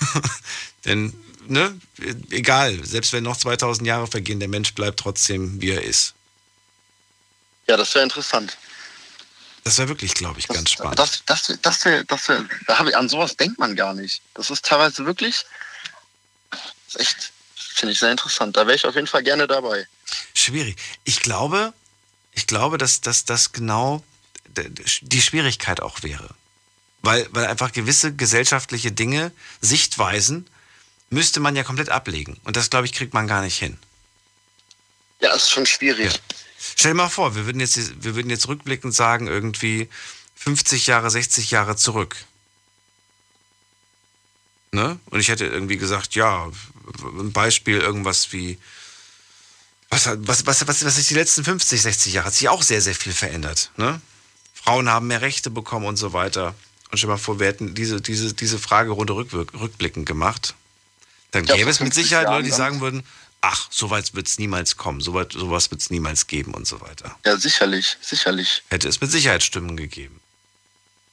Denn, 0.86 1.12
ne, 1.46 1.78
egal, 2.30 2.82
selbst 2.86 3.12
wenn 3.12 3.24
noch 3.24 3.36
2000 3.36 3.86
Jahre 3.86 4.06
vergehen, 4.06 4.38
der 4.40 4.48
Mensch 4.48 4.72
bleibt 4.74 5.00
trotzdem, 5.00 5.60
wie 5.60 5.70
er 5.72 5.82
ist. 5.82 6.14
Ja, 7.70 7.76
das 7.76 7.94
wäre 7.94 8.02
interessant. 8.02 8.56
Das 9.62 9.78
wäre 9.78 9.88
wirklich, 9.88 10.14
glaube 10.14 10.40
ich, 10.40 10.48
ganz 10.48 10.72
spannend. 10.72 10.98
Das, 10.98 11.22
das, 11.24 11.56
das 11.62 11.84
wäre, 11.84 12.04
das 12.04 12.28
wär, 12.28 12.44
da 12.66 12.80
hab 12.80 12.88
ich, 12.88 12.96
an 12.96 13.08
sowas 13.08 13.36
denkt 13.36 13.60
man 13.60 13.76
gar 13.76 13.94
nicht. 13.94 14.22
Das 14.34 14.50
ist 14.50 14.64
teilweise 14.64 15.06
wirklich, 15.06 15.44
das 16.50 16.60
ist 16.88 17.00
echt, 17.00 17.32
finde 17.54 17.92
ich 17.92 18.00
sehr 18.00 18.10
interessant. 18.10 18.56
Da 18.56 18.66
wäre 18.66 18.74
ich 18.74 18.84
auf 18.86 18.96
jeden 18.96 19.06
Fall 19.06 19.22
gerne 19.22 19.46
dabei. 19.46 19.86
Schwierig. 20.34 20.78
Ich 21.04 21.20
glaube, 21.20 21.72
ich 22.32 22.48
glaube, 22.48 22.76
dass, 22.76 23.02
dass 23.02 23.24
das 23.24 23.52
genau 23.52 24.02
die 24.48 25.22
Schwierigkeit 25.22 25.80
auch 25.80 26.02
wäre. 26.02 26.34
Weil, 27.02 27.28
weil 27.30 27.46
einfach 27.46 27.70
gewisse 27.70 28.12
gesellschaftliche 28.12 28.90
Dinge, 28.90 29.30
Sichtweisen, 29.60 30.50
müsste 31.08 31.38
man 31.38 31.54
ja 31.54 31.62
komplett 31.62 31.90
ablegen. 31.90 32.40
Und 32.42 32.56
das, 32.56 32.68
glaube 32.68 32.86
ich, 32.86 32.92
kriegt 32.92 33.14
man 33.14 33.28
gar 33.28 33.42
nicht 33.42 33.60
hin. 33.60 33.78
Ja, 35.20 35.28
das 35.28 35.44
ist 35.44 35.50
schon 35.50 35.66
schwierig. 35.66 36.20
Stell 36.76 36.92
dir 36.92 36.96
mal 36.96 37.08
vor, 37.08 37.34
wir 37.34 37.46
würden 37.46 37.60
jetzt, 37.60 38.02
wir 38.02 38.14
würden 38.14 38.30
jetzt 38.30 38.48
rückblickend 38.48 38.94
sagen, 38.94 39.26
irgendwie 39.26 39.88
50 40.36 40.86
Jahre, 40.86 41.10
60 41.10 41.50
Jahre 41.50 41.76
zurück. 41.76 42.16
Ne? 44.72 44.98
Und 45.06 45.20
ich 45.20 45.28
hätte 45.28 45.46
irgendwie 45.46 45.76
gesagt, 45.76 46.14
ja, 46.14 46.50
ein 47.02 47.32
Beispiel, 47.32 47.78
irgendwas 47.78 48.32
wie, 48.32 48.58
was, 49.90 50.06
was, 50.06 50.46
was, 50.46 50.66
was, 50.66 50.84
was 50.84 50.98
ist 50.98 51.10
die 51.10 51.14
letzten 51.14 51.44
50, 51.44 51.82
60 51.82 52.12
Jahre? 52.14 52.26
Hat 52.26 52.34
sich 52.34 52.48
auch 52.48 52.62
sehr, 52.62 52.80
sehr 52.80 52.94
viel 52.94 53.12
verändert. 53.12 53.72
Ne? 53.76 54.00
Frauen 54.54 54.88
haben 54.88 55.08
mehr 55.08 55.20
Rechte 55.20 55.50
bekommen 55.50 55.86
und 55.86 55.96
so 55.96 56.12
weiter. 56.12 56.54
Und 56.90 56.98
stell 56.98 57.08
dir 57.08 57.14
mal 57.14 57.18
vor, 57.18 57.40
wir 57.40 57.48
hätten 57.48 57.74
diese, 57.74 58.00
diese, 58.00 58.32
diese 58.32 58.58
Fragerunde 58.58 59.14
rückblickend 59.14 60.06
gemacht. 60.06 60.54
Dann 61.32 61.44
Ja, 61.44 61.56
gäbe 61.56 61.64
vor 61.64 61.70
es 61.70 61.80
mit 61.80 61.94
50 61.94 62.04
Sicherheit 62.04 62.24
Jahren 62.24 62.36
Leute, 62.36 62.44
die 62.50 62.56
sagen 62.56 62.80
würden, 62.80 63.02
ach, 63.40 63.68
so 63.70 63.90
weit 63.90 64.14
wird 64.14 64.26
es 64.26 64.38
niemals 64.38 64.76
kommen, 64.76 65.00
so 65.00 65.14
weit, 65.14 65.32
sowas 65.32 65.70
wird 65.70 65.80
es 65.80 65.90
niemals 65.90 66.26
geben 66.26 66.54
und 66.54 66.66
so 66.66 66.80
weiter. 66.80 67.16
Ja, 67.24 67.36
sicherlich, 67.36 67.96
sicherlich. 68.00 68.62
Hätte 68.68 68.88
es 68.88 69.00
mit 69.00 69.10
Sicherheit 69.10 69.42
Stimmen 69.42 69.76
gegeben. 69.76 70.20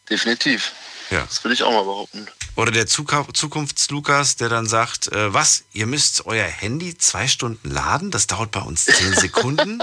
Definitiv. 0.10 0.72
Ja. 1.10 1.22
Das 1.22 1.44
würde 1.44 1.54
ich 1.54 1.64
auch 1.64 1.72
mal 1.72 1.84
behaupten. 1.84 2.28
Oder 2.56 2.72
der 2.72 2.88
Zukunftslukas, 2.88 4.36
der 4.36 4.50
dann 4.50 4.68
sagt, 4.68 5.12
äh, 5.12 5.34
was, 5.34 5.64
ihr 5.74 5.86
müsst 5.86 6.26
euer 6.26 6.46
Handy 6.48 6.98
zwei 6.98 7.28
Stunden 7.28 7.70
laden? 7.70 8.12
Das 8.12 8.28
dauert 8.28 8.52
bei 8.52 8.62
uns 8.62 8.86
zehn 8.86 9.14
Sekunden? 9.18 9.82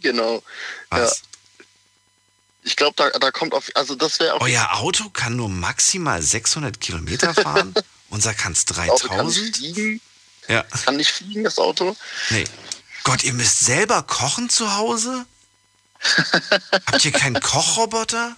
Genau. 0.00 0.42
Was? 0.90 1.18
Ja. 1.20 1.26
Ich 2.62 2.76
glaube, 2.76 2.94
da, 2.96 3.10
da 3.10 3.30
kommt 3.30 3.54
auf, 3.54 3.70
also 3.74 3.94
das 3.94 4.20
wäre 4.20 4.34
auch. 4.34 4.40
Euer 4.40 4.74
Auto 4.74 5.10
kann 5.10 5.36
nur 5.36 5.48
maximal 5.48 6.22
600 6.22 6.80
Kilometer 6.80 7.34
fahren? 7.34 7.74
Unser 8.08 8.34
kann 8.34 8.52
es 8.52 8.64
Das 8.64 8.78
Auto 8.78 9.08
kann 9.08 9.26
nicht 9.26 9.60
3000? 9.60 10.00
Ja. 10.48 10.62
kann 10.84 10.96
nicht 10.96 11.10
fliegen, 11.10 11.44
das 11.44 11.58
Auto. 11.58 11.96
Nee. 12.30 12.44
Gott, 13.04 13.22
ihr 13.24 13.32
müsst 13.32 13.60
selber 13.60 14.02
kochen 14.02 14.48
zu 14.50 14.74
Hause? 14.76 15.26
Habt 16.86 17.04
ihr 17.04 17.12
keinen 17.12 17.40
Kochroboter? 17.40 18.36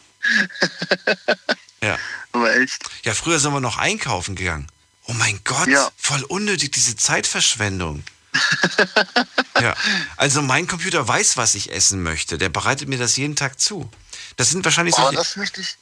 Ja. 1.83 1.99
Aber 2.33 2.55
echt. 2.57 2.83
Ja, 3.05 3.15
früher 3.15 3.39
sind 3.39 3.53
wir 3.53 3.61
noch 3.61 3.77
einkaufen 3.79 4.35
gegangen. 4.37 4.67
Oh 5.09 5.13
mein 5.13 5.41
Gott, 5.45 5.69
Ja. 5.69 5.91
voll 5.97 6.23
unnötig, 6.25 6.73
diese 6.73 6.97
Zeitverschwendung. 6.97 8.03
ja, 9.61 9.75
also 10.17 10.43
mein 10.43 10.67
Computer 10.67 11.07
weiß, 11.07 11.37
was 11.37 11.55
ich 11.55 11.73
essen 11.73 12.03
möchte. 12.03 12.39
Der 12.39 12.49
bereitet 12.49 12.89
mir 12.89 12.99
das 12.99 13.17
jeden 13.17 13.37
Tag 13.37 13.59
zu. 13.61 13.91
Das 14.37 14.51
sind 14.51 14.65
wahrscheinlich 14.65 14.95
Aber 14.97 15.05
solche... 15.05 15.19
das 15.19 15.37
möchte 15.37 15.61
ich. 15.61 15.77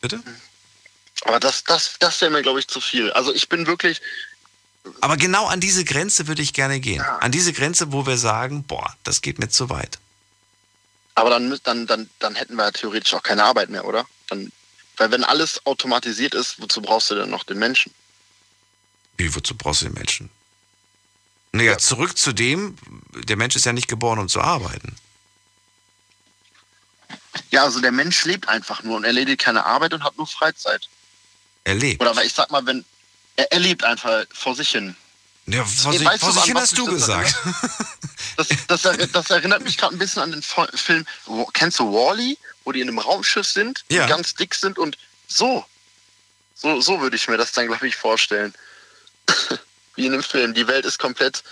Bitte? 0.00 0.22
Aber 1.22 1.40
das, 1.40 1.64
das, 1.64 1.94
das 1.98 2.20
wäre 2.20 2.30
mir, 2.30 2.42
glaube 2.42 2.60
ich, 2.60 2.68
zu 2.68 2.80
viel. 2.80 3.10
Also 3.12 3.34
ich 3.34 3.48
bin 3.48 3.66
wirklich, 3.66 4.02
Aber 5.00 5.16
genau 5.16 5.46
an 5.46 5.60
diese 5.60 5.84
Grenze 5.84 6.26
würde 6.28 6.42
ich 6.42 6.52
gerne 6.52 6.80
gehen. 6.80 7.00
An 7.02 7.32
diese 7.32 7.52
Grenze, 7.52 7.92
wo 7.92 8.06
wir 8.06 8.16
sagen, 8.16 8.64
boah, 8.64 8.94
das 9.04 9.22
geht 9.22 9.38
mir 9.38 9.48
zu 9.48 9.68
weit. 9.70 9.98
aber 11.14 11.30
dann, 11.30 11.58
dann, 11.64 11.86
dann, 11.86 12.10
dann 12.18 12.34
hätten 12.34 12.56
wir 12.56 12.64
ja 12.64 12.70
theoretisch 12.70 13.14
auch 13.14 13.22
keine 13.22 13.44
Arbeit 13.44 13.70
mehr, 13.70 13.84
oder? 13.84 14.06
Dann, 14.28 14.52
weil 14.96 15.10
wenn 15.10 15.24
alles 15.24 15.64
automatisiert 15.66 16.34
ist, 16.34 16.60
wozu 16.60 16.80
brauchst 16.82 17.10
du 17.10 17.14
denn 17.14 17.30
noch 17.30 17.44
den 17.44 17.58
Menschen? 17.58 17.92
Wie, 19.16 19.34
wozu 19.34 19.56
brauchst 19.56 19.82
du 19.82 19.86
den 19.86 19.94
Menschen? 19.94 20.30
Naja, 21.52 21.78
zurück 21.78 22.18
zu 22.18 22.32
dem, 22.32 22.76
der 23.14 23.36
Mensch 23.36 23.56
ist 23.56 23.64
ja 23.64 23.72
nicht 23.72 23.88
geboren, 23.88 24.18
um 24.18 24.28
zu 24.28 24.40
arbeiten. 24.40 24.94
Ja, 27.50 27.62
also 27.64 27.80
der 27.80 27.92
Mensch 27.92 28.24
lebt 28.24 28.48
einfach 28.48 28.82
nur 28.82 28.96
und 28.96 29.04
erledigt 29.04 29.40
keine 29.40 29.64
Arbeit 29.64 29.94
und 29.94 30.04
hat 30.04 30.16
nur 30.18 30.26
Freizeit. 30.26 30.88
Er 31.64 31.74
lebt. 31.74 32.00
Oder 32.00 32.14
weil 32.14 32.26
ich 32.26 32.34
sag 32.34 32.50
mal, 32.50 32.64
wenn 32.66 32.84
er, 33.36 33.52
er 33.52 33.58
lebt 33.60 33.84
einfach 33.84 34.24
vor 34.32 34.54
sich 34.54 34.70
hin. 34.70 34.96
Ja, 35.46 35.64
vor 35.64 35.92
sich, 35.92 36.04
weißt 36.04 36.20
vor 36.20 36.30
du, 36.30 36.34
sich 36.36 36.44
hin 36.44 36.54
was 36.54 36.62
hast 36.62 36.78
du 36.78 36.86
das 36.86 36.94
gesagt. 36.94 37.36
Das, 38.36 38.48
das, 38.66 38.84
erri- 38.84 39.10
das 39.12 39.30
erinnert 39.30 39.62
mich 39.62 39.78
gerade 39.78 39.94
ein 39.94 39.98
bisschen 39.98 40.22
an 40.22 40.32
den 40.32 40.42
Film, 40.42 41.06
kennst 41.52 41.78
du 41.78 41.92
Wally, 41.92 42.36
wo 42.64 42.72
die 42.72 42.80
in 42.80 42.88
einem 42.88 42.98
Raumschiff 42.98 43.46
sind, 43.46 43.84
Ja. 43.88 44.06
ganz 44.06 44.34
dick 44.34 44.54
sind 44.54 44.78
und 44.78 44.98
so. 45.28 45.64
So, 46.54 46.80
so 46.80 47.00
würde 47.00 47.16
ich 47.16 47.28
mir 47.28 47.36
das 47.36 47.52
dann, 47.52 47.66
glaube 47.68 47.86
ich, 47.86 47.96
vorstellen. 47.96 48.54
Wie 49.94 50.06
in 50.06 50.12
einem 50.12 50.22
Film. 50.22 50.52
Die 50.54 50.66
Welt 50.66 50.84
ist 50.84 50.98
komplett 50.98 51.42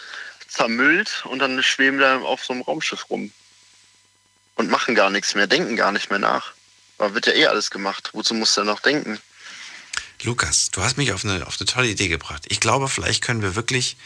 zermüllt 0.48 1.24
und 1.26 1.38
dann 1.38 1.62
schweben 1.62 1.98
wir 1.98 2.22
auf 2.22 2.44
so 2.44 2.52
einem 2.52 2.62
Raumschiff 2.62 3.08
rum. 3.10 3.32
Und 4.56 4.70
machen 4.70 4.94
gar 4.94 5.10
nichts 5.10 5.34
mehr, 5.34 5.46
denken 5.46 5.76
gar 5.76 5.92
nicht 5.92 6.10
mehr 6.10 6.18
nach. 6.18 6.52
Aber 6.98 7.14
wird 7.14 7.26
ja 7.26 7.32
eh 7.32 7.46
alles 7.46 7.70
gemacht. 7.70 8.10
Wozu 8.12 8.34
muss 8.34 8.56
er 8.56 8.64
noch 8.64 8.80
denken? 8.80 9.20
Lukas, 10.24 10.70
du 10.70 10.82
hast 10.82 10.96
mich 10.96 11.12
auf 11.12 11.24
eine, 11.24 11.46
auf 11.46 11.60
eine 11.60 11.66
tolle 11.66 11.88
Idee 11.88 12.08
gebracht. 12.08 12.44
Ich 12.48 12.60
glaube, 12.60 12.88
vielleicht 12.88 13.22
können 13.22 13.42
wir 13.42 13.54
wirklich, 13.54 13.96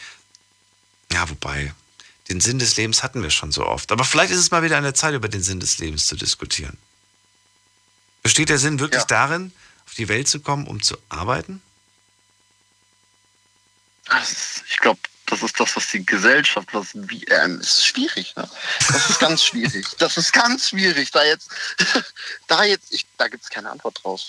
ja, 1.11 1.29
wobei, 1.29 1.73
den 2.27 2.41
Sinn 2.41 2.59
des 2.59 2.75
Lebens 2.77 3.03
hatten 3.03 3.23
wir 3.23 3.29
schon 3.29 3.51
so 3.51 3.65
oft. 3.65 3.91
Aber 3.91 4.03
vielleicht 4.03 4.31
ist 4.31 4.39
es 4.39 4.51
mal 4.51 4.61
wieder 4.61 4.77
an 4.77 4.83
der 4.83 4.93
Zeit, 4.93 5.13
über 5.13 5.29
den 5.29 5.41
Sinn 5.41 5.59
des 5.59 5.77
Lebens 5.79 6.05
zu 6.07 6.15
diskutieren. 6.15 6.77
Besteht 8.21 8.49
der 8.49 8.59
Sinn 8.59 8.79
wirklich 8.79 9.03
darin, 9.03 9.53
auf 9.85 9.93
die 9.95 10.09
Welt 10.09 10.27
zu 10.27 10.39
kommen, 10.41 10.67
um 10.67 10.83
zu 10.83 10.97
arbeiten? 11.07 11.61
Ist, 14.21 14.63
ich 14.69 14.77
glaube, 14.77 14.99
das 15.27 15.41
ist 15.41 15.59
das, 15.59 15.75
was 15.75 15.87
die 15.87 16.05
Gesellschaft, 16.05 16.67
was 16.73 16.87
wie, 16.93 17.23
ähm, 17.25 17.59
ist 17.61 17.85
schwierig. 17.85 18.35
Ne? 18.35 18.49
Das 18.89 19.09
ist 19.09 19.19
ganz 19.19 19.43
schwierig. 19.43 19.87
Das 19.99 20.17
ist 20.17 20.33
ganz 20.33 20.69
schwierig. 20.69 21.11
Da 21.11 21.23
jetzt, 21.23 21.49
da 22.47 22.63
jetzt, 22.63 22.91
ich, 22.91 23.05
da 23.17 23.27
gibt 23.27 23.43
es 23.43 23.49
keine 23.49 23.69
Antwort 23.69 24.03
drauf. 24.03 24.21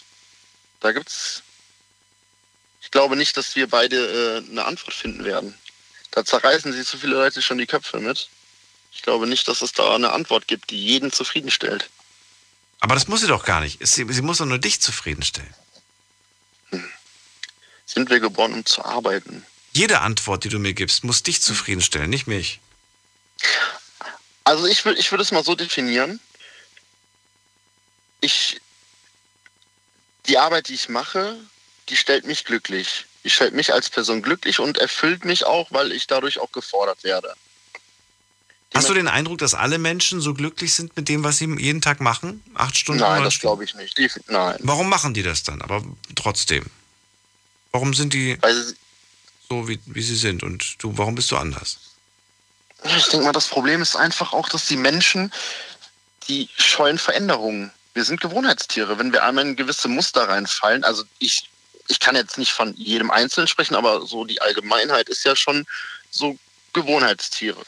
Da 0.80 0.92
gibt's. 0.92 1.42
Ich 2.80 2.90
glaube 2.90 3.16
nicht, 3.16 3.36
dass 3.36 3.56
wir 3.56 3.68
beide 3.68 4.42
äh, 4.46 4.50
eine 4.50 4.64
Antwort 4.64 4.94
finden 4.94 5.24
werden. 5.24 5.54
Da 6.10 6.24
zerreißen 6.24 6.72
sich 6.72 6.86
so 6.86 6.98
viele 6.98 7.14
Leute 7.14 7.42
schon 7.42 7.58
die 7.58 7.66
Köpfe 7.66 8.00
mit. 8.00 8.28
Ich 8.92 9.02
glaube 9.02 9.26
nicht, 9.26 9.46
dass 9.46 9.62
es 9.62 9.72
da 9.72 9.94
eine 9.94 10.12
Antwort 10.12 10.48
gibt, 10.48 10.70
die 10.70 10.82
jeden 10.82 11.12
zufriedenstellt. 11.12 11.88
Aber 12.80 12.94
das 12.94 13.06
muss 13.08 13.20
sie 13.20 13.28
doch 13.28 13.44
gar 13.44 13.60
nicht. 13.60 13.78
Sie, 13.86 14.06
sie 14.10 14.22
muss 14.22 14.38
doch 14.38 14.46
nur 14.46 14.58
dich 14.58 14.80
zufriedenstellen. 14.80 15.54
Sind 17.86 18.08
wir 18.08 18.20
geboren, 18.20 18.52
um 18.52 18.64
zu 18.64 18.84
arbeiten? 18.84 19.44
Jede 19.72 20.00
Antwort, 20.00 20.44
die 20.44 20.48
du 20.48 20.58
mir 20.58 20.74
gibst, 20.74 21.04
muss 21.04 21.22
dich 21.22 21.42
zufriedenstellen, 21.42 22.10
nicht 22.10 22.26
mich. 22.26 22.60
Also 24.44 24.66
ich 24.66 24.84
will, 24.84 24.96
ich 24.98 25.10
würde 25.12 25.22
es 25.22 25.32
mal 25.32 25.44
so 25.44 25.54
definieren. 25.54 26.20
Ich, 28.20 28.60
die 30.26 30.38
Arbeit, 30.38 30.68
die 30.68 30.74
ich 30.74 30.88
mache, 30.88 31.36
die 31.90 31.96
stellt 31.96 32.24
mich 32.26 32.44
glücklich. 32.44 33.04
Die 33.24 33.30
stellt 33.30 33.52
mich 33.54 33.72
als 33.72 33.90
Person 33.90 34.22
glücklich 34.22 34.60
und 34.60 34.78
erfüllt 34.78 35.24
mich 35.24 35.44
auch, 35.44 35.70
weil 35.70 35.92
ich 35.92 36.06
dadurch 36.06 36.38
auch 36.38 36.52
gefordert 36.52 37.04
werde. 37.04 37.34
Hast 38.72 38.88
du 38.88 38.94
den 38.94 39.08
Eindruck, 39.08 39.38
dass 39.38 39.52
alle 39.54 39.78
Menschen 39.78 40.20
so 40.20 40.32
glücklich 40.32 40.72
sind 40.72 40.96
mit 40.96 41.08
dem, 41.08 41.24
was 41.24 41.38
sie 41.38 41.46
jeden 41.58 41.80
Tag 41.82 42.00
machen? 42.00 42.42
Acht 42.54 42.76
Stunden? 42.78 43.00
Nein, 43.02 43.24
das 43.24 43.40
glaube 43.40 43.64
ich 43.64 43.74
nicht. 43.74 43.98
Defi- 43.98 44.22
Nein. 44.28 44.56
Warum 44.60 44.88
machen 44.88 45.12
die 45.12 45.24
das 45.24 45.42
dann? 45.42 45.60
Aber 45.60 45.82
trotzdem. 46.14 46.64
Warum 47.72 47.94
sind 47.94 48.14
die 48.14 48.38
so, 49.48 49.68
wie, 49.68 49.80
wie 49.86 50.02
sie 50.02 50.14
sind? 50.14 50.44
Und 50.44 50.76
du, 50.78 50.96
warum 50.96 51.16
bist 51.16 51.30
du 51.32 51.36
anders? 51.36 51.78
Ich 52.96 53.08
denke 53.08 53.26
mal, 53.26 53.32
das 53.32 53.48
Problem 53.48 53.82
ist 53.82 53.96
einfach 53.96 54.32
auch, 54.32 54.48
dass 54.48 54.66
die 54.66 54.76
Menschen 54.76 55.32
die 56.28 56.48
scheuen 56.56 56.96
Veränderungen. 56.98 57.72
Wir 57.92 58.04
sind 58.04 58.20
Gewohnheitstiere. 58.20 58.98
Wenn 58.98 59.12
wir 59.12 59.24
einmal 59.24 59.44
in 59.46 59.56
gewisse 59.56 59.88
Muster 59.88 60.28
reinfallen, 60.28 60.84
also 60.84 61.02
ich, 61.18 61.50
ich 61.90 62.00
kann 62.00 62.16
jetzt 62.16 62.38
nicht 62.38 62.52
von 62.52 62.74
jedem 62.76 63.10
Einzelnen 63.10 63.48
sprechen, 63.48 63.74
aber 63.74 64.06
so 64.06 64.24
die 64.24 64.40
Allgemeinheit 64.40 65.08
ist 65.08 65.24
ja 65.24 65.36
schon 65.36 65.66
so 66.10 66.38
Gewohnheitstiere. 66.72 67.60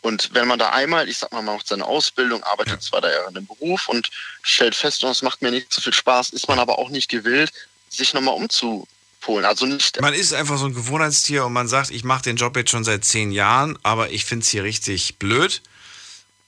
Und 0.00 0.30
wenn 0.34 0.48
man 0.48 0.58
da 0.58 0.70
einmal, 0.70 1.08
ich 1.08 1.18
sag 1.18 1.30
mal, 1.30 1.42
man 1.42 1.54
macht 1.54 1.68
seine 1.68 1.84
Ausbildung, 1.84 2.42
arbeitet 2.42 2.74
ja. 2.74 2.80
zwei, 2.80 3.00
drei 3.00 3.12
Jahre 3.12 3.28
in 3.28 3.34
dem 3.34 3.46
Beruf 3.46 3.88
und 3.88 4.10
stellt 4.42 4.74
fest, 4.74 5.04
und 5.04 5.10
es 5.10 5.22
macht 5.22 5.42
mir 5.42 5.52
nicht 5.52 5.72
so 5.72 5.80
viel 5.80 5.92
Spaß, 5.92 6.30
ist 6.30 6.48
man 6.48 6.58
aber 6.58 6.78
auch 6.78 6.88
nicht 6.88 7.08
gewillt, 7.08 7.52
sich 7.88 8.12
nochmal 8.12 8.34
umzupolen. 8.34 9.44
Also 9.44 9.64
nicht. 9.64 10.00
Man 10.00 10.12
ist 10.12 10.32
einfach 10.34 10.58
so 10.58 10.66
ein 10.66 10.74
Gewohnheitstier 10.74 11.44
und 11.44 11.52
man 11.52 11.68
sagt, 11.68 11.90
ich 11.90 12.02
mache 12.02 12.22
den 12.22 12.36
Job 12.36 12.56
jetzt 12.56 12.70
schon 12.72 12.82
seit 12.82 13.04
zehn 13.04 13.30
Jahren, 13.30 13.78
aber 13.84 14.10
ich 14.10 14.24
finde 14.24 14.42
es 14.42 14.48
hier 14.48 14.64
richtig 14.64 15.18
blöd 15.18 15.62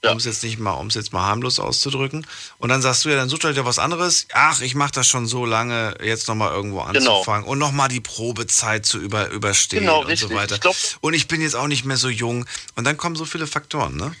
ja. 0.05 0.11
um 0.11 0.17
es 0.17 0.25
jetzt 0.25 0.43
nicht 0.43 0.59
mal, 0.59 0.73
um 0.73 0.87
es 0.87 0.95
jetzt 0.95 1.13
mal 1.13 1.21
harmlos 1.21 1.59
auszudrücken. 1.59 2.25
Und 2.57 2.69
dann 2.69 2.81
sagst 2.81 3.05
du 3.05 3.09
ja, 3.09 3.15
dann 3.15 3.29
such 3.29 3.43
halt 3.43 3.57
ja 3.57 3.65
was 3.65 3.79
anderes. 3.79 4.27
Ach, 4.33 4.61
ich 4.61 4.75
mache 4.75 4.93
das 4.93 5.07
schon 5.07 5.27
so 5.27 5.45
lange, 5.45 5.97
jetzt 6.03 6.27
nochmal 6.27 6.51
irgendwo 6.51 6.83
genau. 6.83 7.17
anzufangen 7.17 7.43
genau. 7.43 7.51
und 7.51 7.59
nochmal 7.59 7.89
die 7.89 8.01
Probezeit 8.01 8.85
zu 8.85 8.99
über, 8.99 9.29
überstehen 9.29 9.81
genau, 9.81 10.01
und 10.01 10.07
richtig. 10.07 10.29
so 10.29 10.35
weiter. 10.35 10.55
Ich 10.55 10.61
glaub, 10.61 10.75
und 11.01 11.13
ich 11.13 11.27
bin 11.27 11.41
jetzt 11.41 11.55
auch 11.55 11.67
nicht 11.67 11.85
mehr 11.85 11.97
so 11.97 12.09
jung. 12.09 12.45
Und 12.75 12.85
dann 12.85 12.97
kommen 12.97 13.15
so 13.15 13.25
viele 13.25 13.47
Faktoren, 13.47 13.95
ne? 13.95 14.15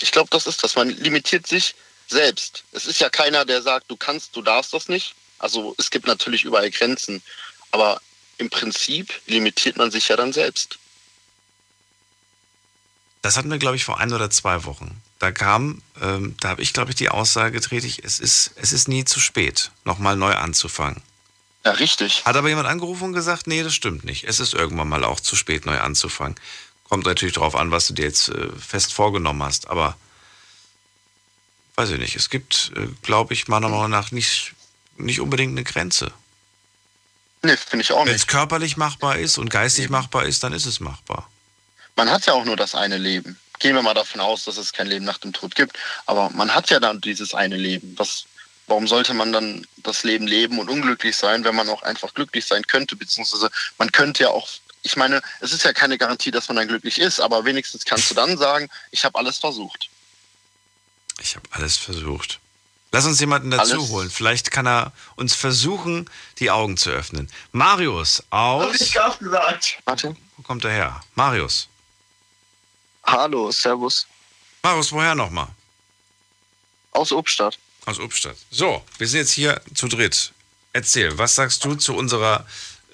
Ich 0.00 0.12
glaube, 0.12 0.28
das 0.30 0.46
ist 0.46 0.62
das. 0.62 0.76
Man 0.76 0.90
limitiert 0.90 1.46
sich 1.46 1.74
selbst. 2.06 2.64
Es 2.72 2.86
ist 2.86 3.00
ja 3.00 3.08
keiner, 3.08 3.44
der 3.44 3.62
sagt, 3.62 3.90
du 3.90 3.96
kannst, 3.96 4.36
du 4.36 4.42
darfst 4.42 4.72
das 4.72 4.88
nicht. 4.88 5.14
Also 5.38 5.74
es 5.78 5.90
gibt 5.90 6.06
natürlich 6.06 6.44
überall 6.44 6.70
Grenzen. 6.70 7.22
Aber 7.70 8.00
im 8.38 8.50
Prinzip 8.50 9.12
limitiert 9.26 9.76
man 9.76 9.90
sich 9.90 10.08
ja 10.08 10.16
dann 10.16 10.32
selbst. 10.32 10.78
Das 13.26 13.36
hatten 13.36 13.50
wir, 13.50 13.58
glaube 13.58 13.74
ich, 13.74 13.84
vor 13.84 13.98
ein 13.98 14.12
oder 14.12 14.30
zwei 14.30 14.64
Wochen. 14.66 15.02
Da 15.18 15.32
kam, 15.32 15.82
ähm, 16.00 16.36
da 16.38 16.50
habe 16.50 16.62
ich, 16.62 16.72
glaube 16.72 16.90
ich, 16.90 16.94
die 16.94 17.08
Aussage 17.08 17.58
getätigt, 17.58 18.02
es 18.04 18.20
ist, 18.20 18.52
es 18.54 18.72
ist 18.72 18.86
nie 18.86 19.04
zu 19.04 19.18
spät, 19.18 19.72
nochmal 19.84 20.14
neu 20.14 20.32
anzufangen. 20.32 21.02
Ja, 21.64 21.72
richtig. 21.72 22.24
Hat 22.24 22.36
aber 22.36 22.48
jemand 22.48 22.68
angerufen 22.68 23.06
und 23.06 23.12
gesagt, 23.14 23.48
nee, 23.48 23.64
das 23.64 23.74
stimmt 23.74 24.04
nicht. 24.04 24.22
Es 24.22 24.38
ist 24.38 24.54
irgendwann 24.54 24.88
mal 24.88 25.02
auch 25.02 25.18
zu 25.18 25.34
spät, 25.34 25.66
neu 25.66 25.76
anzufangen. 25.80 26.36
Kommt 26.84 27.04
natürlich 27.04 27.34
darauf 27.34 27.56
an, 27.56 27.72
was 27.72 27.88
du 27.88 27.94
dir 27.94 28.04
jetzt 28.04 28.28
äh, 28.28 28.48
fest 28.60 28.94
vorgenommen 28.94 29.42
hast, 29.42 29.68
aber 29.70 29.96
weiß 31.74 31.90
ich 31.90 31.98
nicht. 31.98 32.14
Es 32.14 32.30
gibt, 32.30 32.70
äh, 32.76 32.86
glaube 33.02 33.34
ich, 33.34 33.48
meiner 33.48 33.68
Meinung 33.68 33.90
nach 33.90 34.12
nicht, 34.12 34.54
nicht 34.98 35.20
unbedingt 35.20 35.50
eine 35.50 35.64
Grenze. 35.64 36.12
Nee, 37.42 37.56
finde 37.56 37.82
ich 37.82 37.90
auch 37.90 38.04
nicht. 38.04 38.06
Wenn 38.06 38.14
es 38.14 38.28
körperlich 38.28 38.76
machbar 38.76 39.18
ist 39.18 39.36
und 39.36 39.50
geistig 39.50 39.90
machbar 39.90 40.26
ist, 40.26 40.44
dann 40.44 40.52
ist 40.52 40.66
es 40.66 40.78
machbar 40.78 41.28
man 41.96 42.10
hat 42.10 42.26
ja 42.26 42.34
auch 42.34 42.44
nur 42.44 42.56
das 42.56 42.74
eine 42.74 42.98
Leben. 42.98 43.38
Gehen 43.58 43.74
wir 43.74 43.82
mal 43.82 43.94
davon 43.94 44.20
aus, 44.20 44.44
dass 44.44 44.58
es 44.58 44.72
kein 44.72 44.86
Leben 44.86 45.04
nach 45.04 45.18
dem 45.18 45.32
Tod 45.32 45.54
gibt. 45.54 45.78
Aber 46.04 46.30
man 46.30 46.54
hat 46.54 46.70
ja 46.70 46.78
dann 46.78 47.00
dieses 47.00 47.34
eine 47.34 47.56
Leben. 47.56 47.94
Was, 47.96 48.26
warum 48.66 48.86
sollte 48.86 49.14
man 49.14 49.32
dann 49.32 49.66
das 49.78 50.04
Leben 50.04 50.26
leben 50.26 50.58
und 50.58 50.68
unglücklich 50.68 51.16
sein, 51.16 51.42
wenn 51.44 51.56
man 51.56 51.68
auch 51.68 51.82
einfach 51.82 52.12
glücklich 52.12 52.44
sein 52.46 52.66
könnte? 52.66 52.96
Beziehungsweise 52.96 53.50
man 53.78 53.90
könnte 53.92 54.24
ja 54.24 54.30
auch, 54.30 54.48
ich 54.82 54.96
meine, 54.96 55.22
es 55.40 55.52
ist 55.52 55.64
ja 55.64 55.72
keine 55.72 55.96
Garantie, 55.96 56.30
dass 56.30 56.48
man 56.48 56.56
dann 56.56 56.68
glücklich 56.68 56.98
ist, 56.98 57.18
aber 57.18 57.44
wenigstens 57.46 57.84
kannst 57.84 58.10
du 58.10 58.14
dann 58.14 58.36
sagen, 58.36 58.68
ich 58.90 59.04
habe 59.04 59.18
alles 59.18 59.38
versucht. 59.38 59.88
Ich 61.20 61.34
habe 61.34 61.48
alles 61.52 61.78
versucht. 61.78 62.40
Lass 62.92 63.06
uns 63.06 63.20
jemanden 63.20 63.50
dazu 63.50 63.74
alles. 63.74 63.88
holen. 63.88 64.10
Vielleicht 64.10 64.50
kann 64.50 64.66
er 64.66 64.92
uns 65.16 65.34
versuchen, 65.34 66.08
die 66.38 66.50
Augen 66.50 66.76
zu 66.76 66.90
öffnen. 66.90 67.30
Marius 67.52 68.22
aus. 68.30 68.66
Hab 68.66 68.74
ich 68.74 69.18
gesagt. 69.18 69.78
Martin? 69.86 70.16
Wo 70.36 70.42
kommt 70.42 70.64
er 70.64 70.70
her? 70.70 71.00
Marius. 71.14 71.68
Hallo, 73.06 73.50
Servus. 73.52 74.06
Marius, 74.62 74.90
woher 74.92 75.14
nochmal? 75.14 75.48
Aus 76.90 77.12
Obstadt. 77.12 77.58
Aus 77.84 78.00
Obstadt. 78.00 78.36
So, 78.50 78.82
wir 78.98 79.06
sind 79.06 79.20
jetzt 79.20 79.32
hier 79.32 79.60
zu 79.74 79.86
dritt. 79.86 80.32
Erzähl, 80.72 81.16
was 81.16 81.36
sagst 81.36 81.64
du 81.64 81.76
zu 81.76 81.94
unserer 81.94 82.44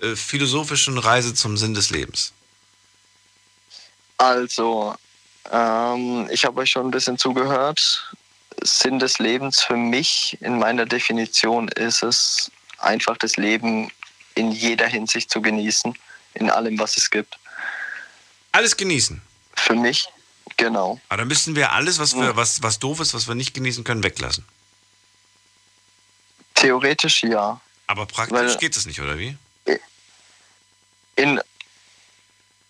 äh, 0.03 0.15
philosophischen 0.15 0.99
Reise 0.99 1.35
zum 1.35 1.57
Sinn 1.57 1.73
des 1.73 1.91
Lebens? 1.91 2.33
Also, 4.19 4.95
ähm, 5.51 6.29
ich 6.31 6.45
habe 6.45 6.61
euch 6.61 6.71
schon 6.71 6.87
ein 6.89 6.91
bisschen 6.91 7.17
zugehört. 7.17 8.15
Sinn 8.63 8.99
des 8.99 9.19
Lebens 9.19 9.63
für 9.63 9.77
mich 9.77 10.37
in 10.41 10.59
meiner 10.59 10.85
Definition 10.85 11.69
ist 11.69 12.03
es, 12.03 12.51
einfach 12.79 13.17
das 13.17 13.37
Leben 13.37 13.91
in 14.35 14.53
jeder 14.53 14.87
Hinsicht 14.87 15.31
zu 15.31 15.41
genießen, 15.41 15.97
in 16.35 16.51
allem, 16.51 16.79
was 16.79 16.97
es 16.97 17.11
gibt. 17.11 17.39
Alles 18.53 18.77
genießen? 18.77 19.21
Für 19.57 19.75
mich, 19.75 20.09
genau. 20.57 21.01
Aber 21.09 21.19
dann 21.19 21.29
müssen 21.29 21.57
wir 21.57 21.73
alles, 21.73 21.99
was, 21.99 22.15
wir, 22.15 22.37
was, 22.37 22.63
was 22.63 22.79
doof 22.79 23.01
ist, 23.01 23.15
was 23.15 23.29
wir 23.29 23.35
nicht 23.35 23.55
genießen 23.55 23.85
können, 23.85 24.03
weglassen. 24.03 24.45
Theoretisch 26.55 27.23
ja. 27.23 27.61
Aber 27.87 28.07
praktisch 28.07 28.39
Weil 28.39 28.57
geht 28.57 28.77
es 28.77 28.87
nicht, 28.87 29.01
oder 29.01 29.19
wie? 29.19 29.37
In 31.17 31.41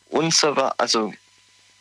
unserer, 0.09 0.75
also 0.79 1.13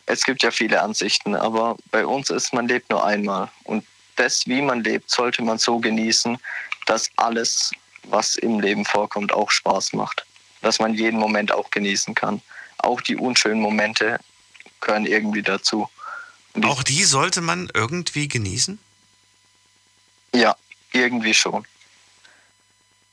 es 0.06 0.24
gibt 0.24 0.42
ja 0.42 0.50
viele 0.50 0.80
Ansichten, 0.80 1.34
aber 1.34 1.76
bei 1.90 2.04
uns 2.04 2.30
ist, 2.30 2.52
man 2.52 2.68
lebt 2.68 2.90
nur 2.90 3.04
einmal. 3.04 3.50
Und 3.64 3.84
das, 4.16 4.46
wie 4.46 4.62
man 4.62 4.84
lebt, 4.84 5.10
sollte 5.10 5.42
man 5.42 5.58
so 5.58 5.78
genießen, 5.78 6.38
dass 6.86 7.10
alles, 7.16 7.72
was 8.04 8.36
im 8.36 8.60
Leben 8.60 8.84
vorkommt, 8.84 9.32
auch 9.32 9.50
Spaß 9.50 9.92
macht. 9.92 10.24
Dass 10.60 10.78
man 10.78 10.94
jeden 10.94 11.18
Moment 11.18 11.52
auch 11.52 11.70
genießen 11.70 12.14
kann. 12.14 12.42
Auch 12.78 13.00
die 13.00 13.16
unschönen 13.16 13.60
Momente 13.60 14.18
gehören 14.82 15.06
irgendwie 15.06 15.42
dazu. 15.42 15.88
Die 16.54 16.64
Auch 16.64 16.82
die 16.82 17.04
sollte 17.04 17.40
man 17.40 17.70
irgendwie 17.72 18.28
genießen? 18.28 18.78
Ja, 20.34 20.54
irgendwie 20.92 21.34
schon. 21.34 21.66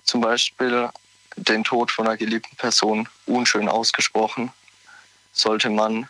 Zum 0.03 0.21
Beispiel 0.21 0.89
den 1.37 1.63
Tod 1.63 1.91
von 1.91 2.07
einer 2.07 2.17
geliebten 2.17 2.55
Person 2.57 3.07
unschön 3.25 3.69
ausgesprochen, 3.69 4.51
sollte 5.31 5.69
man 5.69 6.09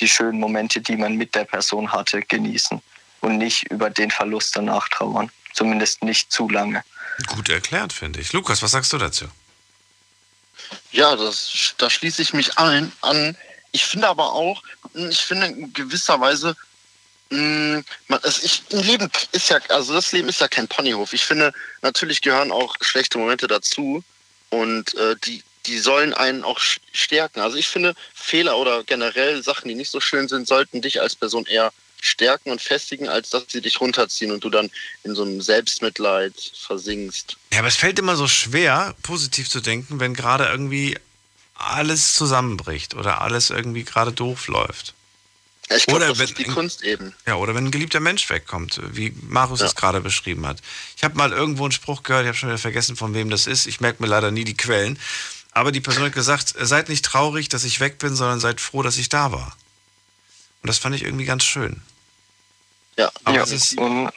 die 0.00 0.08
schönen 0.08 0.40
Momente, 0.40 0.80
die 0.80 0.96
man 0.96 1.14
mit 1.16 1.34
der 1.34 1.44
Person 1.44 1.92
hatte, 1.92 2.22
genießen 2.22 2.80
und 3.20 3.38
nicht 3.38 3.70
über 3.70 3.90
den 3.90 4.10
Verlust 4.10 4.56
danach 4.56 4.88
trauern. 4.88 5.30
Zumindest 5.54 6.02
nicht 6.02 6.30
zu 6.32 6.48
lange. 6.48 6.84
Gut 7.26 7.48
erklärt, 7.48 7.92
finde 7.92 8.20
ich. 8.20 8.32
Lukas, 8.32 8.62
was 8.62 8.70
sagst 8.70 8.92
du 8.92 8.98
dazu? 8.98 9.26
Ja, 10.92 11.16
das, 11.16 11.74
da 11.78 11.90
schließe 11.90 12.22
ich 12.22 12.32
mich 12.32 12.58
ein, 12.58 12.92
an. 13.00 13.36
Ich 13.72 13.84
finde 13.84 14.08
aber 14.08 14.32
auch, 14.32 14.62
ich 14.94 15.20
finde 15.20 15.46
in 15.46 15.72
gewisser 15.72 16.20
Weise, 16.20 16.56
mh, 17.30 17.82
man, 18.08 18.20
es, 18.22 18.42
ich, 18.42 18.62
ein 18.72 18.82
Leben 18.82 19.10
ist 19.32 19.50
ja, 19.50 19.58
also 19.68 19.94
das 19.94 20.12
Leben 20.12 20.28
ist 20.28 20.40
ja 20.40 20.48
kein 20.48 20.68
Ponyhof. 20.68 21.12
Ich 21.12 21.24
finde, 21.24 21.52
natürlich 21.82 22.22
gehören 22.22 22.52
auch 22.52 22.74
schlechte 22.80 23.18
Momente 23.18 23.46
dazu 23.46 24.02
und 24.50 24.94
äh, 24.94 25.16
die, 25.24 25.42
die 25.66 25.78
sollen 25.78 26.14
einen 26.14 26.44
auch 26.44 26.58
stärken. 26.92 27.40
Also 27.40 27.56
ich 27.56 27.68
finde, 27.68 27.94
Fehler 28.14 28.56
oder 28.56 28.84
generell 28.84 29.42
Sachen, 29.42 29.68
die 29.68 29.74
nicht 29.74 29.90
so 29.90 30.00
schön 30.00 30.28
sind, 30.28 30.48
sollten 30.48 30.80
dich 30.80 31.00
als 31.00 31.14
Person 31.14 31.46
eher 31.46 31.72
stärken 32.00 32.50
und 32.50 32.62
festigen, 32.62 33.08
als 33.08 33.30
dass 33.30 33.44
sie 33.48 33.60
dich 33.60 33.80
runterziehen 33.80 34.30
und 34.30 34.44
du 34.44 34.50
dann 34.50 34.70
in 35.02 35.14
so 35.14 35.22
einem 35.22 35.40
Selbstmitleid 35.40 36.32
versinkst. 36.66 37.36
Ja, 37.52 37.58
aber 37.58 37.68
es 37.68 37.76
fällt 37.76 37.98
immer 37.98 38.16
so 38.16 38.28
schwer, 38.28 38.94
positiv 39.02 39.50
zu 39.50 39.60
denken, 39.60 39.98
wenn 40.00 40.14
gerade 40.14 40.46
irgendwie 40.46 40.96
alles 41.58 42.14
zusammenbricht 42.14 42.94
oder 42.94 43.20
alles 43.20 43.50
irgendwie 43.50 43.84
gerade 43.84 44.12
doof 44.12 44.48
läuft. 44.48 44.94
Ich 45.76 45.86
glaube, 45.86 46.06
das 46.06 46.18
wenn, 46.18 46.28
ist 46.28 46.38
die 46.38 46.44
Kunst 46.44 46.82
eben. 46.82 47.14
Ja, 47.26 47.34
oder 47.34 47.54
wenn 47.54 47.66
ein 47.66 47.70
geliebter 47.70 48.00
Mensch 48.00 48.30
wegkommt, 48.30 48.80
wie 48.92 49.12
Marius 49.28 49.60
ja. 49.60 49.66
es 49.66 49.74
gerade 49.74 50.00
beschrieben 50.00 50.46
hat. 50.46 50.62
Ich 50.96 51.04
habe 51.04 51.16
mal 51.16 51.32
irgendwo 51.32 51.64
einen 51.64 51.72
Spruch 51.72 52.02
gehört, 52.02 52.24
ich 52.24 52.28
habe 52.28 52.38
schon 52.38 52.48
wieder 52.48 52.58
vergessen, 52.58 52.96
von 52.96 53.12
wem 53.12 53.28
das 53.28 53.46
ist. 53.46 53.66
Ich 53.66 53.80
merke 53.80 54.02
mir 54.02 54.08
leider 54.08 54.30
nie 54.30 54.44
die 54.44 54.56
Quellen. 54.56 54.98
Aber 55.52 55.72
die 55.72 55.80
Person 55.80 56.04
hat 56.04 56.12
gesagt, 56.12 56.54
seid 56.58 56.88
nicht 56.88 57.04
traurig, 57.04 57.48
dass 57.48 57.64
ich 57.64 57.80
weg 57.80 57.98
bin, 57.98 58.14
sondern 58.14 58.40
seid 58.40 58.60
froh, 58.60 58.82
dass 58.82 58.96
ich 58.96 59.08
da 59.08 59.32
war. 59.32 59.56
Und 60.62 60.68
das 60.68 60.78
fand 60.78 60.94
ich 60.94 61.02
irgendwie 61.02 61.24
ganz 61.24 61.44
schön. 61.44 61.82
Ja, 62.98 63.12
aber 63.22 63.36
ja. 63.36 63.42
es 63.44 63.52
ist 63.52 63.76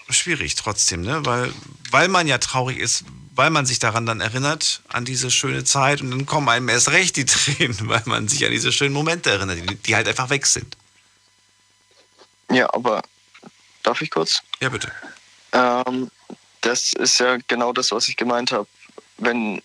schwierig 0.09 0.55
trotzdem, 0.55 1.01
ne? 1.01 1.23
Weil, 1.23 1.53
weil 1.91 2.07
man 2.07 2.25
ja 2.25 2.39
traurig 2.39 2.79
ist, 2.79 3.03
weil 3.35 3.51
man 3.51 3.67
sich 3.67 3.77
daran 3.77 4.07
dann 4.07 4.21
erinnert, 4.21 4.81
an 4.89 5.05
diese 5.05 5.29
schöne 5.29 5.63
Zeit 5.63 6.01
und 6.01 6.09
dann 6.09 6.25
kommen 6.25 6.49
einem 6.49 6.67
erst 6.67 6.89
recht 6.89 7.15
die 7.15 7.25
Tränen, 7.27 7.77
weil 7.87 8.01
man 8.05 8.27
sich 8.27 8.43
an 8.43 8.51
diese 8.51 8.71
schönen 8.71 8.93
Momente 8.93 9.29
erinnert, 9.29 9.59
die, 9.59 9.75
die 9.75 9.95
halt 9.95 10.07
einfach 10.07 10.31
weg 10.31 10.47
sind. 10.47 10.75
Ja, 12.49 12.73
aber 12.73 13.03
darf 13.83 14.01
ich 14.01 14.09
kurz? 14.09 14.41
Ja, 14.59 14.69
bitte. 14.69 14.91
Ähm, 15.51 16.09
das 16.61 16.93
ist 16.93 17.19
ja 17.19 17.37
genau 17.47 17.73
das, 17.73 17.91
was 17.91 18.07
ich 18.07 18.17
gemeint 18.17 18.51
habe. 18.51 18.67
Wenn 19.19 19.61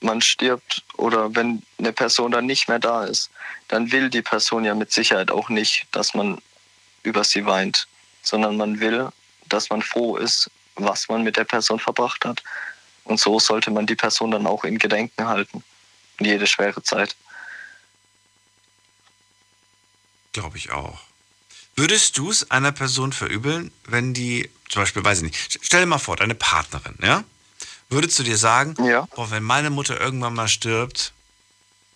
man 0.00 0.20
stirbt 0.20 0.84
oder 0.96 1.34
wenn 1.34 1.64
eine 1.78 1.92
Person 1.92 2.30
dann 2.30 2.46
nicht 2.46 2.68
mehr 2.68 2.78
da 2.78 3.04
ist, 3.04 3.30
dann 3.66 3.90
will 3.90 4.10
die 4.10 4.22
Person 4.22 4.64
ja 4.64 4.76
mit 4.76 4.92
Sicherheit 4.92 5.32
auch 5.32 5.48
nicht, 5.48 5.86
dass 5.90 6.14
man 6.14 6.38
über 7.02 7.24
sie 7.24 7.44
weint, 7.46 7.88
sondern 8.22 8.56
man 8.56 8.80
will, 8.80 9.08
dass 9.48 9.70
man 9.70 9.82
froh 9.82 10.16
ist, 10.16 10.50
was 10.76 11.08
man 11.08 11.22
mit 11.22 11.36
der 11.36 11.44
Person 11.44 11.78
verbracht 11.78 12.24
hat. 12.24 12.42
Und 13.04 13.20
so 13.20 13.38
sollte 13.38 13.70
man 13.70 13.86
die 13.86 13.96
Person 13.96 14.30
dann 14.30 14.46
auch 14.46 14.64
in 14.64 14.78
Gedenken 14.78 15.26
halten. 15.26 15.62
In 16.18 16.26
jede 16.26 16.46
schwere 16.46 16.82
Zeit. 16.82 17.16
Glaube 20.32 20.56
ich 20.56 20.70
auch. 20.70 21.00
Würdest 21.74 22.18
du 22.18 22.30
es 22.30 22.50
einer 22.50 22.72
Person 22.72 23.12
verübeln, 23.12 23.72
wenn 23.84 24.14
die, 24.14 24.50
zum 24.68 24.82
Beispiel, 24.82 25.04
weiß 25.04 25.18
ich 25.18 25.24
nicht, 25.24 25.58
stell 25.62 25.80
dir 25.80 25.86
mal 25.86 25.98
vor, 25.98 26.16
deine 26.16 26.34
Partnerin, 26.34 26.96
ja? 27.02 27.24
Würdest 27.88 28.18
du 28.18 28.22
dir 28.22 28.38
sagen, 28.38 28.74
ja. 28.84 29.06
boah, 29.14 29.30
wenn 29.30 29.42
meine 29.42 29.70
Mutter 29.70 30.00
irgendwann 30.00 30.34
mal 30.34 30.48
stirbt, 30.48 31.12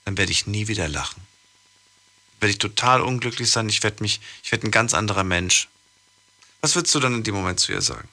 dann 0.04 0.18
werde 0.18 0.32
ich 0.32 0.46
nie 0.46 0.68
wieder 0.68 0.88
lachen. 0.88 1.22
Werde 2.40 2.50
ich 2.50 2.58
total 2.58 3.00
unglücklich 3.00 3.50
sein, 3.50 3.68
ich 3.68 3.82
werde 3.82 4.02
mich, 4.02 4.20
ich 4.42 4.52
werde 4.52 4.66
ein 4.66 4.70
ganz 4.70 4.92
anderer 4.92 5.24
Mensch. 5.24 5.68
Was 6.60 6.74
würdest 6.74 6.94
du 6.94 7.00
dann 7.00 7.14
in 7.14 7.22
dem 7.22 7.34
Moment 7.34 7.60
zu 7.60 7.72
ihr 7.72 7.82
sagen? 7.82 8.08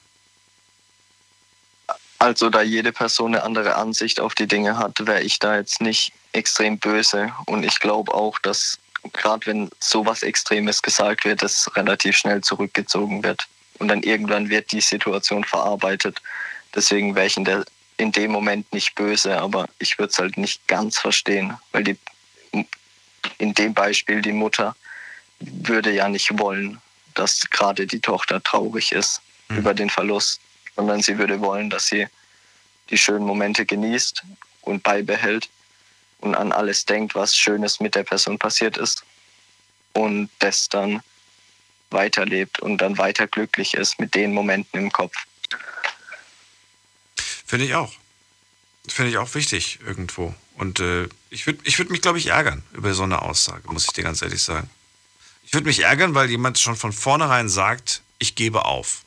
Also 2.18 2.48
da 2.48 2.62
jede 2.62 2.92
Person 2.92 3.34
eine 3.34 3.44
andere 3.44 3.74
Ansicht 3.74 4.18
auf 4.20 4.34
die 4.34 4.46
Dinge 4.46 4.78
hat, 4.78 5.06
wäre 5.06 5.22
ich 5.22 5.38
da 5.38 5.56
jetzt 5.56 5.80
nicht 5.80 6.12
extrem 6.32 6.78
böse. 6.78 7.32
Und 7.46 7.64
ich 7.64 7.80
glaube 7.80 8.14
auch, 8.14 8.38
dass 8.38 8.78
gerade 9.12 9.46
wenn 9.46 9.70
sowas 9.80 10.22
Extremes 10.22 10.80
gesagt 10.82 11.24
wird, 11.24 11.42
es 11.42 11.70
relativ 11.76 12.16
schnell 12.16 12.40
zurückgezogen 12.40 13.22
wird. 13.22 13.46
Und 13.78 13.88
dann 13.88 14.02
irgendwann 14.02 14.48
wird 14.48 14.72
die 14.72 14.80
Situation 14.80 15.44
verarbeitet. 15.44 16.22
Deswegen 16.74 17.14
wäre 17.14 17.26
ich 17.26 17.36
in, 17.36 17.44
der, 17.44 17.64
in 17.96 18.12
dem 18.12 18.30
Moment 18.30 18.72
nicht 18.72 18.94
böse, 18.94 19.38
aber 19.38 19.68
ich 19.78 19.98
würde 19.98 20.10
es 20.10 20.18
halt 20.18 20.36
nicht 20.36 20.66
ganz 20.68 20.98
verstehen, 20.98 21.54
weil 21.72 21.84
die, 21.84 21.98
in 23.38 23.54
dem 23.54 23.74
Beispiel 23.74 24.22
die 24.22 24.32
Mutter 24.32 24.74
würde 25.40 25.92
ja 25.92 26.08
nicht 26.08 26.38
wollen, 26.38 26.80
dass 27.14 27.48
gerade 27.50 27.86
die 27.86 28.00
Tochter 28.00 28.42
traurig 28.42 28.92
ist 28.92 29.20
mhm. 29.48 29.58
über 29.58 29.74
den 29.74 29.90
Verlust, 29.90 30.40
sondern 30.76 31.02
sie 31.02 31.18
würde 31.18 31.40
wollen, 31.40 31.70
dass 31.70 31.86
sie 31.86 32.06
die 32.90 32.98
schönen 32.98 33.24
Momente 33.24 33.64
genießt 33.64 34.22
und 34.62 34.82
beibehält 34.82 35.48
und 36.18 36.34
an 36.34 36.52
alles 36.52 36.84
denkt, 36.84 37.14
was 37.14 37.36
Schönes 37.36 37.80
mit 37.80 37.94
der 37.94 38.04
Person 38.04 38.38
passiert 38.38 38.76
ist 38.76 39.04
und 39.92 40.28
das 40.38 40.68
dann 40.68 41.02
weiterlebt 41.90 42.60
und 42.60 42.78
dann 42.78 42.98
weiter 42.98 43.26
glücklich 43.26 43.74
ist 43.74 44.00
mit 44.00 44.14
den 44.14 44.32
Momenten 44.32 44.80
im 44.80 44.92
Kopf. 44.92 45.14
Finde 47.46 47.66
ich 47.66 47.74
auch. 47.74 47.92
Finde 48.88 49.10
ich 49.10 49.18
auch 49.18 49.34
wichtig 49.34 49.78
irgendwo. 49.86 50.34
Und 50.56 50.80
äh, 50.80 51.08
ich 51.30 51.46
würde 51.46 51.60
ich 51.64 51.78
würd 51.78 51.90
mich, 51.90 52.02
glaube 52.02 52.18
ich, 52.18 52.28
ärgern 52.28 52.62
über 52.72 52.94
so 52.94 53.02
eine 53.04 53.22
Aussage, 53.22 53.62
muss 53.72 53.86
ich 53.86 53.92
dir 53.92 54.04
ganz 54.04 54.22
ehrlich 54.22 54.42
sagen. 54.42 54.68
Ich 55.46 55.52
würde 55.52 55.66
mich 55.66 55.80
ärgern, 55.80 56.14
weil 56.14 56.30
jemand 56.30 56.58
schon 56.58 56.76
von 56.76 56.92
vornherein 56.92 57.48
sagt, 57.48 58.02
ich 58.18 58.34
gebe 58.34 58.64
auf. 58.64 59.02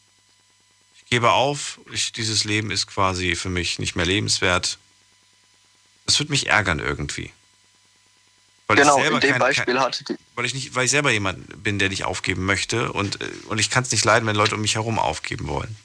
Ich 0.97 1.05
gebe 1.09 1.31
auf, 1.31 1.79
ich, 1.91 2.11
dieses 2.11 2.43
Leben 2.43 2.71
ist 2.71 2.87
quasi 2.87 3.35
für 3.35 3.49
mich 3.49 3.79
nicht 3.79 3.95
mehr 3.95 4.05
lebenswert. 4.05 4.77
Das 6.05 6.19
würde 6.19 6.31
mich 6.31 6.47
ärgern 6.47 6.79
irgendwie. 6.79 7.31
Weil 8.67 8.77
genau, 8.77 8.97
ich 8.97 9.03
selber 9.03 9.15
in 9.15 9.21
dem 9.21 9.31
kein, 9.31 9.39
Beispiel 9.39 9.73
kein, 9.73 9.83
hatte 9.83 10.03
die, 10.03 10.17
weil 10.35 10.45
ich 10.45 10.53
nicht, 10.53 10.75
weil 10.75 10.85
ich 10.85 10.91
selber 10.91 11.11
jemand 11.11 11.63
bin, 11.63 11.79
der 11.79 11.87
nicht 11.87 12.03
aufgeben 12.03 12.45
möchte 12.45 12.91
und, 12.91 13.21
äh, 13.21 13.29
und 13.47 13.59
ich 13.59 13.69
kann 13.69 13.83
es 13.83 13.91
nicht 13.91 14.03
leiden, 14.03 14.27
wenn 14.27 14.35
Leute 14.35 14.55
um 14.55 14.61
mich 14.61 14.75
herum 14.75 14.99
aufgeben 14.99 15.47
wollen. 15.47 15.77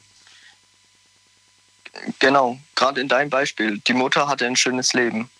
Genau, 2.18 2.58
gerade 2.74 3.00
in 3.00 3.08
deinem 3.08 3.30
Beispiel. 3.30 3.78
Die 3.78 3.92
Mutter 3.92 4.26
hatte 4.26 4.46
ein 4.46 4.56
schönes 4.56 4.92
Leben, 4.94 5.30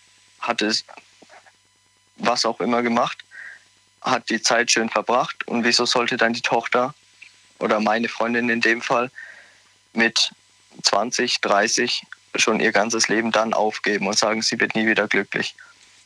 hatte 0.41 0.73
was 2.19 2.45
auch 2.45 2.61
immer 2.61 2.83
gemacht, 2.83 3.25
hat 4.03 4.29
die 4.31 4.43
Zeit 4.43 4.71
schön 4.71 4.89
verbracht. 4.89 5.47
Und 5.47 5.65
wieso 5.65 5.87
sollte 5.87 6.17
dann 6.17 6.33
die 6.33 6.43
Tochter 6.43 6.95
oder 7.59 7.81
meine 7.81 8.09
Freundin 8.09 8.49
in 8.49 8.61
dem 8.61 8.83
Fall 8.83 9.11
mit 9.93 10.33
20, 10.83 11.41
30 11.41 12.03
schon 12.37 12.61
ihr 12.61 12.73
ganzes 12.73 13.09
Leben 13.09 13.31
dann 13.31 13.55
aufgeben 13.55 14.07
und 14.07 14.19
sagen, 14.19 14.43
sie 14.43 14.59
wird 14.59 14.75
nie 14.75 14.87
wieder 14.87 15.09
glücklich? 15.09 15.55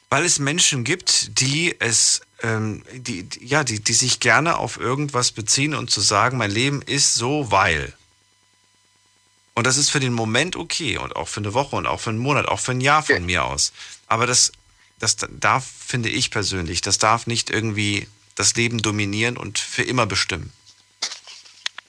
Weil 0.08 0.24
es 0.24 0.38
Menschen 0.38 0.84
gibt, 0.84 1.40
die 1.40 1.74
es, 1.80 2.20
ähm, 2.42 2.84
die, 2.92 3.28
ja, 3.40 3.64
die, 3.64 3.80
die 3.80 3.92
sich 3.92 4.20
gerne 4.20 4.56
auf 4.56 4.78
irgendwas 4.78 5.32
beziehen 5.32 5.74
und 5.74 5.90
zu 5.90 6.00
sagen, 6.00 6.38
mein 6.38 6.50
Leben 6.50 6.82
ist 6.82 7.14
so, 7.14 7.50
weil. 7.50 7.92
Und 9.54 9.66
das 9.66 9.78
ist 9.78 9.90
für 9.90 10.00
den 10.00 10.12
Moment 10.12 10.54
okay 10.54 10.98
und 10.98 11.16
auch 11.16 11.28
für 11.28 11.40
eine 11.40 11.54
Woche 11.54 11.76
und 11.76 11.86
auch 11.86 11.98
für 11.98 12.10
einen 12.10 12.18
Monat, 12.18 12.46
auch 12.46 12.60
für 12.60 12.72
ein 12.72 12.80
Jahr 12.80 13.02
von 13.02 13.16
ja. 13.16 13.20
mir 13.22 13.44
aus. 13.44 13.72
Aber 14.06 14.26
das, 14.26 14.52
das 14.98 15.16
darf, 15.30 15.66
finde 15.66 16.08
ich 16.08 16.30
persönlich, 16.30 16.80
das 16.80 16.98
darf 16.98 17.26
nicht 17.26 17.50
irgendwie 17.50 18.08
das 18.34 18.54
Leben 18.54 18.82
dominieren 18.82 19.36
und 19.36 19.58
für 19.58 19.82
immer 19.82 20.06
bestimmen. 20.06 20.52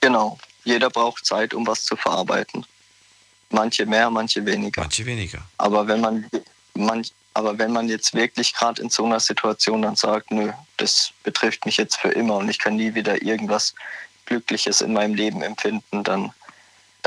Genau. 0.02 0.38
Jeder 0.64 0.90
braucht 0.90 1.26
Zeit, 1.26 1.54
um 1.54 1.66
was 1.66 1.84
zu 1.84 1.96
verarbeiten. 1.96 2.66
Manche 3.50 3.86
mehr, 3.86 4.10
manche 4.10 4.46
weniger. 4.46 4.82
Manche 4.82 5.06
weniger. 5.06 5.40
Aber 5.58 5.88
wenn 5.88 6.02
man, 6.02 6.30
man, 6.74 7.06
aber 7.34 7.58
wenn 7.58 7.72
man 7.72 7.88
jetzt 7.88 8.14
wirklich 8.14 8.54
gerade 8.54 8.82
in 8.82 8.90
so 8.90 9.06
einer 9.06 9.20
Situation 9.20 9.82
dann 9.82 9.96
sagt, 9.96 10.32
nö, 10.32 10.52
das 10.76 11.12
betrifft 11.24 11.66
mich 11.66 11.78
jetzt 11.78 11.98
für 11.98 12.10
immer 12.10 12.38
und 12.38 12.50
ich 12.50 12.60
kann 12.60 12.76
nie 12.76 12.94
wieder 12.94 13.22
irgendwas 13.22 13.74
Glückliches 14.26 14.82
in 14.82 14.92
meinem 14.92 15.14
Leben 15.14 15.42
empfinden, 15.42 16.04
dann 16.04 16.34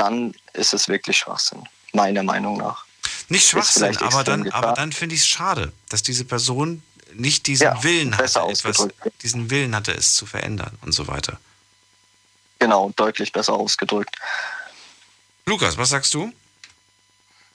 dann 0.01 0.33
ist 0.53 0.73
es 0.73 0.87
wirklich 0.87 1.17
Schwachsinn, 1.19 1.63
meiner 1.93 2.23
Meinung 2.23 2.57
nach. 2.57 2.85
Nicht 3.31 3.47
Schwachsinn, 3.47 3.95
aber 3.97 4.25
dann, 4.25 4.51
aber 4.51 4.73
dann 4.73 4.91
finde 4.91 5.15
ich 5.15 5.21
es 5.21 5.27
schade, 5.27 5.71
dass 5.87 6.03
diese 6.03 6.25
Person 6.25 6.83
nicht 7.13 7.47
diesen 7.47 7.63
ja, 7.63 7.81
Willen 7.81 8.17
hatte, 8.17 8.41
etwas, 8.41 8.89
diesen 9.21 9.49
Willen 9.49 9.73
hatte, 9.73 9.93
es 9.93 10.15
zu 10.15 10.25
verändern 10.25 10.77
und 10.81 10.91
so 10.91 11.07
weiter. 11.07 11.39
Genau, 12.59 12.91
deutlich 12.97 13.31
besser 13.31 13.53
ausgedrückt. 13.53 14.17
Lukas, 15.45 15.77
was 15.77 15.89
sagst 15.89 16.13
du? 16.13 16.33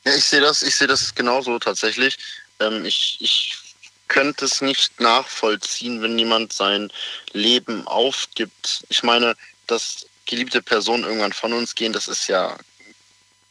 Ja, 0.07 0.15
ich 0.15 0.25
sehe 0.25 0.41
das, 0.41 0.63
ich 0.63 0.75
sehe 0.75 0.87
das 0.87 1.15
genauso 1.15 1.59
tatsächlich. 1.59 2.17
Ähm, 2.59 2.87
ich, 2.87 3.19
ich 3.21 3.59
könnte 4.09 4.47
es 4.47 4.63
nicht 4.63 4.99
nachvollziehen, 4.99 6.01
wenn 6.01 6.19
jemand 6.19 6.55
sein 6.55 6.91
Leben 7.35 7.87
aufgibt. 7.87 8.87
Ich 8.89 9.03
meine, 9.03 9.37
dass 9.67 10.07
geliebte 10.25 10.63
Personen 10.63 11.05
irgendwann 11.05 11.35
von 11.35 11.53
uns 11.53 11.75
gehen, 11.75 11.93
das 11.93 12.09
ist 12.09 12.29
ja, 12.29 12.57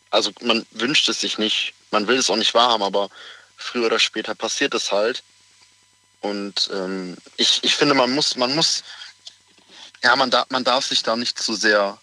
also 0.10 0.32
man 0.42 0.66
wünscht 0.72 1.08
es 1.08 1.22
sich 1.22 1.38
nicht, 1.38 1.75
man 1.96 2.08
will 2.08 2.18
es 2.18 2.30
auch 2.30 2.36
nicht 2.36 2.54
wahrhaben, 2.54 2.84
aber 2.84 3.10
früher 3.56 3.86
oder 3.86 4.00
später 4.00 4.36
passiert 4.36 4.74
es 4.74 4.92
halt. 4.92 5.24
Und 6.20 6.70
ähm, 6.74 7.16
ich, 7.38 7.64
ich 7.64 7.74
finde, 7.76 7.96
man 7.96 8.12
muss, 8.12 8.36
man 8.36 8.54
muss, 8.54 8.84
ja, 10.04 10.14
man, 10.18 10.30
da, 10.30 10.46
man 10.50 10.66
darf 10.66 10.86
sich 10.86 11.04
da 11.04 11.16
nicht 11.16 11.40
zu 11.40 11.54
sehr 11.54 11.98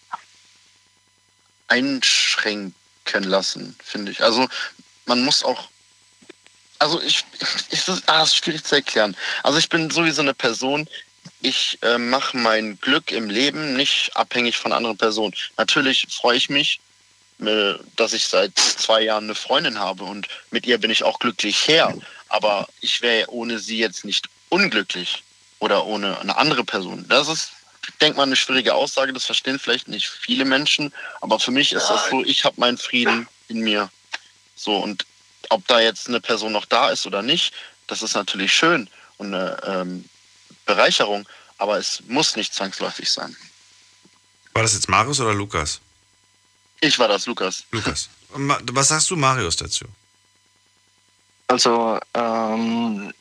einschränken 1.67 3.23
lassen, 3.23 3.77
finde 3.83 4.11
ich. 4.11 4.23
Also 4.23 4.47
man 5.05 5.23
muss 5.23 5.43
auch, 5.43 5.69
also 6.79 6.99
ich, 7.01 7.23
ich 7.69 7.87
ah, 7.87 8.19
das 8.19 8.29
ist 8.29 8.37
schwierig 8.37 8.63
zu 8.63 8.75
erklären. 8.75 9.15
Also 9.43 9.59
ich 9.59 9.69
bin 9.69 9.91
sowieso 9.91 10.23
eine 10.23 10.33
Person, 10.33 10.89
ich 11.41 11.77
äh, 11.83 11.99
mache 11.99 12.35
mein 12.35 12.79
Glück 12.79 13.11
im 13.11 13.29
Leben 13.29 13.75
nicht 13.75 14.15
abhängig 14.15 14.57
von 14.57 14.73
anderen 14.73 14.97
Personen. 14.97 15.35
Natürlich 15.57 16.07
freue 16.09 16.37
ich 16.37 16.49
mich, 16.49 16.79
dass 17.95 18.13
ich 18.13 18.25
seit 18.25 18.57
zwei 18.57 19.01
Jahren 19.01 19.25
eine 19.25 19.35
Freundin 19.35 19.79
habe 19.79 20.03
und 20.03 20.27
mit 20.51 20.65
ihr 20.65 20.77
bin 20.77 20.91
ich 20.91 21.03
auch 21.03 21.19
glücklich 21.19 21.67
her. 21.67 21.93
Aber 22.29 22.67
ich 22.81 23.01
wäre 23.01 23.29
ohne 23.29 23.59
sie 23.59 23.77
jetzt 23.77 24.05
nicht 24.05 24.27
unglücklich 24.49 25.23
oder 25.59 25.85
ohne 25.85 26.19
eine 26.19 26.35
andere 26.35 26.63
Person. 26.63 27.05
Das 27.07 27.27
ist, 27.27 27.51
denke 28.01 28.17
mal, 28.17 28.23
eine 28.23 28.35
schwierige 28.35 28.73
Aussage. 28.73 29.13
Das 29.13 29.25
verstehen 29.25 29.59
vielleicht 29.59 29.87
nicht 29.87 30.07
viele 30.07 30.45
Menschen. 30.45 30.93
Aber 31.21 31.39
für 31.39 31.51
mich 31.51 31.73
ist 31.73 31.89
das 31.89 32.09
so, 32.09 32.23
ich 32.23 32.43
habe 32.45 32.59
meinen 32.59 32.77
Frieden 32.77 33.27
in 33.47 33.59
mir. 33.59 33.89
So, 34.55 34.77
und 34.77 35.05
ob 35.49 35.67
da 35.67 35.79
jetzt 35.79 36.07
eine 36.07 36.21
Person 36.21 36.51
noch 36.51 36.65
da 36.65 36.89
ist 36.89 37.05
oder 37.05 37.21
nicht, 37.21 37.53
das 37.87 38.01
ist 38.01 38.15
natürlich 38.15 38.53
schön. 38.53 38.89
Und 39.17 39.33
eine, 39.33 39.57
ähm, 39.65 40.05
Bereicherung, 40.65 41.27
aber 41.57 41.77
es 41.77 42.01
muss 42.07 42.35
nicht 42.35 42.53
zwangsläufig 42.53 43.11
sein. 43.11 43.35
War 44.53 44.63
das 44.63 44.73
jetzt 44.73 44.89
Marius 44.89 45.19
oder 45.19 45.33
Lukas? 45.33 45.81
Ich 46.83 46.99
war 46.99 47.07
das, 47.07 47.25
Lukas. 47.25 47.63
Lukas. 47.71 48.09
Was 48.33 48.89
sagst 48.89 49.09
du, 49.09 49.15
Marius, 49.15 49.55
dazu? 49.55 49.85
Also, 51.47 51.97
ähm, 52.13 53.13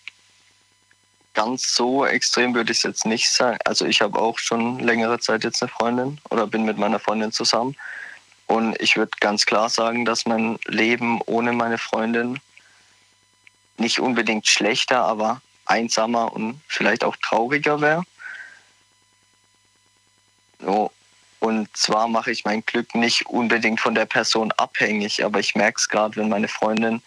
ganz 1.32 1.72
so 1.72 2.04
extrem 2.04 2.54
würde 2.54 2.72
ich 2.72 2.78
es 2.78 2.82
jetzt 2.82 3.06
nicht 3.06 3.30
sagen. 3.30 3.58
Also, 3.64 3.86
ich 3.86 4.00
habe 4.00 4.18
auch 4.18 4.40
schon 4.40 4.80
längere 4.80 5.20
Zeit 5.20 5.44
jetzt 5.44 5.62
eine 5.62 5.68
Freundin 5.68 6.18
oder 6.30 6.48
bin 6.48 6.64
mit 6.64 6.76
meiner 6.76 6.98
Freundin 6.98 7.30
zusammen. 7.30 7.76
Und 8.48 8.80
ich 8.80 8.96
würde 8.96 9.12
ganz 9.20 9.46
klar 9.46 9.68
sagen, 9.68 10.04
dass 10.04 10.26
mein 10.26 10.58
Leben 10.66 11.20
ohne 11.26 11.52
meine 11.52 11.78
Freundin 11.78 12.40
nicht 13.76 14.00
unbedingt 14.00 14.48
schlechter, 14.48 15.04
aber 15.04 15.40
einsamer 15.66 16.32
und 16.32 16.60
vielleicht 16.66 17.04
auch 17.04 17.14
trauriger 17.16 17.80
wäre. 17.80 18.02
So. 20.58 20.90
Und 21.42 21.76
zwar 21.76 22.06
mache 22.06 22.30
ich 22.30 22.44
mein 22.44 22.64
Glück 22.64 22.94
nicht 22.94 23.26
unbedingt 23.26 23.80
von 23.80 23.96
der 23.96 24.06
Person 24.06 24.52
abhängig, 24.52 25.24
aber 25.24 25.40
ich 25.40 25.56
merke 25.56 25.80
es 25.80 25.88
gerade, 25.88 26.14
wenn 26.14 26.28
meine 26.28 26.46
Freundin 26.46 27.02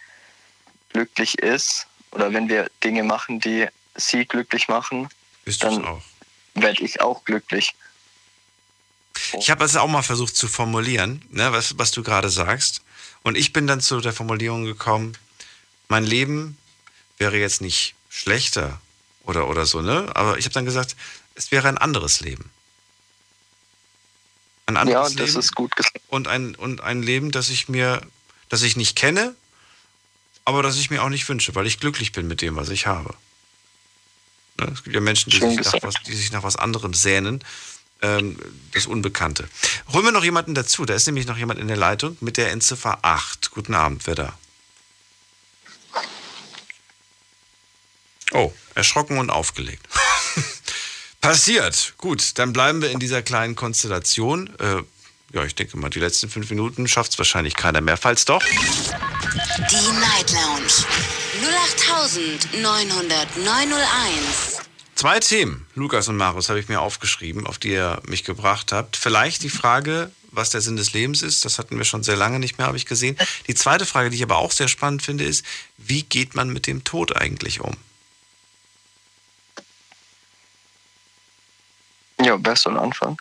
glücklich 0.90 1.38
ist 1.38 1.86
oder 2.10 2.30
wenn 2.34 2.46
wir 2.50 2.70
Dinge 2.84 3.02
machen, 3.02 3.40
die 3.40 3.66
sie 3.94 4.26
glücklich 4.26 4.68
machen, 4.68 5.08
Bist 5.46 5.62
dann 5.62 5.86
werde 6.52 6.84
ich 6.84 7.00
auch 7.00 7.24
glücklich. 7.24 7.74
Ich 9.38 9.48
habe 9.48 9.64
es 9.64 9.74
auch 9.74 9.88
mal 9.88 10.02
versucht 10.02 10.36
zu 10.36 10.48
formulieren, 10.48 11.22
ne, 11.30 11.50
was, 11.52 11.78
was 11.78 11.90
du 11.92 12.02
gerade 12.02 12.28
sagst. 12.28 12.82
Und 13.22 13.38
ich 13.38 13.54
bin 13.54 13.66
dann 13.66 13.80
zu 13.80 14.02
der 14.02 14.12
Formulierung 14.12 14.66
gekommen, 14.66 15.16
mein 15.88 16.04
Leben 16.04 16.58
wäre 17.16 17.38
jetzt 17.38 17.62
nicht 17.62 17.94
schlechter 18.10 18.82
oder, 19.24 19.48
oder 19.48 19.64
so, 19.64 19.80
ne? 19.80 20.10
Aber 20.14 20.36
ich 20.36 20.44
habe 20.44 20.52
dann 20.52 20.66
gesagt, 20.66 20.94
es 21.34 21.52
wäre 21.52 21.68
ein 21.68 21.78
anderes 21.78 22.20
Leben. 22.20 22.50
Ein 24.66 24.76
anderes 24.76 25.12
Ja, 25.12 25.16
das 25.16 25.28
Leben 25.28 25.40
ist 25.40 25.54
gut 25.54 25.76
gesagt. 25.76 26.00
und 26.08 26.28
ein, 26.28 26.54
und 26.56 26.80
ein 26.80 27.02
Leben, 27.02 27.30
das 27.30 27.48
ich 27.50 27.68
mir, 27.68 28.00
das 28.48 28.62
ich 28.62 28.76
nicht 28.76 28.96
kenne, 28.96 29.34
aber 30.44 30.62
das 30.62 30.76
ich 30.76 30.90
mir 30.90 31.02
auch 31.02 31.08
nicht 31.08 31.28
wünsche, 31.28 31.54
weil 31.54 31.66
ich 31.66 31.80
glücklich 31.80 32.12
bin 32.12 32.26
mit 32.26 32.42
dem, 32.42 32.56
was 32.56 32.68
ich 32.68 32.86
habe. 32.86 33.14
Ne? 34.60 34.68
Es 34.72 34.82
gibt 34.82 34.94
ja 34.94 35.00
Menschen, 35.00 35.30
die 35.30 35.38
sich, 35.38 35.82
was, 35.82 35.94
die 36.06 36.14
sich 36.14 36.32
nach 36.32 36.42
was 36.42 36.56
anderem 36.56 36.94
sehnen. 36.94 37.42
Ähm, 38.02 38.38
das 38.72 38.86
Unbekannte. 38.86 39.48
Holen 39.92 40.04
wir 40.04 40.12
noch 40.12 40.24
jemanden 40.24 40.54
dazu. 40.54 40.84
Da 40.84 40.94
ist 40.94 41.06
nämlich 41.06 41.26
noch 41.26 41.38
jemand 41.38 41.58
in 41.58 41.66
der 41.66 41.78
Leitung 41.78 42.16
mit 42.20 42.36
der 42.36 42.50
Endziffer 42.50 42.98
8. 43.02 43.50
Guten 43.52 43.74
Abend, 43.74 44.06
wer 44.06 44.14
da? 44.14 44.38
Oh, 48.32 48.52
erschrocken 48.74 49.18
und 49.18 49.30
aufgelegt. 49.30 49.86
Passiert. 51.26 51.94
Gut, 51.98 52.38
dann 52.38 52.52
bleiben 52.52 52.80
wir 52.80 52.92
in 52.92 53.00
dieser 53.00 53.20
kleinen 53.20 53.56
Konstellation. 53.56 54.48
Äh, 54.60 54.84
ja, 55.34 55.44
ich 55.44 55.56
denke 55.56 55.76
mal, 55.76 55.90
die 55.90 55.98
letzten 55.98 56.28
fünf 56.28 56.48
Minuten 56.50 56.86
schafft 56.86 57.10
es 57.10 57.18
wahrscheinlich 57.18 57.56
keiner 57.56 57.80
mehr. 57.80 57.96
Falls 57.96 58.26
doch, 58.26 58.44
Die 58.44 59.98
Night 59.98 60.30
Lounge 60.30 60.70
0890901. 62.52 64.60
Zwei 64.94 65.18
Themen, 65.18 65.66
Lukas 65.74 66.06
und 66.06 66.16
Marius, 66.16 66.48
habe 66.48 66.60
ich 66.60 66.68
mir 66.68 66.80
aufgeschrieben, 66.80 67.44
auf 67.44 67.58
die 67.58 67.72
ihr 67.72 68.00
mich 68.06 68.22
gebracht 68.22 68.70
habt. 68.70 68.96
Vielleicht 68.96 69.42
die 69.42 69.50
Frage, 69.50 70.12
was 70.30 70.50
der 70.50 70.60
Sinn 70.60 70.76
des 70.76 70.92
Lebens 70.92 71.22
ist, 71.22 71.44
das 71.44 71.58
hatten 71.58 71.76
wir 71.76 71.84
schon 71.84 72.04
sehr 72.04 72.16
lange 72.16 72.38
nicht 72.38 72.56
mehr, 72.56 72.68
habe 72.68 72.76
ich 72.76 72.86
gesehen. 72.86 73.16
Die 73.48 73.56
zweite 73.56 73.84
Frage, 73.84 74.10
die 74.10 74.16
ich 74.16 74.22
aber 74.22 74.36
auch 74.36 74.52
sehr 74.52 74.68
spannend 74.68 75.02
finde, 75.02 75.24
ist, 75.24 75.44
wie 75.76 76.04
geht 76.04 76.36
man 76.36 76.50
mit 76.50 76.68
dem 76.68 76.84
Tod 76.84 77.16
eigentlich 77.16 77.60
um? 77.60 77.76
Ja, 82.20 82.36
wer 82.40 82.56
soll 82.56 82.78
anfangen? 82.78 83.16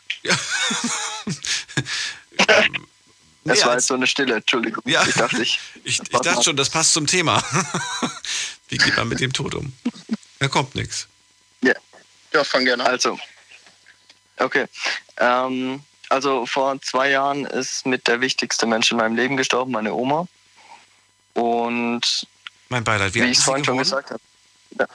Es 3.48 3.64
war 3.66 3.74
jetzt 3.74 3.88
so 3.88 3.94
eine 3.94 4.08
Stille, 4.08 4.36
Entschuldigung. 4.36 4.84
Ja. 4.86 5.06
Ich 5.06 5.16
dachte, 5.16 5.42
ich. 5.42 5.60
Ich, 5.88 6.00
ich 6.00 6.10
dachte 6.10 6.42
schon, 6.44 6.56
das 6.56 6.72
passt 6.72 6.94
zum 6.94 7.06
Thema. 7.06 7.44
wie 8.70 8.78
geht 8.80 8.98
man 8.98 9.08
mit 9.08 9.20
dem 9.20 9.32
Tod 9.32 9.54
um? 9.54 9.72
Da 10.40 10.48
kommt 10.48 10.74
nichts. 10.74 11.08
Ja. 11.62 11.76
Ja, 12.34 12.44
fang 12.44 12.66
gerne 12.66 12.84
an. 12.84 12.90
Also, 12.90 13.20
okay. 14.38 14.66
Ähm, 15.18 15.84
also 16.10 16.48
vor 16.48 16.82
zwei 16.82 17.12
Jahren 17.12 17.46
ist 17.46 17.86
mit 17.86 18.08
der 18.08 18.20
wichtigste 18.20 18.66
Mensch 18.66 18.90
in 18.90 18.98
meinem 18.98 19.16
Leben 19.16 19.38
gestorben, 19.38 19.74
meine 19.74 19.94
Oma. 19.94 20.28
Und 21.36 22.28
Mein 22.70 22.84
Beileid, 22.84 23.14
wie 23.14 23.22
wie 23.22 23.26
ich 23.26 23.34
ist 23.34 23.38
es 23.40 23.44
vorhin 23.44 23.64
schon 23.64 23.78
gesagt 23.78 24.10
habe, 24.10 24.22
ja, 24.80 24.88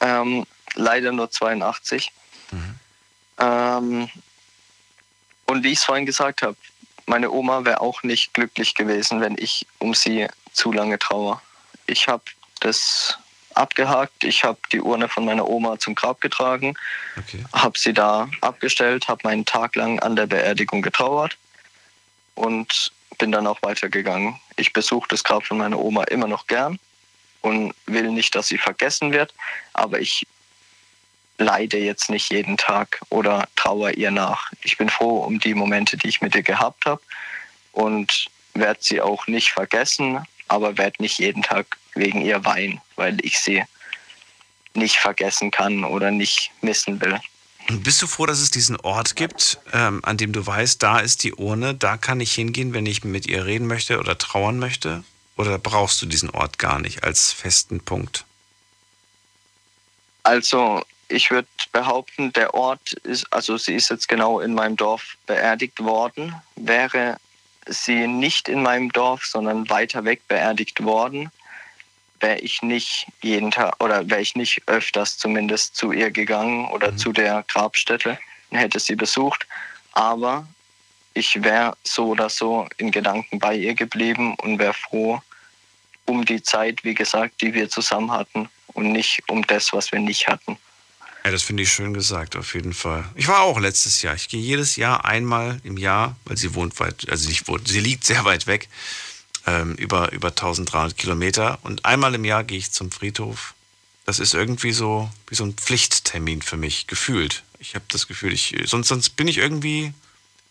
ähm, 0.00 0.44
leider 0.74 1.12
nur 1.12 1.30
82. 1.30 2.10
Mhm. 2.50 2.80
Ähm, 3.42 4.08
und 5.46 5.64
wie 5.64 5.72
ich 5.72 5.78
es 5.78 5.84
vorhin 5.84 6.06
gesagt 6.06 6.42
habe, 6.42 6.56
meine 7.06 7.30
Oma 7.30 7.64
wäre 7.64 7.80
auch 7.80 8.02
nicht 8.04 8.32
glücklich 8.32 8.74
gewesen, 8.74 9.20
wenn 9.20 9.36
ich 9.36 9.66
um 9.78 9.92
sie 9.94 10.28
zu 10.52 10.72
lange 10.72 10.98
trauere. 10.98 11.42
Ich 11.86 12.06
habe 12.06 12.22
das 12.60 13.18
abgehakt, 13.54 14.24
ich 14.24 14.44
habe 14.44 14.58
die 14.70 14.80
Urne 14.80 15.08
von 15.08 15.24
meiner 15.24 15.46
Oma 15.48 15.78
zum 15.78 15.94
Grab 15.94 16.20
getragen, 16.20 16.74
Okay. 17.18 17.44
habe 17.52 17.78
sie 17.78 17.92
da 17.92 18.28
abgestellt, 18.40 19.08
habe 19.08 19.20
meinen 19.24 19.44
Tag 19.44 19.74
lang 19.76 19.98
an 19.98 20.16
der 20.16 20.26
Beerdigung 20.26 20.80
getrauert 20.80 21.36
und 22.34 22.92
bin 23.18 23.32
dann 23.32 23.46
auch 23.46 23.60
weitergegangen. 23.62 24.36
Ich 24.56 24.72
besuche 24.72 25.08
das 25.08 25.24
Grab 25.24 25.44
von 25.44 25.58
meiner 25.58 25.78
Oma 25.78 26.04
immer 26.04 26.28
noch 26.28 26.46
gern 26.46 26.78
und 27.42 27.74
will 27.86 28.10
nicht, 28.10 28.34
dass 28.34 28.48
sie 28.48 28.58
vergessen 28.58 29.12
wird, 29.12 29.34
aber 29.74 30.00
ich 30.00 30.26
leide 31.42 31.78
jetzt 31.78 32.10
nicht 32.10 32.30
jeden 32.30 32.56
Tag 32.56 33.00
oder 33.10 33.48
trauere 33.56 33.92
ihr 33.92 34.10
nach. 34.10 34.50
Ich 34.62 34.76
bin 34.78 34.88
froh 34.88 35.18
um 35.18 35.38
die 35.38 35.54
Momente, 35.54 35.96
die 35.96 36.08
ich 36.08 36.20
mit 36.20 36.34
ihr 36.34 36.42
gehabt 36.42 36.86
habe 36.86 37.02
und 37.72 38.26
werde 38.54 38.80
sie 38.82 39.00
auch 39.00 39.26
nicht 39.26 39.50
vergessen, 39.50 40.20
aber 40.48 40.78
werde 40.78 41.02
nicht 41.02 41.18
jeden 41.18 41.42
Tag 41.42 41.78
wegen 41.94 42.22
ihr 42.22 42.44
weinen, 42.44 42.80
weil 42.96 43.18
ich 43.24 43.38
sie 43.40 43.64
nicht 44.74 44.96
vergessen 44.96 45.50
kann 45.50 45.84
oder 45.84 46.10
nicht 46.10 46.50
missen 46.60 47.00
will. 47.00 47.18
Und 47.68 47.84
bist 47.84 48.02
du 48.02 48.06
froh, 48.06 48.26
dass 48.26 48.40
es 48.40 48.50
diesen 48.50 48.76
Ort 48.80 49.16
gibt, 49.16 49.58
ähm, 49.72 50.00
an 50.04 50.16
dem 50.16 50.32
du 50.32 50.44
weißt, 50.44 50.82
da 50.82 50.98
ist 50.98 51.22
die 51.22 51.34
Urne, 51.34 51.74
da 51.74 51.96
kann 51.96 52.20
ich 52.20 52.32
hingehen, 52.32 52.74
wenn 52.74 52.86
ich 52.86 53.04
mit 53.04 53.26
ihr 53.26 53.46
reden 53.46 53.66
möchte 53.66 53.98
oder 53.98 54.18
trauern 54.18 54.58
möchte? 54.58 55.04
Oder 55.36 55.58
brauchst 55.58 56.02
du 56.02 56.06
diesen 56.06 56.30
Ort 56.30 56.58
gar 56.58 56.78
nicht 56.78 57.04
als 57.04 57.32
festen 57.32 57.80
Punkt? 57.80 58.24
Also 60.24 60.84
ich 61.12 61.30
würde 61.30 61.48
behaupten, 61.72 62.32
der 62.32 62.54
Ort 62.54 62.92
ist, 63.04 63.26
also 63.32 63.56
sie 63.56 63.74
ist 63.74 63.90
jetzt 63.90 64.08
genau 64.08 64.40
in 64.40 64.54
meinem 64.54 64.76
Dorf 64.76 65.16
beerdigt 65.26 65.82
worden. 65.82 66.34
Wäre 66.56 67.18
sie 67.66 68.06
nicht 68.06 68.48
in 68.48 68.62
meinem 68.62 68.90
Dorf, 68.90 69.24
sondern 69.24 69.68
weiter 69.68 70.04
weg 70.04 70.26
beerdigt 70.26 70.82
worden, 70.82 71.30
wäre 72.20 72.38
ich 72.38 72.62
nicht 72.62 73.06
jeden 73.20 73.50
Tag 73.50 73.82
oder 73.82 74.08
wäre 74.08 74.20
ich 74.20 74.36
nicht 74.36 74.62
öfters 74.66 75.18
zumindest 75.18 75.76
zu 75.76 75.92
ihr 75.92 76.10
gegangen 76.10 76.68
oder 76.70 76.96
zu 76.96 77.12
der 77.12 77.44
Grabstätte 77.48 78.18
und 78.50 78.58
hätte 78.58 78.80
sie 78.80 78.96
besucht. 78.96 79.46
Aber 79.92 80.46
ich 81.14 81.42
wäre 81.42 81.76
so 81.84 82.08
oder 82.08 82.30
so 82.30 82.68
in 82.78 82.90
Gedanken 82.90 83.38
bei 83.38 83.54
ihr 83.54 83.74
geblieben 83.74 84.34
und 84.36 84.58
wäre 84.58 84.74
froh 84.74 85.20
um 86.06 86.24
die 86.24 86.42
Zeit, 86.42 86.84
wie 86.84 86.94
gesagt, 86.94 87.40
die 87.42 87.54
wir 87.54 87.68
zusammen 87.68 88.10
hatten 88.10 88.48
und 88.68 88.92
nicht 88.92 89.22
um 89.28 89.46
das, 89.46 89.72
was 89.72 89.92
wir 89.92 90.00
nicht 90.00 90.26
hatten. 90.26 90.56
Ja, 91.24 91.30
das 91.30 91.42
finde 91.42 91.62
ich 91.62 91.72
schön 91.72 91.94
gesagt, 91.94 92.34
auf 92.34 92.54
jeden 92.54 92.72
Fall. 92.72 93.08
Ich 93.14 93.28
war 93.28 93.42
auch 93.42 93.60
letztes 93.60 94.02
Jahr. 94.02 94.14
Ich 94.14 94.28
gehe 94.28 94.40
jedes 94.40 94.74
Jahr 94.76 95.04
einmal 95.04 95.60
im 95.62 95.76
Jahr, 95.76 96.16
weil 96.24 96.36
sie 96.36 96.54
wohnt 96.54 96.78
weit, 96.80 97.08
also 97.08 97.28
nicht 97.28 97.46
wohnt, 97.46 97.68
sie 97.68 97.78
liegt 97.80 98.04
sehr 98.04 98.24
weit 98.24 98.48
weg, 98.48 98.68
ähm, 99.46 99.74
über, 99.76 100.10
über 100.12 100.28
1300 100.28 100.96
Kilometer. 100.96 101.58
Und 101.62 101.84
einmal 101.84 102.14
im 102.14 102.24
Jahr 102.24 102.42
gehe 102.42 102.58
ich 102.58 102.72
zum 102.72 102.90
Friedhof. 102.90 103.54
Das 104.04 104.18
ist 104.18 104.34
irgendwie 104.34 104.72
so 104.72 105.10
wie 105.28 105.36
so 105.36 105.44
ein 105.44 105.54
Pflichttermin 105.54 106.42
für 106.42 106.56
mich, 106.56 106.88
gefühlt. 106.88 107.44
Ich 107.60 107.76
habe 107.76 107.84
das 107.88 108.08
Gefühl, 108.08 108.32
ich, 108.32 108.56
sonst, 108.64 108.88
sonst 108.88 109.10
bin 109.10 109.28
ich 109.28 109.38
irgendwie 109.38 109.92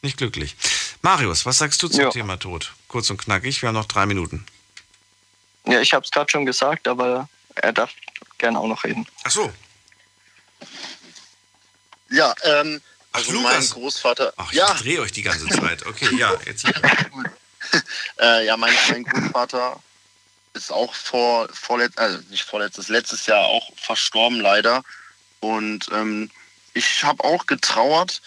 nicht 0.02 0.16
glücklich. 0.18 0.56
Marius, 1.02 1.46
was 1.46 1.58
sagst 1.58 1.84
du 1.84 1.90
zum 1.90 2.02
Ja. 2.06 2.10
Thema 2.12 2.38
Tod? 2.38 2.72
Kurz 2.88 3.10
und 3.10 3.18
knackig, 3.18 3.62
wir 3.62 3.68
haben 3.68 3.76
noch 3.76 3.86
drei 3.86 4.06
Minuten. 4.06 4.46
Ja, 5.68 5.82
ich 5.82 5.94
habe 5.94 6.06
es 6.06 6.12
gerade 6.12 6.32
schon 6.32 6.46
gesagt, 6.46 6.88
aber 6.88 7.28
er 7.56 7.74
darf 7.74 7.92
gerne 8.38 8.58
auch 8.58 8.68
noch 8.68 8.86
reden. 8.86 9.06
Ach 9.26 9.32
so. 9.32 9.52
Ja, 12.10 12.34
ähm, 12.44 12.82
also 13.12 13.32
mein. 13.34 13.68
Großvater. 13.68 14.34
Ach, 14.38 14.52
ich 14.52 14.58
ja, 14.58 14.74
drehe 14.74 15.02
euch 15.02 15.12
die 15.12 15.22
ganze 15.22 15.48
Zeit. 15.48 15.86
Okay, 15.86 16.16
ja, 16.18 16.34
jetzt 16.46 16.66
äh, 18.20 18.46
ja, 18.46 18.58
mein, 18.58 18.74
mein 18.90 19.04
Großvater 19.04 19.82
ist 20.54 20.72
auch 20.72 20.94
vor, 20.94 21.48
vorletzt, 21.54 21.98
also 21.98 22.20
nicht 22.30 22.44
vorletztes, 22.44 22.90
letztes 22.90 23.26
Jahr 23.26 23.46
auch 23.46 23.72
verstorben 23.78 24.40
leider. 24.40 24.84
Und 25.40 25.88
ähm, 25.92 26.30
ich 26.74 27.04
habe 27.04 27.24
auch 27.24 27.46
getrauert, 27.46 28.22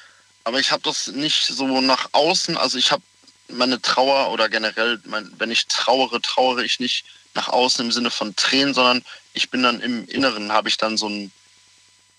aber 0.44 0.60
ich 0.60 0.70
habe 0.72 0.82
das 0.82 1.08
nicht 1.08 1.46
so 1.46 1.80
nach 1.80 2.08
außen, 2.12 2.56
also 2.56 2.78
ich 2.78 2.92
habe 2.92 3.02
meine 3.48 3.80
Trauer 3.80 4.30
oder 4.32 4.48
generell, 4.48 5.00
mein, 5.04 5.30
wenn 5.38 5.50
ich 5.50 5.66
trauere, 5.66 6.20
trauere 6.20 6.60
ich 6.60 6.80
nicht 6.80 7.04
nach 7.34 7.48
außen 7.48 7.84
im 7.84 7.92
Sinne 7.92 8.10
von 8.10 8.34
Tränen, 8.36 8.74
sondern 8.74 9.04
ich 9.32 9.50
bin 9.50 9.62
dann 9.62 9.80
im 9.80 10.08
Inneren, 10.08 10.52
habe 10.52 10.68
ich 10.68 10.76
dann 10.76 10.96
so 10.96 11.08
ein, 11.08 11.32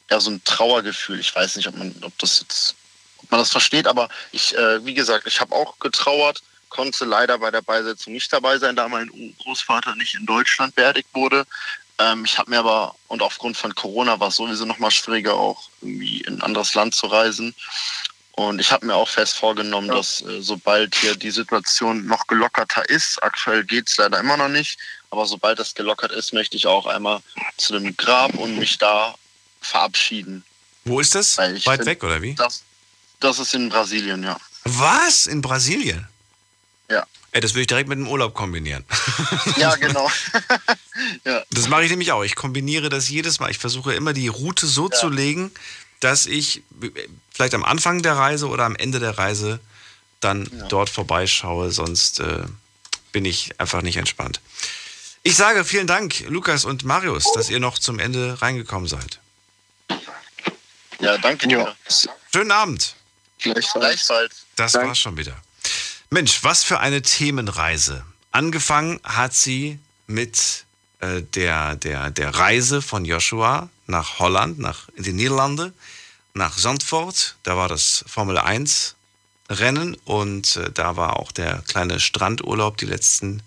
ja, 0.10 0.20
so 0.20 0.32
ein 0.32 0.44
Trauergefühl. 0.44 1.20
Ich 1.20 1.36
weiß 1.36 1.56
nicht, 1.56 1.68
ob 1.68 1.78
man, 1.78 1.96
ob 2.02 2.18
das 2.20 2.42
jetzt, 2.42 2.76
ob 3.24 3.32
man 3.32 3.40
das 3.40 3.52
versteht, 3.52 3.88
aber 3.88 4.10
ich, 4.32 4.56
äh, 4.56 4.86
wie 4.86 4.94
gesagt, 4.94 5.28
ich 5.28 5.42
habe 5.42 5.56
auch 5.56 5.80
getrauert, 5.80 6.42
konnte 6.70 7.06
leider 7.06 7.38
bei 7.40 7.52
der 7.52 7.62
Beisetzung 7.62 8.14
nicht 8.14 8.32
dabei 8.32 8.58
sein, 8.58 8.76
da 8.76 8.88
mein 8.88 9.10
Großvater 9.42 9.96
nicht 9.96 10.16
in 10.16 10.26
Deutschland 10.26 10.76
beerdigt 10.76 11.10
wurde. 11.14 11.46
Ähm, 11.98 12.26
ich 12.26 12.38
habe 12.38 12.50
mir 12.50 12.60
aber, 12.60 12.96
und 13.08 13.22
aufgrund 13.22 13.56
von 13.58 13.74
Corona 13.74 14.20
war 14.20 14.28
es 14.28 14.36
sowieso 14.36 14.66
nochmal 14.66 14.92
schwieriger, 14.92 15.36
auch 15.36 15.70
irgendwie 15.82 16.22
in 16.22 16.36
ein 16.36 16.42
anderes 16.42 16.74
Land 16.76 16.94
zu 16.94 17.08
reisen. 17.08 17.56
Und 18.34 18.60
ich 18.60 18.70
habe 18.74 18.86
mir 18.86 18.96
auch 18.96 19.08
fest 19.08 19.38
vorgenommen, 19.38 19.88
dass 19.88 20.22
äh, 20.22 20.42
sobald 20.42 20.94
hier 20.96 21.16
die 21.16 21.32
Situation 21.32 22.06
noch 22.06 22.28
gelockerter 22.28 22.88
ist, 22.90 23.24
aktuell 23.24 23.64
geht 23.64 23.88
es 23.88 23.96
leider 23.96 24.20
immer 24.20 24.36
noch 24.36 24.50
nicht, 24.50 24.78
aber 25.10 25.26
sobald 25.26 25.58
das 25.58 25.74
gelockert 25.74 26.12
ist, 26.12 26.34
möchte 26.34 26.58
ich 26.58 26.68
auch 26.68 26.86
einmal 26.86 27.22
zu 27.56 27.80
dem 27.80 27.96
Grab 27.96 28.34
und 28.36 28.58
mich 28.58 28.78
da 28.78 29.16
verabschieden. 29.66 30.44
Wo 30.86 31.00
ist 31.00 31.16
das? 31.16 31.38
Weit 31.38 31.62
find, 31.62 31.86
weg, 31.86 32.04
oder 32.04 32.22
wie? 32.22 32.36
Das, 32.36 32.64
das 33.20 33.40
ist 33.40 33.54
in 33.54 33.70
Brasilien, 33.70 34.24
ja. 34.24 34.38
Was? 34.64 35.28
In 35.28 35.42
Brasilien? 35.42 36.08
Ja. 36.90 37.06
Ey, 37.32 37.42
das 37.42 37.54
würde 37.54 37.62
ich 37.62 37.68
direkt 37.68 37.90
mit 37.90 37.98
dem 37.98 38.08
Urlaub 38.08 38.34
kombinieren. 38.34 38.86
Ja, 39.58 39.76
genau. 39.76 40.10
ja. 41.24 41.44
Das 41.52 41.70
mache 41.70 41.86
ich 41.86 41.90
nämlich 41.90 42.12
auch. 42.12 42.24
Ich 42.24 42.36
kombiniere 42.36 42.90
das 42.90 43.10
jedes 43.10 43.40
Mal. 43.40 43.50
Ich 43.52 43.58
versuche 43.58 43.94
immer 43.94 44.12
die 44.14 44.28
Route 44.28 44.68
so 44.68 44.90
zu 44.90 45.08
legen, 45.08 45.52
dass 46.00 46.26
ich 46.26 46.64
vielleicht 47.32 47.54
am 47.54 47.64
Anfang 47.64 48.02
der 48.02 48.18
Reise 48.18 48.48
oder 48.48 48.66
am 48.66 48.76
Ende 48.76 49.00
der 49.00 49.18
Reise 49.18 49.60
dann 50.20 50.50
dort 50.70 50.90
vorbeischaue. 50.90 51.72
Sonst 51.72 52.20
äh, 52.20 52.44
bin 53.12 53.24
ich 53.24 53.60
einfach 53.60 53.82
nicht 53.82 53.98
entspannt. 53.98 54.42
Ich 55.24 55.36
sage 55.36 55.64
vielen 55.64 55.88
Dank, 55.88 56.26
Lukas 56.28 56.66
und 56.66 56.84
Marius, 56.84 57.32
dass 57.34 57.50
ihr 57.50 57.60
noch 57.60 57.80
zum 57.80 58.00
Ende 58.00 58.42
reingekommen 58.42 58.88
seid. 58.88 59.20
Ja, 61.00 61.18
danke 61.18 61.48
dir. 61.48 61.76
Schönen 62.34 62.52
Abend. 62.52 62.96
Gleichfalls. 63.40 64.46
Das 64.56 64.74
war's 64.76 65.00
schon 65.00 65.18
wieder. 65.18 65.36
Mensch, 66.10 66.44
was 66.44 66.64
für 66.64 66.80
eine 66.80 67.02
Themenreise. 67.02 68.06
Angefangen 68.32 69.00
hat 69.04 69.34
sie 69.34 69.80
mit 70.08 70.66
äh, 71.00 71.22
der, 71.22 71.76
der, 71.76 72.12
der 72.12 72.36
Reise 72.36 72.82
von 72.82 73.06
Joshua 73.06 73.70
nach 73.88 74.20
Holland, 74.20 74.60
nach 74.60 74.90
in 74.96 75.04
die 75.04 75.14
Niederlande, 75.14 75.74
nach 76.34 76.56
Zandvoort. 76.58 77.36
Da 77.44 77.58
war 77.58 77.68
das 77.68 78.06
Formel 78.08 78.38
1 78.38 78.96
Rennen 79.50 79.96
und 80.06 80.56
äh, 80.56 80.72
da 80.72 80.98
war 80.98 81.20
auch 81.20 81.32
der 81.32 81.62
kleine 81.68 82.00
Strandurlaub. 82.00 82.78
Die 82.78 82.86
letzten 82.86 83.44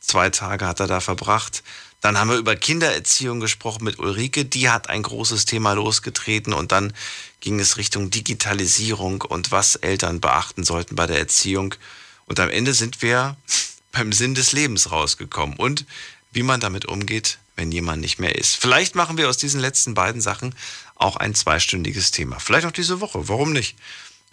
zwei 0.00 0.30
Tage 0.30 0.66
hat 0.66 0.80
er 0.80 0.86
da 0.86 1.00
verbracht. 1.00 1.62
Dann 2.00 2.18
haben 2.18 2.30
wir 2.30 2.38
über 2.38 2.56
Kindererziehung 2.56 3.40
gesprochen 3.40 3.84
mit 3.84 3.98
Ulrike. 3.98 4.44
Die 4.44 4.70
hat 4.70 4.88
ein 4.88 5.02
großes 5.02 5.44
Thema 5.44 5.74
losgetreten 5.74 6.52
und 6.52 6.72
dann 6.72 6.92
ging 7.40 7.60
es 7.60 7.76
Richtung 7.76 8.10
Digitalisierung 8.10 9.22
und 9.22 9.50
was 9.50 9.76
Eltern 9.76 10.20
beachten 10.20 10.64
sollten 10.64 10.96
bei 10.96 11.06
der 11.06 11.18
Erziehung. 11.18 11.74
Und 12.26 12.40
am 12.40 12.48
Ende 12.48 12.72
sind 12.74 13.02
wir 13.02 13.36
beim 13.92 14.12
Sinn 14.12 14.34
des 14.34 14.52
Lebens 14.52 14.90
rausgekommen 14.90 15.56
und 15.56 15.84
wie 16.32 16.42
man 16.42 16.60
damit 16.60 16.86
umgeht, 16.86 17.38
wenn 17.56 17.72
jemand 17.72 18.00
nicht 18.00 18.18
mehr 18.18 18.36
ist. 18.36 18.56
Vielleicht 18.56 18.94
machen 18.94 19.18
wir 19.18 19.28
aus 19.28 19.36
diesen 19.36 19.60
letzten 19.60 19.94
beiden 19.94 20.20
Sachen 20.20 20.54
auch 20.94 21.16
ein 21.16 21.34
zweistündiges 21.34 22.10
Thema. 22.12 22.38
Vielleicht 22.38 22.66
auch 22.66 22.72
diese 22.72 23.00
Woche. 23.00 23.28
Warum 23.28 23.52
nicht? 23.52 23.76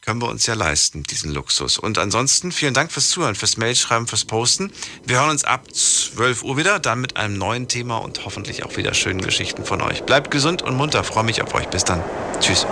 Können 0.02 0.22
wir 0.22 0.30
uns 0.30 0.46
ja 0.46 0.54
leisten, 0.54 1.04
diesen 1.04 1.34
Luxus. 1.34 1.78
Und 1.78 1.98
ansonsten 1.98 2.52
vielen 2.52 2.74
Dank 2.74 2.92
fürs 2.92 3.10
Zuhören, 3.10 3.36
fürs 3.36 3.58
Mailschreiben, 3.58 4.08
fürs 4.08 4.26
Posten. 4.26 4.72
Wir 5.06 5.20
hören 5.20 5.32
uns 5.32 5.44
ab 5.44 5.74
12 5.74 6.44
Uhr 6.44 6.56
wieder, 6.58 6.80
dann 6.80 7.02
mit 7.02 7.18
einem 7.18 7.38
neuen 7.38 7.68
Thema 7.68 7.98
und 7.98 8.24
hoffentlich 8.24 8.64
auch 8.64 8.78
wieder 8.78 8.94
schönen 8.94 9.22
Geschichten 9.22 9.66
von 9.66 9.82
euch. 9.82 10.04
Bleibt 10.04 10.32
gesund 10.32 10.62
und 10.62 10.76
munter. 10.76 11.04
Freue 11.04 11.24
mich 11.24 11.42
auf 11.42 11.54
euch. 11.54 11.68
Bis 11.68 11.84
dann. 11.84 12.04
Tschüss. 12.40 12.66